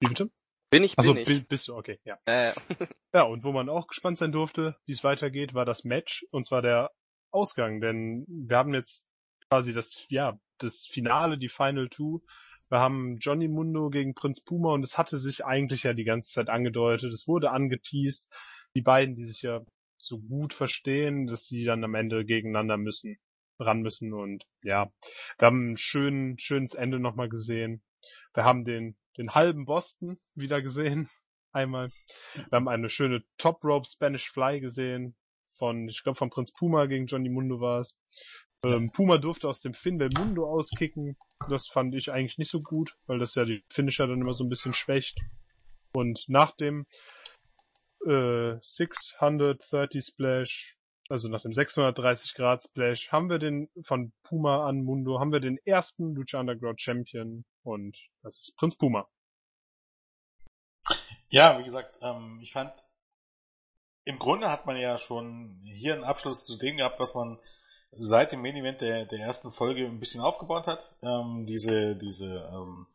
wie 0.00 0.08
bitte? 0.08 0.30
Bin 0.70 0.84
ich, 0.84 0.96
bin 0.96 1.04
Also 1.04 1.14
ich. 1.14 1.48
bist 1.48 1.68
du, 1.68 1.76
okay, 1.76 1.98
ja. 2.04 2.18
Äh, 2.26 2.52
Ja, 3.14 3.22
und 3.22 3.42
wo 3.42 3.52
man 3.52 3.70
auch 3.70 3.86
gespannt 3.86 4.18
sein 4.18 4.32
durfte, 4.32 4.76
wie 4.84 4.92
es 4.92 5.02
weitergeht, 5.02 5.54
war 5.54 5.64
das 5.64 5.84
Match, 5.84 6.26
und 6.30 6.44
zwar 6.46 6.60
der 6.60 6.90
Ausgang, 7.30 7.80
denn 7.80 8.26
wir 8.28 8.58
haben 8.58 8.74
jetzt 8.74 9.08
quasi 9.48 9.72
das, 9.72 10.04
ja, 10.10 10.38
das 10.58 10.86
Finale, 10.86 11.38
die 11.38 11.48
Final 11.48 11.88
Two. 11.88 12.20
Wir 12.70 12.80
haben 12.80 13.16
Johnny 13.16 13.48
Mundo 13.48 13.88
gegen 13.88 14.14
Prinz 14.14 14.42
Puma 14.42 14.74
und 14.74 14.82
es 14.82 14.98
hatte 14.98 15.16
sich 15.16 15.44
eigentlich 15.44 15.84
ja 15.84 15.94
die 15.94 16.04
ganze 16.04 16.30
Zeit 16.30 16.50
angedeutet, 16.50 17.12
es 17.12 17.26
wurde 17.26 17.50
angeteased, 17.50 18.28
die 18.74 18.82
beiden, 18.82 19.14
die 19.14 19.24
sich 19.24 19.42
ja 19.42 19.62
so 19.96 20.18
gut 20.18 20.52
verstehen, 20.52 21.26
dass 21.26 21.46
sie 21.46 21.64
dann 21.64 21.82
am 21.82 21.94
Ende 21.94 22.24
gegeneinander 22.24 22.76
müssen, 22.76 23.18
ran 23.58 23.80
müssen 23.80 24.12
und 24.12 24.44
ja, 24.62 24.92
wir 25.38 25.46
haben 25.46 25.72
ein 25.72 25.76
schön, 25.76 26.38
schönes 26.38 26.74
Ende 26.74 27.00
nochmal 27.00 27.28
gesehen. 27.28 27.82
Wir 28.34 28.44
haben 28.44 28.64
den, 28.64 28.96
den 29.16 29.34
halben 29.34 29.64
Boston 29.64 30.18
wieder 30.34 30.60
gesehen, 30.62 31.08
einmal. 31.52 31.88
Wir 32.34 32.56
haben 32.56 32.68
eine 32.68 32.90
schöne 32.90 33.24
Top 33.38 33.64
Rope 33.64 33.88
Spanish 33.88 34.30
Fly 34.30 34.60
gesehen 34.60 35.16
von, 35.56 35.88
ich 35.88 36.02
glaube 36.02 36.18
von 36.18 36.30
Prinz 36.30 36.52
Puma 36.52 36.86
gegen 36.86 37.06
Johnny 37.06 37.30
Mundo 37.30 37.60
war 37.60 37.80
es. 37.80 37.98
Ähm, 38.64 38.90
Puma 38.90 39.18
durfte 39.18 39.48
aus 39.48 39.60
dem 39.60 39.74
Fin 39.74 39.98
del 39.98 40.10
Mundo 40.10 40.48
auskicken. 40.50 41.16
Das 41.48 41.68
fand 41.68 41.94
ich 41.94 42.10
eigentlich 42.10 42.38
nicht 42.38 42.50
so 42.50 42.60
gut, 42.60 42.96
weil 43.06 43.18
das 43.18 43.34
ja 43.34 43.44
die 43.44 43.64
Finisher 43.68 44.06
dann 44.06 44.20
immer 44.20 44.32
so 44.32 44.44
ein 44.44 44.48
bisschen 44.48 44.74
schwächt. 44.74 45.20
Und 45.92 46.28
nach 46.28 46.52
dem 46.52 46.86
äh, 48.06 48.56
630 48.60 50.04
Splash, 50.04 50.76
also 51.08 51.28
nach 51.28 51.42
dem 51.42 51.52
630 51.52 52.34
Grad 52.34 52.62
Splash, 52.62 53.10
haben 53.12 53.30
wir 53.30 53.38
den 53.38 53.68
von 53.82 54.12
Puma 54.24 54.66
an 54.66 54.82
Mundo, 54.82 55.20
haben 55.20 55.32
wir 55.32 55.40
den 55.40 55.58
ersten 55.64 56.14
Lucha 56.14 56.40
Underground 56.40 56.80
Champion 56.80 57.44
und 57.62 57.96
das 58.22 58.40
ist 58.40 58.56
Prinz 58.56 58.76
Puma. 58.76 59.08
Ja, 61.30 61.58
wie 61.58 61.64
gesagt, 61.64 61.98
ähm, 62.02 62.40
ich 62.42 62.52
fand, 62.52 62.84
im 64.04 64.18
Grunde 64.18 64.50
hat 64.50 64.66
man 64.66 64.76
ja 64.76 64.96
schon 64.96 65.60
hier 65.64 65.94
einen 65.94 66.04
Abschluss 66.04 66.44
zu 66.44 66.56
dem 66.56 66.78
gehabt, 66.78 66.98
was 66.98 67.14
man 67.14 67.38
seit 67.92 68.32
dem 68.32 68.42
Main 68.42 68.56
Event 68.56 68.80
der, 68.80 69.06
der 69.06 69.20
ersten 69.20 69.50
Folge 69.50 69.86
ein 69.86 70.00
bisschen 70.00 70.20
aufgebaut 70.20 70.66
hat. 70.66 70.94
Ähm, 71.02 71.46
diese, 71.46 71.96
diese, 71.96 72.50
ähm, 72.52 72.86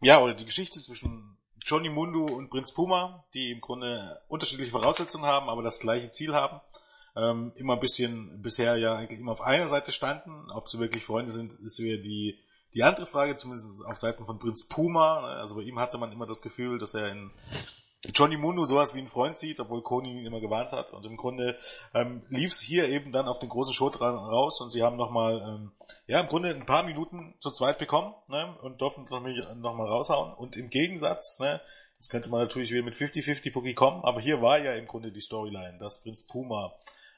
ja, 0.00 0.20
oder 0.22 0.34
die 0.34 0.44
Geschichte 0.44 0.80
zwischen 0.80 1.36
Johnny 1.60 1.88
Mundo 1.88 2.26
und 2.26 2.50
Prinz 2.50 2.72
Puma, 2.72 3.24
die 3.32 3.50
im 3.50 3.60
Grunde 3.60 4.20
unterschiedliche 4.28 4.70
Voraussetzungen 4.70 5.26
haben, 5.26 5.48
aber 5.48 5.62
das 5.62 5.80
gleiche 5.80 6.10
Ziel 6.10 6.34
haben. 6.34 6.60
Ähm, 7.16 7.52
immer 7.56 7.74
ein 7.74 7.80
bisschen, 7.80 8.42
bisher 8.42 8.76
ja 8.76 8.96
eigentlich 8.96 9.20
immer 9.20 9.32
auf 9.32 9.40
einer 9.40 9.68
Seite 9.68 9.92
standen. 9.92 10.50
Ob 10.50 10.68
sie 10.68 10.78
wirklich 10.78 11.04
Freunde 11.04 11.32
sind, 11.32 11.52
ist 11.52 11.78
wieder 11.78 11.96
die, 11.96 12.38
die 12.74 12.82
andere 12.82 13.06
Frage, 13.06 13.36
zumindest 13.36 13.86
auf 13.86 13.96
Seiten 13.96 14.26
von 14.26 14.38
Prinz 14.38 14.66
Puma. 14.66 15.20
Also 15.38 15.54
bei 15.54 15.62
ihm 15.62 15.78
hatte 15.78 15.96
man 15.96 16.12
immer 16.12 16.26
das 16.26 16.42
Gefühl, 16.42 16.78
dass 16.78 16.94
er 16.94 17.10
in 17.10 17.30
Johnny 18.12 18.36
Mundo 18.36 18.64
sowas 18.64 18.94
wie 18.94 18.98
ein 18.98 19.08
Freund 19.08 19.36
sieht, 19.36 19.60
obwohl 19.60 19.82
Koni 19.82 20.20
ihn 20.20 20.26
immer 20.26 20.40
gewarnt 20.40 20.72
hat. 20.72 20.92
Und 20.92 21.06
im 21.06 21.16
Grunde 21.16 21.56
ähm, 21.94 22.22
lief 22.28 22.52
es 22.52 22.60
hier 22.60 22.88
eben 22.88 23.12
dann 23.12 23.28
auf 23.28 23.38
den 23.38 23.48
großen 23.48 23.72
Show 23.72 23.90
dran 23.90 24.16
raus 24.16 24.60
und 24.60 24.70
sie 24.70 24.82
haben 24.82 24.96
nochmal, 24.96 25.40
ähm, 25.40 25.72
ja, 26.06 26.20
im 26.20 26.26
Grunde 26.26 26.50
ein 26.50 26.66
paar 26.66 26.82
Minuten 26.82 27.34
zu 27.40 27.50
zweit 27.50 27.78
bekommen 27.78 28.14
ne, 28.28 28.56
und 28.62 28.80
durften 28.80 29.04
nochmal 29.04 29.86
noch 29.86 29.92
raushauen. 29.92 30.34
Und 30.34 30.56
im 30.56 30.68
Gegensatz, 30.68 31.40
ne, 31.40 31.60
jetzt 31.96 32.10
könnte 32.10 32.28
man 32.30 32.40
natürlich 32.40 32.72
wieder 32.72 32.84
mit 32.84 32.94
50-50 32.94 33.52
Boogie 33.52 33.74
kommen, 33.74 34.04
aber 34.04 34.20
hier 34.20 34.42
war 34.42 34.58
ja 34.58 34.74
im 34.74 34.86
Grunde 34.86 35.10
die 35.10 35.20
Storyline, 35.20 35.78
dass 35.78 36.02
Prinz 36.02 36.26
Puma 36.26 36.74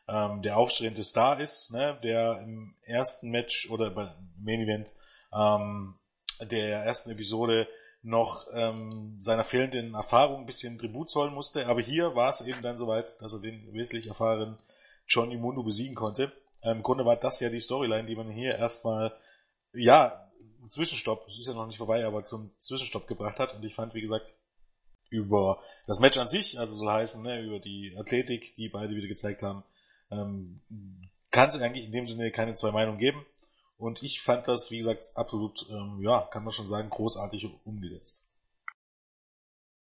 ähm, 0.09 0.42
der 0.42 0.57
aufstrebende 0.57 1.05
Star 1.05 1.40
ist, 1.40 1.72
ne, 1.72 1.99
der 2.03 2.40
im 2.42 2.77
ersten 2.83 3.31
Match 3.31 3.68
oder 3.70 3.90
beim 3.90 4.11
Main 4.38 4.61
Event 4.61 4.94
ähm, 5.33 5.99
der 6.40 6.85
ersten 6.85 7.11
Episode 7.11 7.66
noch 8.06 8.46
ähm, 8.52 9.16
seiner 9.18 9.42
fehlenden 9.42 9.94
Erfahrung 9.94 10.40
ein 10.40 10.46
bisschen 10.46 10.78
Tribut 10.78 11.10
zollen 11.10 11.34
musste. 11.34 11.66
Aber 11.66 11.80
hier 11.80 12.14
war 12.14 12.28
es 12.28 12.40
eben 12.40 12.62
dann 12.62 12.76
soweit, 12.76 13.20
dass 13.20 13.32
er 13.32 13.40
den 13.40 13.72
wesentlich 13.72 14.06
erfahrenen 14.06 14.58
Johnny 15.08 15.36
Mundo 15.36 15.64
besiegen 15.64 15.96
konnte. 15.96 16.32
Ähm, 16.62 16.78
Im 16.78 16.82
Grunde 16.84 17.04
war 17.04 17.16
das 17.16 17.40
ja 17.40 17.50
die 17.50 17.58
Storyline, 17.58 18.06
die 18.06 18.14
man 18.14 18.30
hier 18.30 18.54
erstmal, 18.54 19.12
ja, 19.72 20.30
einen 20.60 20.70
Zwischenstopp, 20.70 21.24
es 21.26 21.36
ist 21.36 21.48
ja 21.48 21.54
noch 21.54 21.66
nicht 21.66 21.78
vorbei, 21.78 22.06
aber 22.06 22.22
zum 22.22 22.52
Zwischenstopp 22.58 23.08
gebracht 23.08 23.40
hat. 23.40 23.54
Und 23.54 23.64
ich 23.64 23.74
fand, 23.74 23.92
wie 23.94 24.00
gesagt, 24.00 24.34
über 25.10 25.60
das 25.88 25.98
Match 25.98 26.16
an 26.16 26.28
sich, 26.28 26.60
also 26.60 26.76
soll 26.76 26.92
heißen, 26.92 27.20
ne, 27.22 27.42
über 27.42 27.58
die 27.58 27.96
Athletik, 27.98 28.54
die 28.54 28.68
beide 28.68 28.94
wieder 28.94 29.08
gezeigt 29.08 29.42
haben, 29.42 29.64
ähm, 30.12 30.60
kann 31.32 31.48
es 31.48 31.60
eigentlich 31.60 31.86
in 31.86 31.92
dem 31.92 32.06
Sinne 32.06 32.30
keine 32.30 32.54
zwei 32.54 32.70
Meinungen 32.70 32.98
geben. 32.98 33.26
Und 33.78 34.02
ich 34.02 34.22
fand 34.22 34.48
das, 34.48 34.70
wie 34.70 34.78
gesagt, 34.78 35.02
absolut, 35.16 35.66
ähm, 35.70 36.00
ja, 36.00 36.22
kann 36.22 36.44
man 36.44 36.52
schon 36.52 36.66
sagen, 36.66 36.88
großartig 36.88 37.48
umgesetzt. 37.64 38.32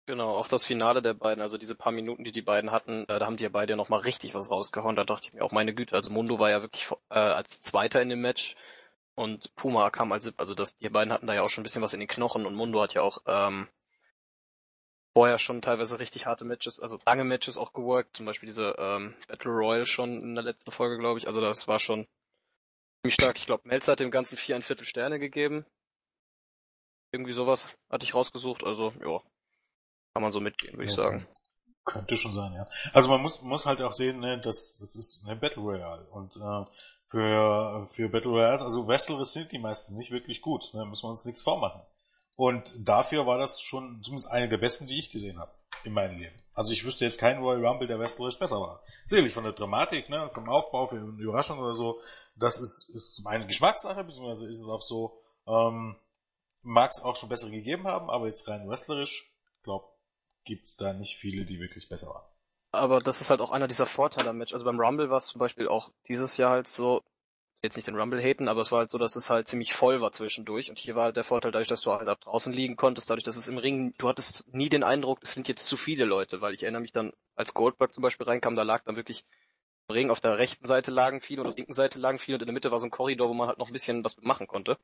Genau, 0.05 0.35
auch 0.35 0.47
das 0.47 0.65
Finale 0.65 1.01
der 1.03 1.13
beiden, 1.13 1.41
also 1.41 1.57
diese 1.57 1.75
paar 1.75 1.91
Minuten, 1.91 2.23
die 2.23 2.31
die 2.31 2.41
beiden 2.41 2.71
hatten, 2.71 3.03
äh, 3.03 3.19
da 3.19 3.25
haben 3.25 3.37
die 3.37 3.43
ja 3.43 3.49
beide 3.49 3.75
nochmal 3.75 3.99
richtig 3.99 4.33
was 4.33 4.49
rausgehauen. 4.49 4.95
Da 4.95 5.03
dachte 5.03 5.27
ich 5.27 5.33
mir 5.33 5.43
auch, 5.43 5.51
meine 5.51 5.73
Güte, 5.73 5.95
also 5.95 6.11
Mundo 6.11 6.39
war 6.39 6.49
ja 6.49 6.61
wirklich 6.61 6.89
äh, 7.09 7.19
als 7.19 7.61
Zweiter 7.61 8.01
in 8.01 8.09
dem 8.09 8.21
Match 8.21 8.55
und 9.13 9.53
Puma 9.55 9.89
kam 9.91 10.11
als, 10.11 10.31
also 10.37 10.55
das, 10.55 10.77
die 10.77 10.89
beiden 10.89 11.13
hatten 11.13 11.27
da 11.27 11.35
ja 11.35 11.43
auch 11.43 11.49
schon 11.49 11.61
ein 11.61 11.63
bisschen 11.63 11.83
was 11.83 11.93
in 11.93 11.99
den 11.99 12.09
Knochen 12.09 12.45
und 12.47 12.55
Mundo 12.55 12.81
hat 12.81 12.95
ja 12.95 13.03
auch 13.03 13.19
ähm, 13.27 13.67
vorher 15.13 15.37
schon 15.37 15.61
teilweise 15.61 15.99
richtig 15.99 16.25
harte 16.25 16.43
Matches, 16.43 16.79
also 16.79 16.97
lange 17.05 17.23
Matches 17.23 17.57
auch 17.57 17.73
geworkt, 17.73 18.17
zum 18.17 18.25
Beispiel 18.25 18.47
diese 18.47 18.75
ähm, 18.79 19.13
Battle 19.27 19.51
Royale 19.51 19.85
schon 19.85 20.21
in 20.23 20.35
der 20.35 20.43
letzten 20.43 20.71
Folge, 20.71 20.97
glaube 20.97 21.19
ich. 21.19 21.27
Also 21.27 21.39
das 21.39 21.67
war 21.67 21.77
schon 21.77 22.07
ziemlich 23.01 23.13
stark. 23.13 23.37
Ich 23.37 23.45
glaube, 23.45 23.67
Melzer 23.67 23.93
hat 23.93 23.99
dem 23.99 24.11
Ganzen 24.11 24.37
vier 24.37 24.55
ein 24.55 24.61
Viertel 24.61 24.85
Sterne 24.85 25.19
gegeben. 25.19 25.65
Irgendwie 27.11 27.33
sowas 27.33 27.67
hatte 27.89 28.03
ich 28.03 28.13
rausgesucht, 28.13 28.63
also 28.63 28.93
ja. 29.01 29.21
Kann 30.13 30.23
man 30.23 30.31
so 30.31 30.39
mitgehen, 30.39 30.73
würde 30.73 30.85
ich 30.85 30.91
Ja, 30.91 31.03
sagen. 31.03 31.27
Könnte 31.85 32.17
schon 32.17 32.33
sein, 32.33 32.53
ja. 32.53 32.67
Also 32.93 33.09
man 33.09 33.21
muss, 33.21 33.41
muss 33.41 33.65
halt 33.65 33.81
auch 33.81 33.93
sehen, 33.93 34.19
ne, 34.19 34.39
das, 34.39 34.77
das 34.79 34.95
ist 34.95 35.25
eine 35.25 35.39
Battle 35.39 35.61
Royale. 35.63 36.05
Und 36.11 36.35
äh, 36.35 36.65
für, 37.07 37.87
für 37.87 38.09
Battle 38.09 38.31
Royales, 38.31 38.61
also 38.61 38.87
Wrestler 38.87 39.23
sind 39.25 39.51
die 39.51 39.59
meistens 39.59 39.97
nicht 39.97 40.11
wirklich 40.11 40.41
gut, 40.41 40.71
ne, 40.73 40.85
müssen 40.85 41.03
wir 41.05 41.09
uns 41.09 41.25
nichts 41.25 41.41
vormachen. 41.41 41.81
Und 42.35 42.73
dafür 42.87 43.25
war 43.25 43.37
das 43.37 43.59
schon 43.61 44.01
zumindest 44.03 44.29
eine 44.29 44.49
der 44.49 44.57
besten, 44.57 44.87
die 44.87 44.99
ich 44.99 45.11
gesehen 45.11 45.39
habe 45.39 45.51
in 45.83 45.93
meinem 45.93 46.17
Leben. 46.17 46.35
Also 46.53 46.73
ich 46.73 46.85
wüsste 46.85 47.05
jetzt 47.05 47.19
keinen 47.19 47.41
Royal 47.41 47.65
Rumble, 47.65 47.87
der 47.87 47.99
wrestlerisch 47.99 48.37
besser 48.37 48.59
war. 48.59 48.83
Sicherlich 49.05 49.33
von 49.33 49.45
der 49.45 49.53
Dramatik, 49.53 50.09
ne, 50.09 50.29
vom 50.33 50.49
Aufbau, 50.49 50.87
für 50.87 50.97
eine 50.97 51.21
Überraschung 51.21 51.59
oder 51.59 51.73
so, 51.73 52.01
das 52.35 52.59
ist, 52.59 52.91
ist 52.93 53.15
zum 53.15 53.27
einen 53.27 53.47
Geschmackssache, 53.47 54.03
beziehungsweise 54.03 54.49
ist 54.49 54.61
es 54.61 54.67
auch 54.67 54.81
so, 54.81 55.21
ähm, 55.47 55.95
mag 56.61 56.91
es 56.91 57.01
auch 57.01 57.15
schon 57.15 57.29
bessere 57.29 57.51
gegeben 57.51 57.87
haben, 57.87 58.09
aber 58.09 58.27
jetzt 58.27 58.47
rein 58.47 58.67
wrestlerisch, 58.67 59.33
glaub, 59.63 59.97
gibt's 60.43 60.75
da 60.75 60.93
nicht 60.93 61.17
viele, 61.17 61.45
die 61.45 61.59
wirklich 61.59 61.87
besser 61.87 62.07
waren. 62.07 62.25
Aber 62.71 62.99
das 62.99 63.21
ist 63.21 63.29
halt 63.29 63.41
auch 63.41 63.51
einer 63.51 63.67
dieser 63.67 63.85
Vorteile 63.85 64.29
am 64.29 64.37
Match. 64.37 64.53
Also 64.53 64.65
beim 64.65 64.79
Rumble 64.79 65.09
war 65.09 65.17
es 65.17 65.27
zum 65.27 65.39
Beispiel 65.39 65.67
auch 65.67 65.91
dieses 66.07 66.37
Jahr 66.37 66.51
halt 66.51 66.67
so, 66.67 67.01
jetzt 67.61 67.75
nicht 67.75 67.87
den 67.87 67.95
Rumble 67.95 68.21
haten, 68.21 68.47
aber 68.47 68.61
es 68.61 68.71
war 68.71 68.79
halt 68.79 68.89
so, 68.89 68.97
dass 68.97 69.15
es 69.15 69.29
halt 69.29 69.47
ziemlich 69.47 69.73
voll 69.73 69.99
war 70.01 70.11
zwischendurch. 70.11 70.69
Und 70.69 70.79
hier 70.79 70.95
war 70.95 71.05
halt 71.05 71.17
der 71.17 71.23
Vorteil 71.23 71.51
dadurch, 71.51 71.67
dass 71.67 71.81
du 71.81 71.91
halt 71.91 72.07
ab 72.07 72.21
draußen 72.21 72.53
liegen 72.53 72.77
konntest, 72.77 73.09
dadurch, 73.09 73.23
dass 73.23 73.35
es 73.35 73.47
im 73.47 73.57
Ring, 73.57 73.93
du 73.97 74.07
hattest 74.07 74.53
nie 74.53 74.69
den 74.69 74.83
Eindruck, 74.83 75.19
es 75.21 75.33
sind 75.33 75.47
jetzt 75.47 75.67
zu 75.67 75.75
viele 75.75 76.05
Leute, 76.05 76.41
weil 76.41 76.53
ich 76.53 76.63
erinnere 76.63 76.81
mich 76.81 76.93
dann, 76.93 77.11
als 77.35 77.53
Goldberg 77.53 77.93
zum 77.93 78.01
Beispiel 78.01 78.25
reinkam, 78.27 78.55
da 78.55 78.63
lag 78.63 78.83
dann 78.85 78.95
wirklich 78.95 79.25
im 79.89 79.93
Ring 79.93 80.09
auf 80.11 80.19
der 80.19 80.37
rechten 80.37 80.65
Seite 80.65 80.91
lagen 80.91 81.19
viele 81.19 81.41
und 81.41 81.47
auf 81.47 81.55
der 81.55 81.61
linken 81.61 81.73
Seite 81.73 81.99
lagen 81.99 82.19
viele 82.19 82.35
und 82.35 82.41
in 82.41 82.47
der 82.47 82.53
Mitte 82.53 82.71
war 82.71 82.79
so 82.79 82.87
ein 82.87 82.91
Korridor, 82.91 83.27
wo 83.27 83.33
man 83.33 83.47
halt 83.47 83.57
noch 83.57 83.67
ein 83.67 83.73
bisschen 83.73 84.03
was 84.03 84.17
machen 84.21 84.47
konnte. 84.47 84.77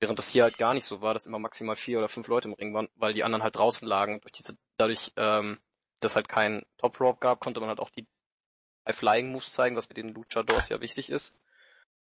Während 0.00 0.18
das 0.18 0.28
hier 0.30 0.42
halt 0.42 0.58
gar 0.58 0.74
nicht 0.74 0.86
so 0.86 1.02
war, 1.02 1.14
dass 1.14 1.26
immer 1.26 1.38
maximal 1.38 1.76
vier 1.76 1.98
oder 1.98 2.08
fünf 2.08 2.26
Leute 2.28 2.48
im 2.48 2.54
Ring 2.54 2.74
waren, 2.74 2.88
weil 2.96 3.14
die 3.14 3.24
anderen 3.24 3.42
halt 3.42 3.56
draußen 3.56 3.86
lagen. 3.86 4.20
Durch 4.22 4.32
diese, 4.32 4.56
dadurch, 4.78 5.12
ähm, 5.16 5.60
dass 6.00 6.16
halt 6.16 6.28
kein 6.28 6.64
Top 6.78 6.98
Rope 7.00 7.20
gab, 7.20 7.40
konnte 7.40 7.60
man 7.60 7.68
halt 7.68 7.78
auch 7.78 7.90
die 7.90 8.06
Flying 8.90 9.30
Moves 9.30 9.52
zeigen, 9.52 9.76
was 9.76 9.88
mit 9.88 9.98
den 9.98 10.08
Luchadors 10.08 10.68
ja 10.70 10.80
wichtig 10.80 11.10
ist. 11.10 11.34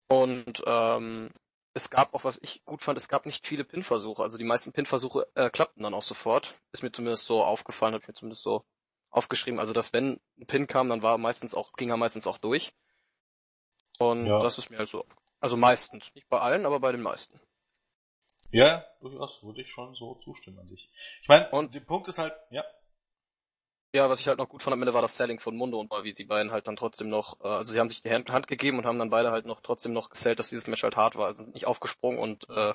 Und 0.09 0.63
ähm, 0.67 1.31
es 1.75 1.91
gab 1.91 2.15
auch, 2.15 2.25
was 2.25 2.39
ich 2.43 2.65
gut 2.65 2.83
fand, 2.83 2.99
es 2.99 3.09
gab 3.09 3.27
nicht 3.27 3.47
viele 3.47 3.65
Pin-Versuche. 3.65 4.23
Also 4.23 4.39
die 4.39 4.45
meisten 4.45 4.73
Pin-Versuche 4.73 5.29
äh, 5.35 5.51
klappten 5.51 5.83
dann 5.83 5.95
auch 5.95 6.03
sofort. 6.03 6.59
Ist 6.73 6.83
mir 6.83 6.93
zumindest 6.93 7.27
so 7.27 7.45
aufgefallen, 7.45 7.95
hat 7.95 8.09
mir 8.09 8.15
zumindest 8.15 8.43
so 8.43 8.65
aufgeschrieben. 9.11 9.61
Also 9.61 9.73
dass 9.73 9.93
wenn 9.93 10.21
ein 10.39 10.47
Pin 10.47 10.67
kam, 10.67 10.89
dann 10.89 11.03
war 11.03 11.19
meistens 11.19 11.55
auch, 11.55 11.73
ging 11.75 11.91
er 11.91 11.97
meistens 11.97 12.27
auch 12.27 12.39
durch. 12.39 12.73
Und 13.99 14.27
ja. 14.27 14.39
das 14.41 14.59
ist 14.59 14.71
mir 14.71 14.79
halt 14.79 14.89
so. 14.89 15.05
Also 15.41 15.57
meistens. 15.57 16.13
Nicht 16.15 16.29
bei 16.29 16.41
allen, 16.41 16.67
aber 16.67 16.81
bei 16.81 16.93
den 16.93 17.03
meisten. 17.03 17.41
Ja, 18.51 18.85
durchaus 19.01 19.43
würde 19.43 19.61
ich 19.61 19.71
schon 19.71 19.95
so 19.95 20.15
zustimmen 20.17 20.59
an 20.59 20.69
sich. 20.69 20.89
Ich 21.21 21.29
meine, 21.29 21.51
und 21.51 21.75
der 21.75 21.81
Punkt 21.81 22.09
ist 22.09 22.19
halt, 22.19 22.35
ja. 22.51 22.65
Ja, 23.95 24.11
was 24.11 24.21
ich 24.21 24.29
halt 24.29 24.39
noch 24.39 24.49
gut 24.49 24.63
fand 24.63 24.75
am 24.75 24.83
Ende 24.83 24.93
war 24.93 25.01
das 25.01 25.17
Selling 25.17 25.41
von 25.41 25.57
Mundo 25.57 25.81
und 25.81 25.91
wie 26.05 26.13
die 26.13 26.25
beiden 26.25 26.53
halt 26.53 26.69
dann 26.69 26.77
trotzdem 26.77 27.09
noch, 27.09 27.41
äh, 27.41 27.49
also 27.49 27.73
sie 27.73 27.81
haben 27.81 27.89
sich 27.89 28.03
die 28.03 28.11
Hand, 28.11 28.29
Hand 28.29 28.47
gegeben 28.47 28.79
und 28.79 28.85
haben 28.85 28.99
dann 28.99 29.09
beide 29.09 29.31
halt 29.31 29.47
noch 29.47 29.61
trotzdem 29.63 29.95
noch 29.95 30.11
gesellt, 30.11 30.39
dass 30.39 30.51
dieses 30.51 30.67
Match 30.67 30.83
halt 30.83 30.97
hart 30.97 31.17
war, 31.17 31.27
also 31.27 31.45
nicht 31.45 31.67
aufgesprungen 31.67 32.19
und 32.19 32.49
äh, 32.51 32.75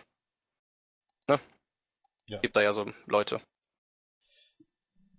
ne? 1.28 1.39
Ja. 2.30 2.39
Gibt 2.39 2.55
da 2.55 2.61
ja 2.61 2.74
so 2.74 2.91
Leute. 3.05 3.41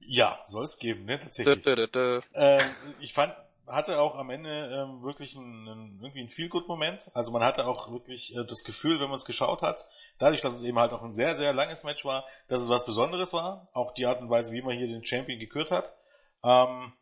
Ja, 0.00 0.40
soll 0.44 0.64
es 0.64 0.78
geben, 0.78 1.04
ne, 1.04 1.20
tatsächlich. 1.20 1.62
Dö, 1.62 1.76
dö, 1.76 1.86
dö, 1.86 2.20
ähm, 2.34 2.60
ich 3.00 3.14
fand, 3.14 3.34
hatte 3.66 4.00
auch 4.00 4.16
am 4.16 4.30
Ende 4.30 4.50
ähm, 4.50 5.02
wirklich 5.02 5.36
einen, 5.36 5.68
einen, 5.68 6.00
irgendwie 6.00 6.20
einen 6.20 6.28
Feel-Good-Moment. 6.28 7.10
Also 7.14 7.32
man 7.32 7.42
hatte 7.42 7.66
auch 7.66 7.90
wirklich 7.90 8.36
äh, 8.36 8.44
das 8.44 8.64
Gefühl, 8.64 9.00
wenn 9.00 9.08
man 9.08 9.16
es 9.16 9.24
geschaut 9.24 9.62
hat, 9.62 9.86
dadurch, 10.18 10.40
dass 10.40 10.54
es 10.54 10.62
eben 10.64 10.78
halt 10.78 10.92
auch 10.92 11.02
ein 11.02 11.12
sehr, 11.12 11.34
sehr 11.34 11.52
langes 11.52 11.84
Match 11.84 12.04
war, 12.04 12.26
dass 12.48 12.62
es 12.62 12.68
was 12.68 12.86
Besonderes 12.86 13.32
war. 13.32 13.68
Auch 13.72 13.92
die 13.92 14.06
Art 14.06 14.20
und 14.20 14.30
Weise, 14.30 14.52
wie 14.52 14.62
man 14.62 14.76
hier 14.76 14.86
den 14.86 15.04
Champion 15.04 15.38
gekürt 15.38 15.70
hat. 15.70 15.96
Ähm, 16.42 16.92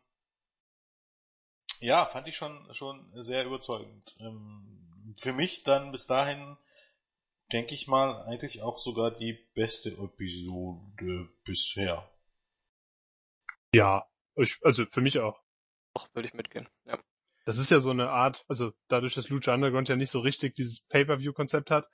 ja, 1.79 2.05
fand 2.05 2.27
ich 2.27 2.35
schon, 2.35 2.73
schon 2.73 3.11
sehr 3.21 3.45
überzeugend. 3.45 4.15
Ähm, 4.19 5.15
für 5.19 5.33
mich 5.33 5.63
dann 5.63 5.91
bis 5.91 6.07
dahin, 6.07 6.57
denke 7.51 7.75
ich 7.75 7.87
mal, 7.87 8.23
eigentlich 8.23 8.61
auch 8.61 8.77
sogar 8.77 9.11
die 9.11 9.33
beste 9.53 9.89
Episode 9.89 11.29
bisher. 11.43 12.09
Ja, 13.73 14.07
ich, 14.35 14.59
also 14.63 14.85
für 14.85 15.01
mich 15.01 15.19
auch. 15.19 15.39
Doch, 15.93 16.07
würde 16.13 16.27
ich 16.27 16.33
mitgehen, 16.33 16.67
ja. 16.85 16.97
Das 17.45 17.57
ist 17.57 17.69
ja 17.69 17.79
so 17.79 17.89
eine 17.89 18.09
Art, 18.09 18.45
also 18.47 18.71
dadurch, 18.87 19.15
dass 19.15 19.27
Lucha 19.27 19.53
Underground 19.53 19.89
ja 19.89 19.97
nicht 19.97 20.11
so 20.11 20.21
richtig 20.21 20.55
dieses 20.55 20.79
Pay-Per-View-Konzept 20.87 21.71
hat, 21.71 21.89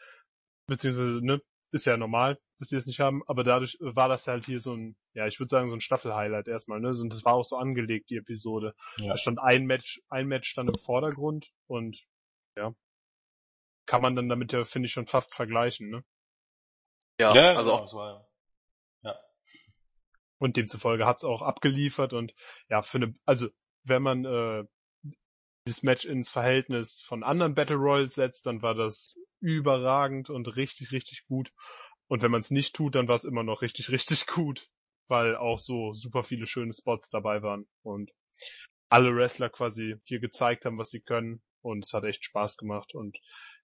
beziehungsweise, 0.70 1.26
ne, 1.26 1.42
ist 1.72 1.86
ja 1.86 1.98
normal, 1.98 2.40
dass 2.58 2.70
die 2.70 2.76
es 2.76 2.88
nicht 2.88 3.00
haben, 3.00 3.22
aber 3.28 3.44
dadurch 3.44 3.78
war 3.80 4.10
das 4.10 4.28
halt 4.28 4.46
hier 4.46 4.60
so 4.60 4.74
ein, 4.74 4.96
ja, 5.14 5.28
ich 5.28 5.40
würde 5.40 5.50
sagen, 5.50 5.68
so 5.68 5.76
ein 5.76 5.82
Staffel-Highlight 5.82 6.48
erstmal, 6.48 6.80
ne, 6.80 6.90
und 6.90 7.14
das 7.14 7.26
war 7.26 7.34
auch 7.34 7.44
so 7.44 7.58
angelegt, 7.58 8.10
die 8.10 8.18
Episode. 8.18 8.74
Ja. 8.98 9.10
Da 9.10 9.18
stand 9.18 9.40
ein 9.40 9.66
Match, 9.66 10.02
ein 10.10 10.28
Match 10.28 10.50
stand 10.50 10.70
im 10.70 10.80
Vordergrund 10.80 11.52
und, 11.68 12.06
ja, 12.58 12.74
kann 13.86 14.02
man 14.02 14.16
dann 14.16 14.30
damit 14.30 14.52
ja, 14.54 14.64
finde 14.66 14.88
ich, 14.88 14.94
schon 14.94 15.08
fast 15.08 15.36
vergleichen, 15.36 15.90
ne? 15.90 16.04
Ja, 17.20 17.34
ja 17.34 17.56
also 17.56 17.72
genau, 17.72 17.84
auch, 17.84 17.94
war, 17.94 18.28
ja. 19.04 19.20
Und 20.38 20.58
demzufolge 20.58 21.06
hat's 21.06 21.24
auch 21.24 21.42
abgeliefert 21.42 22.14
und, 22.14 22.34
ja, 22.70 22.82
für 22.82 22.98
eine, 22.98 23.16
also, 23.26 23.48
wenn 23.84 24.02
man, 24.02 24.26
äh, 24.26 24.66
dieses 25.68 25.84
Match 25.84 26.06
ins 26.06 26.30
Verhältnis 26.30 27.02
von 27.02 27.24
anderen 27.24 27.56
Battle 27.56 27.76
Royals 27.76 28.16
setzt, 28.16 28.46
dann 28.46 28.62
war 28.62 28.76
das 28.76 29.16
überragend 29.40 30.30
und 30.30 30.56
richtig, 30.56 30.92
richtig 30.92 31.26
gut. 31.26 31.52
Und 32.08 32.22
wenn 32.24 32.32
man 32.32 32.42
es 32.42 32.52
nicht 32.52 32.76
tut, 32.76 32.96
dann 32.96 33.08
war 33.08 33.16
es 33.16 33.24
immer 33.24 33.44
noch 33.44 33.62
richtig, 33.62 33.90
richtig 33.92 34.28
gut, 34.28 34.70
weil 35.08 35.36
auch 35.36 35.60
so 35.60 35.94
super 35.94 36.24
viele 36.24 36.48
schöne 36.48 36.74
Spots 36.74 37.10
dabei 37.10 37.42
waren 37.42 37.68
und 37.84 38.12
alle 38.90 39.16
Wrestler 39.16 39.50
quasi 39.50 39.96
hier 40.04 40.20
gezeigt 40.20 40.66
haben, 40.66 40.78
was 40.78 40.90
sie 40.90 41.02
können. 41.02 41.42
Und 41.62 41.86
es 41.86 41.94
hat 41.94 42.04
echt 42.04 42.26
Spaß 42.26 42.58
gemacht. 42.58 42.96
Und 42.96 43.18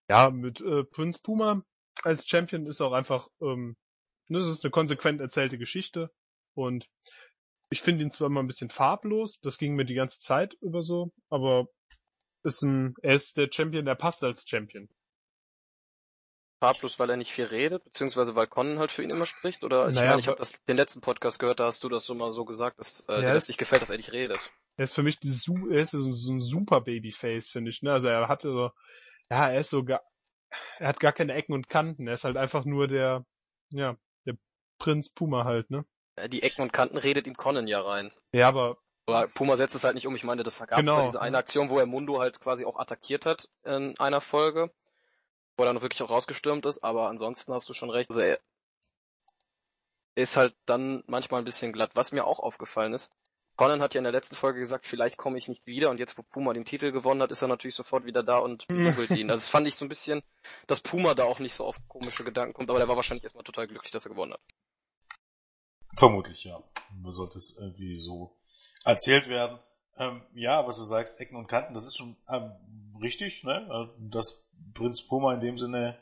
ja, 0.08 0.30
mit 0.30 0.62
äh, 0.62 0.84
Prince 0.84 1.20
Puma 1.22 1.64
als 2.04 2.28
Champion 2.28 2.68
ist 2.68 2.82
auch 2.82 2.92
einfach, 2.92 3.30
ähm, 3.42 3.76
ne, 4.28 4.40
es 4.40 4.48
ist 4.48 4.64
eine 4.64 4.72
konsequent 4.72 5.22
erzählte 5.22 5.58
Geschichte. 5.58 6.12
Und 6.54 6.88
ich 7.70 7.82
finde 7.82 8.04
ihn 8.04 8.12
zwar 8.12 8.28
immer 8.28 8.42
ein 8.42 8.48
bisschen 8.48 8.70
farblos, 8.70 9.40
das 9.42 9.58
ging 9.58 9.76
mir 9.76 9.86
die 9.86 9.96
ganze 9.96 10.20
Zeit 10.20 10.54
über 10.62 10.82
so, 10.82 11.12
aber 11.30 11.68
ist 12.44 12.62
ein, 12.62 12.96
er 13.02 13.16
ist 13.16 13.38
der 13.38 13.50
Champion, 13.52 13.86
der 13.86 13.96
passt 13.96 14.24
als 14.24 14.48
Champion 14.48 14.88
farblos, 16.60 17.00
weil 17.00 17.10
er 17.10 17.18
nicht 17.18 17.32
viel 17.32 17.46
redet, 17.46 17.84
beziehungsweise 17.84 18.36
weil 18.36 18.48
Conan 18.48 18.80
halt 18.80 18.92
für 18.92 19.04
ihn 19.04 19.10
immer 19.10 19.26
spricht? 19.26 19.64
Oder 19.64 19.90
ich 19.90 19.96
naja, 19.96 20.12
meine, 20.12 20.22
ich 20.22 20.28
habe 20.28 20.42
den 20.68 20.78
letzten 20.78 21.02
Podcast 21.02 21.40
gehört, 21.40 21.60
da 21.60 21.66
hast 21.66 21.84
du 21.84 21.90
das 21.90 22.06
so 22.06 22.16
mal 22.16 22.32
so 22.32 22.46
gesagt, 22.46 22.80
dass 22.80 23.02
äh, 23.08 23.14
ja, 23.14 23.22
dir 23.22 23.34
das 23.34 23.48
nicht 23.48 23.58
gefällt, 23.58 23.82
dass 23.82 23.90
er 23.90 23.98
nicht 23.98 24.12
redet. 24.12 24.40
Er 24.78 24.86
ist 24.86 24.96
für 24.96 25.04
mich 25.04 25.20
dieses, 25.20 25.48
er 25.48 25.80
ist 25.80 25.92
so, 25.92 26.12
so 26.12 26.32
ein 26.32 26.40
super 26.40 26.82
Babyface, 26.82 27.48
finde 27.48 27.70
ich. 27.70 27.82
Ne? 27.82 27.92
Also 27.92 28.08
er 28.08 28.28
hatte 28.28 28.50
so, 28.52 28.72
ja, 29.30 29.50
er 29.50 29.60
ist 29.60 29.70
so 29.70 29.84
gar, 29.84 30.02
er 30.78 30.88
hat 30.88 31.00
gar 31.00 31.14
keine 31.14 31.34
Ecken 31.34 31.54
und 31.54 31.70
Kanten. 31.70 32.08
Er 32.08 32.16
ist 32.16 32.24
halt 32.24 32.38
einfach 32.38 32.66
nur 32.66 32.88
der, 32.88 33.26
ja, 33.72 33.96
der 34.26 34.36
Prinz 34.80 35.14
Puma 35.14 35.46
halt, 35.46 35.70
ne? 35.70 35.86
Die 36.28 36.44
Ecken 36.44 36.62
und 36.62 36.74
Kanten 36.74 36.98
redet 36.98 37.28
ihm 37.28 37.36
Conan 37.36 37.68
ja 37.68 37.82
rein. 37.82 38.12
Ja, 38.34 38.48
aber 38.48 38.78
aber 39.08 39.28
Puma 39.28 39.56
setzt 39.56 39.76
es 39.76 39.84
halt 39.84 39.94
nicht 39.94 40.08
um. 40.08 40.16
Ich 40.16 40.24
meine, 40.24 40.42
das 40.42 40.58
gab 40.58 40.80
genau. 40.80 41.06
diese 41.06 41.22
eine 41.22 41.38
Aktion, 41.38 41.70
wo 41.70 41.78
er 41.78 41.86
Mundo 41.86 42.20
halt 42.20 42.40
quasi 42.40 42.66
auch 42.66 42.80
attackiert 42.80 43.28
hat 43.28 43.50
in 43.64 43.96
einer 44.00 44.20
Folge 44.20 44.72
wo 45.58 45.64
er 45.64 45.68
dann 45.68 45.82
wirklich 45.82 46.02
auch 46.02 46.10
rausgestürmt 46.10 46.66
ist, 46.66 46.84
aber 46.84 47.08
ansonsten 47.08 47.54
hast 47.54 47.70
du 47.70 47.74
schon 47.74 47.90
recht. 47.90 48.10
Also 48.10 48.22
er 48.22 48.40
ist 50.16 50.38
halt 50.38 50.56
dann 50.66 51.04
manchmal 51.08 51.42
ein 51.42 51.46
bisschen 51.46 51.74
glatt. 51.74 51.92
Was 51.94 52.12
mir 52.12 52.26
auch 52.26 52.40
aufgefallen 52.40 52.94
ist, 52.94 53.12
Conan 53.58 53.82
hat 53.82 53.94
ja 53.94 54.00
in 54.00 54.04
der 54.04 54.12
letzten 54.12 54.36
Folge 54.36 54.60
gesagt, 54.60 54.86
vielleicht 54.86 55.18
komme 55.18 55.38
ich 55.38 55.48
nicht 55.48 55.66
wieder 55.66 55.90
und 55.90 55.98
jetzt, 55.98 56.18
wo 56.18 56.24
Puma 56.24 56.52
den 56.54 56.66
Titel 56.66 56.92
gewonnen 56.92 57.22
hat, 57.22 57.32
ist 57.32 57.42
er 57.42 57.48
natürlich 57.48 57.76
sofort 57.76 58.06
wieder 58.06 58.22
da 58.22 58.38
und 58.38 58.68
googelt 58.68 59.12
ihn. 59.12 59.30
Also 59.30 59.42
das 59.42 59.50
fand 59.50 59.68
ich 59.68 59.76
so 59.76 59.86
ein 59.86 59.90
bisschen, 59.90 60.24
dass 60.68 60.82
Puma 60.82 61.14
da 61.14 61.24
auch 61.24 61.40
nicht 61.40 61.54
so 61.54 61.66
auf 61.66 61.78
komische 61.88 62.26
Gedanken 62.26 62.54
kommt, 62.54 62.70
aber 62.70 62.80
der 62.80 62.88
war 62.90 62.98
wahrscheinlich 62.98 63.24
erstmal 63.24 63.46
total 63.46 63.68
glücklich, 63.68 63.92
dass 63.92 64.06
er 64.06 64.10
gewonnen 64.10 64.34
hat. 64.34 64.42
Vermutlich, 65.96 66.44
ja. 66.44 66.62
Nur 67.02 67.14
sollte 67.14 67.38
es 67.38 67.58
irgendwie 67.60 68.00
so 68.00 68.36
erzählt 68.84 69.28
werden. 69.28 69.60
Ähm, 69.98 70.22
ja, 70.34 70.68
was 70.68 70.78
du 70.78 70.84
sagst, 70.84 71.20
Ecken 71.22 71.38
und 71.38 71.48
Kanten, 71.48 71.74
das 71.74 71.88
ist 71.88 71.98
schon 71.98 72.18
ähm, 72.30 72.52
richtig, 73.02 73.44
ne? 73.44 73.68
Äh, 73.72 74.10
dass 74.12 74.46
Prinz 74.74 75.02
Puma 75.02 75.34
in 75.34 75.40
dem 75.40 75.58
Sinne 75.58 75.98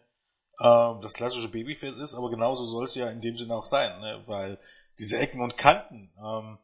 äh, 0.60 0.94
das 1.02 1.14
klassische 1.14 1.50
Babyface 1.50 1.98
ist, 1.98 2.16
aber 2.16 2.30
genauso 2.32 2.66
soll 2.66 2.86
es 2.86 2.96
ja 2.96 3.10
in 3.10 3.22
dem 3.22 3.36
Sinne 3.36 3.56
auch 3.56 3.66
sein, 3.66 4.00
ne? 4.02 4.24
Weil 4.26 4.60
diese 4.98 5.18
Ecken 5.18 5.42
und 5.42 5.58
Kanten 5.58 6.12
ähm, 6.18 6.58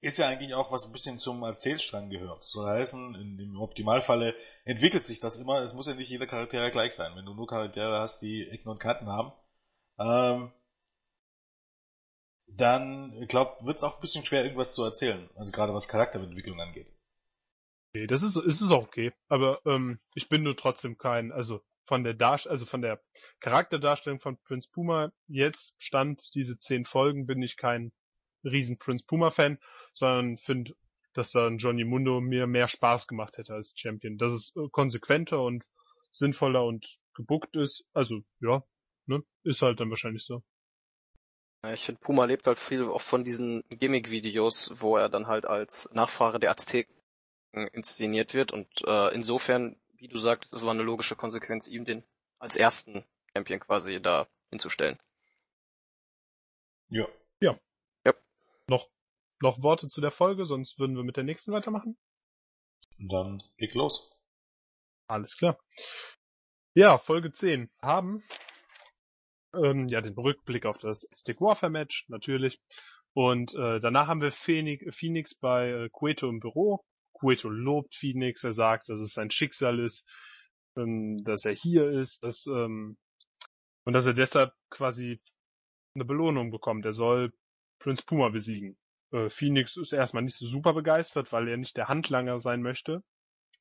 ist 0.00 0.18
ja 0.18 0.28
eigentlich 0.28 0.54
auch 0.54 0.70
was 0.70 0.86
ein 0.86 0.92
bisschen 0.92 1.18
zum 1.18 1.42
Erzählstrang 1.42 2.08
gehört. 2.08 2.38
Das 2.38 2.50
soll 2.50 2.68
heißen, 2.70 3.14
in 3.14 3.36
dem 3.36 3.60
Optimalfalle 3.60 4.34
entwickelt 4.64 5.02
sich 5.02 5.20
das 5.20 5.36
immer. 5.36 5.60
Es 5.60 5.74
muss 5.74 5.86
ja 5.86 5.94
nicht 5.94 6.08
jeder 6.08 6.26
Charakter 6.26 6.70
gleich 6.70 6.94
sein. 6.94 7.12
Wenn 7.16 7.26
du 7.26 7.34
nur 7.34 7.46
Charaktere 7.46 8.00
hast, 8.00 8.22
die 8.22 8.48
Ecken 8.48 8.68
und 8.68 8.78
Kanten 8.78 9.08
haben, 9.08 9.32
ähm, 9.98 10.52
dann, 12.48 13.12
ich 13.20 13.28
glaube, 13.28 13.56
wird 13.64 13.76
es 13.76 13.84
auch 13.84 13.96
ein 13.96 14.00
bisschen 14.00 14.24
schwer, 14.24 14.42
irgendwas 14.42 14.72
zu 14.72 14.82
erzählen. 14.82 15.28
Also 15.36 15.52
gerade 15.52 15.74
was 15.74 15.88
Charakterentwicklung 15.88 16.60
angeht. 16.60 16.92
Okay, 17.90 18.06
das 18.06 18.22
ist, 18.22 18.36
ist 18.36 18.60
es 18.60 18.70
auch 18.70 18.84
okay. 18.84 19.12
Aber 19.28 19.60
ähm, 19.64 19.98
ich 20.14 20.28
bin 20.28 20.42
nur 20.42 20.56
trotzdem 20.56 20.98
kein, 20.98 21.32
also 21.32 21.60
von 21.84 22.04
der 22.04 22.14
Darst 22.14 22.46
also 22.46 22.66
von 22.66 22.82
der 22.82 23.02
Charakterdarstellung 23.40 24.20
von 24.20 24.36
Prince 24.42 24.68
Puma 24.70 25.10
jetzt 25.26 25.74
stand 25.78 26.22
diese 26.34 26.58
zehn 26.58 26.84
Folgen 26.84 27.26
bin 27.26 27.40
ich 27.40 27.56
kein 27.56 27.92
riesen 28.44 28.78
Prince 28.78 29.06
Puma 29.06 29.30
Fan, 29.30 29.58
sondern 29.94 30.36
finde, 30.36 30.74
dass 31.14 31.32
dann 31.32 31.58
Johnny 31.58 31.84
Mundo 31.84 32.20
mir 32.20 32.46
mehr 32.46 32.68
Spaß 32.68 33.06
gemacht 33.06 33.38
hätte 33.38 33.54
als 33.54 33.72
Champion. 33.74 34.18
Dass 34.18 34.32
es 34.32 34.54
äh, 34.56 34.68
konsequenter 34.70 35.42
und 35.42 35.64
sinnvoller 36.12 36.64
und 36.64 36.98
gebuckt 37.14 37.56
ist, 37.56 37.88
also 37.92 38.20
ja, 38.40 38.62
ne, 39.06 39.22
ist 39.42 39.62
halt 39.62 39.80
dann 39.80 39.90
wahrscheinlich 39.90 40.24
so. 40.24 40.42
Ich 41.72 41.84
finde, 41.84 42.00
Puma 42.00 42.24
lebt 42.24 42.46
halt 42.46 42.58
viel 42.58 42.84
auch 42.84 43.00
von 43.00 43.24
diesen 43.24 43.64
Gimmick-Videos, 43.68 44.70
wo 44.74 44.96
er 44.96 45.08
dann 45.08 45.26
halt 45.26 45.44
als 45.44 45.90
Nachfahre 45.92 46.38
der 46.38 46.50
Azteken 46.50 46.94
inszeniert 47.72 48.34
wird 48.34 48.52
und 48.52 48.68
äh, 48.86 49.12
insofern, 49.14 49.76
wie 49.94 50.06
du 50.08 50.18
sagst, 50.18 50.52
es 50.52 50.62
war 50.62 50.70
eine 50.70 50.84
logische 50.84 51.16
Konsequenz, 51.16 51.66
ihm 51.66 51.84
den 51.84 52.04
als 52.38 52.56
ersten 52.56 53.04
Champion 53.34 53.58
quasi 53.58 54.00
da 54.00 54.28
hinzustellen. 54.50 54.98
Ja. 56.88 57.08
Ja. 57.40 57.58
Ja. 58.06 58.14
Noch, 58.68 58.88
noch 59.40 59.62
Worte 59.62 59.88
zu 59.88 60.00
der 60.00 60.12
Folge, 60.12 60.44
sonst 60.44 60.78
würden 60.78 60.96
wir 60.96 61.02
mit 61.02 61.16
der 61.16 61.24
nächsten 61.24 61.52
weitermachen. 61.52 61.96
Und 62.98 63.12
dann 63.12 63.42
leg 63.56 63.74
los. 63.74 64.10
Alles 65.08 65.36
klar. 65.36 65.58
Ja, 66.74 66.98
Folge 66.98 67.32
10 67.32 67.70
haben 67.82 68.22
ähm, 69.54 69.88
ja 69.88 70.00
den 70.00 70.14
Rückblick 70.14 70.66
auf 70.66 70.78
das 70.78 71.08
Stick 71.12 71.40
Warfare 71.40 71.70
Match, 71.70 72.06
natürlich. 72.08 72.60
Und 73.14 73.54
äh, 73.54 73.80
danach 73.80 74.06
haben 74.06 74.20
wir 74.20 74.30
Phoenix, 74.30 74.96
Phoenix 74.96 75.34
bei 75.34 75.70
äh, 75.70 75.88
Cueto 75.90 76.28
im 76.28 76.40
Büro. 76.40 76.84
Cueto 77.12 77.48
lobt 77.48 77.94
Phoenix, 77.94 78.44
er 78.44 78.52
sagt, 78.52 78.88
dass 78.88 79.00
es 79.00 79.12
sein 79.14 79.30
Schicksal 79.30 79.80
ist, 79.80 80.08
ähm, 80.76 81.22
dass 81.24 81.44
er 81.44 81.52
hier 81.52 81.90
ist, 81.90 82.24
dass, 82.24 82.46
ähm, 82.46 82.96
und 83.84 83.92
dass 83.92 84.06
er 84.06 84.14
deshalb 84.14 84.52
quasi 84.70 85.20
eine 85.94 86.04
Belohnung 86.04 86.50
bekommt. 86.50 86.84
Er 86.84 86.92
soll 86.92 87.32
Prince 87.80 88.04
Puma 88.04 88.28
besiegen. 88.28 88.76
Äh, 89.12 89.30
Phoenix 89.30 89.76
ist 89.76 89.92
erstmal 89.92 90.22
nicht 90.22 90.36
so 90.36 90.46
super 90.46 90.74
begeistert, 90.74 91.32
weil 91.32 91.48
er 91.48 91.56
nicht 91.56 91.76
der 91.76 91.88
Handlanger 91.88 92.38
sein 92.38 92.62
möchte. 92.62 93.02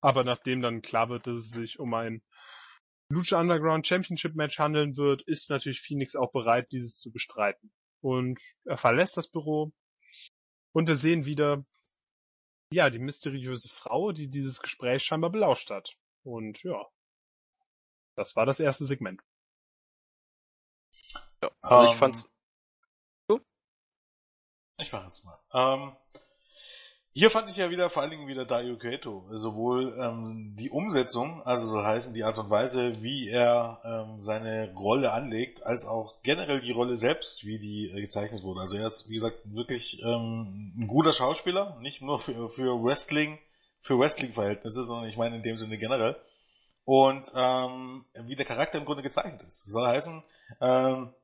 Aber 0.01 0.23
nachdem 0.23 0.61
dann 0.61 0.81
klar 0.81 1.09
wird, 1.09 1.25
dass 1.25 1.38
es 1.38 1.49
sich 1.49 1.79
um 1.79 1.93
ein 1.93 2.21
Lucha 3.09 3.39
Underground 3.39 3.87
Championship 3.87 4.35
Match 4.35 4.59
handeln 4.59 4.97
wird, 4.97 5.21
ist 5.23 5.49
natürlich 5.49 5.81
Phoenix 5.81 6.15
auch 6.15 6.31
bereit, 6.31 6.71
dieses 6.71 6.97
zu 6.97 7.11
bestreiten. 7.11 7.71
Und 8.01 8.41
er 8.65 8.77
verlässt 8.77 9.17
das 9.17 9.29
Büro 9.29 9.71
und 10.73 10.87
wir 10.87 10.95
sehen 10.95 11.25
wieder, 11.25 11.65
ja, 12.71 12.89
die 12.89 12.99
mysteriöse 12.99 13.69
Frau, 13.69 14.11
die 14.11 14.27
dieses 14.29 14.61
Gespräch 14.61 15.03
scheinbar 15.03 15.31
belauscht 15.31 15.69
hat. 15.69 15.97
Und 16.23 16.61
ja, 16.63 16.85
das 18.15 18.35
war 18.35 18.45
das 18.45 18.59
erste 18.59 18.83
Segment. 18.83 19.21
Ja, 21.41 21.51
also 21.61 21.83
um, 21.83 21.85
ich 21.85 21.95
fand's. 21.95 22.23
Ähm, 22.23 22.29
du? 23.27 23.45
Ich 24.79 24.91
mach 24.91 25.05
es 25.05 25.23
mal. 25.23 25.39
Ähm, 25.53 25.95
hier 27.18 27.32
fand 27.32 27.49
ich 27.49 27.57
ja 27.57 27.72
wieder 27.72 27.89
vor 27.89 28.03
allen 28.03 28.11
Dingen 28.11 28.28
wieder 28.28 28.45
Dario 28.45 28.78
Cueto. 28.78 29.26
Sowohl 29.32 29.97
ähm, 29.99 30.55
die 30.55 30.70
Umsetzung, 30.70 31.41
also 31.41 31.68
so 31.68 31.84
heißen 31.84 32.13
die 32.13 32.24
Art 32.24 32.38
und 32.38 32.51
Weise, 32.51 33.01
wie 33.01 33.28
er 33.28 33.82
ähm, 33.84 34.24
seine 34.24 34.72
Rolle 34.76 35.11
anlegt, 35.11 35.65
als 35.65 35.88
auch 35.88 36.22
generell 36.22 36.59
die 36.59 36.74
Rolle 36.74 36.95
selbst, 36.95 37.43
wie 37.43 37.57
die 37.57 37.89
äh, 37.89 38.01
gezeichnet 38.01 38.43
wurde. 38.43 38.59
Also 38.59 38.78
er 38.78 38.86
ist, 38.86 39.09
wie 39.09 39.15
gesagt, 39.15 39.39
wirklich 39.45 40.03
ähm, 40.03 40.74
ein 40.78 40.88
guter 40.88 41.11
Schauspieler, 41.11 41.80
nicht 41.82 42.03
nur 42.03 42.20
für, 42.20 42.51
für 42.51 42.84
Wrestling, 42.84 43.39
für 43.82 43.97
Wrestling-Verhältnisse, 43.97 44.84
sondern 44.84 45.09
ich 45.09 45.18
meine 45.18 45.38
in 45.38 45.43
dem 45.43 45.57
Sinne 45.57 45.80
generell 45.80 46.18
und 46.86 47.32
ähm, 47.36 48.05
wie 48.26 48.36
der 48.36 48.45
Charakter 48.45 48.78
im 48.78 48.86
Grunde 48.86 49.01
gezeichnet 49.01 49.41
ist. 49.41 49.63
Soll 49.65 49.88
heißen, 49.88 50.24
ähm, 50.61 51.15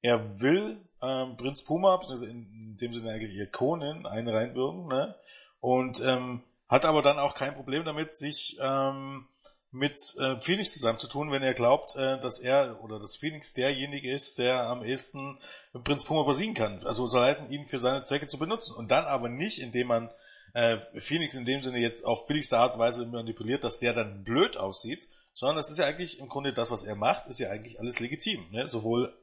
er 0.00 0.40
will 0.40 0.87
ähm, 1.02 1.36
Prinz 1.36 1.62
Puma, 1.62 1.96
beziehungsweise 1.96 2.30
in 2.30 2.76
dem 2.80 2.92
Sinne 2.92 3.12
eigentlich 3.12 3.34
ihr 3.34 3.50
Konin, 3.50 4.06
einen 4.06 4.28
reinbürgen, 4.28 4.86
ne? 4.88 5.14
Und 5.60 6.00
ähm, 6.04 6.42
hat 6.68 6.84
aber 6.84 7.02
dann 7.02 7.18
auch 7.18 7.34
kein 7.34 7.54
Problem 7.54 7.84
damit, 7.84 8.16
sich 8.16 8.58
ähm, 8.60 9.26
mit 9.70 9.98
äh, 10.18 10.40
Phoenix 10.40 10.72
zusammenzutun, 10.72 11.30
wenn 11.30 11.42
er 11.42 11.54
glaubt, 11.54 11.96
äh, 11.96 12.20
dass 12.20 12.38
er 12.38 12.82
oder 12.82 12.98
dass 12.98 13.16
Phoenix 13.16 13.52
derjenige 13.52 14.10
ist, 14.10 14.38
der 14.38 14.66
am 14.66 14.82
ehesten 14.82 15.38
Prinz 15.84 16.04
Puma 16.04 16.22
besiegen 16.22 16.54
kann. 16.54 16.84
Also 16.86 17.06
soll 17.06 17.24
heißen, 17.24 17.50
ihn 17.50 17.66
für 17.66 17.78
seine 17.78 18.02
Zwecke 18.02 18.26
zu 18.26 18.38
benutzen. 18.38 18.74
Und 18.76 18.90
dann 18.90 19.04
aber 19.04 19.28
nicht, 19.28 19.60
indem 19.60 19.88
man 19.88 20.10
äh, 20.54 20.78
Phoenix 20.98 21.34
in 21.34 21.44
dem 21.44 21.60
Sinne 21.60 21.78
jetzt 21.78 22.04
auf 22.04 22.26
billigste 22.26 22.56
Art 22.56 22.74
und 22.74 22.80
Weise 22.80 23.04
manipuliert, 23.06 23.64
dass 23.64 23.78
der 23.78 23.92
dann 23.92 24.24
blöd 24.24 24.56
aussieht, 24.56 25.06
sondern 25.34 25.56
das 25.56 25.70
ist 25.70 25.78
ja 25.78 25.86
eigentlich 25.86 26.18
im 26.18 26.28
Grunde 26.28 26.52
das, 26.52 26.70
was 26.70 26.84
er 26.84 26.96
macht, 26.96 27.26
ist 27.26 27.38
ja 27.38 27.50
eigentlich 27.50 27.78
alles 27.78 28.00
legitim, 28.00 28.50
ne? 28.50 28.66
sowohl 28.66 29.14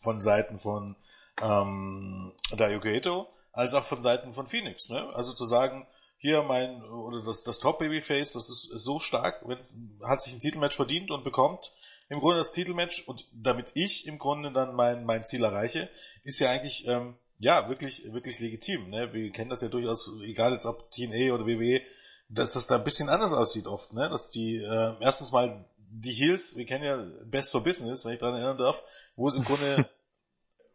von 0.00 0.18
Seiten 0.18 0.58
von 0.58 0.96
ähm, 1.40 2.32
Dario 2.56 2.80
Gato 2.80 3.28
als 3.52 3.74
auch 3.74 3.84
von 3.84 4.00
Seiten 4.00 4.32
von 4.32 4.46
Phoenix. 4.46 4.88
Ne? 4.88 5.10
Also 5.14 5.32
zu 5.32 5.44
sagen, 5.44 5.86
hier 6.18 6.42
mein 6.42 6.82
oder 6.82 7.22
das, 7.24 7.42
das 7.42 7.58
Top 7.58 7.78
Babyface, 7.78 8.34
das 8.34 8.50
ist 8.50 8.70
so 8.76 8.98
stark, 8.98 9.46
wenn 9.46 9.58
hat 10.06 10.22
sich 10.22 10.34
ein 10.34 10.40
Titelmatch 10.40 10.76
verdient 10.76 11.10
und 11.10 11.24
bekommt 11.24 11.72
im 12.08 12.20
Grunde 12.20 12.38
das 12.38 12.52
Titelmatch 12.52 13.06
und 13.06 13.26
damit 13.32 13.72
ich 13.74 14.06
im 14.06 14.18
Grunde 14.18 14.52
dann 14.52 14.74
mein 14.74 15.04
mein 15.04 15.24
Ziel 15.24 15.44
erreiche, 15.44 15.88
ist 16.24 16.40
ja 16.40 16.50
eigentlich 16.50 16.86
ähm, 16.86 17.16
ja, 17.40 17.68
wirklich, 17.70 18.12
wirklich 18.12 18.38
legitim. 18.38 18.90
Ne? 18.90 19.12
Wir 19.12 19.32
kennen 19.32 19.50
das 19.50 19.62
ja 19.62 19.68
durchaus, 19.68 20.10
egal 20.22 20.52
jetzt 20.52 20.66
ob 20.66 20.90
TNA 20.90 21.34
oder 21.34 21.46
WWE, 21.46 21.80
dass 22.28 22.52
das 22.52 22.66
da 22.66 22.76
ein 22.76 22.84
bisschen 22.84 23.08
anders 23.08 23.32
aussieht 23.32 23.66
oft. 23.66 23.92
Ne? 23.94 24.08
Dass 24.10 24.30
die, 24.30 24.56
äh, 24.56 24.94
erstens 25.00 25.32
mal 25.32 25.64
die 25.78 26.12
Heels, 26.12 26.56
wir 26.56 26.66
kennen 26.66 26.84
ja 26.84 27.02
Best 27.24 27.50
for 27.50 27.62
Business, 27.62 28.04
wenn 28.04 28.12
ich 28.12 28.18
daran 28.18 28.36
erinnern 28.36 28.58
darf, 28.58 28.82
wo 29.16 29.26
es 29.26 29.36
im 29.36 29.44
Grunde, 29.44 29.88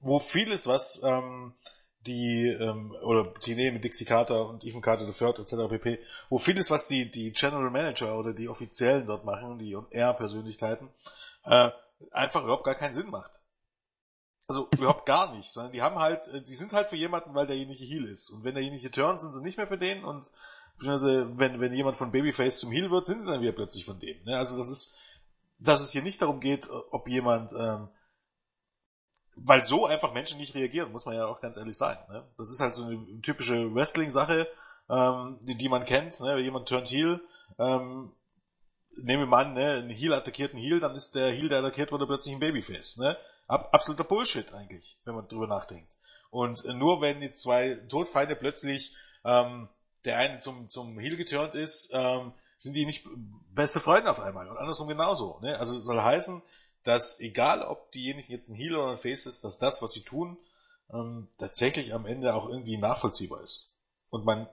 wo 0.05 0.19
vieles, 0.19 0.67
was 0.67 1.01
ähm, 1.03 1.53
die, 2.05 2.47
ähm, 2.47 2.95
oder 3.01 3.33
TNA 3.33 3.71
mit 3.71 3.83
Dixie 3.83 4.05
Carter 4.05 4.47
und 4.47 4.63
Ethan 4.63 4.81
Carter 4.81 5.05
III 5.05 5.41
etc. 5.41 5.55
pp., 5.67 5.99
wo 6.29 6.37
vieles, 6.37 6.69
was 6.69 6.87
die, 6.87 7.09
die 7.09 7.33
General 7.33 7.71
Manager 7.71 8.17
oder 8.17 8.33
die 8.33 8.47
Offiziellen 8.47 9.07
dort 9.07 9.25
machen, 9.25 9.57
die 9.57 9.75
R-Persönlichkeiten, 9.89 10.89
äh, 11.45 11.71
einfach 12.11 12.43
überhaupt 12.43 12.65
gar 12.65 12.75
keinen 12.75 12.93
Sinn 12.93 13.09
macht. 13.09 13.31
Also 14.47 14.69
überhaupt 14.77 15.07
gar 15.07 15.35
nicht, 15.35 15.49
sondern 15.49 15.71
die 15.71 15.81
haben 15.81 15.97
halt, 15.97 16.27
äh, 16.27 16.43
die 16.43 16.53
sind 16.53 16.71
halt 16.71 16.89
für 16.89 16.95
jemanden, 16.95 17.33
weil 17.33 17.47
derjenige 17.47 17.83
Heal 17.83 18.05
ist. 18.05 18.29
Und 18.29 18.43
wenn 18.43 18.53
derjenige 18.53 18.91
turnt, 18.91 19.21
sind 19.21 19.33
sie 19.33 19.41
nicht 19.41 19.57
mehr 19.57 19.67
für 19.67 19.79
den 19.79 20.03
und 20.03 20.31
beziehungsweise 20.77 21.35
wenn, 21.39 21.59
wenn 21.59 21.73
jemand 21.73 21.97
von 21.97 22.11
Babyface 22.11 22.59
zum 22.59 22.71
Heal 22.71 22.91
wird, 22.91 23.07
sind 23.07 23.21
sie 23.21 23.31
dann 23.31 23.41
wieder 23.41 23.53
plötzlich 23.53 23.85
von 23.85 23.99
dem. 23.99 24.23
Ne? 24.23 24.37
Also 24.37 24.55
das 24.55 24.69
ist, 24.69 24.99
dass 25.57 25.81
es 25.81 25.91
hier 25.91 26.03
nicht 26.03 26.21
darum 26.21 26.41
geht, 26.41 26.69
ob 26.91 27.07
jemand, 27.07 27.53
ähm, 27.57 27.89
weil 29.35 29.61
so 29.61 29.85
einfach 29.85 30.13
Menschen 30.13 30.37
nicht 30.37 30.55
reagieren, 30.55 30.91
muss 30.91 31.05
man 31.05 31.15
ja 31.15 31.25
auch 31.25 31.41
ganz 31.41 31.57
ehrlich 31.57 31.77
sein. 31.77 31.97
Ne? 32.09 32.23
Das 32.37 32.49
ist 32.49 32.59
halt 32.59 32.73
so 32.73 32.85
eine 32.85 33.21
typische 33.21 33.73
Wrestling-Sache, 33.73 34.47
ähm, 34.89 35.39
die, 35.41 35.55
die 35.55 35.69
man 35.69 35.85
kennt. 35.85 36.19
Ne? 36.21 36.35
Wenn 36.35 36.43
jemand 36.43 36.67
turnt 36.67 36.89
Heal, 36.89 37.21
ähm, 37.59 38.11
nehmen 38.97 39.23
wir 39.23 39.27
mal 39.27 39.45
an, 39.45 39.53
ne, 39.53 39.83
ein 39.83 39.89
Heal 39.89 40.13
attackiert 40.13 40.53
einen 40.53 40.61
Heal, 40.61 40.79
dann 40.79 40.95
ist 40.95 41.15
der 41.15 41.31
Heal, 41.31 41.49
der 41.49 41.59
attackiert 41.59 41.91
wurde, 41.91 42.07
plötzlich 42.07 42.33
ein 42.33 42.39
Babyface. 42.39 42.97
Ne? 42.97 43.17
Ab, 43.47 43.69
absoluter 43.73 44.05
Bullshit 44.05 44.53
eigentlich, 44.53 44.97
wenn 45.03 45.15
man 45.15 45.27
drüber 45.27 45.47
nachdenkt. 45.47 45.91
Und 46.29 46.65
nur 46.65 47.01
wenn 47.01 47.21
die 47.21 47.31
zwei 47.31 47.75
Todfeinde 47.87 48.35
plötzlich 48.35 48.95
ähm, 49.23 49.69
der 50.05 50.17
eine 50.17 50.37
zum, 50.37 50.69
zum 50.69 50.99
Heal 50.99 51.17
geturnt 51.17 51.55
ist, 51.55 51.91
ähm, 51.93 52.33
sind 52.57 52.75
die 52.75 52.85
nicht 52.85 53.07
beste 53.53 53.79
Freunde 53.79 54.09
auf 54.09 54.19
einmal. 54.19 54.47
Und 54.47 54.57
andersrum 54.57 54.87
genauso. 54.87 55.39
Ne? 55.41 55.57
Also 55.57 55.79
soll 55.81 56.01
heißen, 56.01 56.41
dass 56.85 57.19
egal 57.19 57.63
ob 57.63 57.91
diejenigen 57.91 58.31
jetzt 58.31 58.49
ein 58.49 58.55
Heal 58.55 58.75
oder 58.75 58.91
ein 58.91 58.97
Face 58.97 59.25
ist, 59.25 59.43
dass 59.43 59.57
das, 59.57 59.81
was 59.81 59.91
sie 59.91 60.03
tun, 60.03 60.37
ähm, 60.93 61.27
tatsächlich 61.37 61.93
am 61.93 62.05
Ende 62.05 62.33
auch 62.33 62.47
irgendwie 62.47 62.77
nachvollziehbar 62.77 63.41
ist. 63.41 63.75
Und 64.09 64.23
man 64.23 64.47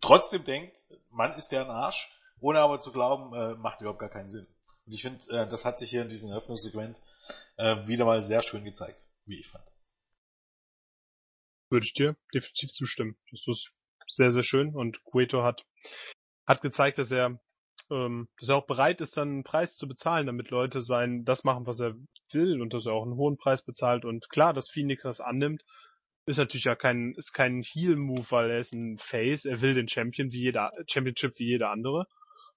trotzdem 0.00 0.44
denkt, 0.44 0.84
man 1.10 1.34
ist 1.34 1.52
der 1.52 1.62
ein 1.62 1.70
Arsch, 1.70 2.10
ohne 2.40 2.60
aber 2.60 2.80
zu 2.80 2.90
glauben, 2.90 3.34
äh, 3.34 3.54
macht 3.54 3.80
überhaupt 3.80 4.00
gar 4.00 4.08
keinen 4.08 4.30
Sinn. 4.30 4.46
Und 4.86 4.92
ich 4.92 5.02
finde, 5.02 5.28
äh, 5.30 5.48
das 5.48 5.64
hat 5.64 5.78
sich 5.78 5.90
hier 5.90 6.02
in 6.02 6.08
diesem 6.08 6.30
Eröffnungssegment 6.30 7.00
äh, 7.56 7.86
wieder 7.86 8.06
mal 8.06 8.22
sehr 8.22 8.42
schön 8.42 8.64
gezeigt, 8.64 9.06
wie 9.26 9.38
ich 9.38 9.48
fand. 9.48 9.64
Würde 11.70 11.86
ich 11.86 11.92
dir 11.92 12.16
definitiv 12.32 12.72
zustimmen. 12.72 13.16
Das 13.30 13.46
ist 13.46 13.72
sehr, 14.08 14.32
sehr 14.32 14.42
schön 14.42 14.74
und 14.74 15.04
Cueto 15.04 15.42
hat, 15.42 15.66
hat 16.46 16.62
gezeigt, 16.62 16.98
dass 16.98 17.10
er, 17.10 17.38
ähm, 17.90 18.28
dass 18.38 18.48
er 18.48 18.56
auch 18.56 18.66
bereit 18.66 19.00
ist, 19.00 19.16
dann 19.16 19.28
einen 19.28 19.44
Preis 19.44 19.76
zu 19.76 19.86
bezahlen, 19.88 20.26
damit 20.26 20.50
Leute 20.50 20.82
sein, 20.82 21.24
das 21.24 21.44
machen, 21.44 21.66
was 21.66 21.80
er 21.80 21.94
will 22.32 22.60
und 22.60 22.74
dass 22.74 22.86
er 22.86 22.92
auch 22.92 23.04
einen 23.04 23.16
hohen 23.16 23.36
Preis 23.36 23.62
bezahlt 23.64 24.04
und 24.04 24.28
klar, 24.28 24.54
dass 24.54 24.70
Phoenix 24.70 25.02
das 25.02 25.20
annimmt, 25.20 25.64
ist 26.26 26.38
natürlich 26.38 26.64
ja 26.64 26.74
kein, 26.74 27.14
ist 27.14 27.32
kein 27.32 27.62
Heal-Move, 27.62 28.24
weil 28.30 28.50
er 28.50 28.58
ist 28.58 28.72
ein 28.72 28.96
Face, 28.98 29.44
er 29.44 29.60
will 29.60 29.74
den 29.74 29.88
Champion 29.88 30.32
wie 30.32 30.40
jeder, 30.40 30.70
Championship 30.88 31.38
wie 31.38 31.46
jeder 31.46 31.70
andere. 31.70 32.06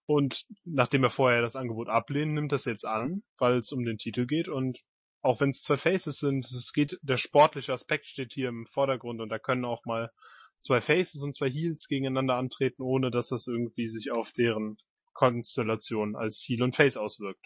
Und 0.05 0.45
nachdem 0.63 1.03
er 1.03 1.09
vorher 1.09 1.41
das 1.41 1.57
Angebot 1.57 1.89
ablehnt, 1.89 2.33
nimmt 2.33 2.53
das 2.53 2.63
jetzt 2.63 2.85
an, 2.85 3.23
weil 3.37 3.57
es 3.57 3.73
um 3.73 3.83
den 3.83 3.97
Titel 3.97 4.25
geht. 4.25 4.47
Und 4.47 4.79
auch 5.21 5.41
wenn 5.41 5.49
es 5.49 5.63
zwei 5.63 5.75
Faces 5.75 6.19
sind, 6.19 6.45
es 6.45 6.71
geht, 6.71 6.97
der 7.01 7.17
sportliche 7.17 7.73
Aspekt 7.73 8.05
steht 8.05 8.31
hier 8.31 8.47
im 8.47 8.65
Vordergrund 8.67 9.19
und 9.19 9.27
da 9.27 9.37
können 9.37 9.65
auch 9.65 9.83
mal 9.83 10.11
zwei 10.55 10.79
Faces 10.79 11.21
und 11.21 11.35
zwei 11.35 11.49
Heels 11.49 11.87
gegeneinander 11.87 12.35
antreten, 12.35 12.83
ohne 12.83 13.11
dass 13.11 13.27
das 13.29 13.47
irgendwie 13.47 13.87
sich 13.87 14.11
auf 14.11 14.31
deren 14.31 14.77
Konstellation 15.17 16.15
als 16.15 16.43
Heel 16.45 16.61
und 16.61 16.75
Face 16.75 16.95
auswirkt. 16.95 17.43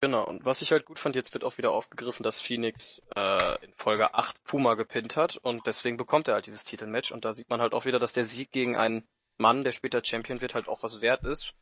Genau, 0.00 0.24
und 0.26 0.44
was 0.44 0.62
ich 0.62 0.72
halt 0.72 0.86
gut 0.86 0.98
fand, 0.98 1.14
jetzt 1.14 1.32
wird 1.34 1.44
auch 1.44 1.58
wieder 1.58 1.72
aufgegriffen, 1.72 2.22
dass 2.22 2.40
Phoenix 2.40 3.02
äh, 3.14 3.64
in 3.64 3.72
Folge 3.74 4.14
8 4.14 4.42
Puma 4.44 4.74
gepinnt 4.74 5.16
hat 5.16 5.36
und 5.36 5.66
deswegen 5.66 5.96
bekommt 5.96 6.28
er 6.28 6.34
halt 6.34 6.46
dieses 6.46 6.64
Titelmatch 6.64 7.12
und 7.12 7.24
da 7.24 7.34
sieht 7.34 7.50
man 7.50 7.60
halt 7.60 7.74
auch 7.74 7.84
wieder, 7.84 7.98
dass 7.98 8.14
der 8.14 8.24
Sieg 8.24 8.50
gegen 8.50 8.76
einen 8.76 9.06
Mann, 9.36 9.62
der 9.62 9.72
später 9.72 10.02
Champion 10.02 10.40
wird, 10.40 10.54
halt 10.54 10.68
auch 10.68 10.82
was 10.82 11.00
wert 11.00 11.24
ist. 11.24 11.54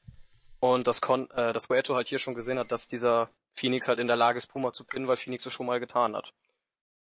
Und 0.61 0.87
dass, 0.87 1.01
Con, 1.01 1.29
äh, 1.31 1.53
dass 1.53 1.67
Gueto 1.67 1.97
halt 1.97 2.07
hier 2.07 2.21
schon 2.21 2.35
gesehen 2.35 2.59
hat, 2.59 2.71
dass 2.71 2.87
dieser 2.87 3.31
Phoenix 3.55 3.89
halt 3.89 3.99
in 3.99 4.07
der 4.07 4.17
Lage 4.17 4.39
ist, 4.39 4.47
Puma 4.47 4.73
zu 4.73 4.85
pinnen, 4.85 5.09
weil 5.09 5.17
Phoenix 5.17 5.45
es 5.45 5.53
schon 5.53 5.67
mal 5.67 5.81
getan 5.81 6.15
hat. 6.15 6.33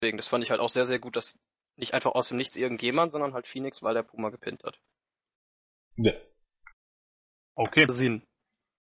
Deswegen, 0.00 0.16
das 0.16 0.28
fand 0.28 0.44
ich 0.44 0.52
halt 0.52 0.60
auch 0.60 0.70
sehr, 0.70 0.84
sehr 0.84 1.00
gut, 1.00 1.16
dass 1.16 1.38
nicht 1.74 1.94
einfach 1.94 2.12
aus 2.12 2.28
dem 2.28 2.36
Nichts 2.36 2.54
irgendjemand, 2.54 3.10
sondern 3.10 3.34
halt 3.34 3.48
Phoenix, 3.48 3.82
weil 3.82 3.94
der 3.94 4.04
Puma 4.04 4.30
gepinnt 4.30 4.62
hat. 4.62 4.78
Ja. 5.96 6.12
Okay. 7.58 7.86
Sinn. 7.88 8.22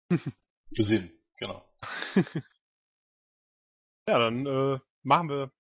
Sinn, 0.70 1.12
genau. 1.36 1.70
ja, 4.08 4.18
dann 4.18 4.46
äh, 4.46 4.80
machen 5.04 5.28
wir, 5.28 5.52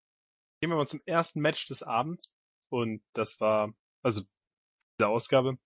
gehen 0.61 0.69
wir 0.69 0.77
mal 0.77 0.87
zum 0.87 1.01
ersten 1.05 1.41
Match 1.41 1.67
des 1.67 1.83
Abends. 1.83 2.33
Und 2.69 3.03
das 3.11 3.41
war, 3.41 3.73
also 4.01 4.21
der 4.97 5.09
Ausgabe. 5.09 5.57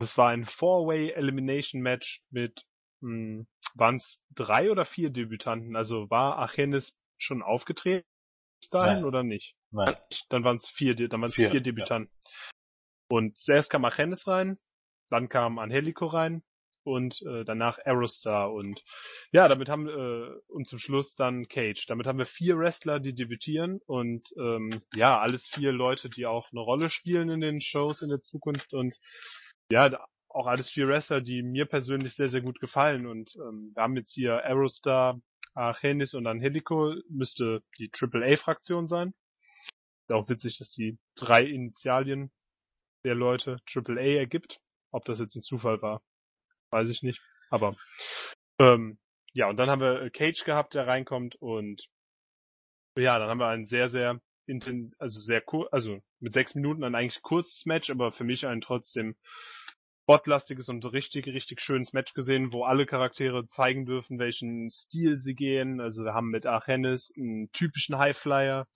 Es 0.00 0.16
war 0.16 0.30
ein 0.30 0.46
Four-Way 0.46 1.10
Elimination 1.10 1.82
Match 1.82 2.24
mit, 2.30 2.64
hm, 3.02 3.46
waren 3.74 3.96
es 3.96 4.22
drei 4.30 4.70
oder 4.70 4.86
vier 4.86 5.10
Debütanten? 5.10 5.76
Also 5.76 6.08
war 6.08 6.38
Achenis 6.38 6.98
schon 7.18 7.42
aufgetreten 7.42 8.08
dahin 8.70 8.94
Nein. 8.94 9.04
oder 9.04 9.22
nicht? 9.22 9.54
Nein. 9.70 9.94
Dann 10.30 10.44
waren 10.44 10.56
es 10.56 10.66
vier, 10.66 10.94
dann 10.94 11.20
waren 11.20 11.28
es 11.28 11.36
Vier, 11.36 11.50
vier, 11.50 11.60
Debütanten. 11.60 12.10
Und 13.10 13.36
zuerst 13.36 13.68
kam 13.68 13.84
Achenis 13.84 14.26
rein, 14.26 14.58
dann 15.10 15.28
kam 15.28 15.58
Angelico 15.58 16.06
rein 16.06 16.42
und 16.86 17.20
äh, 17.22 17.44
danach 17.44 17.78
Aerostar 17.78 18.52
und 18.52 18.84
ja, 19.32 19.48
damit 19.48 19.68
haben 19.68 19.88
äh, 19.88 20.30
und 20.46 20.68
zum 20.68 20.78
Schluss 20.78 21.16
dann 21.16 21.48
Cage. 21.48 21.86
Damit 21.86 22.06
haben 22.06 22.18
wir 22.18 22.26
vier 22.26 22.56
Wrestler, 22.58 23.00
die 23.00 23.14
debütieren 23.14 23.80
und 23.86 24.28
ähm, 24.38 24.70
ja, 24.94 25.18
alles 25.18 25.48
vier 25.48 25.72
Leute, 25.72 26.08
die 26.08 26.26
auch 26.26 26.52
eine 26.52 26.60
Rolle 26.60 26.88
spielen 26.88 27.28
in 27.28 27.40
den 27.40 27.60
Shows 27.60 28.02
in 28.02 28.08
der 28.08 28.20
Zukunft 28.20 28.72
und 28.72 28.96
ja, 29.70 29.98
auch 30.28 30.46
alles 30.46 30.70
vier 30.70 30.86
Wrestler, 30.86 31.20
die 31.20 31.42
mir 31.42 31.66
persönlich 31.66 32.14
sehr, 32.14 32.28
sehr 32.28 32.42
gut 32.42 32.60
gefallen 32.60 33.06
und 33.06 33.34
ähm, 33.36 33.72
wir 33.74 33.82
haben 33.82 33.96
jetzt 33.96 34.12
hier 34.12 34.44
Aerostar, 34.44 35.20
Argenis 35.54 36.14
und 36.14 36.26
Angelico, 36.26 36.94
müsste 37.08 37.62
die 37.78 37.90
AAA-Fraktion 37.92 38.86
sein. 38.86 39.12
Ist 40.08 40.14
auch 40.14 40.28
witzig, 40.28 40.58
dass 40.58 40.70
die 40.70 40.98
drei 41.16 41.42
Initialien 41.42 42.30
der 43.04 43.16
Leute 43.16 43.58
AAA 43.74 44.18
ergibt. 44.18 44.60
Ob 44.92 45.04
das 45.04 45.18
jetzt 45.18 45.34
ein 45.34 45.42
Zufall 45.42 45.82
war, 45.82 46.00
weiß 46.70 46.88
ich 46.88 47.02
nicht. 47.02 47.20
Aber 47.50 47.74
ähm, 48.58 48.98
ja, 49.32 49.48
und 49.48 49.56
dann 49.56 49.70
haben 49.70 49.80
wir 49.80 50.02
äh, 50.02 50.10
Cage 50.10 50.44
gehabt, 50.44 50.74
der 50.74 50.86
reinkommt 50.86 51.36
und 51.36 51.88
ja, 52.96 53.18
dann 53.18 53.28
haben 53.28 53.40
wir 53.40 53.48
ein 53.48 53.64
sehr, 53.64 53.88
sehr 53.88 54.20
intens, 54.46 54.94
also 54.98 55.20
sehr 55.20 55.40
kur 55.40 55.68
also 55.72 56.00
mit 56.20 56.32
sechs 56.32 56.54
Minuten 56.54 56.84
ein 56.84 56.94
eigentlich 56.94 57.22
kurzes 57.22 57.66
Match, 57.66 57.90
aber 57.90 58.12
für 58.12 58.24
mich 58.24 58.46
ein 58.46 58.60
trotzdem 58.60 59.16
spotlastiges 60.04 60.68
und 60.68 60.84
richtig, 60.92 61.26
richtig 61.26 61.60
schönes 61.60 61.92
Match 61.92 62.14
gesehen, 62.14 62.52
wo 62.52 62.64
alle 62.64 62.86
Charaktere 62.86 63.46
zeigen 63.46 63.86
dürfen, 63.86 64.20
welchen 64.20 64.70
Stil 64.70 65.18
sie 65.18 65.34
gehen. 65.34 65.80
Also 65.80 66.04
wir 66.04 66.14
haben 66.14 66.30
mit 66.30 66.46
Archenis 66.46 67.12
einen 67.16 67.50
typischen 67.50 67.98
Highflyer. 67.98 68.68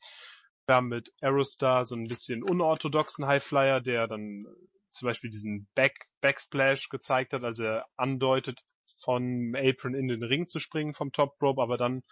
Wir 0.67 0.75
haben 0.75 0.89
mit 0.89 1.13
Aerostar 1.21 1.87
so 1.87 1.95
ein 1.95 2.09
bisschen 2.09 2.43
unorthodoxen 2.43 3.27
Highflyer, 3.27 3.81
der 3.81 4.09
dann 4.09 4.45
zum 4.91 5.07
Beispiel 5.07 5.31
diesen 5.31 5.69
Back, 5.75 6.07
Backsplash 6.21 6.89
gezeigt 6.89 7.33
hat, 7.33 7.45
als 7.45 7.59
er 7.59 7.87
andeutet, 7.97 8.63
von 8.99 9.55
Apron 9.57 9.95
in 9.95 10.09
den 10.09 10.23
Ring 10.23 10.47
zu 10.47 10.59
springen 10.59 10.95
vom 10.95 11.13
Top 11.13 11.41
Rope, 11.41 11.63
aber 11.63 11.77
dann 11.77 12.03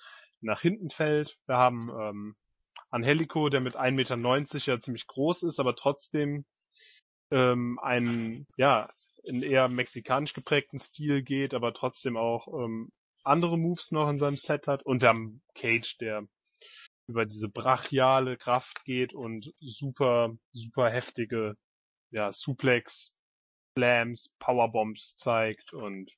nach 0.40 0.60
hinten 0.60 0.90
fällt. 0.90 1.38
Wir 1.46 1.56
haben 1.56 1.90
ähm, 1.90 2.36
Angelico, 2.90 3.48
der 3.48 3.60
mit 3.60 3.76
1,90 3.76 3.92
Meter 3.92 4.58
ja 4.72 4.78
ziemlich 4.78 5.06
groß 5.06 5.42
ist, 5.42 5.60
aber 5.60 5.74
trotzdem 5.74 6.44
ähm, 7.30 7.78
einen, 7.82 8.46
ja, 8.56 8.88
in 9.24 9.42
eher 9.42 9.68
mexikanisch 9.68 10.32
geprägten 10.32 10.78
Stil 10.78 11.22
geht, 11.22 11.52
aber 11.52 11.74
trotzdem 11.74 12.16
auch 12.16 12.48
ähm, 12.48 12.90
andere 13.24 13.58
Moves 13.58 13.90
noch 13.90 14.08
in 14.08 14.18
seinem 14.18 14.36
Set 14.36 14.66
hat. 14.68 14.84
Und 14.84 15.02
wir 15.02 15.08
haben 15.08 15.42
Cage, 15.54 15.98
der 15.98 16.26
über 17.08 17.26
diese 17.26 17.48
brachiale 17.48 18.36
Kraft 18.36 18.84
geht 18.84 19.14
und 19.14 19.52
super, 19.60 20.34
super 20.52 20.90
heftige, 20.90 21.56
ja, 22.10 22.32
Suplex, 22.32 23.16
Slams, 23.76 24.34
Powerbombs 24.38 25.16
zeigt 25.16 25.72
und 25.72 26.10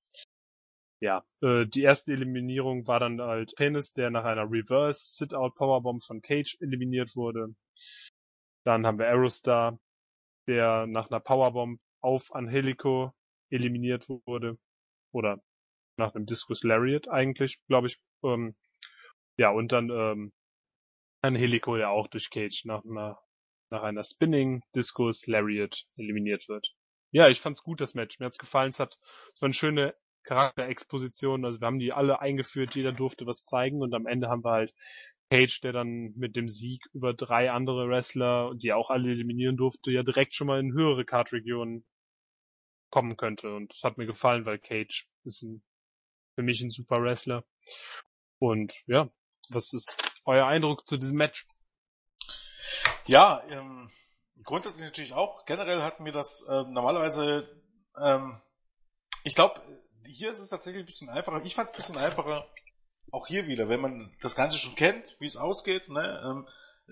ja, 1.01 1.25
äh, 1.41 1.67
die 1.67 1.83
erste 1.83 2.13
Eliminierung 2.13 2.87
war 2.87 3.01
dann 3.01 3.21
halt 3.21 3.55
Penis, 3.57 3.93
der 3.95 4.11
nach 4.11 4.25
einer 4.25 4.51
Reverse 4.51 5.17
Sit-Out 5.17 5.55
Powerbomb 5.55 6.05
von 6.05 6.21
Cage 6.21 6.59
eliminiert 6.61 7.17
wurde. 7.17 7.55
Dann 8.65 8.87
haben 8.87 8.99
wir 8.99 9.07
Aerostar, 9.07 9.79
der 10.47 10.87
nach 10.87 11.11
einer 11.11 11.21
Powerbomb 11.21 11.81
auf 12.03 12.35
Angelico 12.35 13.15
eliminiert 13.51 14.09
wurde. 14.09 14.59
Oder 15.13 15.41
nach 15.97 16.15
einem 16.15 16.27
Discus 16.27 16.63
Lariat 16.65 17.09
eigentlich, 17.09 17.59
glaube 17.67 17.89
ich. 17.89 17.99
Ähm, 18.23 18.55
ja, 19.39 19.51
und 19.51 19.73
dann 19.73 19.91
ähm, 19.91 20.33
Angelico, 21.23 21.77
der 21.77 21.91
auch 21.91 22.09
durch 22.09 22.31
Cage 22.31 22.65
nach 22.67 22.85
einer, 22.85 23.19
nach 23.71 23.83
einer 23.83 24.05
Spinning 24.05 24.63
Discus 24.75 25.27
Lariat 25.27 25.87
eliminiert 25.97 26.49
wird. 26.49 26.75
Ja, 27.13 27.29
ich 27.29 27.41
fand's 27.41 27.63
gut, 27.63 27.81
das 27.81 27.95
Match. 27.95 28.19
Mir 28.19 28.27
hat's 28.27 28.39
gefallen. 28.39 28.71
Es 28.71 28.81
hat, 28.81 28.99
es 29.35 29.41
war 29.41 29.47
eine 29.47 29.55
schöne 29.55 29.95
Charakterexposition. 30.25 31.45
Also 31.45 31.61
wir 31.61 31.67
haben 31.67 31.79
die 31.79 31.93
alle 31.93 32.21
eingeführt, 32.21 32.75
jeder 32.75 32.93
durfte 32.93 33.27
was 33.27 33.45
zeigen 33.45 33.83
und 33.83 33.95
am 33.95 34.07
Ende 34.07 34.29
haben 34.29 34.45
wir 34.45 34.53
halt 34.53 34.75
Cage, 35.31 35.61
der 35.61 35.73
dann 35.73 36.13
mit 36.17 36.37
dem 36.37 36.49
Sieg 36.49 36.85
über 36.93 37.15
drei 37.15 37.51
andere 37.51 37.89
Wrestler, 37.89 38.53
die 38.55 38.73
auch 38.73 38.91
alle 38.91 39.11
eliminieren 39.11 39.57
durfte, 39.57 39.93
ja 39.93 40.03
direkt 40.03 40.35
schon 40.35 40.49
mal 40.49 40.61
in 40.61 40.73
höhere 40.73 41.05
Card-Regionen 41.05 41.85
kommen 42.91 43.17
könnte. 43.17 43.55
Und 43.55 43.73
das 43.73 43.83
hat 43.85 43.97
mir 43.97 44.07
gefallen, 44.07 44.45
weil 44.45 44.59
Cage 44.59 45.09
ist 45.25 45.43
ein, 45.43 45.63
für 46.35 46.43
mich 46.43 46.61
ein 46.61 46.71
super 46.71 47.01
Wrestler. 47.01 47.45
Und 48.39 48.75
ja, 48.87 49.09
was 49.51 49.73
ist 49.73 49.97
euer 50.25 50.47
Eindruck 50.47 50.87
zu 50.87 50.97
diesem 50.97 51.17
Match? 51.17 51.47
Ja, 53.07 53.43
ähm, 53.51 53.91
grundsätzlich 54.45 54.85
natürlich 54.85 55.13
auch. 55.13 55.45
Generell 55.45 55.83
hatten 55.83 56.05
wir 56.05 56.13
das 56.13 56.47
ähm, 56.51 56.73
normalerweise, 56.73 57.49
ähm, 58.01 58.41
ich 59.25 59.35
glaube, 59.35 59.61
hier 60.05 60.31
ist 60.31 60.41
es 60.41 60.49
tatsächlich 60.49 60.83
ein 60.83 60.87
bisschen 60.87 61.09
einfacher. 61.09 61.43
Ich 61.45 61.55
fand 61.55 61.69
es 61.69 61.75
ein 61.75 61.77
bisschen 61.77 61.99
einfacher, 61.99 62.45
auch 63.11 63.27
hier 63.27 63.47
wieder, 63.47 63.69
wenn 63.69 63.81
man 63.81 64.15
das 64.21 64.37
Ganze 64.37 64.59
schon 64.59 64.75
kennt, 64.75 65.17
wie 65.19 65.27
es 65.27 65.37
ausgeht. 65.37 65.89
Ne? 65.89 66.23
Ähm, 66.25 66.47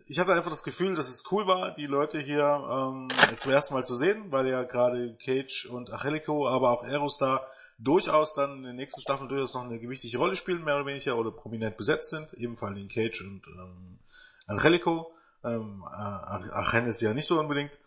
ich 0.07 0.19
hatte 0.19 0.33
einfach 0.33 0.51
das 0.51 0.63
Gefühl, 0.63 0.95
dass 0.95 1.09
es 1.09 1.25
cool 1.31 1.47
war, 1.47 1.75
die 1.75 1.87
Leute 1.87 2.21
hier 2.21 2.45
ähm, 2.45 3.09
zum 3.37 3.53
ersten 3.53 3.75
Mal 3.75 3.85
zu 3.85 3.97
sehen, 3.97 4.31
weil 4.31 4.49
ja 4.49 4.63
gerade 4.63 5.17
Cage 5.25 5.67
und 5.67 5.91
Angelico, 5.91 6.47
aber 6.49 6.71
auch 6.71 6.83
Aerostar 6.85 7.47
durchaus 7.79 8.35
dann 8.35 8.59
in 8.59 8.63
der 8.65 8.73
nächsten 8.73 9.01
Staffel 9.01 9.29
durchaus 9.29 9.55
noch 9.55 9.65
eine 9.65 9.79
gewichtige 9.79 10.19
Rolle 10.19 10.35
spielen, 10.35 10.65
mehr 10.65 10.77
oder 10.77 10.87
weniger, 10.87 11.17
oder 11.17 11.31
prominent 11.31 11.77
besetzt 11.77 12.11
sind, 12.11 12.33
ebenfalls 12.35 12.77
in 12.77 12.89
Cage 12.89 13.23
und 13.23 13.47
ähm, 13.47 13.99
Angelico. 14.47 15.13
Ähm, 15.45 15.85
äh, 15.87 16.51
Achenes 16.53 17.01
ja 17.01 17.15
nicht 17.15 17.27
so 17.27 17.39
unbedingt. 17.39 17.79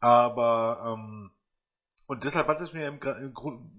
Aber 0.00 0.94
ähm, 0.94 1.30
und 2.06 2.24
deshalb 2.24 2.48
hat 2.48 2.60
es 2.60 2.72
mir 2.72 2.86
im, 2.86 3.00
im 3.00 3.34
Grund 3.34 3.70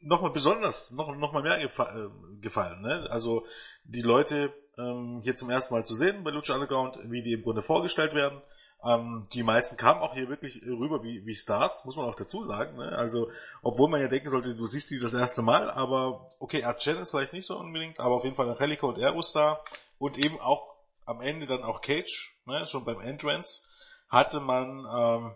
nochmal 0.00 0.30
besonders, 0.30 0.92
noch, 0.92 1.14
noch 1.16 1.32
mal 1.32 1.42
mehr 1.42 1.60
gefa 1.60 1.94
äh, 1.94 2.08
gefallen. 2.40 2.82
Ne? 2.82 3.06
Also 3.10 3.46
die 3.84 4.02
Leute 4.02 4.52
ähm, 4.78 5.20
hier 5.22 5.34
zum 5.34 5.50
ersten 5.50 5.74
Mal 5.74 5.84
zu 5.84 5.94
sehen 5.94 6.24
bei 6.24 6.30
Lucha 6.30 6.54
Underground, 6.54 6.98
wie 7.04 7.22
die 7.22 7.32
im 7.32 7.42
Grunde 7.42 7.62
vorgestellt 7.62 8.14
werden. 8.14 8.40
Ähm, 8.82 9.28
die 9.34 9.42
meisten 9.42 9.76
kamen 9.76 10.00
auch 10.00 10.14
hier 10.14 10.28
wirklich 10.28 10.62
rüber 10.66 11.02
wie, 11.02 11.24
wie 11.26 11.34
Stars, 11.34 11.84
muss 11.84 11.96
man 11.96 12.06
auch 12.06 12.14
dazu 12.14 12.44
sagen. 12.44 12.76
Ne? 12.76 12.92
Also, 12.92 13.30
obwohl 13.62 13.90
man 13.90 14.00
ja 14.00 14.08
denken 14.08 14.30
sollte, 14.30 14.54
du 14.54 14.66
siehst 14.66 14.90
die 14.90 14.98
das 14.98 15.12
erste 15.12 15.42
Mal, 15.42 15.70
aber 15.70 16.30
okay, 16.38 16.64
Archen 16.64 16.96
ist 16.96 17.10
vielleicht 17.10 17.34
nicht 17.34 17.46
so 17.46 17.58
unbedingt, 17.58 18.00
aber 18.00 18.14
auf 18.14 18.24
jeden 18.24 18.36
Fall 18.36 18.48
Angelico 18.48 18.88
und 18.88 18.98
Aerostar 18.98 19.62
und 19.98 20.18
eben 20.18 20.40
auch 20.40 20.74
am 21.04 21.20
Ende 21.20 21.46
dann 21.46 21.62
auch 21.62 21.82
Cage, 21.82 22.34
ne? 22.50 22.66
schon 22.66 22.84
beim 22.84 23.00
Entrance, 23.00 23.68
hatte 24.08 24.40
man, 24.40 24.86
ähm, 24.92 25.34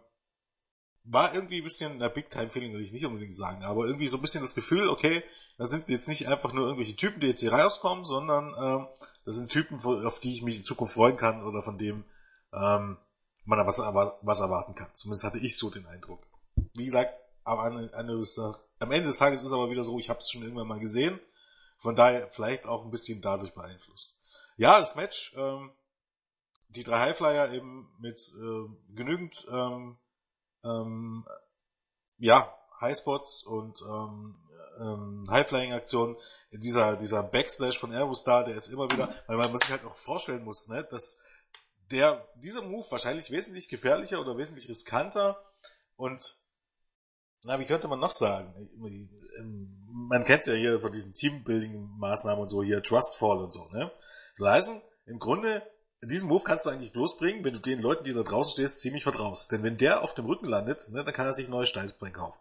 war 1.04 1.34
irgendwie 1.34 1.58
ein 1.58 1.64
bisschen, 1.64 1.98
na 1.98 2.08
Big 2.08 2.30
Time 2.30 2.50
Feeling 2.50 2.72
will 2.72 2.82
ich 2.82 2.92
nicht 2.92 3.04
unbedingt 3.04 3.36
sagen, 3.36 3.62
aber 3.62 3.86
irgendwie 3.86 4.08
so 4.08 4.16
ein 4.16 4.22
bisschen 4.22 4.42
das 4.42 4.54
Gefühl, 4.54 4.88
okay, 4.88 5.22
das 5.58 5.70
sind 5.70 5.88
jetzt 5.88 6.08
nicht 6.08 6.28
einfach 6.28 6.52
nur 6.52 6.64
irgendwelche 6.64 6.96
Typen, 6.96 7.20
die 7.20 7.28
jetzt 7.28 7.40
hier 7.40 7.52
rauskommen, 7.52 8.04
sondern 8.04 8.54
ähm, 8.58 8.88
das 9.24 9.36
sind 9.36 9.50
Typen, 9.50 9.80
auf 9.84 10.18
die 10.18 10.32
ich 10.32 10.42
mich 10.42 10.56
in 10.56 10.64
Zukunft 10.64 10.94
freuen 10.94 11.16
kann 11.16 11.44
oder 11.44 11.62
von 11.62 11.78
dem 11.78 12.04
ähm, 12.52 12.98
man 13.44 13.58
da 13.58 13.66
was, 13.66 13.78
was 13.78 14.40
erwarten 14.40 14.74
kann. 14.74 14.90
Zumindest 14.94 15.24
hatte 15.24 15.38
ich 15.38 15.56
so 15.56 15.70
den 15.70 15.86
Eindruck. 15.86 16.26
Wie 16.72 16.84
gesagt, 16.84 17.14
am 17.44 17.76
Ende 17.92 18.16
des, 18.16 18.38
am 18.38 18.90
Ende 18.90 19.06
des 19.06 19.18
Tages 19.18 19.44
ist 19.44 19.52
aber 19.52 19.70
wieder 19.70 19.84
so, 19.84 19.98
ich 19.98 20.08
habe 20.08 20.18
es 20.18 20.30
schon 20.30 20.42
irgendwann 20.42 20.66
mal 20.66 20.80
gesehen, 20.80 21.20
von 21.78 21.94
daher 21.94 22.28
vielleicht 22.32 22.66
auch 22.66 22.84
ein 22.84 22.90
bisschen 22.90 23.20
dadurch 23.20 23.54
beeinflusst. 23.54 24.16
Ja, 24.56 24.80
das 24.80 24.94
Match, 24.94 25.34
ähm, 25.36 25.72
die 26.74 26.82
drei 26.82 26.98
Highflyer 27.00 27.52
eben 27.52 27.88
mit 27.98 28.18
äh, 28.18 28.94
genügend 28.94 29.46
ähm, 29.50 29.98
ähm, 30.64 31.26
ja, 32.18 32.54
Highspots 32.80 33.44
und 33.44 33.80
ähm, 33.82 34.36
ähm, 34.80 35.26
Highflying-Aktionen. 35.30 36.16
Dieser, 36.52 36.96
dieser 36.96 37.22
Backsplash 37.22 37.78
von 37.78 37.92
Aerostar, 37.92 38.44
der 38.44 38.56
ist 38.56 38.68
immer 38.68 38.90
wieder, 38.90 39.14
weil 39.26 39.36
man 39.36 39.56
sich 39.56 39.70
halt 39.70 39.84
auch 39.84 39.96
vorstellen 39.96 40.44
muss, 40.44 40.68
ne, 40.68 40.84
dass 40.84 41.22
der, 41.90 42.26
dieser 42.36 42.62
Move 42.62 42.86
wahrscheinlich 42.90 43.30
wesentlich 43.30 43.68
gefährlicher 43.68 44.20
oder 44.20 44.36
wesentlich 44.36 44.68
riskanter 44.68 45.40
und 45.96 46.38
na, 47.46 47.60
wie 47.60 47.66
könnte 47.66 47.88
man 47.88 48.00
noch 48.00 48.12
sagen? 48.12 48.54
Man 49.90 50.24
kennt 50.24 50.40
es 50.40 50.46
ja 50.46 50.54
hier 50.54 50.80
von 50.80 50.90
diesen 50.90 51.12
Teambuilding-Maßnahmen 51.12 52.40
und 52.40 52.48
so, 52.48 52.62
hier 52.62 52.82
Trustfall 52.82 53.38
und 53.38 53.52
so, 53.52 53.68
ne? 53.68 53.92
Heißen, 54.40 54.80
im 55.04 55.18
Grunde, 55.18 55.62
diesen 56.06 56.28
Move 56.28 56.44
kannst 56.44 56.66
du 56.66 56.70
eigentlich 56.70 56.92
bloß 56.92 57.18
bringen, 57.18 57.44
wenn 57.44 57.52
du 57.52 57.60
den 57.60 57.80
Leuten, 57.80 58.04
die 58.04 58.12
da 58.12 58.22
draußen 58.22 58.52
stehst, 58.52 58.78
ziemlich 58.78 59.02
vertraust. 59.02 59.52
Denn 59.52 59.62
wenn 59.62 59.76
der 59.76 60.02
auf 60.02 60.14
dem 60.14 60.26
Rücken 60.26 60.46
landet, 60.46 60.88
ne, 60.90 61.04
dann 61.04 61.14
kann 61.14 61.26
er 61.26 61.32
sich 61.32 61.48
neue 61.48 61.66
Steilspringen 61.66 62.14
kaufen. 62.14 62.38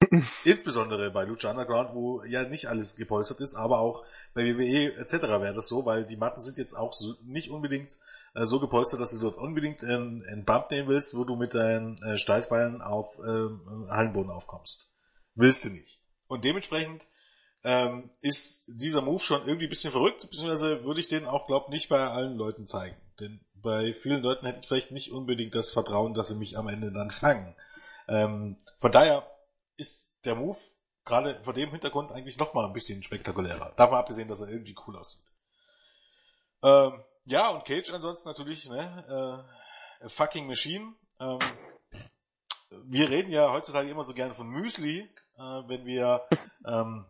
Insbesondere 0.44 1.10
bei 1.10 1.24
Lucha 1.24 1.50
Underground, 1.50 1.94
wo 1.94 2.22
ja 2.24 2.44
nicht 2.44 2.66
alles 2.66 2.96
gepolstert 2.96 3.40
ist, 3.40 3.54
aber 3.54 3.80
auch 3.80 4.04
bei 4.34 4.44
WWE 4.44 4.94
etc. 4.96 5.14
wäre 5.22 5.54
das 5.54 5.68
so, 5.68 5.84
weil 5.84 6.04
die 6.04 6.16
Matten 6.16 6.40
sind 6.40 6.58
jetzt 6.58 6.74
auch 6.74 6.92
so 6.92 7.14
nicht 7.24 7.50
unbedingt 7.50 7.96
äh, 8.34 8.44
so 8.44 8.60
gepolstert, 8.60 9.00
dass 9.00 9.10
du 9.10 9.20
dort 9.20 9.36
unbedingt 9.36 9.82
einen, 9.82 10.24
einen 10.24 10.44
Bump 10.44 10.70
nehmen 10.70 10.88
willst, 10.88 11.16
wo 11.16 11.24
du 11.24 11.36
mit 11.36 11.54
deinen 11.54 11.96
äh, 12.02 12.16
Steißbeinen 12.16 12.80
auf 12.80 13.18
äh, 13.18 13.90
Hallenboden 13.90 14.30
aufkommst. 14.30 14.90
Willst 15.34 15.64
du 15.64 15.70
nicht. 15.70 16.00
Und 16.26 16.44
dementsprechend 16.44 17.06
ähm, 17.64 18.10
ist 18.20 18.64
dieser 18.68 19.02
Move 19.02 19.18
schon 19.18 19.46
irgendwie 19.46 19.66
ein 19.66 19.70
bisschen 19.70 19.90
verrückt, 19.90 20.22
beziehungsweise 20.30 20.84
würde 20.84 21.00
ich 21.00 21.08
den 21.08 21.26
auch, 21.26 21.46
glaub 21.46 21.68
nicht 21.68 21.88
bei 21.88 22.06
allen 22.08 22.36
Leuten 22.36 22.66
zeigen. 22.66 22.96
Denn 23.20 23.40
bei 23.54 23.94
vielen 23.94 24.22
Leuten 24.22 24.46
hätte 24.46 24.60
ich 24.60 24.68
vielleicht 24.68 24.92
nicht 24.92 25.12
unbedingt 25.12 25.54
das 25.54 25.70
Vertrauen, 25.70 26.14
dass 26.14 26.28
sie 26.28 26.36
mich 26.36 26.56
am 26.56 26.68
Ende 26.68 26.92
dann 26.92 27.10
fangen. 27.10 27.54
Ähm, 28.06 28.56
von 28.80 28.92
daher 28.92 29.26
ist 29.76 30.14
der 30.24 30.34
Move 30.34 30.58
gerade 31.04 31.40
vor 31.42 31.54
dem 31.54 31.70
Hintergrund 31.70 32.12
eigentlich 32.12 32.38
nochmal 32.38 32.66
ein 32.66 32.72
bisschen 32.72 33.02
spektakulärer. 33.02 33.72
Davon 33.76 33.96
abgesehen, 33.96 34.28
dass 34.28 34.40
er 34.40 34.48
irgendwie 34.48 34.76
cool 34.86 34.96
aussieht. 34.96 35.24
Ähm, 36.62 37.02
ja, 37.24 37.48
und 37.50 37.64
Cage 37.64 37.90
ansonsten 37.92 38.28
natürlich, 38.28 38.68
ne, 38.68 39.46
äh, 40.00 40.08
fucking 40.08 40.46
Machine. 40.46 40.94
Ähm, 41.18 41.38
wir 42.84 43.08
reden 43.08 43.30
ja 43.30 43.50
heutzutage 43.50 43.90
immer 43.90 44.04
so 44.04 44.14
gerne 44.14 44.34
von 44.34 44.48
Müsli, 44.48 45.00
äh, 45.00 45.40
wenn 45.40 45.86
wir 45.86 46.26
ähm, 46.66 47.06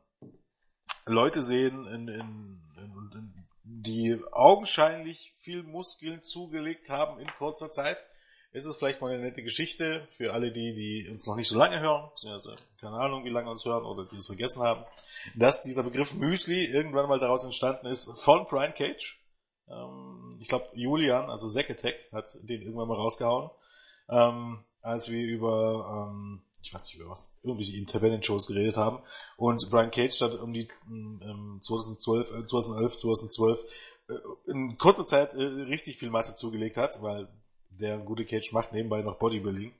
Leute 1.09 1.43
sehen, 1.43 1.87
in, 1.87 2.09
in, 2.09 2.61
in, 2.77 3.45
die 3.63 4.21
augenscheinlich 4.33 5.35
viel 5.39 5.63
Muskeln 5.63 6.23
zugelegt 6.23 6.91
haben 6.91 7.21
in 7.21 7.29
kurzer 7.39 7.71
Zeit. 7.71 7.99
Ist 8.51 8.65
es 8.65 8.77
vielleicht 8.77 9.01
mal 9.01 9.13
eine 9.13 9.23
nette 9.23 9.43
Geschichte 9.43 10.09
für 10.17 10.33
alle 10.33 10.51
die, 10.51 10.75
die 10.75 11.09
uns 11.11 11.27
noch 11.27 11.37
nicht 11.37 11.49
so 11.49 11.59
lange 11.59 11.81
hören, 11.81 12.11
also 12.27 12.55
keine 12.81 12.97
Ahnung, 12.97 13.25
wie 13.25 13.31
lange 13.31 13.51
uns 13.51 13.65
hören 13.65 13.85
oder 13.85 14.07
die 14.07 14.17
es 14.17 14.27
vergessen 14.27 14.63
haben, 14.63 14.85
dass 15.37 15.61
dieser 15.63 15.83
Begriff 15.83 16.15
Müsli 16.15 16.65
irgendwann 16.65 17.09
mal 17.09 17.21
daraus 17.21 17.45
entstanden 17.45 17.87
ist 17.87 18.11
von 18.23 18.47
Brian 18.47 18.73
Cage. 18.73 19.21
Ähm, 19.69 20.39
ich 20.41 20.49
glaube, 20.49 20.67
Julian, 20.73 21.29
also 21.29 21.47
Zack 21.47 21.69
Attack, 21.71 21.97
hat 22.11 22.27
den 22.43 22.63
irgendwann 22.63 22.89
mal 22.89 22.97
rausgehauen, 22.97 23.51
ähm, 24.09 24.65
als 24.81 25.11
wir 25.11 25.27
über 25.27 26.09
ähm, 26.11 26.43
ich 26.63 26.75
weiß 26.75 26.83
nicht 26.83 26.97
über 26.97 27.11
was, 27.11 27.33
irgendwelche 27.43 27.77
Intervention-Shows 27.77 28.47
geredet 28.49 28.77
haben. 28.77 29.03
Und 29.37 29.69
Brian 29.71 29.91
Cage 29.91 30.21
hat 30.21 30.35
um 30.35 30.53
die 30.53 30.69
ähm, 30.89 31.61
2012, 31.63 32.31
äh, 32.31 32.47
2011, 32.47 32.97
2012 32.97 33.65
äh, 34.09 34.15
in 34.51 34.77
kurzer 34.79 35.07
Zeit 35.07 35.35
äh, 35.35 35.43
richtig 35.43 35.99
viel 35.99 36.11
Masse 36.11 36.35
zugelegt 36.35 36.77
hat, 36.77 37.01
weil 37.03 37.29
der 37.71 37.99
gute 37.99 38.25
Cage 38.25 38.53
macht 38.53 38.73
nebenbei 38.73 39.03
noch 39.03 39.19
Bodybuilding. 39.19 39.73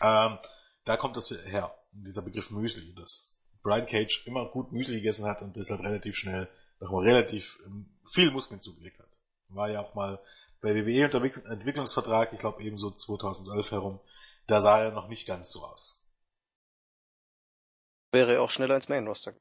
Ähm, 0.00 0.38
da 0.84 0.96
kommt 0.96 1.16
das 1.16 1.30
her, 1.30 1.74
dieser 1.92 2.22
Begriff 2.22 2.50
Müsli, 2.50 2.94
dass 2.94 3.36
Brian 3.62 3.86
Cage 3.86 4.26
immer 4.26 4.48
gut 4.48 4.72
Müsli 4.72 4.96
gegessen 4.96 5.26
hat 5.26 5.42
und 5.42 5.56
deshalb 5.56 5.82
relativ 5.82 6.16
schnell 6.16 6.48
nochmal 6.80 7.04
relativ 7.04 7.58
ähm, 7.66 7.98
viel 8.10 8.30
Muskeln 8.30 8.60
zugelegt 8.60 8.98
hat. 8.98 9.08
War 9.48 9.70
ja 9.70 9.80
auch 9.80 9.94
mal 9.94 10.20
bei 10.60 10.74
WWE 10.74 11.04
unter 11.04 11.22
Entwicklungsvertrag, 11.22 12.32
ich 12.32 12.40
glaube 12.40 12.62
ebenso 12.62 12.90
2011 12.90 13.70
herum, 13.70 14.00
da 14.48 14.60
sah 14.60 14.82
er 14.82 14.90
noch 14.90 15.08
nicht 15.08 15.26
ganz 15.26 15.52
so 15.52 15.62
aus. 15.64 16.02
Wäre 18.12 18.34
er 18.34 18.42
auch 18.42 18.50
schneller 18.50 18.74
ins 18.74 18.88
Main 18.88 19.06
Roster. 19.06 19.34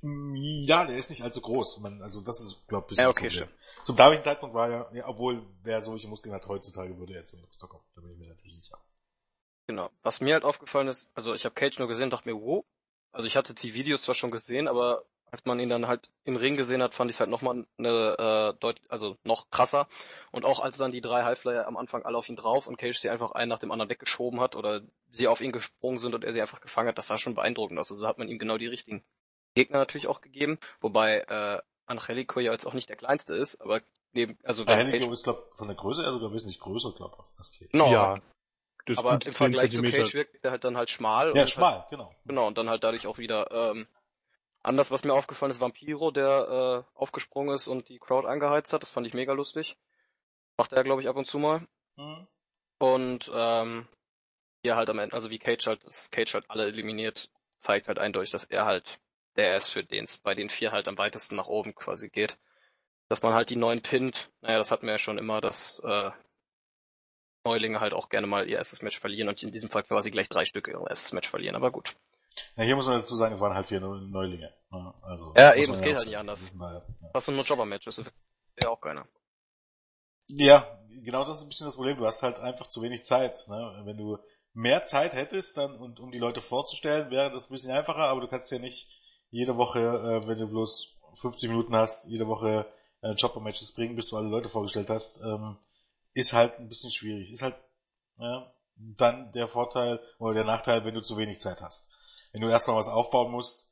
Mm, 0.00 0.34
ja, 0.34 0.86
der 0.86 0.96
ist 0.96 1.10
nicht 1.10 1.22
allzu 1.22 1.40
groß. 1.40 1.78
Man, 1.80 2.02
also 2.02 2.22
das 2.22 2.40
ist, 2.40 2.66
glaube 2.66 2.88
ich, 2.90 2.98
ja, 2.98 3.08
okay, 3.08 3.30
stimmt. 3.30 3.52
Zum 3.84 3.96
damaligen 3.96 4.24
Zeitpunkt 4.24 4.54
war 4.54 4.70
er, 4.70 4.90
ja, 4.94 5.06
obwohl 5.06 5.46
wer 5.62 5.82
solche 5.82 6.08
Muskeln 6.08 6.34
hat 6.34 6.46
heutzutage, 6.48 6.98
würde 6.98 7.12
er 7.12 7.20
jetzt 7.20 7.34
Main 7.34 7.44
Roster 7.44 7.68
kommen. 7.68 7.84
Da 7.94 8.00
bin 8.00 8.12
ich 8.12 8.18
mir 8.18 8.28
natürlich 8.28 8.54
sicher. 8.54 8.78
Genau. 9.66 9.90
Was 10.02 10.20
mir 10.20 10.32
halt 10.32 10.44
aufgefallen 10.44 10.88
ist, 10.88 11.10
also 11.14 11.34
ich 11.34 11.44
habe 11.44 11.54
Cage 11.54 11.78
nur 11.78 11.88
gesehen, 11.88 12.08
dachte 12.08 12.28
mir, 12.28 12.40
wow. 12.40 12.64
Also 13.12 13.26
ich 13.26 13.36
hatte 13.36 13.54
die 13.54 13.74
Videos 13.74 14.02
zwar 14.02 14.14
schon 14.14 14.30
gesehen, 14.30 14.68
aber 14.68 15.04
als 15.30 15.44
man 15.44 15.60
ihn 15.60 15.68
dann 15.68 15.86
halt 15.86 16.10
im 16.24 16.36
Ring 16.36 16.56
gesehen 16.56 16.82
hat, 16.82 16.94
fand 16.94 17.10
ich 17.10 17.16
es 17.16 17.20
halt 17.20 17.30
nochmal 17.30 17.66
eine, 17.78 18.54
äh, 18.54 18.58
deut 18.60 18.80
also 18.88 19.16
noch 19.24 19.50
krasser. 19.50 19.86
Und 20.30 20.44
auch 20.44 20.60
als 20.60 20.76
dann 20.76 20.92
die 20.92 21.00
drei 21.00 21.24
Highflyer 21.24 21.66
am 21.66 21.76
Anfang 21.76 22.04
alle 22.04 22.16
auf 22.16 22.28
ihn 22.28 22.36
drauf 22.36 22.66
und 22.66 22.76
Cage 22.76 22.98
sie 22.98 23.10
einfach 23.10 23.32
einen 23.32 23.48
nach 23.48 23.58
dem 23.58 23.70
anderen 23.70 23.90
weggeschoben 23.90 24.40
hat 24.40 24.56
oder 24.56 24.82
sie 25.10 25.28
auf 25.28 25.40
ihn 25.40 25.52
gesprungen 25.52 25.98
sind 25.98 26.14
und 26.14 26.24
er 26.24 26.32
sie 26.32 26.40
einfach 26.40 26.60
gefangen 26.60 26.88
hat, 26.88 26.98
das 26.98 27.06
sah 27.06 27.18
schon 27.18 27.34
beeindruckend 27.34 27.78
aus. 27.78 27.90
Also 27.90 28.06
hat 28.06 28.18
man 28.18 28.28
ihm 28.28 28.38
genau 28.38 28.58
die 28.58 28.66
richtigen 28.66 29.04
Gegner 29.54 29.78
natürlich 29.78 30.06
auch 30.06 30.20
gegeben, 30.20 30.58
wobei 30.80 31.20
äh, 31.20 31.60
Angelico 31.86 32.40
ja 32.40 32.52
jetzt 32.52 32.66
auch 32.66 32.74
nicht 32.74 32.88
der 32.88 32.96
kleinste 32.96 33.34
ist, 33.34 33.60
aber 33.60 33.80
neben, 34.12 34.38
also 34.44 34.66
wenn 34.66 34.78
Angelico 34.78 35.06
Cage 35.06 35.12
ist 35.12 35.24
glaub 35.24 35.54
von 35.54 35.68
der 35.68 35.76
Größe 35.76 36.02
her 36.02 36.12
sogar 36.12 36.32
wesentlich 36.32 36.60
größer, 36.60 36.92
glaube 36.92 37.16
ich, 37.24 37.38
als 37.38 37.52
Cage. 37.52 37.70
Genau. 37.72 37.90
Ja. 37.90 38.20
aber 38.96 39.18
im 39.24 39.32
Vergleich 39.32 39.72
zu 39.72 39.82
Cage 39.82 40.14
wirkt 40.14 40.44
er 40.44 40.50
halt 40.50 40.64
dann 40.64 40.76
halt 40.76 40.90
schmal. 40.90 41.34
Ja, 41.34 41.46
schmal, 41.46 41.80
halt, 41.80 41.90
genau. 41.90 42.14
Genau, 42.24 42.46
und 42.46 42.58
dann 42.58 42.68
halt 42.68 42.84
dadurch 42.84 43.06
auch 43.06 43.18
wieder 43.18 43.50
ähm, 43.50 43.86
Anders, 44.62 44.90
was 44.90 45.04
mir 45.04 45.14
aufgefallen 45.14 45.50
ist, 45.50 45.60
Vampiro, 45.60 46.10
der 46.10 46.84
äh, 46.86 46.98
aufgesprungen 46.98 47.54
ist 47.54 47.68
und 47.68 47.88
die 47.88 47.98
Crowd 47.98 48.28
angeheizt 48.28 48.72
hat. 48.72 48.82
Das 48.82 48.90
fand 48.90 49.06
ich 49.06 49.14
mega 49.14 49.32
lustig. 49.32 49.76
Macht 50.56 50.72
er, 50.72 50.84
glaube 50.84 51.00
ich, 51.00 51.08
ab 51.08 51.16
und 51.16 51.26
zu 51.26 51.38
mal. 51.38 51.66
Mhm. 51.96 52.26
Und 52.78 53.30
ähm, 53.34 53.88
hier 54.62 54.76
halt 54.76 54.90
am 54.90 54.98
Ende, 54.98 55.14
also 55.14 55.30
wie 55.30 55.38
Cage 55.38 55.66
halt, 55.66 55.84
das 55.84 56.10
Cage 56.10 56.34
halt 56.34 56.44
alle 56.48 56.66
eliminiert, 56.66 57.30
zeigt 57.60 57.88
halt 57.88 57.98
eindeutig, 57.98 58.30
dass 58.30 58.44
er 58.44 58.66
halt 58.66 59.00
der 59.36 59.56
ist, 59.56 59.68
für 59.68 59.84
den 59.84 60.04
es 60.04 60.18
bei 60.18 60.34
den 60.34 60.48
vier 60.48 60.72
halt 60.72 60.88
am 60.88 60.98
weitesten 60.98 61.36
nach 61.36 61.46
oben 61.46 61.74
quasi 61.74 62.08
geht. 62.08 62.36
Dass 63.08 63.22
man 63.22 63.34
halt 63.34 63.50
die 63.50 63.56
neuen 63.56 63.82
pinnt, 63.82 64.30
naja, 64.40 64.58
das 64.58 64.70
hatten 64.70 64.86
wir 64.86 64.92
ja 64.92 64.98
schon 64.98 65.16
immer, 65.16 65.40
dass 65.40 65.80
äh, 65.80 66.10
Neulinge 67.44 67.80
halt 67.80 67.94
auch 67.94 68.08
gerne 68.08 68.26
mal 68.26 68.48
ihr 68.48 68.58
erstes 68.58 68.82
Match 68.82 68.98
verlieren 68.98 69.28
und 69.28 69.42
in 69.42 69.52
diesem 69.52 69.70
Fall 69.70 69.84
quasi 69.84 70.10
gleich 70.10 70.28
drei 70.28 70.44
Stücke 70.44 70.72
ihr 70.72 70.86
erstes 70.86 71.12
Match 71.12 71.28
verlieren, 71.28 71.56
aber 71.56 71.70
gut. 71.70 71.96
Ja, 72.56 72.64
hier 72.64 72.76
muss 72.76 72.86
man 72.86 72.98
dazu 72.98 73.14
sagen, 73.16 73.32
es 73.32 73.40
waren 73.40 73.54
halt 73.54 73.66
vier 73.66 73.80
Neulinge. 73.80 74.52
Also, 75.02 75.34
ja, 75.36 75.54
eben, 75.54 75.72
es 75.72 75.80
geht 75.80 75.96
halt 75.96 76.06
nicht 76.06 76.18
anders. 76.18 76.52
Ja. 76.58 76.82
Hast 77.14 77.28
du 77.28 77.32
nur 77.32 77.44
Jobber-Match, 77.44 77.84
das 77.86 78.02
auch 78.66 78.80
keiner. 78.80 79.06
Ja, 80.26 80.78
genau 81.04 81.24
das 81.24 81.38
ist 81.38 81.44
ein 81.44 81.48
bisschen 81.48 81.66
das 81.66 81.76
Problem. 81.76 81.96
Du 81.96 82.06
hast 82.06 82.22
halt 82.22 82.38
einfach 82.38 82.66
zu 82.66 82.82
wenig 82.82 83.04
Zeit. 83.04 83.46
Ne? 83.48 83.82
Wenn 83.84 83.96
du 83.96 84.18
mehr 84.52 84.84
Zeit 84.84 85.14
hättest, 85.14 85.56
dann 85.56 85.76
und 85.76 86.00
um 86.00 86.10
die 86.10 86.18
Leute 86.18 86.42
vorzustellen, 86.42 87.10
wäre 87.10 87.30
das 87.30 87.48
ein 87.48 87.52
bisschen 87.52 87.72
einfacher, 87.72 88.08
aber 88.08 88.20
du 88.20 88.28
kannst 88.28 88.50
ja 88.52 88.58
nicht 88.58 88.88
jede 89.30 89.56
Woche, 89.56 89.80
äh, 89.80 90.26
wenn 90.26 90.38
du 90.38 90.48
bloß 90.48 90.98
50 91.14 91.50
Minuten 91.50 91.74
hast, 91.74 92.10
jede 92.10 92.26
Woche 92.26 92.66
äh, 93.02 93.12
Jobber-Matches 93.12 93.72
bringen, 93.74 93.96
bis 93.96 94.08
du 94.08 94.16
alle 94.16 94.28
Leute 94.28 94.48
vorgestellt 94.48 94.90
hast, 94.90 95.22
ähm, 95.22 95.56
ist 96.14 96.32
halt 96.32 96.58
ein 96.58 96.68
bisschen 96.68 96.90
schwierig. 96.90 97.30
Ist 97.30 97.42
halt 97.42 97.56
ja, 98.18 98.52
dann 98.76 99.32
der 99.32 99.48
Vorteil 99.48 100.00
oder 100.18 100.34
der 100.34 100.44
Nachteil, 100.44 100.84
wenn 100.84 100.94
du 100.94 101.00
zu 101.00 101.16
wenig 101.16 101.40
Zeit 101.40 101.62
hast 101.62 101.97
wenn 102.32 102.40
du 102.40 102.48
erstmal 102.48 102.76
was 102.76 102.88
aufbauen 102.88 103.32
musst, 103.32 103.70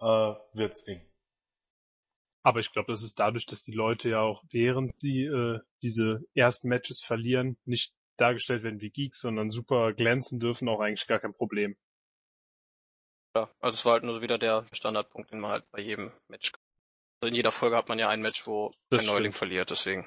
äh, 0.00 0.34
wird's 0.52 0.86
eng. 0.86 1.06
Aber 2.42 2.60
ich 2.60 2.72
glaube, 2.72 2.92
das 2.92 3.02
ist 3.02 3.18
dadurch, 3.18 3.46
dass 3.46 3.64
die 3.64 3.72
Leute 3.72 4.08
ja 4.08 4.20
auch 4.20 4.44
während 4.50 5.00
sie 5.00 5.24
äh, 5.24 5.58
diese 5.82 6.24
ersten 6.34 6.68
Matches 6.68 7.02
verlieren, 7.02 7.58
nicht 7.64 7.92
dargestellt 8.16 8.62
werden 8.62 8.80
wie 8.80 8.90
Geeks, 8.90 9.20
sondern 9.20 9.50
super 9.50 9.92
glänzen 9.92 10.38
dürfen, 10.38 10.68
auch 10.68 10.80
eigentlich 10.80 11.08
gar 11.08 11.18
kein 11.18 11.34
Problem. 11.34 11.76
Ja, 13.34 13.50
also 13.60 13.74
es 13.74 13.84
war 13.84 13.94
halt 13.94 14.04
nur 14.04 14.22
wieder 14.22 14.38
der 14.38 14.64
Standardpunkt, 14.72 15.32
den 15.32 15.40
man 15.40 15.50
halt 15.50 15.70
bei 15.70 15.80
jedem 15.80 16.12
Match. 16.28 16.52
Also 17.20 17.28
in 17.28 17.34
jeder 17.34 17.50
Folge 17.50 17.76
hat 17.76 17.88
man 17.88 17.98
ja 17.98 18.08
ein 18.08 18.22
Match, 18.22 18.46
wo 18.46 18.68
das 18.68 18.76
ein 18.78 19.00
stimmt. 19.00 19.14
Neuling 19.14 19.32
verliert, 19.32 19.70
deswegen. 19.70 20.06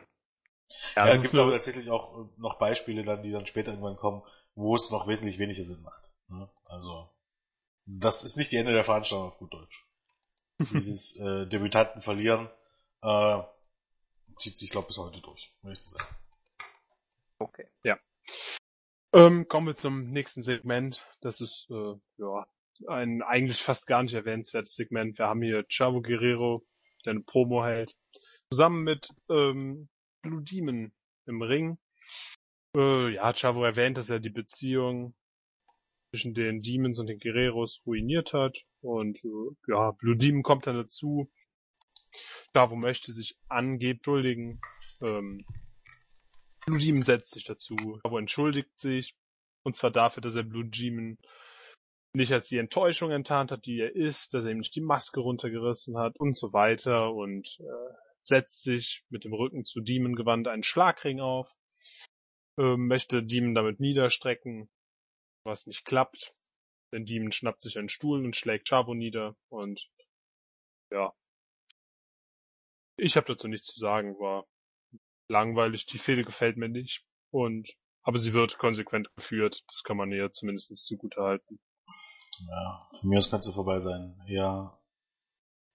Ja, 0.96 1.08
ja 1.08 1.14
es 1.14 1.22
gibt 1.22 1.36
aber 1.36 1.52
tatsächlich 1.52 1.90
auch 1.90 2.30
noch 2.38 2.58
Beispiele 2.58 3.04
dann, 3.04 3.22
die 3.22 3.32
dann 3.32 3.46
später 3.46 3.72
irgendwann 3.72 3.98
kommen, 3.98 4.24
wo 4.56 4.76
es 4.76 4.90
noch 4.92 5.08
wesentlich 5.08 5.40
weniger 5.40 5.64
Sinn 5.64 5.82
macht. 5.82 6.10
Ne? 6.30 6.50
Also 6.66 7.10
das 7.98 8.24
ist 8.24 8.38
nicht 8.38 8.52
die 8.52 8.58
Ende 8.58 8.74
der 8.74 8.84
Veranstaltung 8.84 9.28
auf 9.28 9.38
gut 9.40 9.54
Deutsch. 9.54 9.86
Dieses 10.60 11.18
äh, 11.18 11.48
Debütanten 11.48 12.02
verlieren 12.02 12.50
äh, 13.02 13.42
zieht 14.38 14.56
sich, 14.56 14.70
glaube 14.70 14.86
ich, 14.86 14.88
bis 14.90 14.98
heute 14.98 15.22
durch, 15.22 15.52
möchte 15.64 15.84
ich 15.84 15.92
sagen. 15.92 16.16
Okay. 17.40 17.68
Ja. 17.84 17.98
Ähm, 19.14 19.48
kommen 19.48 19.68
wir 19.68 19.76
zum 19.76 20.12
nächsten 20.12 20.44
Segment. 20.44 21.04
Das 21.22 21.42
ist 21.42 21.68
äh, 21.72 21.96
ja 22.18 22.46
ein 22.88 23.24
eigentlich 23.24 23.62
fast 23.62 23.88
gar 23.88 24.04
nicht 24.04 24.14
erwähnenswertes 24.14 24.76
Segment. 24.76 25.18
Wir 25.18 25.28
haben 25.28 25.42
hier 25.42 25.66
Chavo 25.68 26.02
Guerrero, 26.02 26.66
der 27.06 27.12
eine 27.12 27.22
Promo 27.22 27.64
hält, 27.64 27.96
zusammen 28.52 28.84
mit 28.84 29.10
ähm, 29.30 29.90
Blue 30.22 30.44
Demon 30.44 30.92
im 31.26 31.42
Ring. 31.42 31.80
Äh, 32.76 33.16
ja, 33.16 33.34
Chavo 33.34 33.64
erwähnt, 33.64 33.98
dass 33.98 34.10
er 34.10 34.20
die 34.20 34.30
Beziehung 34.30 35.16
zwischen 36.12 36.34
den 36.34 36.62
Demons 36.62 37.00
und 37.00 37.08
den 37.08 37.20
Guerreros 37.20 37.82
ruiniert 37.86 38.34
hat. 38.34 38.64
Und 38.82 39.24
äh, 39.24 39.56
ja, 39.68 39.92
Blue 39.92 40.18
Demon 40.18 40.44
kommt 40.44 40.68
dann 40.68 40.76
dazu. 40.76 41.32
Chavo 42.54 42.76
möchte 42.76 43.12
sich 43.12 43.38
angeblich 43.48 43.98
entschuldigen. 43.98 44.62
Ähm, 45.02 45.46
Blue 46.66 46.80
Demon 46.80 47.04
setzt 47.04 47.34
sich 47.34 47.46
dazu. 47.46 47.76
Chavo 48.04 48.18
entschuldigt 48.18 48.80
sich. 48.80 49.16
Und 49.64 49.76
zwar 49.76 49.92
dafür, 49.92 50.22
dass 50.22 50.36
er 50.36 50.44
Blue 50.44 50.68
Demon 50.68 51.18
nicht 52.14 52.34
als 52.34 52.48
die 52.48 52.58
Enttäuschung 52.58 53.12
enttarnt 53.12 53.52
hat, 53.52 53.66
die 53.66 53.80
er 53.80 53.96
ist, 53.96 54.34
dass 54.34 54.46
er 54.46 54.52
ihm 54.52 54.60
nicht 54.60 54.76
die 54.76 54.82
Maske 54.82 55.20
runtergerissen 55.20 55.98
hat 55.98 56.20
und 56.20 56.36
so 56.36 56.54
weiter 56.54 57.14
und 57.14 57.60
äh, 57.60 57.94
setzt 58.22 58.64
sich 58.64 59.04
mit 59.10 59.26
dem 59.26 59.34
Rücken 59.34 59.64
zu 59.64 59.82
Demon 59.82 60.16
gewandt 60.16 60.48
einen 60.48 60.64
Schlagring 60.64 61.20
auf, 61.20 61.52
äh, 62.58 62.78
möchte 62.78 63.24
Demon 63.24 63.54
damit 63.54 63.80
niederstrecken, 63.80 64.70
was 65.44 65.66
nicht 65.68 65.86
klappt. 65.86 66.36
Denn 66.92 67.06
Demon 67.06 67.32
schnappt 67.32 67.62
sich 67.62 67.78
einen 67.78 67.90
Stuhl 67.90 68.26
und 68.26 68.36
schlägt 68.36 68.68
Chavo 68.68 68.94
nieder 68.94 69.36
und 69.50 69.90
ja. 70.92 71.14
Ich 72.98 73.16
habe 73.16 73.28
dazu 73.28 73.48
nichts 73.48 73.68
zu 73.68 73.80
sagen, 73.80 74.16
war 74.20 74.48
langweilig. 75.30 75.86
Die 75.86 76.00
Fehde 76.00 76.24
gefällt 76.24 76.58
mir 76.58 76.70
nicht. 76.70 77.06
Und, 77.32 77.70
aber 78.02 78.20
sie 78.20 78.34
wird 78.34 78.58
konsequent 78.58 79.14
geführt. 79.16 79.64
Das 79.68 79.84
kann 79.84 79.98
man 79.98 80.12
ihr 80.12 80.32
zumindest 80.32 80.76
zugute 80.86 81.22
halten. 81.22 81.60
Ja, 82.48 82.86
von 83.00 83.10
mir 83.10 83.18
aus 83.20 83.30
kann 83.30 83.40
es 83.40 83.50
vorbei 83.50 83.80
sein. 83.80 84.20
Ja, 84.28 84.80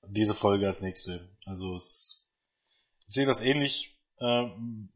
diese 0.09 0.35
Folge 0.35 0.67
als 0.67 0.83
nächste. 0.83 1.37
Also 1.47 1.77
es, 1.77 2.27
ich 3.07 3.15
sehe 3.15 3.27
das 3.27 3.43
ähnlich. 3.43 3.99
Ähm, 4.21 4.93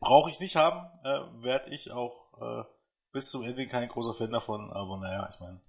Brauche 0.00 0.30
ich 0.30 0.40
nicht 0.40 0.56
haben, 0.56 0.86
äh, 1.04 1.42
werde 1.42 1.74
ich 1.74 1.90
auch 1.90 2.32
äh, 2.40 2.64
bis 3.12 3.30
zum 3.30 3.42
Ende 3.42 3.66
kein 3.68 3.88
großer 3.88 4.14
Fan 4.14 4.30
davon, 4.30 4.70
aber 4.70 4.98
naja, 4.98 5.28
ich 5.32 5.40
meine, 5.40 5.60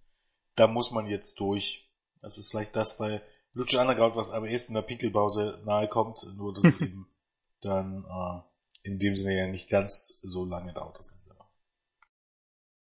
da 0.55 0.67
muss 0.67 0.91
man 0.91 1.07
jetzt 1.07 1.39
durch. 1.39 1.89
Das 2.21 2.37
ist 2.37 2.51
vielleicht 2.51 2.75
das 2.75 2.97
bei 2.97 3.21
Lucha 3.53 3.81
Underground, 3.81 4.15
was 4.15 4.31
am 4.31 4.45
ehesten 4.45 4.73
der 4.73 4.81
Pinkelpause 4.81 5.61
nahe 5.65 5.87
kommt, 5.87 6.21
nur 6.35 6.53
dass 6.53 6.65
es 6.65 6.81
eben 6.81 7.09
dann 7.61 8.05
äh, 8.05 8.87
in 8.89 8.99
dem 8.99 9.15
Sinne 9.15 9.37
ja 9.37 9.47
nicht 9.47 9.69
ganz 9.69 10.19
so 10.21 10.45
lange 10.45 10.73
dauert, 10.73 10.97
das 10.97 11.09
Ganze. 11.09 11.19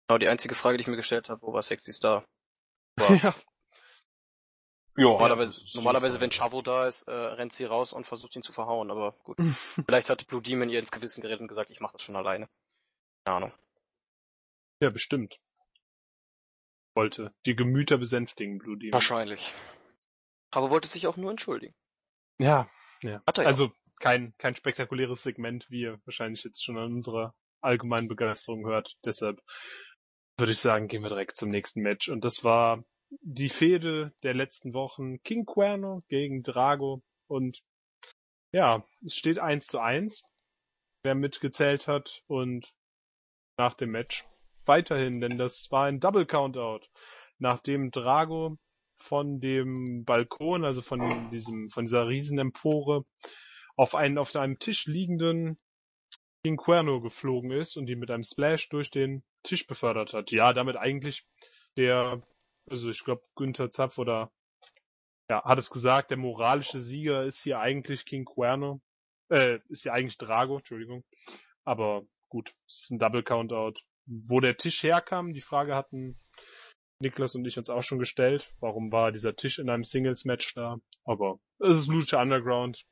Genau, 0.07 0.19
die 0.19 0.27
einzige 0.29 0.55
Frage, 0.55 0.77
die 0.77 0.83
ich 0.83 0.87
mir 0.87 0.95
gestellt 0.95 1.29
habe, 1.29 1.41
wo 1.41 1.53
war 1.53 1.61
Sexy 1.61 1.91
Star? 1.91 2.25
War, 2.97 3.13
ja. 3.13 3.35
Ja, 4.99 5.03
normalerweise, 5.09 5.53
ja, 5.53 5.67
normalerweise 5.75 6.19
wenn 6.19 6.31
Chavo 6.31 6.63
da 6.63 6.87
ist, 6.87 7.03
äh, 7.03 7.11
rennt 7.11 7.53
sie 7.53 7.65
raus 7.65 7.93
und 7.93 8.07
versucht 8.07 8.35
ihn 8.35 8.41
zu 8.41 8.51
verhauen, 8.51 8.89
aber 8.89 9.11
gut. 9.23 9.37
Vielleicht 9.85 10.09
hatte 10.09 10.25
Blue 10.25 10.41
Demon 10.41 10.69
ihr 10.69 10.79
ins 10.79 10.89
Gewissen 10.89 11.21
geredet 11.21 11.41
und 11.41 11.47
gesagt, 11.47 11.69
ich 11.69 11.79
mache 11.79 11.93
das 11.93 12.01
schon 12.01 12.15
alleine. 12.15 12.49
Keine 13.23 13.37
Ahnung. 13.37 13.53
Ja, 14.79 14.89
bestimmt. 14.89 15.39
Wollte 16.95 17.33
die 17.45 17.55
Gemüter 17.55 17.97
besänftigen, 17.97 18.57
Blue 18.57 18.77
Demon. 18.77 18.93
Wahrscheinlich. 18.93 19.53
Aber 20.51 20.69
wollte 20.69 20.87
sich 20.87 21.07
auch 21.07 21.17
nur 21.17 21.31
entschuldigen. 21.31 21.75
Ja, 22.39 22.69
ja. 23.01 23.21
Hat 23.27 23.37
er 23.37 23.43
ja. 23.43 23.47
Also 23.47 23.71
kein, 23.99 24.35
kein 24.37 24.55
spektakuläres 24.55 25.23
Segment, 25.23 25.69
wie 25.69 25.81
ihr 25.81 25.99
wahrscheinlich 26.05 26.43
jetzt 26.43 26.63
schon 26.63 26.77
an 26.77 26.93
unserer 26.93 27.35
allgemeinen 27.61 28.07
Begeisterung 28.07 28.65
hört. 28.65 28.97
Deshalb 29.03 29.41
würde 30.37 30.51
ich 30.51 30.59
sagen, 30.59 30.87
gehen 30.87 31.01
wir 31.01 31.09
direkt 31.09 31.37
zum 31.37 31.49
nächsten 31.49 31.81
Match. 31.81 32.09
Und 32.09 32.23
das 32.23 32.43
war 32.43 32.83
die 33.21 33.49
Fehde 33.49 34.13
der 34.23 34.33
letzten 34.33 34.73
Wochen. 34.73 35.21
King 35.23 35.45
Cuerno 35.45 36.03
gegen 36.07 36.43
Drago. 36.43 37.03
Und 37.27 37.63
ja, 38.51 38.85
es 39.05 39.15
steht 39.15 39.39
eins 39.39 39.67
zu 39.67 39.79
eins, 39.79 40.23
wer 41.03 41.15
mitgezählt 41.15 41.87
hat. 41.87 42.23
Und 42.27 42.73
nach 43.57 43.73
dem 43.73 43.91
Match 43.91 44.25
weiterhin, 44.67 45.21
denn 45.21 45.37
das 45.37 45.71
war 45.71 45.85
ein 45.85 45.99
Double 45.99 46.25
Countout. 46.25 46.85
Nachdem 47.39 47.91
Drago 47.91 48.57
von 48.95 49.39
dem 49.39 50.05
Balkon, 50.05 50.65
also 50.65 50.81
von 50.81 51.29
diesem, 51.29 51.69
von 51.69 51.85
dieser 51.85 52.07
Riesenempore, 52.07 53.05
auf 53.75 53.95
einen 53.95 54.17
auf 54.17 54.35
einem 54.35 54.59
Tisch 54.59 54.87
liegenden 54.87 55.59
King 56.43 56.57
Cuerno 56.57 57.01
geflogen 57.01 57.51
ist 57.51 57.77
und 57.77 57.85
die 57.87 57.95
mit 57.95 58.09
einem 58.09 58.23
Splash 58.23 58.69
durch 58.69 58.89
den 58.89 59.23
Tisch 59.43 59.67
befördert 59.67 60.13
hat. 60.13 60.31
Ja, 60.31 60.53
damit 60.53 60.77
eigentlich 60.77 61.25
der, 61.75 62.21
also 62.69 62.89
ich 62.89 63.03
glaube 63.03 63.23
Günther 63.35 63.69
Zapf 63.69 63.97
oder 63.97 64.31
ja, 65.29 65.43
hat 65.43 65.59
es 65.59 65.69
gesagt, 65.69 66.09
der 66.09 66.17
moralische 66.17 66.79
Sieger 66.79 67.23
ist 67.23 67.43
hier 67.43 67.59
eigentlich 67.59 68.05
King 68.05 68.25
Cuerno, 68.25 68.81
äh, 69.29 69.59
ist 69.69 69.83
hier 69.83 69.93
eigentlich 69.93 70.17
Drago, 70.17 70.57
Entschuldigung. 70.57 71.03
Aber 71.65 72.03
gut, 72.29 72.55
es 72.67 72.83
ist 72.83 72.91
ein 72.91 72.99
Double 72.99 73.23
Countout. 73.23 73.73
Wo 74.07 74.39
der 74.39 74.57
Tisch 74.57 74.83
herkam, 74.83 75.33
die 75.33 75.41
Frage 75.41 75.75
hatten 75.75 76.17
Niklas 76.99 77.35
und 77.35 77.45
ich 77.45 77.57
uns 77.57 77.69
auch 77.69 77.83
schon 77.83 77.99
gestellt. 77.99 78.49
Warum 78.59 78.91
war 78.91 79.11
dieser 79.11 79.35
Tisch 79.35 79.59
in 79.59 79.69
einem 79.69 79.83
Singles-Match 79.83 80.55
da? 80.55 80.77
Aber 81.03 81.39
es 81.59 81.77
ist 81.77 81.87
Lucha 81.87 82.21
Underground. 82.21 82.85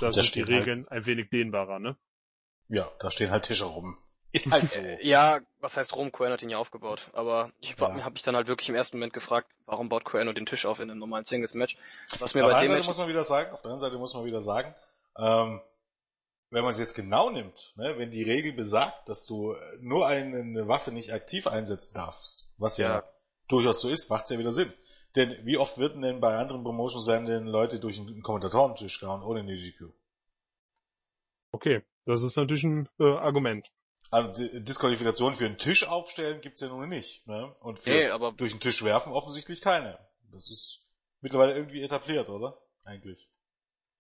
Da 0.00 0.12
sind 0.12 0.34
die 0.34 0.42
Regeln 0.42 0.86
halt, 0.88 0.92
ein 0.92 1.06
wenig 1.06 1.30
dehnbarer, 1.30 1.78
ne? 1.78 1.96
Ja, 2.68 2.90
da 3.00 3.10
stehen 3.10 3.30
halt 3.30 3.44
Tische 3.44 3.64
rum. 3.64 3.98
Ist 4.32 4.46
halt 4.50 4.70
so. 4.70 4.80
ja, 5.00 5.40
was 5.60 5.76
heißt 5.76 5.96
rum? 5.96 6.12
Quern 6.12 6.32
hat 6.32 6.42
ihn 6.42 6.50
ja 6.50 6.58
aufgebaut. 6.58 7.10
Aber 7.12 7.50
ich 7.60 7.76
ja. 7.78 8.04
habe 8.04 8.12
mich 8.12 8.22
dann 8.22 8.36
halt 8.36 8.46
wirklich 8.46 8.68
im 8.68 8.74
ersten 8.74 8.98
Moment 8.98 9.12
gefragt, 9.12 9.50
warum 9.66 9.88
baut 9.88 10.04
Querno 10.04 10.32
den 10.32 10.46
Tisch 10.46 10.66
auf 10.66 10.80
in 10.80 10.90
einem 10.90 11.00
normalen 11.00 11.24
Singles-Match? 11.24 11.76
Was 12.18 12.34
mir 12.34 12.44
auf 12.44 12.52
bei 12.52 12.60
dem 12.60 12.68
Seite 12.68 12.78
Match 12.78 12.86
muss 12.86 12.98
man 12.98 13.08
wieder 13.08 13.24
sagen, 13.24 13.52
auf 13.52 13.62
der 13.62 13.70
anderen 13.70 13.90
Seite 13.90 13.98
muss 13.98 14.14
man 14.14 14.24
wieder 14.24 14.42
sagen, 14.42 14.74
ähm, 15.18 15.60
wenn 16.50 16.62
man 16.62 16.72
es 16.72 16.78
jetzt 16.78 16.94
genau 16.94 17.30
nimmt, 17.30 17.74
ne, 17.76 17.94
wenn 17.98 18.10
die 18.10 18.22
Regel 18.22 18.52
besagt, 18.52 19.08
dass 19.08 19.26
du 19.26 19.54
nur 19.80 20.06
eine 20.06 20.66
Waffe 20.68 20.92
nicht 20.92 21.12
aktiv 21.12 21.46
einsetzen 21.46 21.94
darfst, 21.94 22.50
was 22.56 22.78
ja, 22.78 22.88
ja 22.88 23.04
durchaus 23.48 23.80
so 23.80 23.88
ist, 23.88 24.10
macht 24.10 24.24
es 24.24 24.30
ja 24.30 24.38
wieder 24.38 24.52
Sinn. 24.52 24.72
Denn 25.16 25.36
wie 25.44 25.56
oft 25.56 25.78
würden 25.78 26.02
denn 26.02 26.20
bei 26.20 26.36
anderen 26.36 26.62
Promotions 26.62 27.06
werden 27.06 27.26
denn 27.26 27.46
Leute 27.46 27.80
durch 27.80 27.98
einen 27.98 28.22
Kommentatorentisch 28.22 29.00
gehauen 29.00 29.22
ohne 29.22 29.40
eine 29.40 29.56
DQ? 29.56 29.90
Okay, 31.50 31.82
das 32.04 32.22
ist 32.22 32.36
natürlich 32.36 32.64
ein 32.64 32.88
äh, 33.00 33.04
Argument. 33.04 33.70
Also 34.10 34.46
Disqualifikation 34.60 35.34
für 35.34 35.46
einen 35.46 35.58
Tisch 35.58 35.86
aufstellen 35.86 36.40
gibt's 36.40 36.60
ja 36.60 36.68
nun 36.68 36.88
nicht. 36.88 37.26
Ne? 37.26 37.54
Und 37.60 37.78
für 37.78 37.90
nee, 37.90 38.08
aber 38.08 38.32
durch 38.32 38.52
den 38.52 38.60
Tisch 38.60 38.82
werfen 38.84 39.12
offensichtlich 39.12 39.60
keine. 39.60 39.98
Das 40.30 40.50
ist 40.50 40.82
mittlerweile 41.20 41.54
irgendwie 41.54 41.82
etabliert, 41.82 42.28
oder? 42.28 42.58
Eigentlich. 42.84 43.28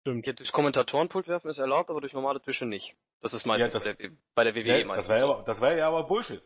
Stimmt. 0.03 0.27
Ja, 0.27 0.33
durch 0.33 0.51
Kommentatorenpult 0.51 1.29
werfen 1.29 1.49
ist 1.49 1.59
erlaubt, 1.59 1.89
aber 1.89 2.01
durch 2.01 2.13
normale 2.13 2.41
Tische 2.41 2.67
nicht. 2.67 2.97
Das 3.21 3.33
ist 3.35 3.47
meistens 3.47 3.73
ja, 3.73 3.79
das, 3.79 3.97
bei, 3.97 4.03
der, 4.03 4.11
bei 4.35 4.45
der 4.45 4.55
WWE 4.57 4.81
ja, 4.81 4.85
meistens 4.85 5.07
das 5.07 5.17
wäre 5.17 5.37
so. 5.37 5.43
das 5.43 5.61
wäre 5.61 5.79
ja 5.79 5.89
aber 5.89 6.05
Bullshit. 6.05 6.43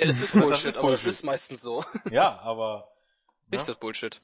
Ja, 0.00 0.06
das 0.06 0.20
ist 0.20 0.32
Bullshit, 0.32 0.50
das 0.52 0.64
ist 0.64 0.76
aber 0.78 0.88
Bullshit. 0.88 1.06
das 1.08 1.14
ist 1.16 1.22
meistens 1.22 1.60
so. 1.60 1.84
Ja, 2.10 2.38
aber... 2.40 2.90
Nicht 3.50 3.60
ja. 3.60 3.74
das 3.74 3.76
Bullshit. 3.76 4.22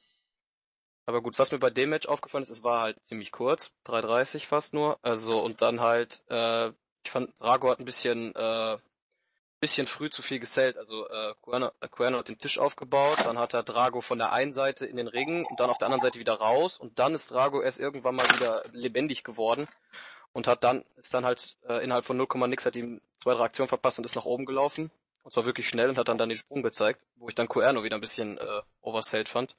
Aber 1.05 1.21
gut, 1.21 1.37
was 1.37 1.51
mir 1.51 1.59
bei 1.59 1.69
dem 1.69 1.91
Match 1.91 2.07
aufgefallen 2.07 2.43
ist, 2.43 2.49
es 2.49 2.63
war 2.63 2.81
halt 2.81 2.97
ziemlich 3.05 3.31
kurz, 3.31 3.71
3,30 3.85 4.47
fast 4.47 4.73
nur. 4.73 4.97
Also 5.03 5.43
und 5.43 5.61
dann 5.61 5.79
halt, 5.79 6.23
äh, 6.29 6.69
ich 7.03 7.11
fand, 7.11 7.31
Rago 7.39 7.69
hat 7.69 7.79
ein 7.79 7.85
bisschen, 7.85 8.33
äh, 8.35 8.77
bisschen 9.61 9.87
früh 9.87 10.09
zu 10.09 10.21
viel 10.21 10.39
gesellt. 10.39 10.77
Also 10.77 11.07
äh, 11.07 11.33
Cuerno, 11.41 11.71
äh, 11.79 11.87
Cuerno 11.87 12.17
hat 12.17 12.27
den 12.27 12.39
Tisch 12.39 12.57
aufgebaut, 12.59 13.19
dann 13.23 13.37
hat 13.39 13.53
er 13.53 13.63
Drago 13.63 14.01
von 14.01 14.17
der 14.17 14.33
einen 14.33 14.53
Seite 14.53 14.85
in 14.85 14.97
den 14.97 15.07
Ring 15.07 15.45
und 15.45 15.59
dann 15.59 15.69
auf 15.69 15.77
der 15.77 15.85
anderen 15.85 16.01
Seite 16.01 16.19
wieder 16.19 16.33
raus 16.33 16.77
und 16.77 16.99
dann 16.99 17.13
ist 17.13 17.31
Drago 17.31 17.61
erst 17.61 17.79
irgendwann 17.79 18.15
mal 18.15 18.27
wieder 18.35 18.63
lebendig 18.73 19.23
geworden 19.23 19.67
und 20.33 20.47
hat 20.47 20.63
dann, 20.63 20.83
ist 20.97 21.13
dann 21.13 21.25
halt 21.25 21.57
äh, 21.67 21.83
innerhalb 21.83 22.05
von 22.05 22.17
0, 22.17 22.27
nix 22.47 22.65
hat 22.65 22.75
ihm 22.75 23.01
zwei, 23.17 23.33
drei 23.35 23.43
Aktionen 23.45 23.67
verpasst 23.67 23.99
und 23.99 24.05
ist 24.05 24.15
nach 24.15 24.25
oben 24.25 24.45
gelaufen. 24.45 24.91
Und 25.23 25.31
zwar 25.31 25.45
wirklich 25.45 25.69
schnell 25.69 25.89
und 25.89 25.97
hat 25.99 26.07
dann 26.07 26.17
dann 26.17 26.29
den 26.29 26.37
Sprung 26.37 26.63
gezeigt, 26.63 27.05
wo 27.15 27.29
ich 27.29 27.35
dann 27.35 27.47
Cuerno 27.47 27.83
wieder 27.83 27.95
ein 27.95 28.01
bisschen 28.01 28.39
äh, 28.39 28.61
oversellt 28.81 29.29
fand. 29.29 29.55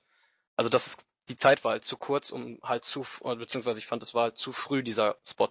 Also 0.57 0.69
das 0.69 0.89
ist, 0.89 1.05
die 1.29 1.37
Zeit 1.37 1.63
war 1.65 1.73
halt 1.73 1.85
zu 1.85 1.97
kurz, 1.97 2.31
um 2.31 2.59
halt 2.65 2.85
zu, 2.85 3.07
beziehungsweise 3.23 3.79
ich 3.79 3.87
fand, 3.87 4.03
es 4.03 4.15
war 4.15 4.25
halt 4.25 4.39
zu 4.39 4.53
früh, 4.53 4.83
dieser 4.83 5.17
Spot. 5.25 5.51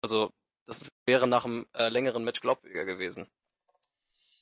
Also 0.00 0.32
das 0.66 0.84
wäre 1.04 1.26
nach 1.26 1.44
einem 1.44 1.66
äh, 1.74 1.90
längeren 1.90 2.24
Match 2.24 2.40
glaubwürdiger 2.40 2.86
gewesen. 2.86 3.28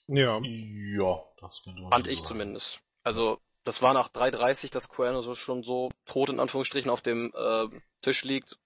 Ja. 0.09 0.40
Ja, 0.42 1.22
das 1.38 1.62
könnte 1.62 1.82
man 1.82 1.92
Fand 1.92 2.07
ich 2.07 2.16
sagen. 2.18 2.28
zumindest. 2.28 2.80
Also, 3.03 3.40
das 3.64 3.82
war 3.82 3.94
nach 3.94 4.09
3.30, 4.09 4.72
dass 4.72 4.88
Cuerno 4.88 5.22
so 5.22 5.34
schon 5.34 5.62
so 5.62 5.90
tot 6.05 6.28
in 6.28 6.40
Anführungsstrichen 6.40 6.90
auf 6.90 7.00
dem 7.00 7.32
äh, 7.34 7.68
Tisch 8.00 8.24
liegt. 8.24 8.59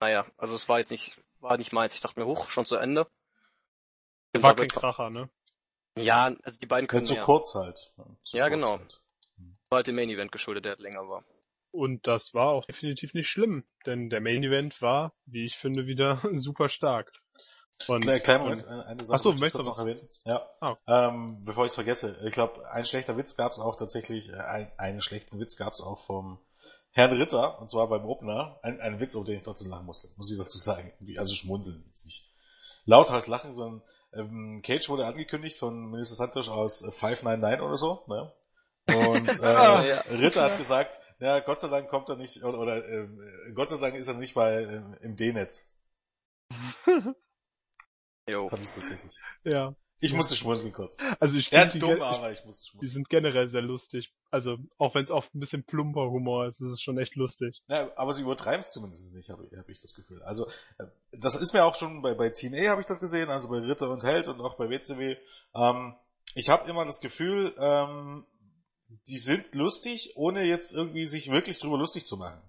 Naja, 0.00 0.26
also 0.36 0.54
es 0.54 0.68
war 0.68 0.78
jetzt 0.78 0.90
nicht, 0.90 1.20
war 1.40 1.58
nicht 1.58 1.72
meins. 1.72 1.94
Ich 1.94 2.00
dachte 2.00 2.18
mir, 2.18 2.26
hoch, 2.26 2.48
schon 2.48 2.64
zu 2.64 2.76
Ende. 2.76 3.06
War 4.32 4.54
kein 4.54 4.68
Kracher, 4.68 5.10
ne? 5.10 5.28
Ja, 5.98 6.34
also 6.42 6.58
die 6.58 6.66
beiden 6.66 6.86
können 6.86 7.06
ja. 7.06 7.16
zu 7.16 7.20
kurz 7.22 7.54
halt. 7.54 7.92
Zu 8.22 8.36
ja, 8.36 8.48
kurz 8.48 8.54
genau. 8.54 8.78
Halt. 8.78 9.02
War 9.68 9.76
halt 9.78 9.86
dem 9.88 9.96
Main 9.96 10.10
Event 10.10 10.32
geschuldet, 10.32 10.64
der 10.64 10.72
halt 10.72 10.80
länger 10.80 11.08
war. 11.08 11.24
Und 11.72 12.06
das 12.06 12.34
war 12.34 12.48
auch 12.48 12.64
definitiv 12.64 13.14
nicht 13.14 13.28
schlimm, 13.28 13.64
denn 13.86 14.10
der 14.10 14.20
Main 14.20 14.42
Event 14.42 14.82
war, 14.82 15.12
wie 15.26 15.46
ich 15.46 15.56
finde, 15.56 15.86
wieder 15.86 16.20
super 16.32 16.68
stark. 16.68 17.12
Und, 17.86 18.02
Kleiner 18.02 18.20
kleinen 18.20 18.42
Moment, 18.42 18.66
eine 18.66 19.04
Sache 19.04 19.14
Achso, 19.14 19.32
möchtest 19.32 19.64
du 19.64 19.68
noch 19.68 19.78
erwähnen? 19.78 20.06
Ja. 20.24 20.46
Ah. 20.60 20.76
Ähm, 20.86 21.42
bevor 21.44 21.64
ich 21.64 21.70
es 21.70 21.74
vergesse, 21.74 22.16
ich 22.24 22.32
glaube, 22.32 22.70
ein 22.70 22.84
schlechter 22.84 23.16
Witz 23.16 23.36
gab 23.36 23.52
es 23.52 23.58
auch 23.58 23.76
tatsächlich, 23.76 24.28
äh, 24.30 24.36
ein, 24.36 24.72
einen 24.76 25.00
schlechten 25.00 25.40
Witz 25.40 25.56
gab 25.56 25.72
es 25.72 25.80
auch 25.80 26.04
vom 26.04 26.38
Herrn 26.92 27.12
Ritter, 27.12 27.60
und 27.60 27.70
zwar 27.70 27.88
beim 27.88 28.04
Opener. 28.04 28.58
Ein, 28.62 28.80
ein 28.80 29.00
Witz, 29.00 29.16
auf 29.16 29.24
den 29.24 29.36
ich 29.36 29.42
trotzdem 29.42 29.70
lachen 29.70 29.86
musste, 29.86 30.08
muss 30.16 30.30
ich 30.30 30.38
dazu 30.38 30.58
sagen. 30.58 30.92
Also 31.16 31.34
schmunzeln 31.34 31.84
jetzt 31.86 32.04
nicht. 32.04 32.28
Lauthals 32.84 33.28
lachen, 33.28 33.54
sondern 33.54 33.82
ähm, 34.12 34.62
Cage 34.62 34.88
wurde 34.88 35.06
angekündigt 35.06 35.58
von 35.58 35.90
Minister 35.90 36.16
Santos 36.16 36.48
aus 36.48 36.80
599 36.80 37.60
oder 37.62 37.76
so, 37.76 38.04
ne? 38.08 38.32
Und 38.88 39.28
äh, 39.42 39.46
ah, 39.46 39.84
ja. 39.84 40.00
Ritter 40.10 40.42
hat 40.42 40.58
gesagt, 40.58 40.98
ja, 41.20 41.40
Gott 41.40 41.60
sei 41.60 41.68
Dank 41.68 41.88
kommt 41.88 42.08
er 42.08 42.16
nicht, 42.16 42.42
oder, 42.42 42.58
oder 42.58 42.88
äh, 42.88 43.06
Gott 43.54 43.70
sei 43.70 43.76
Dank 43.78 43.94
ist 43.94 44.08
er 44.08 44.14
nicht 44.14 44.34
bei 44.34 44.62
äh, 44.62 44.82
im 45.02 45.16
D-Netz. 45.16 45.72
Jo. 48.30 48.48
Fand 48.48 48.62
ich 48.62 48.70
tatsächlich. 48.70 49.12
Ja. 49.44 49.74
Ich 50.02 50.14
musste 50.14 50.34
schmunzeln 50.34 50.72
kurz. 50.72 50.96
Also 51.18 51.36
ich 51.36 51.50
finde 51.50 51.72
die, 51.72 51.78
dumm, 51.78 52.00
aber 52.00 52.32
ich 52.32 52.42
musste 52.46 52.68
schmunzeln. 52.68 52.80
Die 52.80 52.86
sind 52.86 53.08
generell 53.10 53.48
sehr 53.50 53.60
lustig. 53.60 54.14
Also 54.30 54.56
auch 54.78 54.94
wenn 54.94 55.02
es 55.02 55.10
oft 55.10 55.34
ein 55.34 55.40
bisschen 55.40 55.62
plumper 55.62 56.08
Humor 56.10 56.46
ist, 56.46 56.58
ist 56.58 56.68
es 56.68 56.80
schon 56.80 56.96
echt 56.96 57.16
lustig. 57.16 57.62
Ja, 57.68 57.90
aber 57.96 58.14
sie 58.14 58.22
übertreiben 58.22 58.64
es 58.64 58.70
zumindest 58.72 59.14
nicht, 59.14 59.28
habe 59.28 59.46
hab 59.54 59.68
ich 59.68 59.82
das 59.82 59.92
Gefühl. 59.94 60.22
Also 60.22 60.48
äh, 60.78 60.86
das 61.12 61.34
ist 61.34 61.52
mir 61.52 61.64
auch 61.64 61.74
schon 61.74 62.00
bei 62.00 62.14
bei 62.14 62.30
TNA 62.30 62.70
habe 62.70 62.80
ich 62.80 62.86
das 62.86 62.98
gesehen, 62.98 63.28
also 63.28 63.50
bei 63.50 63.58
Ritter 63.58 63.90
und 63.90 64.02
Held 64.02 64.28
und 64.28 64.40
auch 64.40 64.56
bei 64.56 64.70
WCW. 64.70 65.16
Ähm, 65.54 65.94
ich 66.34 66.48
habe 66.48 66.68
immer 66.70 66.86
das 66.86 67.00
Gefühl, 67.00 67.54
ähm, 67.58 68.24
die 69.06 69.18
sind 69.18 69.54
lustig, 69.54 70.12
ohne 70.16 70.44
jetzt 70.44 70.72
irgendwie 70.72 71.06
sich 71.06 71.30
wirklich 71.30 71.58
drüber 71.58 71.76
lustig 71.76 72.06
zu 72.06 72.16
machen. 72.16 72.40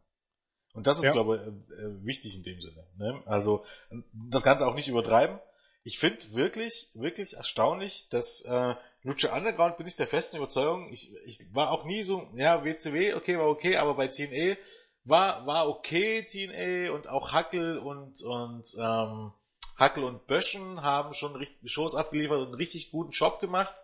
Und 0.74 0.88
das 0.88 1.00
ist, 1.00 1.04
Ja. 1.04 1.12
glaube 1.12 1.36
ich, 1.36 1.78
äh, 1.80 2.06
wichtig 2.06 2.38
in 2.38 2.44
dem 2.44 2.62
Sinne. 2.62 2.88
Ne? 2.96 3.22
Also 3.26 3.66
das 4.14 4.44
Ganze 4.44 4.66
auch 4.66 4.76
nicht 4.76 4.88
übertreiben. 4.88 5.38
Ich 5.84 5.98
finde 5.98 6.34
wirklich, 6.34 6.92
wirklich 6.94 7.38
erstaunlich, 7.38 8.08
dass 8.10 8.42
äh, 8.42 8.76
Lucha 9.04 9.36
Underground 9.36 9.78
bin 9.78 9.88
ich 9.88 9.96
der 9.96 10.08
festen 10.08 10.38
Überzeugung, 10.38 10.92
ich, 10.92 11.12
ich 11.26 11.54
war 11.54 11.72
auch 11.72 11.86
nie 11.86 12.04
so, 12.04 12.30
ja, 12.36 12.64
WCW, 12.64 13.16
okay, 13.16 13.38
war 13.38 13.50
okay, 13.50 13.78
aber 13.78 13.96
bei 13.96 14.08
TNA 14.08 14.58
war, 15.04 15.48
war 15.48 15.68
okay, 15.68 16.24
TNA 16.24 16.94
und 16.94 17.08
auch 17.08 17.32
Hackel 17.32 17.80
und, 17.80 18.22
und 18.22 18.76
ähm, 18.78 19.32
Hackel 19.76 20.04
und 20.04 20.28
Böschen 20.28 20.84
haben 20.84 21.14
schon 21.14 21.46
Shows 21.64 21.96
abgeliefert 21.96 22.38
und 22.38 22.48
einen 22.48 22.56
richtig 22.56 22.92
guten 22.92 23.12
Job 23.12 23.40
gemacht. 23.40 23.76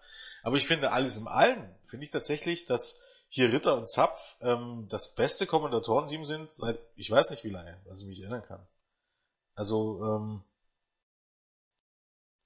Aber 0.44 0.56
ich 0.56 0.68
finde 0.68 0.92
alles 0.92 1.18
im 1.18 1.28
Allen, 1.28 1.76
finde 1.86 2.04
ich 2.04 2.12
tatsächlich, 2.12 2.66
dass 2.66 3.02
hier 3.30 3.52
Ritter 3.52 3.76
und 3.76 3.90
Zapf 3.90 4.38
ähm, 4.42 4.88
das 4.90 5.16
beste 5.16 5.48
Kommentatorenteam 5.48 6.24
sind 6.24 6.52
seit 6.52 6.80
ich 6.96 7.10
weiß 7.10 7.32
nicht 7.32 7.44
wie 7.44 7.50
lange, 7.50 7.82
was 7.86 8.02
ich 8.02 8.08
mich 8.08 8.22
erinnern 8.22 8.44
kann. 8.44 8.66
Also, 9.56 10.04
ähm, 10.04 10.44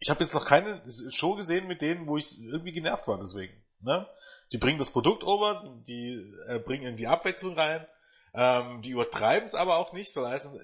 ich 0.02 0.10
habe 0.10 0.24
jetzt 0.24 0.34
noch 0.34 0.46
keine 0.46 0.84
Show 1.12 1.36
gesehen 1.36 1.68
mit 1.68 1.82
denen, 1.82 2.08
wo 2.08 2.18
ich 2.18 2.44
irgendwie 2.44 2.72
genervt 2.72 3.08
war 3.08 3.20
deswegen. 3.20 3.54
Ne? 3.82 4.08
Die 4.52 4.58
bringen 4.58 4.80
das 4.80 4.92
Produkt 4.92 5.24
over, 5.24 5.80
die, 5.88 6.28
äh, 6.48 6.60
bringen 6.60 6.84
irgendwie 6.84 7.08
Abwechslung 7.08 7.58
rein, 7.58 7.88
ähm, 8.34 8.82
die 8.82 8.90
übertreiben 8.90 9.46
es 9.46 9.56
aber 9.56 9.78
auch 9.78 9.94
nicht, 9.94 10.12
soll 10.12 10.28
heißen, 10.28 10.60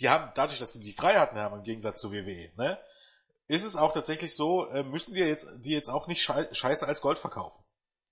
die 0.00 0.08
haben, 0.08 0.32
dadurch, 0.34 0.58
dass 0.58 0.72
sie 0.72 0.80
die 0.80 0.94
Freiheiten 0.94 1.38
haben 1.38 1.58
im 1.58 1.62
Gegensatz 1.62 2.00
zu 2.00 2.10
WWE, 2.10 2.50
ne, 2.56 2.78
ist 3.48 3.64
es 3.64 3.76
auch 3.76 3.92
tatsächlich 3.92 4.34
so, 4.34 4.66
äh, 4.68 4.82
müssen 4.82 5.14
die 5.14 5.20
jetzt, 5.20 5.46
die 5.60 5.72
jetzt 5.72 5.90
auch 5.90 6.06
nicht 6.06 6.22
schei 6.22 6.48
scheiße 6.50 6.86
als 6.86 7.02
Gold 7.02 7.18
verkaufen. 7.18 7.62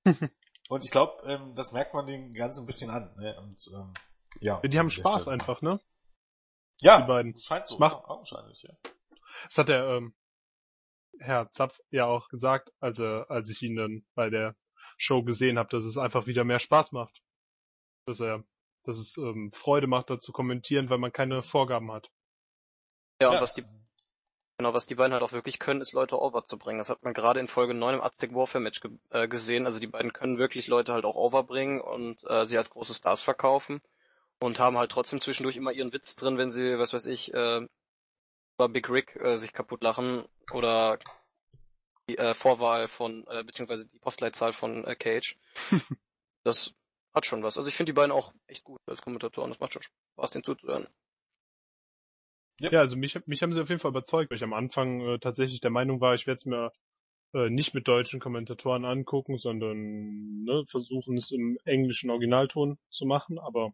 Und 0.68 0.84
ich 0.84 0.90
glaube, 0.90 1.22
ähm, 1.26 1.55
das 1.55 1.72
merkt 1.72 1.94
man 1.94 2.07
den 2.07 2.34
ganz 2.34 2.59
ein 2.59 2.66
bisschen 2.66 2.90
an. 2.90 3.14
Ne? 3.16 3.38
Und, 3.40 3.70
ähm, 3.74 3.94
ja, 4.40 4.61
Die 4.61 4.78
haben 4.78 4.90
Spaß 4.90 5.28
einfach, 5.28 5.62
ne? 5.62 5.80
Ja, 6.80 7.00
die 7.00 7.07
beiden. 7.07 7.38
scheint 7.38 7.66
so. 7.66 7.78
Ja, 7.78 8.05
augenscheinlich, 8.07 8.62
ja. 8.62 8.74
Das 9.48 9.59
hat 9.59 9.68
der 9.68 9.84
ähm, 9.86 10.14
Herr 11.23 11.51
Zapf 11.51 11.79
ja 11.91 12.07
auch 12.07 12.29
gesagt, 12.29 12.73
als, 12.81 12.99
er, 12.99 13.31
als 13.31 13.49
ich 13.49 13.62
ihn 13.62 13.77
dann 13.77 14.05
bei 14.14 14.31
der 14.31 14.57
Show 14.97 15.23
gesehen 15.23 15.59
habe, 15.59 15.68
dass 15.70 15.85
es 15.85 15.97
einfach 15.97 16.27
wieder 16.27 16.45
mehr 16.45 16.59
Spaß 16.59 16.93
macht. 16.93 17.23
Dass 18.07 18.20
er, 18.20 18.45
dass 18.85 18.99
es 18.99 19.16
ähm, 19.16 19.53
Freude 19.53 19.87
macht, 19.87 20.11
da 20.11 20.18
zu 20.18 20.33
kommentieren, 20.33 20.91
weil 20.91 20.99
man 20.99 21.12
keine 21.12 21.43
Vorgaben 21.43 21.93
hat. 21.93 22.11
Ja, 23.20 23.29
Ja. 23.29 23.37
und 23.37 23.43
was 23.43 23.55
die, 23.55 23.64
genau, 24.59 24.75
was 24.75 24.87
die 24.87 24.95
beiden 24.95 25.12
halt 25.12 25.23
auch 25.23 25.33
wirklich 25.33 25.59
können, 25.59 25.81
ist 25.81 25.93
Leute 25.93 26.20
over 26.20 26.45
zu 26.45 26.59
bringen. 26.59 26.79
Das 26.79 26.91
hat 26.91 27.03
man 27.03 27.14
gerade 27.14 27.41
in 27.41 27.49
Folge 27.49 27.75
9 27.75 27.95
im 27.95 28.01
Aztec 28.01 28.35
Warfare 28.35 28.62
Match 28.62 28.81
ge 28.81 28.91
äh, 29.11 29.29
gesehen. 29.29 29.66
Also 29.66 29.79
die 29.79 29.87
beiden 29.87 30.12
können 30.12 30.39
wirklich 30.39 30.66
Leute 30.66 30.93
halt 30.93 31.05
auch 31.05 31.16
overbringen 31.16 31.81
und 31.81 32.23
äh, 32.29 32.45
sie 32.47 32.59
als 32.59 32.70
große 32.70 32.95
Stars 32.95 33.23
verkaufen 33.23 33.81
und 34.41 34.59
haben 34.59 34.77
halt 34.79 34.91
trotzdem 34.91 35.20
zwischendurch 35.20 35.57
immer 35.57 35.73
ihren 35.73 35.93
Witz 35.93 36.16
drin, 36.16 36.39
wenn 36.39 36.51
sie, 36.51 36.79
was 36.79 36.93
weiß 36.93 37.07
ich, 37.07 37.33
äh, 37.33 37.66
über 38.57 38.68
Big 38.68 38.88
Rick 38.90 39.16
äh, 39.16 39.36
sich 39.36 39.53
kaputt 39.53 39.82
lachen 39.82 40.24
oder 40.53 40.98
die 42.09 42.18
äh, 42.18 42.34
Vorwahl 42.34 42.88
von, 42.88 43.26
äh, 43.28 43.44
beziehungsweise 43.44 43.86
die 43.86 43.98
Postleitzahl 43.98 44.53
von 44.53 44.84
äh, 44.84 44.94
Cage. 44.94 45.38
das 46.44 46.74
hat 47.14 47.26
schon 47.26 47.42
was. 47.42 47.57
Also 47.57 47.68
ich 47.68 47.74
finde 47.74 47.92
die 47.92 47.96
beiden 47.96 48.12
auch 48.12 48.32
echt 48.46 48.64
gut 48.64 48.80
als 48.86 49.03
Kommentatoren. 49.03 49.50
Das 49.50 49.61
macht 49.61 49.72
schon 49.72 49.82
Spaß, 49.82 50.30
denen 50.30 50.44
zuzuhören. 50.44 50.86
Ja, 52.61 52.80
also 52.80 52.96
mich, 52.96 53.18
mich 53.26 53.42
haben 53.42 53.53
sie 53.53 53.61
auf 53.61 53.68
jeden 53.68 53.80
Fall 53.80 53.90
überzeugt, 53.90 54.30
weil 54.30 54.36
ich 54.36 54.44
am 54.44 54.53
Anfang 54.53 55.00
äh, 55.00 55.18
tatsächlich 55.18 55.61
der 55.61 55.70
Meinung 55.70 56.00
war, 56.00 56.14
ich 56.14 56.26
werde 56.26 56.36
es 56.36 56.46
mir 56.46 56.70
äh, 57.34 57.50
nicht 57.50 57.74
mit 57.74 57.88
deutschen 57.88 58.20
Kommentatoren 58.20 58.84
angucken, 58.84 59.38
sondern 59.38 60.44
ne, 60.44 60.64
versuchen 60.66 61.16
es 61.16 61.30
im 61.30 61.59
englischen 61.64 62.11
Originalton 62.11 62.78
zu 62.90 63.07
machen. 63.07 63.38
Aber 63.38 63.72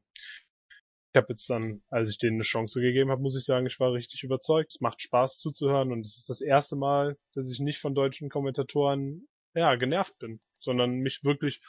ich 1.13 1.17
habe 1.17 1.27
jetzt 1.31 1.49
dann, 1.49 1.83
als 1.89 2.11
ich 2.11 2.19
denen 2.19 2.37
eine 2.37 2.43
Chance 2.45 2.81
gegeben 2.81 3.11
habe, 3.11 3.23
muss 3.23 3.37
ich 3.37 3.45
sagen, 3.45 3.67
ich 3.67 3.81
war 3.81 3.93
richtig 3.93 4.23
überzeugt. 4.25 4.73
Es 4.73 4.81
macht 4.81 5.01
Spaß 5.01 5.39
zuzuhören 5.39 5.91
und 5.93 6.05
es 6.05 6.17
ist 6.19 6.29
das 6.29 6.41
erste 6.41 6.77
Mal, 6.77 7.17
dass 7.35 7.51
ich 7.51 7.61
nicht 7.61 7.81
von 7.81 7.95
deutschen 7.95 8.29
Kommentatoren 8.29 9.27
ja 9.55 9.75
genervt 9.77 10.19
bin, 10.19 10.41
sondern 10.61 10.97
mich 10.99 11.25
wirklich 11.25 11.63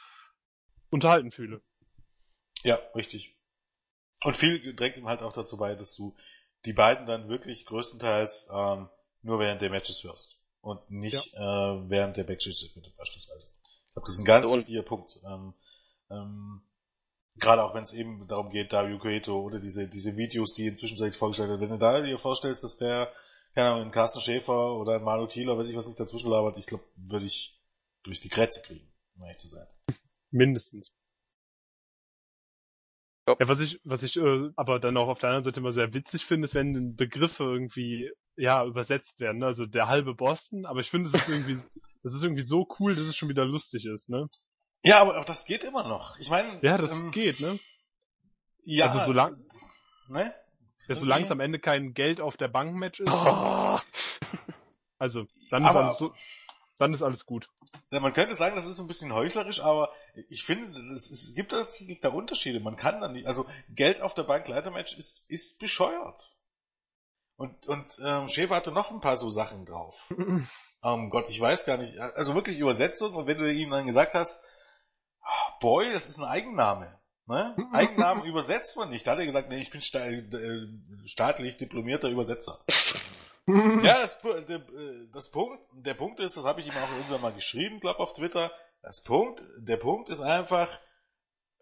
unterhalten 0.90 1.30
fühle. 1.30 1.62
Ja, 2.62 2.78
richtig. 2.94 3.36
Und 4.22 4.36
viel 4.36 4.76
trägt 4.76 4.98
ihm 4.98 5.08
halt 5.08 5.22
auch 5.22 5.32
dazu 5.32 5.56
bei, 5.56 5.74
dass 5.74 5.96
du 5.96 6.14
die 6.66 6.74
beiden 6.74 7.06
dann 7.06 7.30
wirklich 7.30 7.64
größtenteils 7.64 8.50
ähm, 8.54 8.90
nur 9.22 9.38
während 9.38 9.62
der 9.62 9.70
Matches 9.70 10.04
hörst 10.04 10.42
und 10.60 10.90
nicht 10.90 11.32
äh, 11.34 11.38
während 11.40 12.18
der 12.18 12.24
Backstage-Segmente 12.24 12.92
beispielsweise. 12.98 13.48
Ich 13.86 13.94
glaube, 13.94 14.06
das 14.06 14.14
ist 14.16 14.20
ein 14.20 14.26
ganz 14.26 14.48
Und- 14.50 14.58
wichtiger 14.58 14.82
Punkt. 14.82 15.18
Ähm, 15.24 15.54
ähm, 16.10 16.62
Gerade 17.40 17.64
auch 17.64 17.74
wenn 17.74 17.82
es 17.82 17.92
eben 17.92 18.26
darum 18.28 18.50
geht, 18.50 18.72
Dario 18.72 18.98
Cueto 18.98 19.40
oder 19.40 19.60
diese, 19.60 19.88
diese 19.88 20.16
Videos, 20.16 20.52
die 20.52 20.66
inzwischen 20.66 20.96
sich 20.96 21.16
vorgestellt 21.16 21.48
werden. 21.48 21.60
Wenn 21.60 21.70
du 21.70 21.78
da 21.78 22.00
dir 22.00 22.18
vorstellst, 22.18 22.62
dass 22.62 22.76
der, 22.76 23.12
keine 23.54 23.70
Ahnung, 23.70 23.90
Carsten 23.90 24.20
Schäfer 24.20 24.76
oder 24.76 24.96
ein 24.96 25.02
Manu 25.02 25.26
Thieler, 25.26 25.56
weiß 25.58 25.68
ich, 25.68 25.76
was 25.76 25.86
sich 25.86 25.96
dazwischen 25.96 26.30
labert, 26.30 26.58
ich 26.58 26.66
glaube, 26.66 26.84
würde 26.96 27.26
ich 27.26 27.60
durch 28.02 28.20
die 28.20 28.28
Grätze 28.28 28.62
kriegen, 28.62 28.92
um 29.16 29.22
ehrlich 29.22 29.38
zu 29.38 29.48
sein. 29.48 29.66
Mindestens. 30.30 30.92
Ja. 33.28 33.36
Ja, 33.38 33.48
was 33.48 33.60
ich, 33.60 33.80
was 33.84 34.02
ich 34.02 34.16
äh, 34.16 34.50
aber 34.56 34.80
dann 34.80 34.96
auch 34.96 35.08
auf 35.08 35.18
der 35.18 35.30
anderen 35.30 35.44
Seite 35.44 35.60
immer 35.60 35.72
sehr 35.72 35.94
witzig 35.94 36.24
finde, 36.24 36.46
ist, 36.46 36.54
wenn 36.54 36.96
Begriffe 36.96 37.44
irgendwie 37.44 38.10
ja 38.36 38.64
übersetzt 38.64 39.20
werden. 39.20 39.38
Ne? 39.38 39.46
Also 39.46 39.66
der 39.66 39.88
halbe 39.88 40.14
Boston, 40.14 40.66
aber 40.66 40.80
ich 40.80 40.90
finde, 40.90 41.08
es 41.08 41.14
ist 41.14 41.28
irgendwie, 41.28 41.54
das 42.02 42.14
ist 42.14 42.22
irgendwie 42.22 42.42
so 42.42 42.66
cool, 42.78 42.94
dass 42.94 43.06
es 43.06 43.16
schon 43.16 43.28
wieder 43.28 43.44
lustig 43.44 43.86
ist, 43.86 44.08
ne? 44.08 44.28
Ja, 44.84 45.00
aber 45.00 45.18
auch 45.20 45.24
das 45.24 45.44
geht 45.44 45.64
immer 45.64 45.86
noch. 45.86 46.18
Ich 46.18 46.30
meine, 46.30 46.58
Ja, 46.62 46.78
das 46.78 46.92
ähm, 46.92 47.10
geht, 47.10 47.40
ne? 47.40 47.58
Ja, 48.62 48.86
Also 48.86 49.00
solang- 49.00 49.36
ne? 50.08 50.34
Ja, 50.88 50.94
solange 50.94 51.24
es 51.26 51.30
am 51.30 51.40
Ende 51.40 51.58
kein 51.58 51.92
Geld 51.92 52.20
auf 52.20 52.36
der 52.38 52.48
Bank-Match 52.48 53.00
ist, 53.00 53.12
Oh. 53.12 53.78
also 54.98 55.26
dann 55.50 55.64
ist 55.64 55.70
Aber- 55.70 55.84
alles 55.86 55.98
so, 55.98 56.14
dann 56.78 56.94
ist 56.94 57.02
alles 57.02 57.26
gut. 57.26 57.50
Ja, 57.90 58.00
man 58.00 58.12
könnte 58.12 58.34
sagen, 58.34 58.56
das 58.56 58.66
ist 58.66 58.76
so 58.76 58.82
ein 58.84 58.88
bisschen 58.88 59.12
heuchlerisch, 59.12 59.60
aber 59.60 59.92
ich 60.28 60.44
finde, 60.44 60.78
es, 60.94 61.10
es 61.10 61.34
gibt 61.34 61.50
tatsächlich 61.52 62.00
da 62.00 62.08
Unterschiede. 62.08 62.58
Man 62.60 62.76
kann 62.76 63.00
dann 63.00 63.12
nicht, 63.12 63.26
also 63.26 63.46
Geld 63.68 64.00
auf 64.00 64.14
der 64.14 64.22
Bank 64.24 64.48
Leitermatch 64.48 64.94
ist, 64.96 65.28
ist 65.30 65.58
bescheuert. 65.60 66.34
Und, 67.36 67.66
und 67.66 67.98
ähm, 68.04 68.28
Schäfer 68.28 68.56
hatte 68.56 68.72
noch 68.72 68.90
ein 68.90 69.00
paar 69.00 69.16
so 69.18 69.28
Sachen 69.30 69.66
drauf. 69.66 70.12
Ähm, 70.82 71.10
Gott, 71.10 71.28
ich 71.28 71.38
weiß 71.38 71.66
gar 71.66 71.76
nicht, 71.76 71.98
also 71.98 72.34
wirklich 72.34 72.58
Übersetzung 72.58 73.14
und 73.14 73.26
wenn 73.26 73.36
du 73.36 73.52
ihm 73.52 73.68
dann 73.68 73.84
gesagt 73.84 74.14
hast, 74.14 74.40
Boy, 75.60 75.92
das 75.92 76.08
ist 76.08 76.18
ein 76.18 76.24
Eigenname. 76.24 76.98
Ne? 77.26 77.54
Eigennamen 77.72 78.24
übersetzt 78.24 78.76
man 78.76 78.90
nicht. 78.90 79.06
Da 79.06 79.12
hat 79.12 79.20
er 79.20 79.26
gesagt, 79.26 79.48
nee, 79.48 79.58
ich 79.60 79.70
bin 79.70 79.80
sta 79.82 80.04
äh, 80.06 80.26
staatlich 81.04 81.56
diplomierter 81.56 82.08
Übersetzer. 82.08 82.64
Ja, 83.46 84.02
das, 84.02 84.22
Pu- 84.22 84.42
der, 84.42 84.58
äh, 84.58 85.08
das 85.12 85.30
Punkt, 85.30 85.60
der 85.72 85.94
Punkt 85.94 86.20
ist, 86.20 86.36
das 86.36 86.44
habe 86.44 86.60
ich 86.60 86.68
ihm 86.68 86.74
auch 86.76 86.90
irgendwann 86.92 87.22
mal 87.22 87.32
geschrieben, 87.32 87.80
glaube 87.80 87.98
auf 87.98 88.12
Twitter. 88.12 88.52
Das 88.82 89.02
Punkt, 89.02 89.42
der 89.58 89.78
Punkt 89.78 90.08
ist 90.08 90.20
einfach, 90.20 90.68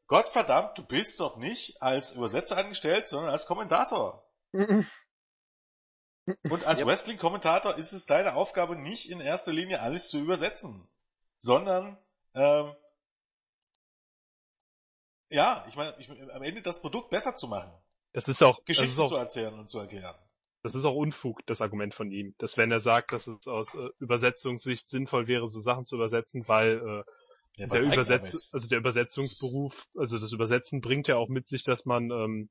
Gottverdammt, 0.07 0.76
du 0.76 0.84
bist 0.84 1.18
doch 1.20 1.38
nicht 1.38 1.80
als 1.80 2.12
Übersetzer 2.12 2.59
angestellt, 2.59 3.09
sondern 3.09 3.30
als 3.30 3.46
Kommentator. 3.46 4.28
Und 4.53 4.86
als 6.66 6.80
Ja. 6.80 6.86
Wrestling-Kommentator 6.86 7.76
ist 7.76 7.92
es 7.92 8.05
deine 8.05 8.34
Aufgabe, 8.34 8.76
nicht 8.76 9.09
in 9.11 9.20
erster 9.20 9.53
Linie 9.53 9.80
alles 9.80 10.09
zu 10.09 10.18
übersetzen, 10.18 10.86
sondern 11.38 11.96
ähm, 12.34 12.74
ja, 15.31 15.64
ich 15.68 15.76
meine, 15.76 15.95
ich, 15.99 16.11
am 16.11 16.43
Ende 16.43 16.62
das 16.62 16.81
Produkt 16.81 17.11
besser 17.11 17.35
zu 17.35 17.49
machen, 17.49 17.70
Das 18.12 18.29
ist 18.29 18.43
auch, 18.43 18.57
das 18.57 18.76
ist 18.76 18.79
Geschichten 18.79 19.01
auch 19.03 19.09
zu 19.09 19.16
erzählen 19.16 19.59
und 19.59 19.68
zu 19.68 19.79
erklären. 19.79 20.16
Das 20.62 20.74
ist 20.74 20.85
auch 20.85 20.95
Unfug, 20.95 21.47
das 21.47 21.61
Argument 21.61 21.95
von 21.95 22.11
ihm. 22.11 22.35
Dass 22.39 22.57
wenn 22.57 22.70
er 22.70 22.81
sagt, 22.81 23.12
dass 23.12 23.26
es 23.26 23.47
aus 23.47 23.74
äh, 23.74 23.89
Übersetzungssicht 24.01 24.89
sinnvoll 24.89 25.29
wäre, 25.29 25.47
so 25.47 25.61
Sachen 25.61 25.85
zu 25.85 25.97
übersetzen, 25.97 26.49
weil 26.49 26.79
äh, 26.79 27.05
Ja, 27.57 27.66
der, 27.68 27.83
Übersetz 27.83 28.53
also 28.53 28.68
der 28.68 28.79
Übersetzungsberuf, 28.79 29.87
also 29.97 30.18
das 30.18 30.33
Übersetzen 30.33 30.81
bringt 30.81 31.09
ja 31.09 31.16
auch 31.16 31.29
mit 31.29 31.47
sich, 31.47 31.62
dass 31.62 31.85
man, 31.85 32.11
ähm, 32.11 32.51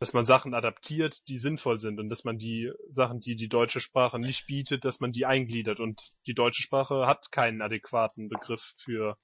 dass 0.00 0.12
man 0.12 0.24
Sachen 0.24 0.52
adaptiert, 0.52 1.20
die 1.28 1.38
sinnvoll 1.38 1.78
sind 1.78 2.00
und 2.00 2.08
dass 2.08 2.24
man 2.24 2.38
die 2.38 2.72
Sachen, 2.88 3.20
die 3.20 3.36
die 3.36 3.48
deutsche 3.48 3.80
Sprache 3.80 4.18
nicht 4.18 4.46
bietet, 4.46 4.84
dass 4.84 5.00
man 5.00 5.12
die 5.12 5.26
eingliedert 5.26 5.78
und 5.78 6.12
die 6.26 6.34
deutsche 6.34 6.62
Sprache 6.62 7.06
hat 7.06 7.30
keinen 7.30 7.62
adäquaten 7.62 8.28
Begriff 8.28 8.74
für 8.76 9.16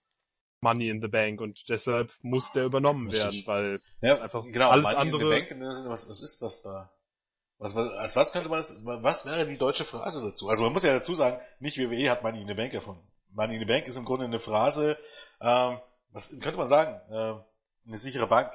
Money 0.64 0.88
in 0.88 1.00
the 1.00 1.08
Bank 1.08 1.40
und 1.40 1.68
deshalb 1.68 2.12
muss 2.22 2.50
der 2.52 2.64
übernommen 2.64 3.08
Richtig. 3.10 3.46
werden, 3.46 3.80
weil 4.00 4.10
Ja, 4.10 4.20
einfach 4.22 4.42
genau, 4.44 4.70
alles 4.70 4.82
Money 4.84 4.96
andere- 4.96 5.30
Bank, 5.30 5.50
was, 5.88 6.08
was 6.08 6.22
ist 6.22 6.42
das 6.42 6.62
da? 6.62 6.90
Was, 7.58 7.74
was, 7.76 7.92
als 7.92 8.16
was 8.16 8.32
könnte 8.32 8.48
man 8.48 8.58
das, 8.58 8.80
was 8.84 9.24
wäre 9.26 9.46
die 9.46 9.56
deutsche 9.58 9.84
Phrase 9.84 10.20
dazu? 10.22 10.48
Also 10.48 10.64
man 10.64 10.72
muss 10.72 10.82
ja 10.82 10.92
dazu 10.92 11.14
sagen, 11.14 11.38
nicht 11.60 11.78
WWE 11.78 12.10
hat 12.10 12.22
Money 12.24 12.40
in 12.42 12.48
the 12.48 12.54
Bank 12.54 12.74
erfunden. 12.74 13.06
Money 13.30 13.54
in 13.54 13.60
the 13.60 13.66
Bank 13.66 13.86
ist 13.86 13.96
im 13.96 14.04
Grunde 14.04 14.24
eine 14.24 14.40
Phrase, 14.40 14.98
ähm, 15.40 15.78
was 16.10 16.30
könnte 16.40 16.56
man 16.56 16.66
sagen? 16.68 17.00
Ähm, 17.12 17.44
eine 17.86 17.98
sichere 17.98 18.26
Bank. 18.26 18.50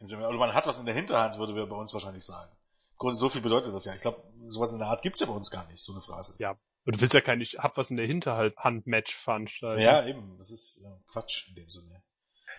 Oder 0.00 0.32
man 0.36 0.52
hat 0.52 0.66
was 0.66 0.78
in 0.80 0.86
der 0.86 0.94
Hinterhand, 0.94 1.38
würde 1.38 1.54
wir 1.54 1.66
bei 1.66 1.76
uns 1.76 1.92
wahrscheinlich 1.94 2.24
sagen. 2.24 2.50
Im 2.92 2.98
Grunde 2.98 3.16
so 3.16 3.28
viel 3.28 3.40
bedeutet 3.40 3.72
das 3.74 3.84
ja. 3.84 3.94
Ich 3.94 4.00
glaube, 4.00 4.22
sowas 4.46 4.72
in 4.72 4.78
der 4.78 4.88
Art 4.88 5.02
gibt's 5.02 5.20
ja 5.20 5.26
bei 5.26 5.32
uns 5.32 5.50
gar 5.50 5.66
nicht, 5.68 5.80
so 5.82 5.92
eine 5.92 6.02
Phrase. 6.02 6.34
Ja. 6.38 6.56
Und 6.84 6.96
du 6.96 7.00
willst 7.00 7.14
ja 7.14 7.20
kein, 7.20 7.40
ich 7.40 7.58
hab 7.58 7.76
was 7.76 7.90
in 7.90 7.96
der 7.96 8.06
Hinterhand 8.06 8.86
Match 8.86 9.14
veranstalten. 9.14 9.82
Ja, 9.82 10.06
eben. 10.06 10.36
Das 10.38 10.50
ist 10.50 10.84
Quatsch 11.10 11.48
in 11.48 11.54
dem 11.54 11.68
Sinne. 11.70 12.02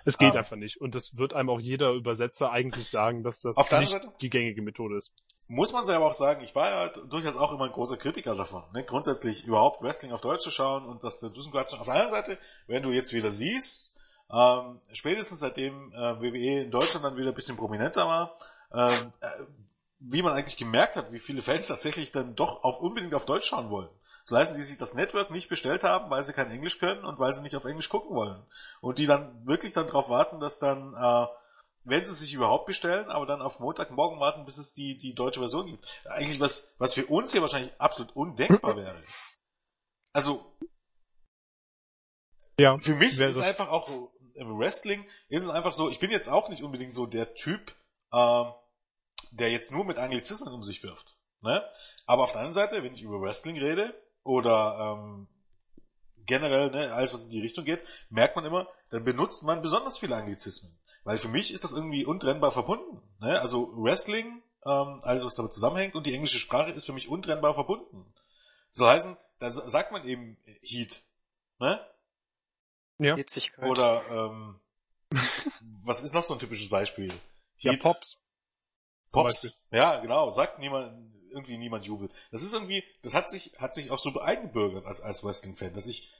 Es 0.05 0.17
geht 0.17 0.35
Ah. 0.35 0.39
einfach 0.39 0.57
nicht. 0.57 0.81
Und 0.81 0.95
das 0.95 1.17
wird 1.17 1.33
einem 1.33 1.49
auch 1.49 1.59
jeder 1.59 1.91
Übersetzer 1.91 2.51
eigentlich 2.51 2.89
sagen, 2.89 3.23
dass 3.23 3.39
das 3.39 3.57
nicht 3.57 3.89
Seite? 3.91 4.11
die 4.21 4.29
gängige 4.29 4.61
Methode 4.61 4.97
ist. 4.97 5.13
Muss 5.47 5.73
man 5.73 5.85
selber 5.85 6.05
auch 6.07 6.13
sagen, 6.13 6.43
ich 6.43 6.55
war 6.55 6.69
ja 6.69 6.89
durchaus 7.07 7.35
auch 7.35 7.53
immer 7.53 7.65
ein 7.65 7.71
großer 7.71 7.97
Kritiker 7.97 8.33
davon, 8.35 8.63
ne? 8.73 8.83
grundsätzlich 8.83 9.45
überhaupt 9.45 9.81
Wrestling 9.81 10.11
auf 10.13 10.21
Deutsch 10.21 10.41
zu 10.41 10.51
schauen 10.51 10.85
und 10.85 11.03
das 11.03 11.19
zu 11.19 11.29
quatschen. 11.29 11.79
Auf 11.79 11.85
der 11.85 11.95
anderen 11.95 12.11
Seite, 12.11 12.37
wenn 12.67 12.81
du 12.81 12.91
jetzt 12.91 13.13
wieder 13.13 13.29
siehst, 13.29 13.95
ähm, 14.31 14.79
spätestens 14.93 15.39
seitdem 15.41 15.91
äh, 15.91 16.21
WWE 16.21 16.63
in 16.63 16.71
Deutschland 16.71 17.05
dann 17.05 17.17
wieder 17.17 17.29
ein 17.29 17.35
bisschen 17.35 17.57
prominenter 17.57 18.07
war, 18.07 18.37
ähm, 18.73 19.13
äh, 19.19 19.27
wie 19.99 20.21
man 20.21 20.33
eigentlich 20.33 20.57
gemerkt 20.57 20.95
hat, 20.95 21.11
wie 21.11 21.19
viele 21.19 21.41
Fans 21.41 21.67
tatsächlich 21.67 22.11
dann 22.11 22.35
doch 22.35 22.63
auf, 22.63 22.79
unbedingt 22.79 23.13
auf 23.13 23.25
Deutsch 23.25 23.47
schauen 23.47 23.69
wollen. 23.69 23.89
So 24.25 24.37
heißen, 24.37 24.55
die 24.55 24.61
sich 24.61 24.77
das 24.77 24.93
Network 24.93 25.31
nicht 25.31 25.49
bestellt 25.49 25.83
haben, 25.83 26.09
weil 26.09 26.23
sie 26.23 26.33
kein 26.33 26.49
Englisch 26.49 26.79
können 26.79 27.03
und 27.03 27.19
weil 27.19 27.33
sie 27.33 27.43
nicht 27.43 27.55
auf 27.55 27.65
Englisch 27.65 27.89
gucken 27.89 28.15
wollen. 28.15 28.45
Und 28.81 28.97
die 28.99 29.05
dann 29.05 29.45
wirklich 29.45 29.73
dann 29.73 29.87
darauf 29.87 30.09
warten, 30.09 30.39
dass 30.39 30.59
dann, 30.59 30.93
äh, 30.93 31.27
wenn 31.83 32.05
sie 32.05 32.13
sich 32.13 32.33
überhaupt 32.33 32.65
bestellen, 32.65 33.09
aber 33.09 33.25
dann 33.25 33.41
auf 33.41 33.59
Montagmorgen 33.59 34.21
warten, 34.21 34.45
bis 34.45 34.57
es 34.57 34.71
die, 34.71 34.97
die 34.97 35.13
deutsche 35.13 35.41
Version 35.41 35.65
gibt. 35.67 35.85
Eigentlich 36.05 36.39
was, 36.39 36.73
was 36.77 36.93
für 36.93 37.05
uns 37.07 37.33
hier 37.33 37.41
wahrscheinlich 37.41 37.73
absolut 37.79 38.15
undenkbar 38.15 38.77
wäre. 38.77 39.01
Also, 40.13 40.55
Ja. 42.59 42.77
für 42.79 42.95
mich 42.95 43.19
ist 43.19 43.19
das- 43.19 43.39
einfach 43.39 43.67
auch 43.69 43.89
im 44.35 44.57
Wrestling 44.57 45.07
ist 45.27 45.43
es 45.43 45.49
einfach 45.49 45.73
so, 45.73 45.89
ich 45.89 45.99
bin 45.99 46.09
jetzt 46.11 46.29
auch 46.29 46.49
nicht 46.49 46.63
unbedingt 46.63 46.93
so 46.93 47.05
der 47.05 47.33
Typ, 47.35 47.75
ähm, 48.13 48.53
der 49.31 49.51
jetzt 49.51 49.71
nur 49.71 49.85
mit 49.85 49.97
Anglizismen 49.97 50.53
um 50.53 50.63
sich 50.63 50.81
wirft. 50.83 51.17
Ne? 51.41 51.63
Aber 52.05 52.23
auf 52.23 52.31
der 52.31 52.41
anderen 52.41 52.53
Seite, 52.53 52.83
wenn 52.83 52.93
ich 52.93 53.01
über 53.01 53.19
Wrestling 53.21 53.57
rede 53.57 53.93
oder 54.23 54.97
ähm, 54.97 55.27
generell 56.25 56.69
ne, 56.71 56.93
alles, 56.93 57.13
was 57.13 57.25
in 57.25 57.29
die 57.29 57.41
Richtung 57.41 57.65
geht, 57.65 57.83
merkt 58.09 58.35
man 58.35 58.45
immer, 58.45 58.67
dann 58.89 59.03
benutzt 59.03 59.43
man 59.43 59.61
besonders 59.61 59.99
viele 59.99 60.15
Anglizismen. 60.15 60.77
Weil 61.03 61.17
für 61.17 61.27
mich 61.27 61.53
ist 61.53 61.63
das 61.65 61.73
irgendwie 61.73 62.05
untrennbar 62.05 62.51
verbunden. 62.51 63.01
Ne? 63.19 63.39
Also 63.41 63.71
Wrestling, 63.75 64.41
ähm, 64.65 64.99
alles 65.03 65.25
was 65.25 65.35
damit 65.35 65.51
zusammenhängt 65.51 65.95
und 65.95 66.05
die 66.07 66.13
englische 66.13 66.39
Sprache 66.39 66.71
ist 66.71 66.85
für 66.85 66.93
mich 66.93 67.09
untrennbar 67.09 67.53
verbunden. 67.53 68.13
So 68.71 68.87
heißen, 68.87 69.17
da 69.39 69.51
sa- 69.51 69.69
sagt 69.69 69.91
man 69.91 70.07
eben 70.07 70.37
Heat. 70.61 71.01
Ne? 71.59 71.85
Ja. 72.99 73.15
Hitzigkeit. 73.15 73.69
Oder 73.69 74.03
ähm, 74.09 74.59
was 75.83 76.01
ist 76.03 76.13
noch 76.13 76.23
so 76.23 76.33
ein 76.33 76.39
typisches 76.39 76.69
Beispiel? 76.69 77.13
Ja, 77.59 77.71
Heat, 77.73 77.81
Pops. 77.81 78.11
zum 78.11 78.21
Pops. 79.11 79.61
Ja, 79.71 79.99
genau. 79.99 80.29
Sagt 80.29 80.59
niemand, 80.59 81.13
irgendwie 81.33 81.57
niemand 81.57 81.85
jubelt. 81.85 82.11
Das 82.31 82.43
ist 82.43 82.53
irgendwie, 82.53 82.83
das 83.01 83.13
hat 83.13 83.29
sich, 83.29 83.51
hat 83.57 83.73
sich 83.73 83.91
auch 83.91 83.99
so 83.99 84.17
eingebürgert 84.19 84.85
als, 84.85 85.01
als 85.01 85.23
Wrestling-Fan, 85.23 85.73
dass 85.73 85.87
ich 85.87 86.13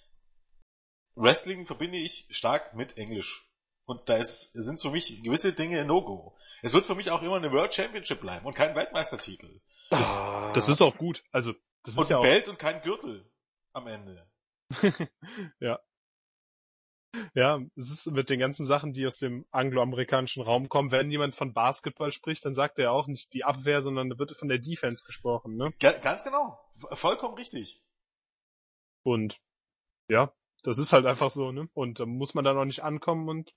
Wrestling 1.15 1.65
verbinde 1.65 1.97
ich 1.97 2.27
stark 2.31 2.73
mit 2.75 2.97
Englisch. 2.97 3.47
Und 3.85 4.09
da 4.09 4.17
ist, 4.17 4.51
sind 4.53 4.81
für 4.81 4.91
mich 4.91 5.21
gewisse 5.23 5.53
Dinge 5.53 5.85
No-Go. 5.85 6.35
Es 6.61 6.73
wird 6.73 6.85
für 6.85 6.95
mich 6.95 7.11
auch 7.11 7.21
immer 7.21 7.35
eine 7.35 7.51
World 7.51 7.73
Championship 7.73 8.21
bleiben 8.21 8.45
und 8.45 8.53
kein 8.53 8.75
Weltmeistertitel. 8.75 9.61
Ah. 9.89 10.51
Das 10.53 10.69
ist 10.69 10.81
auch 10.81 10.97
gut. 10.97 11.23
Also, 11.31 11.53
das 11.83 11.97
Und 11.97 12.03
ist 12.03 12.09
ja 12.09 12.17
ein 12.17 12.19
auch. 12.19 12.23
Belt 12.23 12.47
und 12.47 12.57
kein 12.57 12.81
Gürtel 12.81 13.29
am 13.73 13.87
Ende. 13.87 14.25
ja. 15.59 15.79
Ja, 17.35 17.61
es 17.75 17.91
ist 17.91 18.07
mit 18.11 18.29
den 18.29 18.39
ganzen 18.39 18.65
Sachen, 18.65 18.91
die 18.93 19.05
aus 19.05 19.17
dem 19.17 19.45
angloamerikanischen 19.51 20.41
Raum 20.43 20.67
kommen. 20.69 20.91
Wenn 20.91 21.11
jemand 21.11 21.35
von 21.35 21.53
Basketball 21.53 22.11
spricht, 22.11 22.43
dann 22.45 22.53
sagt 22.53 22.79
er 22.79 22.91
auch 22.91 23.07
nicht 23.07 23.33
die 23.33 23.43
Abwehr, 23.43 23.81
sondern 23.81 24.09
da 24.09 24.17
wird 24.17 24.35
von 24.35 24.47
der 24.49 24.57
Defense 24.59 25.05
gesprochen, 25.05 25.55
ne? 25.55 25.73
Ga- 25.79 25.97
Ganz 25.99 26.23
genau. 26.23 26.59
Vollkommen 26.91 27.35
richtig. 27.35 27.83
Und 29.03 29.39
ja, 30.09 30.33
das 30.63 30.77
ist 30.77 30.91
halt 30.93 31.05
einfach 31.05 31.29
so, 31.29 31.51
ne? 31.51 31.69
Und 31.73 31.99
da 31.99 32.05
muss 32.05 32.33
man 32.33 32.43
dann 32.45 32.57
auch 32.57 32.65
nicht 32.65 32.83
ankommen 32.83 33.29
und 33.29 33.53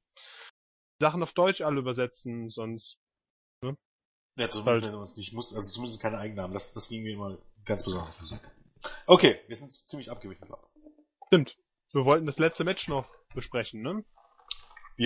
Sachen 1.00 1.22
auf 1.22 1.32
Deutsch 1.32 1.60
alle 1.62 1.80
übersetzen, 1.80 2.48
sonst. 2.50 2.98
Ja, 4.38 4.50
zumindest 4.50 4.66
Halt. 4.66 4.92
wenn 4.92 4.98
man 4.98 5.02
es 5.04 5.16
nicht 5.16 5.32
muss, 5.32 5.54
also 5.54 5.70
zumindest 5.72 6.02
keine 6.02 6.18
eigenen 6.18 6.42
haben. 6.42 6.52
Das, 6.52 6.74
das 6.74 6.90
ging 6.90 7.02
mir 7.02 7.14
immer 7.14 7.38
ganz 7.64 7.84
besonders 7.84 8.10
auf 8.10 8.16
den 8.18 8.24
Sack. 8.24 8.50
Okay, 9.06 9.40
wir 9.46 9.56
sind 9.56 9.72
ziemlich 9.72 10.10
abgewichen, 10.10 10.46
glaube 10.46 10.68
Stimmt. 11.28 11.56
Wir 11.92 12.04
wollten 12.04 12.26
das 12.26 12.38
letzte 12.38 12.64
Match 12.64 12.86
noch 12.88 13.08
besprechen, 13.36 13.82
ne? 13.82 14.04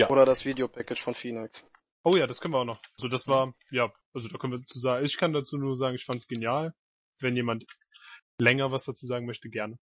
Oder 0.09 0.25
das 0.25 0.45
Videopackage 0.45 1.01
von 1.01 1.13
Phoenix. 1.13 1.63
Oh 2.03 2.15
ja, 2.15 2.25
das 2.25 2.41
können 2.41 2.53
wir 2.53 2.59
auch 2.59 2.65
noch. 2.65 2.81
So, 2.97 3.07
das 3.07 3.27
war, 3.27 3.53
ja, 3.69 3.91
also 4.13 4.27
da 4.27 4.37
können 4.37 4.53
wir 4.53 4.65
zu 4.65 4.79
sagen, 4.79 5.05
ich 5.05 5.17
kann 5.17 5.33
dazu 5.33 5.57
nur 5.57 5.75
sagen, 5.75 5.95
ich 5.95 6.05
fand's 6.05 6.27
genial. 6.27 6.73
Wenn 7.19 7.35
jemand 7.35 7.65
länger 8.39 8.71
was 8.71 8.85
dazu 8.85 9.05
sagen 9.05 9.27
möchte, 9.27 9.49
gerne. 9.49 9.77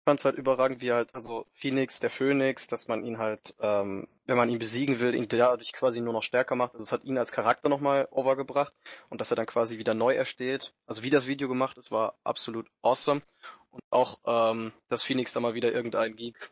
Ich 0.00 0.04
fand's 0.10 0.24
halt 0.24 0.36
überragend, 0.36 0.80
wie 0.80 0.92
halt, 0.92 1.14
also 1.14 1.46
Phoenix, 1.52 2.00
der 2.00 2.10
Phönix, 2.10 2.66
dass 2.66 2.88
man 2.88 3.04
ihn 3.04 3.18
halt, 3.18 3.54
ähm, 3.60 4.08
wenn 4.24 4.36
man 4.36 4.48
ihn 4.48 4.58
besiegen 4.58 4.98
will, 4.98 5.14
ihn 5.14 5.28
dadurch 5.28 5.72
quasi 5.74 6.00
nur 6.00 6.14
noch 6.14 6.22
stärker 6.22 6.56
macht. 6.56 6.74
Also 6.74 6.84
es 6.84 6.92
hat 6.92 7.04
ihn 7.04 7.18
als 7.18 7.32
Charakter 7.32 7.68
nochmal 7.68 8.08
overgebracht 8.10 8.72
und 9.10 9.20
dass 9.20 9.30
er 9.30 9.36
dann 9.36 9.46
quasi 9.46 9.78
wieder 9.78 9.92
neu 9.92 10.14
ersteht. 10.14 10.72
Also 10.86 11.02
wie 11.02 11.10
das 11.10 11.26
Video 11.26 11.48
gemacht 11.48 11.76
ist, 11.76 11.90
war 11.90 12.18
absolut 12.24 12.68
awesome. 12.80 13.22
Und 13.70 13.82
auch, 13.90 14.18
ähm, 14.24 14.72
dass 14.88 15.02
Phoenix 15.02 15.32
da 15.32 15.40
mal 15.40 15.54
wieder 15.54 15.70
irgendeinen 15.72 16.16
Geek 16.16 16.50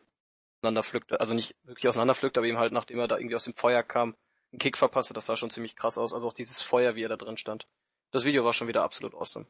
auseinanderpflückte. 0.61 1.19
Also 1.19 1.33
nicht 1.33 1.55
wirklich 1.63 1.87
auseinanderpflückt, 1.87 2.37
aber 2.37 2.47
ihm 2.47 2.57
halt, 2.57 2.71
nachdem 2.71 2.99
er 2.99 3.07
da 3.07 3.17
irgendwie 3.17 3.35
aus 3.35 3.45
dem 3.45 3.55
Feuer 3.55 3.83
kam, 3.83 4.15
einen 4.51 4.59
Kick 4.59 4.77
verpasste, 4.77 5.13
das 5.13 5.25
sah 5.25 5.35
schon 5.35 5.49
ziemlich 5.49 5.75
krass 5.75 5.97
aus. 5.97 6.13
Also 6.13 6.27
auch 6.27 6.33
dieses 6.33 6.61
Feuer, 6.61 6.95
wie 6.95 7.03
er 7.03 7.09
da 7.09 7.17
drin 7.17 7.37
stand. 7.37 7.67
Das 8.11 8.25
Video 8.25 8.45
war 8.45 8.53
schon 8.53 8.67
wieder 8.67 8.83
absolut 8.83 9.15
awesome. 9.15 9.47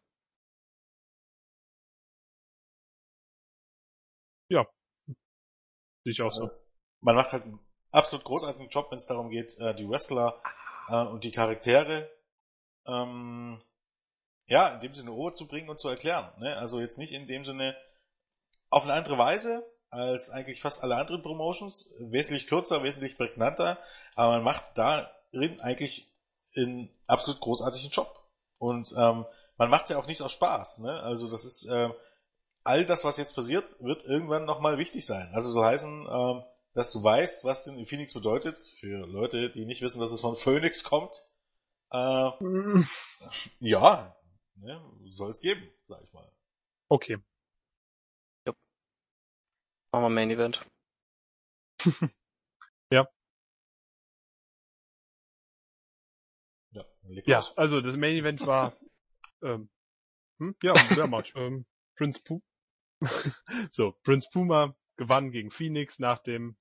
Sehe 6.03 6.11
ich 6.11 6.21
auch 6.21 6.31
so. 6.31 6.49
Man 7.01 7.15
macht 7.15 7.31
halt 7.31 7.43
einen 7.43 7.59
absolut 7.91 8.25
großartigen 8.25 8.69
Job, 8.69 8.91
wenn 8.91 8.97
es 8.97 9.07
darum 9.07 9.29
geht, 9.29 9.57
äh, 9.59 9.75
die 9.75 9.89
Wrestler 9.89 10.41
äh, 10.87 11.05
und 11.05 11.23
die 11.23 11.31
Charaktere 11.31 12.11
ähm, 12.85 13.61
ja, 14.47 14.73
in 14.73 14.79
dem 14.81 14.93
Sinne 14.93 15.11
Ohr 15.11 15.33
zu 15.33 15.47
bringen 15.47 15.69
und 15.69 15.79
zu 15.79 15.89
erklären. 15.89 16.31
Ne? 16.39 16.57
Also 16.57 16.79
jetzt 16.79 16.97
nicht 16.97 17.13
in 17.13 17.27
dem 17.27 17.43
Sinne 17.43 17.75
auf 18.69 18.83
eine 18.83 18.93
andere 18.93 19.17
Weise 19.17 19.65
als 19.91 20.29
eigentlich 20.29 20.61
fast 20.61 20.83
alle 20.83 20.95
anderen 20.95 21.21
Promotions, 21.21 21.93
wesentlich 21.99 22.47
kürzer, 22.47 22.81
wesentlich 22.81 23.17
prägnanter, 23.17 23.77
aber 24.15 24.33
man 24.33 24.43
macht 24.43 24.63
darin 24.75 25.59
eigentlich 25.59 26.11
einen 26.55 26.89
absolut 27.07 27.41
großartigen 27.41 27.91
Job. 27.91 28.17
Und 28.57 28.93
ähm, 28.97 29.25
man 29.57 29.69
macht 29.69 29.83
es 29.83 29.89
ja 29.89 29.97
auch 29.97 30.07
nicht 30.07 30.21
aus 30.21 30.31
Spaß. 30.31 30.79
Ne? 30.79 30.91
Also 31.01 31.29
das 31.29 31.45
ist 31.45 31.65
äh, 31.65 31.89
all 32.63 32.85
das, 32.85 33.03
was 33.03 33.17
jetzt 33.17 33.35
passiert, 33.35 33.69
wird 33.81 34.05
irgendwann 34.05 34.45
nochmal 34.45 34.77
wichtig 34.77 35.05
sein. 35.05 35.29
Also 35.33 35.49
so 35.49 35.63
heißen, 35.63 36.07
ähm, 36.09 36.43
dass 36.73 36.93
du 36.93 37.03
weißt, 37.03 37.43
was 37.43 37.63
denn 37.63 37.85
Phoenix 37.85 38.13
bedeutet, 38.13 38.57
für 38.79 39.05
Leute, 39.05 39.49
die 39.51 39.65
nicht 39.65 39.81
wissen, 39.81 39.99
dass 39.99 40.11
es 40.11 40.21
von 40.21 40.35
Phoenix 40.35 40.83
kommt. 40.83 41.15
Äh, 41.91 42.31
ja, 43.59 44.15
ne, 44.55 44.81
soll 45.09 45.29
es 45.29 45.41
geben, 45.41 45.69
sag 45.87 46.01
ich 46.03 46.13
mal. 46.13 46.31
Okay. 46.87 47.17
Machen 49.91 50.03
wir 50.03 50.09
Main 50.09 50.31
Event. 50.31 50.65
Ja, 52.93 53.07
Ja, 57.25 57.37
los. 57.37 57.57
also 57.57 57.81
das 57.81 57.97
Main 57.97 58.15
Event 58.15 58.45
war, 58.45 58.77
ähm, 59.43 59.69
hm? 60.39 60.55
ja, 60.63 60.75
sehr 60.93 61.07
much. 61.07 61.33
ähm, 61.35 61.65
Prince 61.97 62.21
Puma. 62.23 62.41
so, 63.71 63.93
Prince 64.03 64.29
Puma 64.31 64.75
gewann 64.97 65.31
gegen 65.31 65.51
Phoenix 65.51 65.99
nach 65.99 66.19
dem 66.19 66.55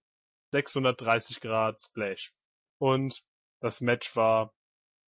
630 0.53 1.41
Grad 1.41 1.81
Splash. 1.81 2.33
Und 2.79 3.23
das 3.61 3.81
Match 3.81 4.17
war, 4.17 4.55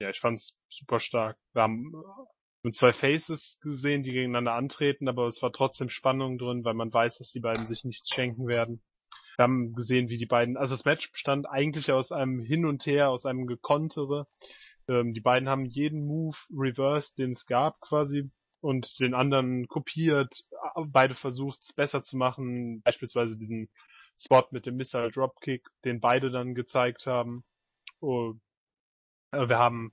ja, 0.01 0.11
ich 0.11 0.21
fand's 0.21 0.61
super 0.69 0.99
stark. 1.01 1.39
Wir 1.53 1.63
haben 1.63 1.93
äh, 2.63 2.71
zwei 2.71 2.93
Faces 2.93 3.59
gesehen, 3.61 4.03
die 4.03 4.13
gegeneinander 4.13 4.55
antreten, 4.55 5.09
aber 5.09 5.27
es 5.27 5.43
war 5.43 5.53
trotzdem 5.53 5.89
Spannung 5.89 6.39
drin, 6.39 6.65
weil 6.65 6.75
man 6.75 6.93
weiß, 6.93 7.19
dass 7.19 7.33
die 7.33 7.41
beiden 7.41 7.67
sich 7.67 7.85
nichts 7.85 8.11
schenken 8.15 8.47
werden. 8.47 8.83
Wir 9.37 9.45
haben 9.45 9.75
gesehen, 9.75 10.11
wie 10.11 10.19
die 10.19 10.27
beiden, 10.27 10.57
also 10.57 10.75
das 10.75 10.85
Match 10.85 11.11
bestand 11.13 11.49
eigentlich 11.49 11.93
aus 11.93 12.13
einem 12.13 12.41
Hin 12.41 12.67
und 12.67 12.85
Her, 12.87 13.11
aus 13.11 13.27
einem 13.27 13.47
Gekontere. 13.47 14.27
Ähm, 14.89 15.15
die 15.15 15.21
beiden 15.21 15.49
haben 15.49 15.65
jeden 15.65 16.07
Move 16.07 16.37
reversed, 16.51 17.19
den 17.19 17.31
es 17.31 17.47
gab 17.47 17.81
quasi 17.81 18.31
und 18.61 19.01
den 19.01 19.15
anderen 19.15 19.67
kopiert, 19.69 20.45
beide 20.87 21.15
versucht 21.15 21.63
es 21.63 21.73
besser 21.73 22.03
zu 22.03 22.17
machen, 22.17 22.83
beispielsweise 22.83 23.39
diesen 23.39 23.71
Spot 24.19 24.47
mit 24.51 24.67
dem 24.67 24.77
Missile 24.77 25.11
Dropkick, 25.11 25.67
den 25.85 26.01
beide 26.01 26.31
dann 26.31 26.55
gezeigt 26.55 27.07
haben. 27.07 27.45
Oh, 28.01 28.35
äh, 29.33 29.49
wir 29.49 29.59
haben 29.59 29.93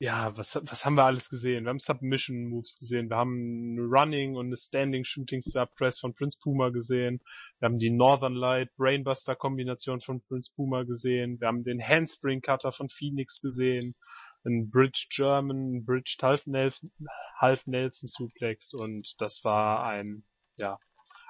ja, 0.00 0.36
was, 0.36 0.54
was 0.54 0.84
haben 0.84 0.94
wir 0.94 1.04
alles 1.04 1.28
gesehen? 1.28 1.64
Wir 1.64 1.70
haben 1.70 1.80
Submission 1.80 2.48
Moves 2.48 2.78
gesehen, 2.78 3.10
wir 3.10 3.16
haben 3.16 3.76
eine 3.76 3.82
Running 3.82 4.36
und 4.36 4.46
eine 4.46 4.56
Standing 4.56 5.04
Shooting 5.04 5.42
Star 5.42 5.66
Press 5.66 5.98
von 5.98 6.14
Prince 6.14 6.38
Puma 6.40 6.68
gesehen, 6.68 7.20
wir 7.58 7.66
haben 7.66 7.78
die 7.78 7.90
Northern 7.90 8.34
Light 8.34 8.74
Brainbuster 8.76 9.34
Kombination 9.34 10.00
von 10.00 10.20
Prince 10.20 10.52
Puma 10.54 10.84
gesehen, 10.84 11.40
wir 11.40 11.48
haben 11.48 11.64
den 11.64 11.82
Handspring 11.82 12.40
Cutter 12.40 12.70
von 12.70 12.88
Phoenix 12.88 13.40
gesehen, 13.40 13.96
ein 14.44 14.70
Bridge 14.70 15.08
German, 15.10 15.78
ein 15.78 15.84
Bridge 15.84 16.16
Half 16.22 16.46
Nelson, 16.46 16.92
Half 17.36 17.66
Nelson 17.66 18.08
Suplex 18.08 18.74
und 18.74 19.14
das 19.18 19.42
war 19.42 19.84
ein, 19.84 20.22
ja, 20.56 20.78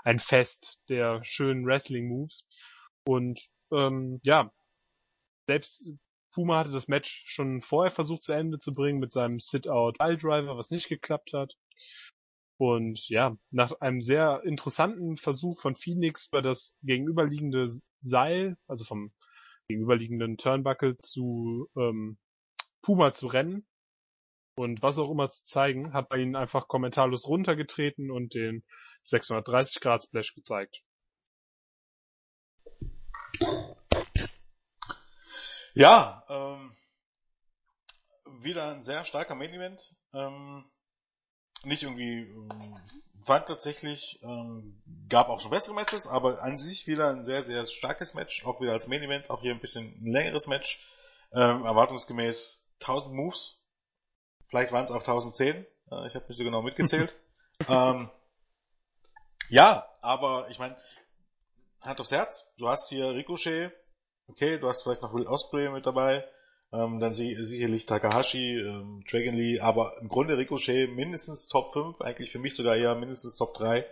ein 0.05 0.19
Fest 0.19 0.79
der 0.91 1.25
schönen 1.25 1.65
Wrestling 1.65 2.07
Moves 2.09 2.47
und 3.05 3.41
ähm, 3.73 4.21
ja, 4.23 4.53
selbst 5.47 5.91
Puma 6.33 6.59
hatte 6.59 6.71
das 6.71 6.89
Match 6.89 7.23
schon 7.27 7.63
vorher 7.63 7.91
versucht 7.91 8.23
zu 8.23 8.33
Ende 8.33 8.59
zu 8.59 8.75
bringen 8.75 8.99
mit 8.99 9.13
seinem 9.13 9.41
Sit-Out-Driver, 9.41 10.57
was 10.57 10.71
nicht 10.71 10.89
geklappt 10.89 11.33
hat. 11.33 11.55
Und 12.59 13.09
ja, 13.09 13.37
nach 13.51 13.73
einem 13.81 14.01
sehr 14.01 14.43
interessanten 14.45 15.17
Versuch 15.17 15.61
von 15.61 15.77
Phoenix 15.77 16.29
über 16.29 16.43
das 16.43 16.77
gegenüberliegende 16.83 17.67
Seil, 17.99 18.57
also 18.67 18.85
vom 18.85 19.13
gegenüberliegenden 19.69 20.37
Turnbuckle 20.39 20.99
zu 20.99 21.69
ähm, 21.77 22.19
Puma 22.83 23.13
zu 23.13 23.29
rennen 23.29 23.67
und 24.57 24.83
was 24.83 24.99
auch 24.99 25.11
immer 25.11 25.31
zu 25.31 25.45
zeigen, 25.45 25.93
hat 25.93 26.09
bei 26.09 26.19
ihnen 26.19 26.35
einfach 26.35 26.67
kommentarlos 26.67 27.29
runtergetreten 27.29 28.11
und 28.11 28.35
den 28.35 28.65
630 29.05 29.81
Grad 29.81 30.03
Splash 30.03 30.35
gezeigt. 30.35 30.83
Ja, 35.79 36.25
ähm, 36.29 36.77
wieder 38.43 38.73
ein 38.73 38.83
sehr 38.83 39.05
starker 39.05 39.37
Main 39.37 39.55
Event. 39.55 39.95
Ähm, 40.13 40.65
nicht 41.63 41.85
irgendwie, 41.85 42.23
ähm, 42.23 42.51
fand 43.25 43.47
tatsächlich, 43.47 44.19
ähm, 44.25 44.83
gab 45.09 45.29
auch 45.29 45.39
schon 45.39 45.53
bessere 45.53 45.77
Matches, 45.77 46.09
aber 46.09 46.43
an 46.43 46.57
sich 46.57 46.89
wieder 46.89 47.11
ein 47.11 47.23
sehr, 47.23 47.45
sehr 47.45 47.65
starkes 47.65 48.15
Match, 48.15 48.45
auch 48.45 48.61
wieder 48.61 48.73
als 48.73 48.89
Main 48.89 49.05
Event, 49.05 49.31
auch 49.31 49.41
hier 49.41 49.53
ein 49.53 49.61
bisschen 49.61 49.95
ein 50.03 50.11
längeres 50.11 50.49
Match, 50.49 50.85
ähm, 51.31 51.65
erwartungsgemäß 51.65 52.67
1000 52.81 53.15
Moves, 53.15 53.63
vielleicht 54.49 54.73
waren 54.73 54.83
es 54.83 54.91
auch 54.91 55.05
1010, 55.05 55.65
äh, 55.93 56.07
ich 56.09 56.17
habe 56.17 56.27
nicht 56.27 56.39
so 56.39 56.43
genau 56.43 56.61
mitgezählt. 56.61 57.15
ähm, 57.69 58.11
ja, 59.49 59.89
aber 60.01 60.51
ich 60.51 60.59
meine, 60.59 60.77
Hand 61.83 62.01
aufs 62.01 62.11
Herz, 62.11 62.53
du 62.57 62.69
hast 62.69 62.89
hier 62.89 63.11
Ricochet, 63.11 63.73
okay, 64.29 64.59
du 64.59 64.69
hast 64.69 64.83
vielleicht 64.83 65.03
noch 65.03 65.13
Will 65.15 65.27
Osprey 65.27 65.69
mit 65.71 65.87
dabei, 65.87 66.25
ähm, 66.73 67.01
dann 67.01 67.13
sie, 67.13 67.35
sicherlich 67.45 67.87
Takahashi, 67.87 68.59
ähm, 68.59 69.05
Dragon 69.11 69.35
Lee, 69.35 69.61
aber 69.61 69.97
im 70.01 70.09
Grunde 70.09 70.37
Ricochet 70.37 70.89
mindestens 70.89 71.49
Top 71.49 71.73
5, 71.73 72.01
eigentlich 72.01 72.31
für 72.31 72.39
mich 72.39 72.55
sogar 72.55 72.77
eher 72.77 72.95
mindestens 72.95 73.37
Top 73.37 73.55
3 73.55 73.87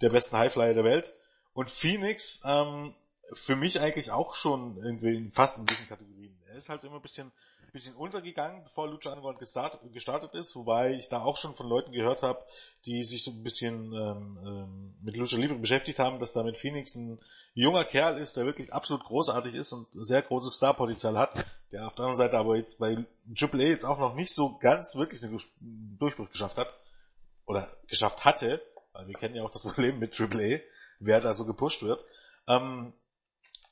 der 0.00 0.10
besten 0.10 0.36
Highflyer 0.36 0.74
der 0.74 0.84
Welt. 0.84 1.14
Und 1.54 1.70
Phoenix, 1.70 2.42
ähm, 2.44 2.94
für 3.32 3.56
mich 3.56 3.80
eigentlich 3.80 4.10
auch 4.10 4.34
schon 4.34 4.76
irgendwie 4.76 5.30
fast 5.32 5.58
in 5.58 5.66
diesen 5.66 5.88
Kategorien. 5.88 6.36
Er 6.48 6.56
ist 6.56 6.68
halt 6.68 6.84
immer 6.84 6.96
ein 6.96 7.02
bisschen 7.02 7.32
bisschen 7.76 7.94
untergegangen, 7.94 8.64
bevor 8.64 8.88
Lucha 8.88 9.10
Underground 9.10 9.38
gestartet 9.38 10.34
ist, 10.34 10.56
wobei 10.56 10.94
ich 10.94 11.08
da 11.08 11.22
auch 11.22 11.36
schon 11.36 11.54
von 11.54 11.68
Leuten 11.68 11.92
gehört 11.92 12.22
habe, 12.22 12.42
die 12.86 13.02
sich 13.02 13.22
so 13.22 13.30
ein 13.30 13.42
bisschen 13.42 13.92
ähm, 13.92 14.38
ähm, 14.44 14.94
mit 15.02 15.16
Lucha 15.16 15.36
Libre 15.36 15.58
beschäftigt 15.58 15.98
haben, 15.98 16.18
dass 16.18 16.32
da 16.32 16.42
mit 16.42 16.56
Phoenix 16.56 16.94
ein 16.94 17.20
junger 17.54 17.84
Kerl 17.84 18.18
ist, 18.18 18.36
der 18.36 18.46
wirklich 18.46 18.72
absolut 18.72 19.04
großartig 19.04 19.54
ist 19.54 19.72
und 19.72 19.86
sehr 19.92 20.22
großes 20.22 20.56
Starpotenzial 20.56 21.18
hat, 21.18 21.34
der 21.72 21.86
auf 21.86 21.94
der 21.94 22.04
anderen 22.04 22.16
Seite 22.16 22.38
aber 22.38 22.56
jetzt 22.56 22.78
bei 22.78 23.04
Triple 23.36 23.64
A 23.64 23.68
jetzt 23.68 23.84
auch 23.84 23.98
noch 23.98 24.14
nicht 24.14 24.32
so 24.32 24.56
ganz 24.58 24.96
wirklich 24.96 25.22
einen 25.22 25.96
Durchbruch 25.98 26.30
geschafft 26.30 26.56
hat 26.56 26.74
oder 27.46 27.68
geschafft 27.88 28.24
hatte, 28.24 28.62
weil 28.92 29.06
wir 29.06 29.14
kennen 29.14 29.34
ja 29.34 29.42
auch 29.42 29.50
das 29.50 29.62
Problem 29.62 29.98
mit 29.98 30.14
Triple 30.14 30.56
A, 30.56 30.60
wer 31.00 31.20
da 31.20 31.34
so 31.34 31.44
gepusht 31.44 31.82
wird. 31.82 32.04
Ähm, 32.48 32.94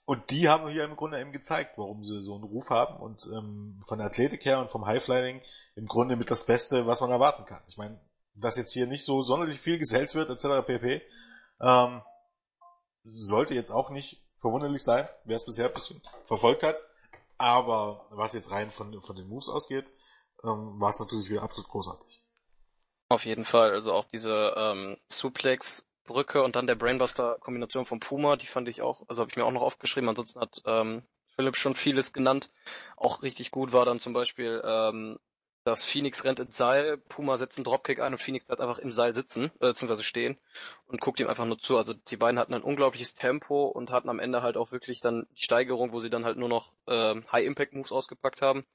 und 0.06 0.30
die 0.30 0.48
haben 0.48 0.68
hier 0.68 0.84
im 0.84 0.96
Grunde 0.96 1.20
eben 1.20 1.32
gezeigt, 1.32 1.78
warum 1.78 2.04
sie 2.04 2.22
so 2.22 2.34
einen 2.34 2.44
Ruf 2.44 2.68
haben 2.70 2.96
und 2.96 3.26
ähm, 3.32 3.82
von 3.86 3.98
der 3.98 4.08
Athletik 4.08 4.44
her 4.44 4.60
und 4.60 4.70
vom 4.70 4.86
Highflying 4.86 5.40
im 5.76 5.86
Grunde 5.86 6.16
mit 6.16 6.30
das 6.30 6.44
Beste, 6.44 6.86
was 6.86 7.00
man 7.00 7.10
erwarten 7.10 7.46
kann. 7.46 7.62
Ich 7.68 7.78
meine, 7.78 7.98
dass 8.34 8.56
jetzt 8.56 8.72
hier 8.72 8.86
nicht 8.86 9.04
so 9.04 9.22
sonderlich 9.22 9.60
viel 9.60 9.78
gesellt 9.78 10.14
wird, 10.14 10.28
etc. 10.28 10.66
pp. 10.66 11.02
Ähm, 11.60 12.02
sollte 13.04 13.54
jetzt 13.54 13.70
auch 13.70 13.90
nicht 13.90 14.22
verwunderlich 14.40 14.82
sein, 14.82 15.08
wer 15.24 15.36
es 15.36 15.46
bisher 15.46 15.68
ein 15.68 15.74
bisschen 15.74 16.02
verfolgt 16.26 16.62
hat. 16.62 16.82
Aber 17.38 18.06
was 18.10 18.34
jetzt 18.34 18.50
rein 18.50 18.70
von, 18.70 19.00
von 19.00 19.16
den 19.16 19.28
Moves 19.28 19.48
ausgeht, 19.48 19.86
ähm, 20.42 20.80
war 20.80 20.90
es 20.90 21.00
natürlich 21.00 21.30
wieder 21.30 21.42
absolut 21.42 21.70
großartig. 21.70 22.20
Auf 23.08 23.24
jeden 23.24 23.44
Fall. 23.44 23.70
Also 23.70 23.92
auch 23.92 24.04
diese 24.04 24.54
ähm, 24.56 24.98
Suplex 25.08 25.84
Brücke 26.04 26.42
und 26.42 26.56
dann 26.56 26.66
der 26.66 26.74
Brainbuster-Kombination 26.74 27.84
von 27.84 28.00
Puma, 28.00 28.36
die 28.36 28.46
fand 28.46 28.68
ich 28.68 28.82
auch, 28.82 29.02
also 29.08 29.22
habe 29.22 29.30
ich 29.30 29.36
mir 29.36 29.44
auch 29.44 29.52
noch 29.52 29.62
aufgeschrieben, 29.62 30.08
ansonsten 30.08 30.40
hat 30.40 30.62
ähm, 30.66 31.02
Philipp 31.34 31.56
schon 31.56 31.74
vieles 31.74 32.12
genannt. 32.12 32.50
Auch 32.96 33.22
richtig 33.22 33.50
gut 33.50 33.72
war 33.72 33.84
dann 33.84 33.98
zum 33.98 34.12
Beispiel, 34.12 34.62
ähm, 34.64 35.18
dass 35.64 35.82
Phoenix 35.82 36.24
rennt 36.24 36.40
ins 36.40 36.56
Seil, 36.56 36.98
Puma 36.98 37.38
setzt 37.38 37.56
einen 37.56 37.64
Dropkick 37.64 38.00
ein 38.00 38.12
und 38.12 38.18
Phoenix 38.18 38.44
bleibt 38.44 38.60
einfach 38.60 38.78
im 38.78 38.92
Seil 38.92 39.14
sitzen, 39.14 39.46
äh, 39.60 39.68
beziehungsweise 39.68 40.04
stehen 40.04 40.38
und 40.86 41.00
guckt 41.00 41.20
ihm 41.20 41.26
einfach 41.26 41.46
nur 41.46 41.58
zu. 41.58 41.78
Also 41.78 41.94
die 41.94 42.18
beiden 42.18 42.38
hatten 42.38 42.54
ein 42.54 42.62
unglaubliches 42.62 43.14
Tempo 43.14 43.64
und 43.64 43.90
hatten 43.90 44.10
am 44.10 44.18
Ende 44.18 44.42
halt 44.42 44.58
auch 44.58 44.72
wirklich 44.72 45.00
dann 45.00 45.26
die 45.32 45.42
Steigerung, 45.42 45.92
wo 45.92 46.00
sie 46.00 46.10
dann 46.10 46.26
halt 46.26 46.36
nur 46.36 46.50
noch 46.50 46.72
äh, 46.86 47.14
High-Impact-Moves 47.32 47.92
ausgepackt 47.92 48.42
haben 48.42 48.66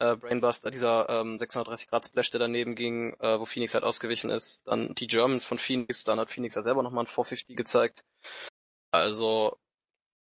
äh, 0.00 0.16
Brainbuster, 0.16 0.70
dieser 0.70 1.08
ähm, 1.08 1.38
630 1.38 1.88
Grad 1.88 2.06
Splash, 2.06 2.30
der 2.30 2.40
daneben 2.40 2.74
ging, 2.74 3.14
äh, 3.20 3.38
wo 3.38 3.44
Phoenix 3.44 3.74
halt 3.74 3.84
ausgewichen 3.84 4.30
ist. 4.30 4.66
Dann 4.66 4.94
die 4.94 5.06
Germans 5.06 5.44
von 5.44 5.58
Phoenix, 5.58 6.04
dann 6.04 6.18
hat 6.18 6.30
Phoenix 6.30 6.54
ja 6.54 6.62
selber 6.62 6.82
nochmal 6.82 7.04
ein 7.04 7.08
450 7.08 7.56
gezeigt. 7.56 8.04
Also 8.90 9.58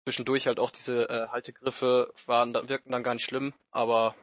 zwischendurch 0.06 0.48
halt 0.48 0.60
auch 0.60 0.72
diese 0.72 1.10
äh, 1.10 1.28
Haltegriffe 1.30 2.14
waren, 2.26 2.54
wirkten 2.54 2.92
dann 2.92 3.04
gar 3.04 3.14
nicht 3.14 3.26
schlimm, 3.26 3.54
aber 3.72 4.16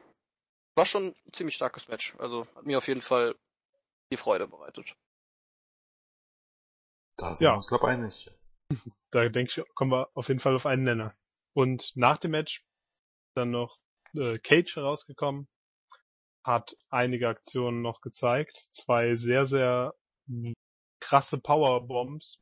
war 0.75 0.85
schon 0.85 1.07
ein 1.07 1.33
ziemlich 1.33 1.55
starkes 1.55 1.89
Match. 1.89 2.15
Also 2.17 2.47
hat 2.55 2.65
mir 2.65 2.77
auf 2.77 2.87
jeden 2.87 3.01
Fall 3.01 3.35
die 4.11 4.17
Freude 4.17 4.47
bereitet. 4.47 4.95
Da 7.17 7.33
sind 7.33 7.45
ja. 7.45 7.51
wir 7.51 7.55
uns, 7.55 7.67
glaube 7.67 7.87
einig. 7.87 8.31
Da 9.11 9.27
denke 9.27 9.51
ich, 9.61 9.75
kommen 9.75 9.91
wir 9.91 10.09
auf 10.13 10.29
jeden 10.29 10.39
Fall 10.39 10.55
auf 10.55 10.65
einen 10.65 10.85
Nenner. 10.85 11.13
Und 11.51 11.91
nach 11.95 12.17
dem 12.17 12.31
Match 12.31 12.65
dann 13.35 13.51
noch 13.51 13.77
äh, 14.15 14.39
Cage 14.39 14.75
herausgekommen, 14.75 15.47
hat 16.43 16.75
einige 16.89 17.27
Aktionen 17.27 17.81
noch 17.81 18.01
gezeigt, 18.01 18.57
zwei 18.71 19.15
sehr, 19.15 19.45
sehr 19.45 19.93
krasse 20.99 21.39
Powerbombs. 21.39 22.39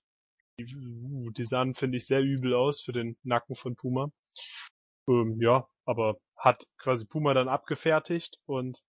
Die, 0.60 0.76
uh, 0.76 1.32
die 1.32 1.46
sahen, 1.46 1.76
finde 1.76 1.98
ich, 1.98 2.06
sehr 2.06 2.22
übel 2.22 2.54
aus 2.54 2.82
für 2.82 2.92
den 2.92 3.18
Nacken 3.24 3.56
von 3.56 3.76
Puma. 3.76 4.12
Ähm, 5.08 5.40
ja, 5.42 5.68
aber 5.86 6.18
hat 6.38 6.68
quasi 6.78 7.06
Puma 7.06 7.34
dann 7.34 7.48
abgefertigt 7.48 8.38
und 8.46 8.80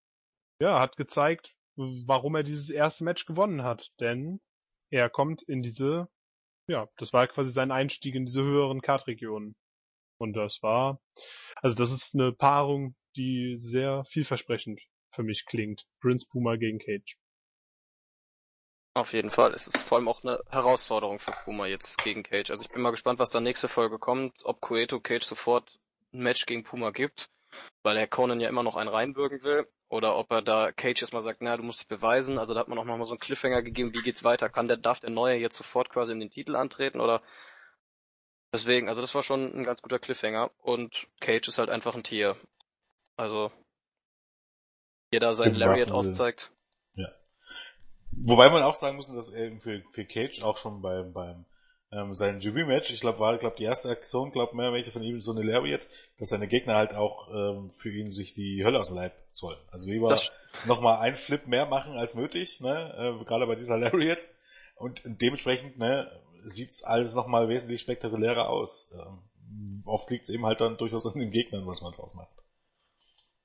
ja, 0.60 0.80
hat 0.80 0.96
gezeigt, 0.96 1.54
warum 1.76 2.34
er 2.34 2.42
dieses 2.42 2.70
erste 2.70 3.04
Match 3.04 3.24
gewonnen 3.24 3.62
hat. 3.62 3.90
Denn 4.00 4.40
er 4.90 5.08
kommt 5.08 5.42
in 5.42 5.62
diese, 5.62 6.08
ja, 6.68 6.88
das 6.96 7.12
war 7.12 7.26
quasi 7.28 7.52
sein 7.52 7.70
Einstieg 7.70 8.14
in 8.14 8.26
diese 8.26 8.42
höheren 8.42 8.82
Kartregionen. 8.82 9.54
Und 10.20 10.34
das 10.34 10.62
war, 10.62 11.00
also 11.56 11.74
das 11.74 11.90
ist 11.90 12.14
eine 12.14 12.32
Paarung, 12.32 12.94
die 13.16 13.56
sehr 13.58 14.04
vielversprechend 14.04 14.80
für 15.12 15.22
mich 15.22 15.46
klingt. 15.46 15.86
Prince 16.00 16.26
Puma 16.30 16.56
gegen 16.56 16.78
Cage. 16.78 17.16
Auf 18.94 19.12
jeden 19.12 19.30
Fall. 19.30 19.54
Es 19.54 19.66
ist 19.66 19.78
vor 19.78 19.98
allem 19.98 20.08
auch 20.08 20.22
eine 20.22 20.40
Herausforderung 20.50 21.18
für 21.18 21.32
Puma 21.44 21.66
jetzt 21.66 21.96
gegen 22.02 22.22
Cage. 22.22 22.50
Also 22.50 22.62
ich 22.62 22.68
bin 22.68 22.82
mal 22.82 22.90
gespannt, 22.90 23.18
was 23.18 23.30
da 23.30 23.40
nächste 23.40 23.68
Folge 23.68 23.98
kommt, 23.98 24.44
ob 24.44 24.60
Cueto 24.60 25.00
Cage 25.00 25.24
sofort 25.24 25.80
ein 26.12 26.22
Match 26.22 26.44
gegen 26.44 26.64
Puma 26.64 26.90
gibt, 26.90 27.30
weil 27.82 27.96
er 27.96 28.06
Conan 28.06 28.40
ja 28.40 28.48
immer 28.48 28.62
noch 28.62 28.76
einen 28.76 28.90
reinbürgen 28.90 29.42
will, 29.42 29.66
oder 29.88 30.16
ob 30.16 30.30
er 30.30 30.42
da 30.42 30.70
Cage 30.70 31.02
erstmal 31.02 31.22
sagt, 31.22 31.42
naja, 31.42 31.56
du 31.56 31.64
musst 31.64 31.80
dich 31.80 31.88
beweisen. 31.88 32.38
Also 32.38 32.54
da 32.54 32.60
hat 32.60 32.68
man 32.68 32.78
auch 32.78 32.84
nochmal 32.84 33.06
so 33.06 33.14
einen 33.14 33.20
Cliffhanger 33.20 33.62
gegeben, 33.62 33.92
wie 33.92 34.02
geht's 34.02 34.22
weiter? 34.22 34.48
Kann 34.48 34.68
der, 34.68 34.76
darf 34.76 35.00
der 35.00 35.10
Neue 35.10 35.36
jetzt 35.36 35.56
sofort 35.56 35.88
quasi 35.88 36.12
in 36.12 36.20
den 36.20 36.30
Titel 36.30 36.54
antreten 36.54 37.00
oder 37.00 37.22
Deswegen, 38.52 38.88
also 38.88 39.00
das 39.00 39.14
war 39.14 39.22
schon 39.22 39.54
ein 39.54 39.64
ganz 39.64 39.80
guter 39.80 39.98
Cliffhanger 39.98 40.50
und 40.58 41.06
Cage 41.20 41.48
ist 41.48 41.58
halt 41.58 41.70
einfach 41.70 41.94
ein 41.94 42.02
Tier. 42.02 42.36
Also 43.16 43.52
jeder 45.12 45.34
sein 45.34 45.54
Lariat 45.54 45.90
auszeigt. 45.90 46.52
Ja. 46.94 47.08
Wobei 48.12 48.50
man 48.50 48.62
auch 48.62 48.74
sagen 48.74 48.96
muss, 48.96 49.12
dass 49.12 49.30
er 49.30 49.60
für, 49.60 49.82
für 49.92 50.04
Cage 50.04 50.42
auch 50.42 50.56
schon 50.56 50.82
beim, 50.82 51.12
beim 51.12 51.44
ähm, 51.92 52.14
sein 52.14 52.38
Debüt-Match, 52.38 52.92
ich 52.92 53.00
glaube, 53.00 53.18
war 53.18 53.36
glaub, 53.38 53.56
die 53.56 53.64
erste 53.64 53.90
Aktion, 53.90 54.30
glaube 54.30 54.56
mehr 54.56 54.72
welche 54.72 54.92
von 54.92 55.02
ihm 55.02 55.20
so 55.20 55.32
eine 55.32 55.42
Lariat, 55.42 55.86
dass 56.18 56.28
seine 56.28 56.46
Gegner 56.46 56.76
halt 56.76 56.94
auch 56.94 57.28
ähm, 57.32 57.70
für 57.70 57.90
ihn 57.90 58.10
sich 58.10 58.32
die 58.32 58.64
Hölle 58.64 58.78
aus 58.78 58.88
dem 58.88 58.96
Leib 58.96 59.12
zollen. 59.32 59.58
Also 59.70 59.90
lieber 59.90 60.16
nochmal 60.66 61.00
ein 61.00 61.16
Flip 61.16 61.46
mehr 61.46 61.66
machen 61.66 61.96
als 61.96 62.14
nötig, 62.14 62.60
ne? 62.60 63.18
Äh, 63.20 63.24
gerade 63.24 63.46
bei 63.46 63.56
dieser 63.56 63.76
Lariat. 63.76 64.28
Und 64.76 65.02
dementsprechend, 65.04 65.78
ne, 65.78 66.10
sieht's 66.44 66.82
alles 66.82 67.14
nochmal 67.14 67.48
wesentlich 67.48 67.80
spektakulärer 67.80 68.48
aus. 68.48 68.92
Ähm, 68.94 69.82
oft 69.84 70.10
liegt's 70.10 70.28
eben 70.30 70.46
halt 70.46 70.60
dann 70.60 70.76
durchaus 70.76 71.06
an 71.06 71.18
den 71.18 71.30
Gegnern, 71.30 71.66
was 71.66 71.82
man 71.82 71.92
draus 71.92 72.14
macht. 72.14 72.32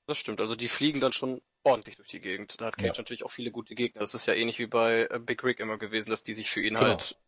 Das 0.06 0.18
stimmt, 0.18 0.40
also 0.40 0.54
die 0.54 0.68
fliegen 0.68 1.00
dann 1.00 1.12
schon 1.12 1.42
ordentlich 1.64 1.96
durch 1.96 2.08
die 2.08 2.20
Gegend. 2.20 2.60
Da 2.60 2.66
hat 2.66 2.76
Cage 2.76 2.96
ja. 2.96 3.02
natürlich 3.02 3.24
auch 3.24 3.30
viele 3.30 3.50
gute 3.50 3.74
Gegner. 3.74 4.00
Das 4.00 4.14
ist 4.14 4.26
ja 4.26 4.34
ähnlich 4.34 4.58
wie 4.58 4.66
bei 4.66 5.08
äh, 5.10 5.18
Big 5.18 5.42
Rick 5.42 5.58
immer 5.58 5.78
gewesen, 5.78 6.10
dass 6.10 6.22
die 6.22 6.32
sich 6.32 6.48
für 6.48 6.60
ihn 6.60 6.74
genau. 6.74 6.86
halt 6.86 7.18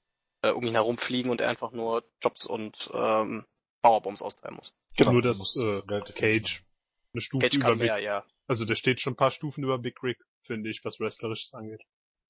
äh, 0.42 0.50
um 0.50 0.64
ihn 0.64 0.74
herum 0.74 0.96
fliegen 0.96 1.30
und 1.30 1.40
er 1.40 1.48
einfach 1.48 1.72
nur 1.72 2.04
Jobs 2.22 2.46
und 2.46 2.90
ähm, 2.94 3.44
Powerbombs 3.82 4.22
austreiben 4.22 4.56
muss. 4.56 4.72
Genau, 4.96 5.12
nur 5.12 5.22
dass 5.22 5.56
äh, 5.56 5.82
Cage 6.12 6.64
eine 7.12 7.20
Stufe 7.20 7.46
Cage 7.46 7.56
über 7.56 7.70
Big, 7.70 7.78
mehr, 7.78 7.98
ja. 7.98 8.24
Also 8.46 8.64
der 8.64 8.76
steht 8.76 9.00
schon 9.00 9.14
ein 9.14 9.16
paar 9.16 9.30
Stufen 9.30 9.64
über 9.64 9.78
Big 9.78 10.02
Rick, 10.02 10.18
finde 10.42 10.70
ich, 10.70 10.84
was 10.84 11.00
Wrestlerisches 11.00 11.54
angeht. 11.54 11.82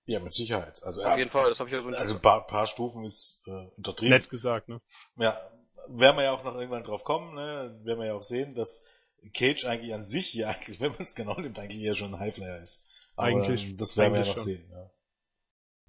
Ja, 0.09 0.21
mit 0.21 0.33
Sicherheit. 0.33 0.83
Also 0.85 1.03
Auf 1.05 1.19
jeden 1.19 1.29
Fall, 1.29 1.51
das 1.51 1.61
habe 1.61 1.69
ich 1.69 1.75
ja 1.75 1.83
so 1.83 1.91
Also 1.91 2.15
ein 2.15 2.23
paar, 2.23 2.47
paar 2.47 2.67
Stufen 2.67 3.05
ist 3.05 3.43
äh, 3.47 3.51
untertrieben. 3.77 4.17
Nett 4.17 4.31
gesagt, 4.31 4.69
ne? 4.71 4.81
Ja, 5.17 5.39
werden 5.89 6.17
wir 6.17 6.23
ja 6.25 6.33
auch 6.33 6.45
noch 6.45 6.55
irgendwann 6.55 6.83
drauf 6.83 7.05
kommen, 7.05 7.35
ne? 7.35 7.79
Werden 7.85 7.99
wir 8.01 8.07
ja 8.07 8.15
auch 8.15 8.23
sehen, 8.23 8.55
dass 8.55 8.87
Cage 9.35 9.67
eigentlich 9.67 9.93
an 9.93 10.05
sich 10.05 10.33
ja 10.33 10.49
eigentlich, 10.49 10.81
wenn 10.81 10.93
man 10.93 11.03
es 11.03 11.15
genau 11.15 11.39
nimmt, 11.39 11.59
eigentlich 11.59 11.83
eher 11.83 11.95
schon 11.95 12.15
ein 12.15 12.21
Highflyer 12.21 12.59
ist. 12.63 12.89
Aber 13.17 13.27
Eigentlich- 13.29 13.67
ähm, 13.69 13.77
das 13.77 13.99
werden 13.99 14.15
wir 14.15 14.21
ja 14.23 14.27
noch 14.27 14.33
schon. 14.39 14.45
sehen. 14.45 14.67
Ja. 14.71 14.91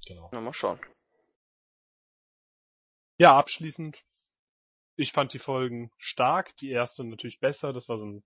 Genau. 0.06 0.30
Na, 0.34 0.42
mal 0.42 0.54
schauen. 0.54 0.80
Ja, 3.18 3.38
abschließend. 3.38 4.04
Ich 4.98 5.14
fand 5.14 5.32
die 5.32 5.40
Folgen 5.40 5.92
stark, 5.98 6.58
die 6.58 6.72
erste 6.72 7.06
natürlich 7.06 7.40
besser, 7.40 7.72
das 7.72 7.88
war 7.88 7.98
so 7.98 8.06
ein 8.06 8.24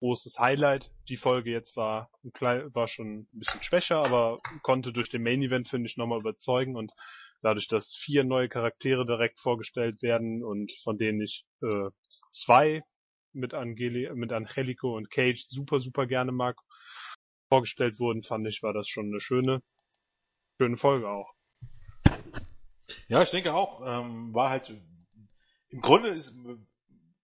großes 0.00 0.38
Highlight. 0.38 0.90
Die 1.08 1.16
Folge 1.16 1.50
jetzt 1.50 1.76
war 1.76 2.10
war 2.22 2.88
schon 2.88 3.20
ein 3.20 3.28
bisschen 3.38 3.62
schwächer, 3.62 3.98
aber 3.98 4.40
konnte 4.62 4.92
durch 4.92 5.10
den 5.10 5.22
Main 5.22 5.42
Event, 5.42 5.68
finde 5.68 5.88
ich, 5.88 5.96
nochmal 5.96 6.20
überzeugen 6.20 6.76
und 6.76 6.92
dadurch, 7.42 7.68
dass 7.68 7.94
vier 7.94 8.24
neue 8.24 8.48
Charaktere 8.48 9.06
direkt 9.06 9.38
vorgestellt 9.38 10.02
werden 10.02 10.42
und 10.42 10.72
von 10.82 10.98
denen 10.98 11.20
ich 11.20 11.46
äh, 11.62 11.90
zwei 12.30 12.82
mit, 13.32 13.54
Angeli 13.54 14.10
mit 14.14 14.32
Angelico 14.32 14.96
und 14.96 15.10
Cage 15.10 15.44
super, 15.46 15.80
super 15.80 16.06
gerne 16.06 16.32
mag, 16.32 16.56
vorgestellt 17.48 17.98
wurden, 17.98 18.22
fand 18.22 18.46
ich, 18.46 18.62
war 18.62 18.72
das 18.72 18.88
schon 18.88 19.06
eine 19.06 19.20
schöne, 19.20 19.62
schöne 20.60 20.76
Folge 20.76 21.08
auch. 21.08 21.32
Ja, 23.08 23.22
ich 23.22 23.30
denke 23.30 23.54
auch. 23.54 23.80
Ähm, 23.86 24.34
war 24.34 24.50
halt 24.50 24.74
im 25.68 25.80
Grunde 25.80 26.10
ist, 26.10 26.36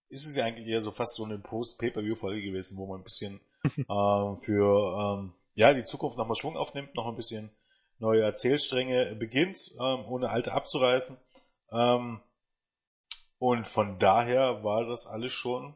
ist 0.08 0.26
es 0.26 0.36
ja 0.36 0.44
eigentlich 0.44 0.68
eher 0.68 0.80
so 0.80 0.90
fast 0.90 1.16
so 1.16 1.24
eine 1.24 1.38
Post-Pay-Per-View-Folge 1.38 2.42
gewesen, 2.42 2.76
wo 2.78 2.86
man 2.86 3.00
ein 3.00 3.04
bisschen 3.04 3.40
ähm, 3.76 4.36
für 4.38 5.18
ähm, 5.18 5.32
ja 5.54 5.74
die 5.74 5.84
Zukunft 5.84 6.18
nochmal 6.18 6.36
Schwung 6.36 6.56
aufnimmt, 6.56 6.94
noch 6.94 7.06
ein 7.06 7.16
bisschen 7.16 7.50
neue 7.98 8.22
Erzählstränge 8.22 9.16
beginnt, 9.16 9.72
ähm, 9.80 10.04
ohne 10.06 10.30
alte 10.30 10.52
abzureißen. 10.52 11.16
Ähm, 11.72 12.20
und 13.38 13.66
von 13.68 13.98
daher 13.98 14.64
war 14.64 14.84
das 14.84 15.06
alles 15.06 15.32
schon 15.32 15.74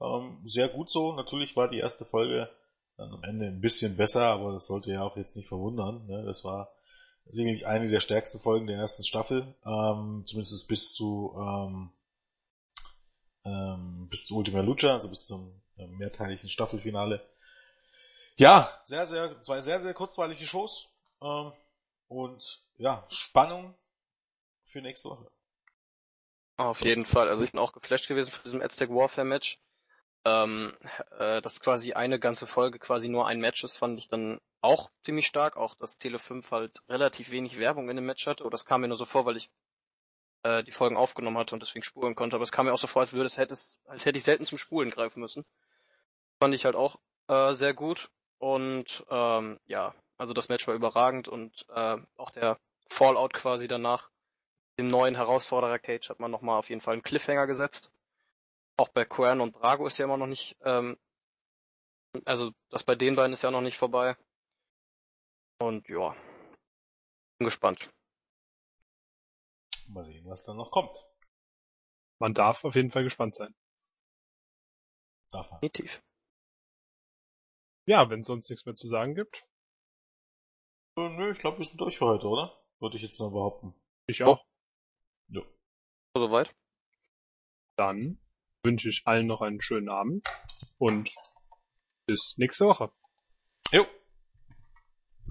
ähm, 0.00 0.40
sehr 0.44 0.68
gut 0.68 0.90
so. 0.90 1.12
Natürlich 1.14 1.56
war 1.56 1.68
die 1.68 1.78
erste 1.78 2.04
Folge 2.04 2.50
dann 2.96 3.12
am 3.12 3.24
Ende 3.24 3.46
ein 3.46 3.60
bisschen 3.60 3.96
besser, 3.96 4.26
aber 4.26 4.52
das 4.52 4.66
sollte 4.66 4.90
ja 4.90 5.02
auch 5.02 5.16
jetzt 5.16 5.36
nicht 5.36 5.48
verwundern. 5.48 6.06
Ne? 6.06 6.22
Das 6.24 6.44
war 6.44 6.72
sicherlich 7.26 7.66
eine 7.66 7.88
der 7.88 8.00
stärksten 8.00 8.40
Folgen 8.40 8.66
der 8.66 8.78
ersten 8.78 9.04
Staffel, 9.04 9.54
ähm, 9.64 10.24
zumindest 10.26 10.68
bis 10.68 10.92
zu 10.92 11.32
ähm, 11.36 11.90
ähm, 13.44 14.08
bis 14.10 14.26
zu 14.26 14.36
Ultima 14.36 14.60
Lucha, 14.60 14.92
also 14.92 15.08
bis 15.08 15.26
zum 15.26 15.62
äh, 15.76 15.86
mehrteiligen 15.86 16.48
Staffelfinale. 16.48 17.26
Ja, 18.36 18.78
sehr, 18.82 19.06
sehr, 19.06 19.40
zwei 19.42 19.60
sehr, 19.60 19.80
sehr 19.80 19.94
kurzweilige 19.94 20.44
Shows 20.44 20.88
ähm, 21.22 21.52
und 22.08 22.62
ja, 22.78 23.04
Spannung 23.10 23.74
für 24.64 24.80
nächste 24.80 25.10
Woche. 25.10 25.30
Auf 26.56 26.82
jeden 26.82 27.06
Fall. 27.06 27.28
Also 27.28 27.42
ich 27.42 27.52
bin 27.52 27.60
auch 27.60 27.72
geflasht 27.72 28.08
gewesen 28.08 28.30
von 28.30 28.44
diesem 28.44 28.60
Aztec 28.60 28.90
Warfare 28.90 29.26
Match. 29.26 29.58
Ähm, 30.26 30.76
äh, 31.18 31.40
dass 31.40 31.60
quasi 31.60 31.94
eine 31.94 32.18
ganze 32.20 32.46
Folge 32.46 32.78
quasi 32.78 33.08
nur 33.08 33.26
ein 33.26 33.40
Match 33.40 33.64
ist, 33.64 33.78
fand 33.78 33.98
ich 33.98 34.08
dann 34.08 34.38
auch 34.60 34.90
ziemlich 35.02 35.26
stark. 35.26 35.56
Auch 35.56 35.74
dass 35.74 35.96
Tele 35.96 36.18
5 36.18 36.50
halt 36.50 36.82
relativ 36.90 37.30
wenig 37.30 37.58
Werbung 37.58 37.88
in 37.88 37.96
dem 37.96 38.04
Match 38.04 38.26
hatte. 38.26 38.44
Oder 38.44 38.52
das 38.52 38.66
kam 38.66 38.82
mir 38.82 38.88
nur 38.88 38.98
so 38.98 39.06
vor, 39.06 39.24
weil 39.24 39.38
ich 39.38 39.50
äh, 40.42 40.62
die 40.62 40.72
Folgen 40.72 40.96
aufgenommen 40.96 41.38
hatte 41.38 41.54
und 41.54 41.62
deswegen 41.62 41.84
spulen 41.84 42.14
konnte. 42.14 42.36
Aber 42.36 42.44
es 42.44 42.52
kam 42.52 42.66
mir 42.66 42.72
auch 42.72 42.78
so 42.78 42.86
vor, 42.86 43.00
als 43.02 43.12
würde 43.12 43.26
es 43.26 43.38
hätte 43.38 43.54
als 43.86 44.04
hätte 44.06 44.18
ich 44.18 44.24
selten 44.24 44.46
zum 44.46 44.58
Spulen 44.58 44.90
greifen 44.90 45.20
müssen. 45.20 45.44
Fand 46.42 46.54
ich 46.54 46.64
halt 46.64 46.76
auch 46.76 46.98
äh, 47.28 47.54
sehr 47.54 47.74
gut. 47.74 48.10
Und 48.38 49.04
ähm, 49.10 49.60
ja, 49.66 49.94
also 50.16 50.32
das 50.32 50.48
Match 50.48 50.66
war 50.66 50.74
überragend 50.74 51.28
und 51.28 51.66
äh, 51.74 51.98
auch 52.16 52.30
der 52.30 52.58
Fallout 52.88 53.32
quasi 53.34 53.68
danach 53.68 54.10
dem 54.78 54.88
neuen 54.88 55.14
Herausforderer 55.14 55.78
Cage 55.78 56.08
hat 56.08 56.20
man 56.20 56.30
nochmal 56.30 56.58
auf 56.58 56.70
jeden 56.70 56.80
Fall 56.80 56.94
einen 56.94 57.02
Cliffhanger 57.02 57.46
gesetzt. 57.46 57.92
Auch 58.78 58.88
bei 58.88 59.04
Quern 59.04 59.42
und 59.42 59.56
Drago 59.56 59.86
ist 59.86 59.98
ja 59.98 60.06
immer 60.06 60.16
noch 60.16 60.26
nicht, 60.26 60.56
ähm, 60.64 60.96
also 62.24 62.52
das 62.70 62.82
bei 62.84 62.94
den 62.94 63.14
beiden 63.14 63.34
ist 63.34 63.42
ja 63.42 63.50
noch 63.50 63.60
nicht 63.60 63.76
vorbei. 63.76 64.16
Und 65.58 65.86
ja, 65.88 66.16
bin 67.38 67.44
gespannt. 67.44 67.90
Mal 69.92 70.04
sehen, 70.04 70.24
was 70.26 70.44
dann 70.44 70.56
noch 70.56 70.70
kommt. 70.70 71.06
Man 72.20 72.34
darf 72.34 72.64
auf 72.64 72.74
jeden 72.74 72.90
Fall 72.90 73.02
gespannt 73.02 73.34
sein. 73.34 73.54
Darf 75.30 75.50
man. 75.50 75.60
Definitiv. 75.60 76.02
Ja, 77.86 78.08
wenn 78.08 78.20
es 78.20 78.26
sonst 78.26 78.50
nichts 78.50 78.66
mehr 78.66 78.74
zu 78.74 78.86
sagen 78.86 79.14
gibt. 79.14 79.44
Äh, 80.96 81.08
nö, 81.08 81.30
ich 81.30 81.38
glaube, 81.38 81.58
wir 81.58 81.64
sind 81.64 81.80
durch 81.80 81.98
für 81.98 82.06
heute, 82.06 82.28
oder? 82.28 82.56
Würde 82.78 82.96
ich 82.96 83.02
jetzt 83.02 83.18
mal 83.18 83.30
behaupten. 83.30 83.74
Ich 84.06 84.22
auch. 84.22 84.44
Ja. 85.28 85.42
Soweit. 86.14 86.54
Dann 87.76 88.20
wünsche 88.62 88.90
ich 88.90 89.06
allen 89.06 89.26
noch 89.26 89.40
einen 89.40 89.60
schönen 89.60 89.88
Abend 89.88 90.26
und 90.78 91.14
bis 92.06 92.36
nächste 92.38 92.66
Woche. 92.66 92.92
Jo. 93.72 93.86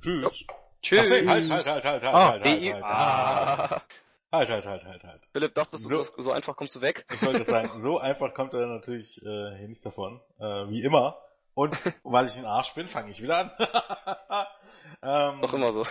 Tschüss. 0.01 0.45
Tschüss. 0.81 0.99
Ach, 0.99 1.09
halt, 1.11 1.27
halt, 1.27 1.49
halt, 1.49 1.65
halt, 1.65 1.85
halt, 1.85 2.03
Ah, 2.03 2.29
halt, 2.31 2.45
halt, 2.45 2.61
halt, 2.61 2.73
halt, 2.73 2.85
ah. 2.85 3.85
Halt, 4.31 4.49
halt, 4.49 4.65
halt, 4.65 4.85
halt, 4.85 5.03
halt. 5.03 5.29
Philipp, 5.31 5.53
dachtest 5.55 5.85
du, 5.85 5.89
So. 5.89 6.03
so, 6.03 6.21
so 6.21 6.31
einfach 6.31 6.55
kommst 6.55 6.75
du 6.75 6.81
weg? 6.81 7.05
Ich 7.13 7.21
wollte 7.23 7.39
jetzt 7.39 7.49
sagen, 7.49 7.77
so 7.77 7.99
einfach 7.99 8.33
kommt 8.33 8.53
er 8.53 8.67
natürlich 8.67 9.21
äh, 9.23 9.57
hier 9.57 9.67
nicht 9.67 9.85
davon, 9.85 10.21
äh, 10.39 10.67
wie 10.69 10.83
immer. 10.83 11.21
Und 11.53 11.75
weil 12.03 12.25
ich 12.27 12.37
ein 12.37 12.45
Arsch 12.45 12.73
bin, 12.73 12.87
fange 12.87 13.11
ich 13.11 13.21
wieder 13.21 13.37
an. 13.37 14.47
ähm, 15.35 15.41
Doch 15.41 15.53
immer 15.53 15.73
so. 15.73 15.85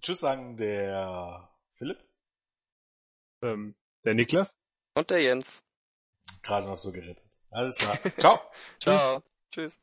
Tschüss 0.00 0.20
sagen 0.20 0.56
der 0.56 1.48
Philipp, 1.74 1.98
Ähm, 3.42 3.74
der 4.04 4.14
Niklas. 4.14 4.56
Und 4.94 5.10
der 5.10 5.20
Jens. 5.22 5.64
gerade 6.42 6.66
noch 6.66 6.78
so 6.78 6.90
gerettet. 6.92 7.22
Alles 7.50 7.76
klar. 7.76 7.98
Ciao. 8.18 8.40
Ciao. 8.80 9.22
Tschüss. 9.50 9.78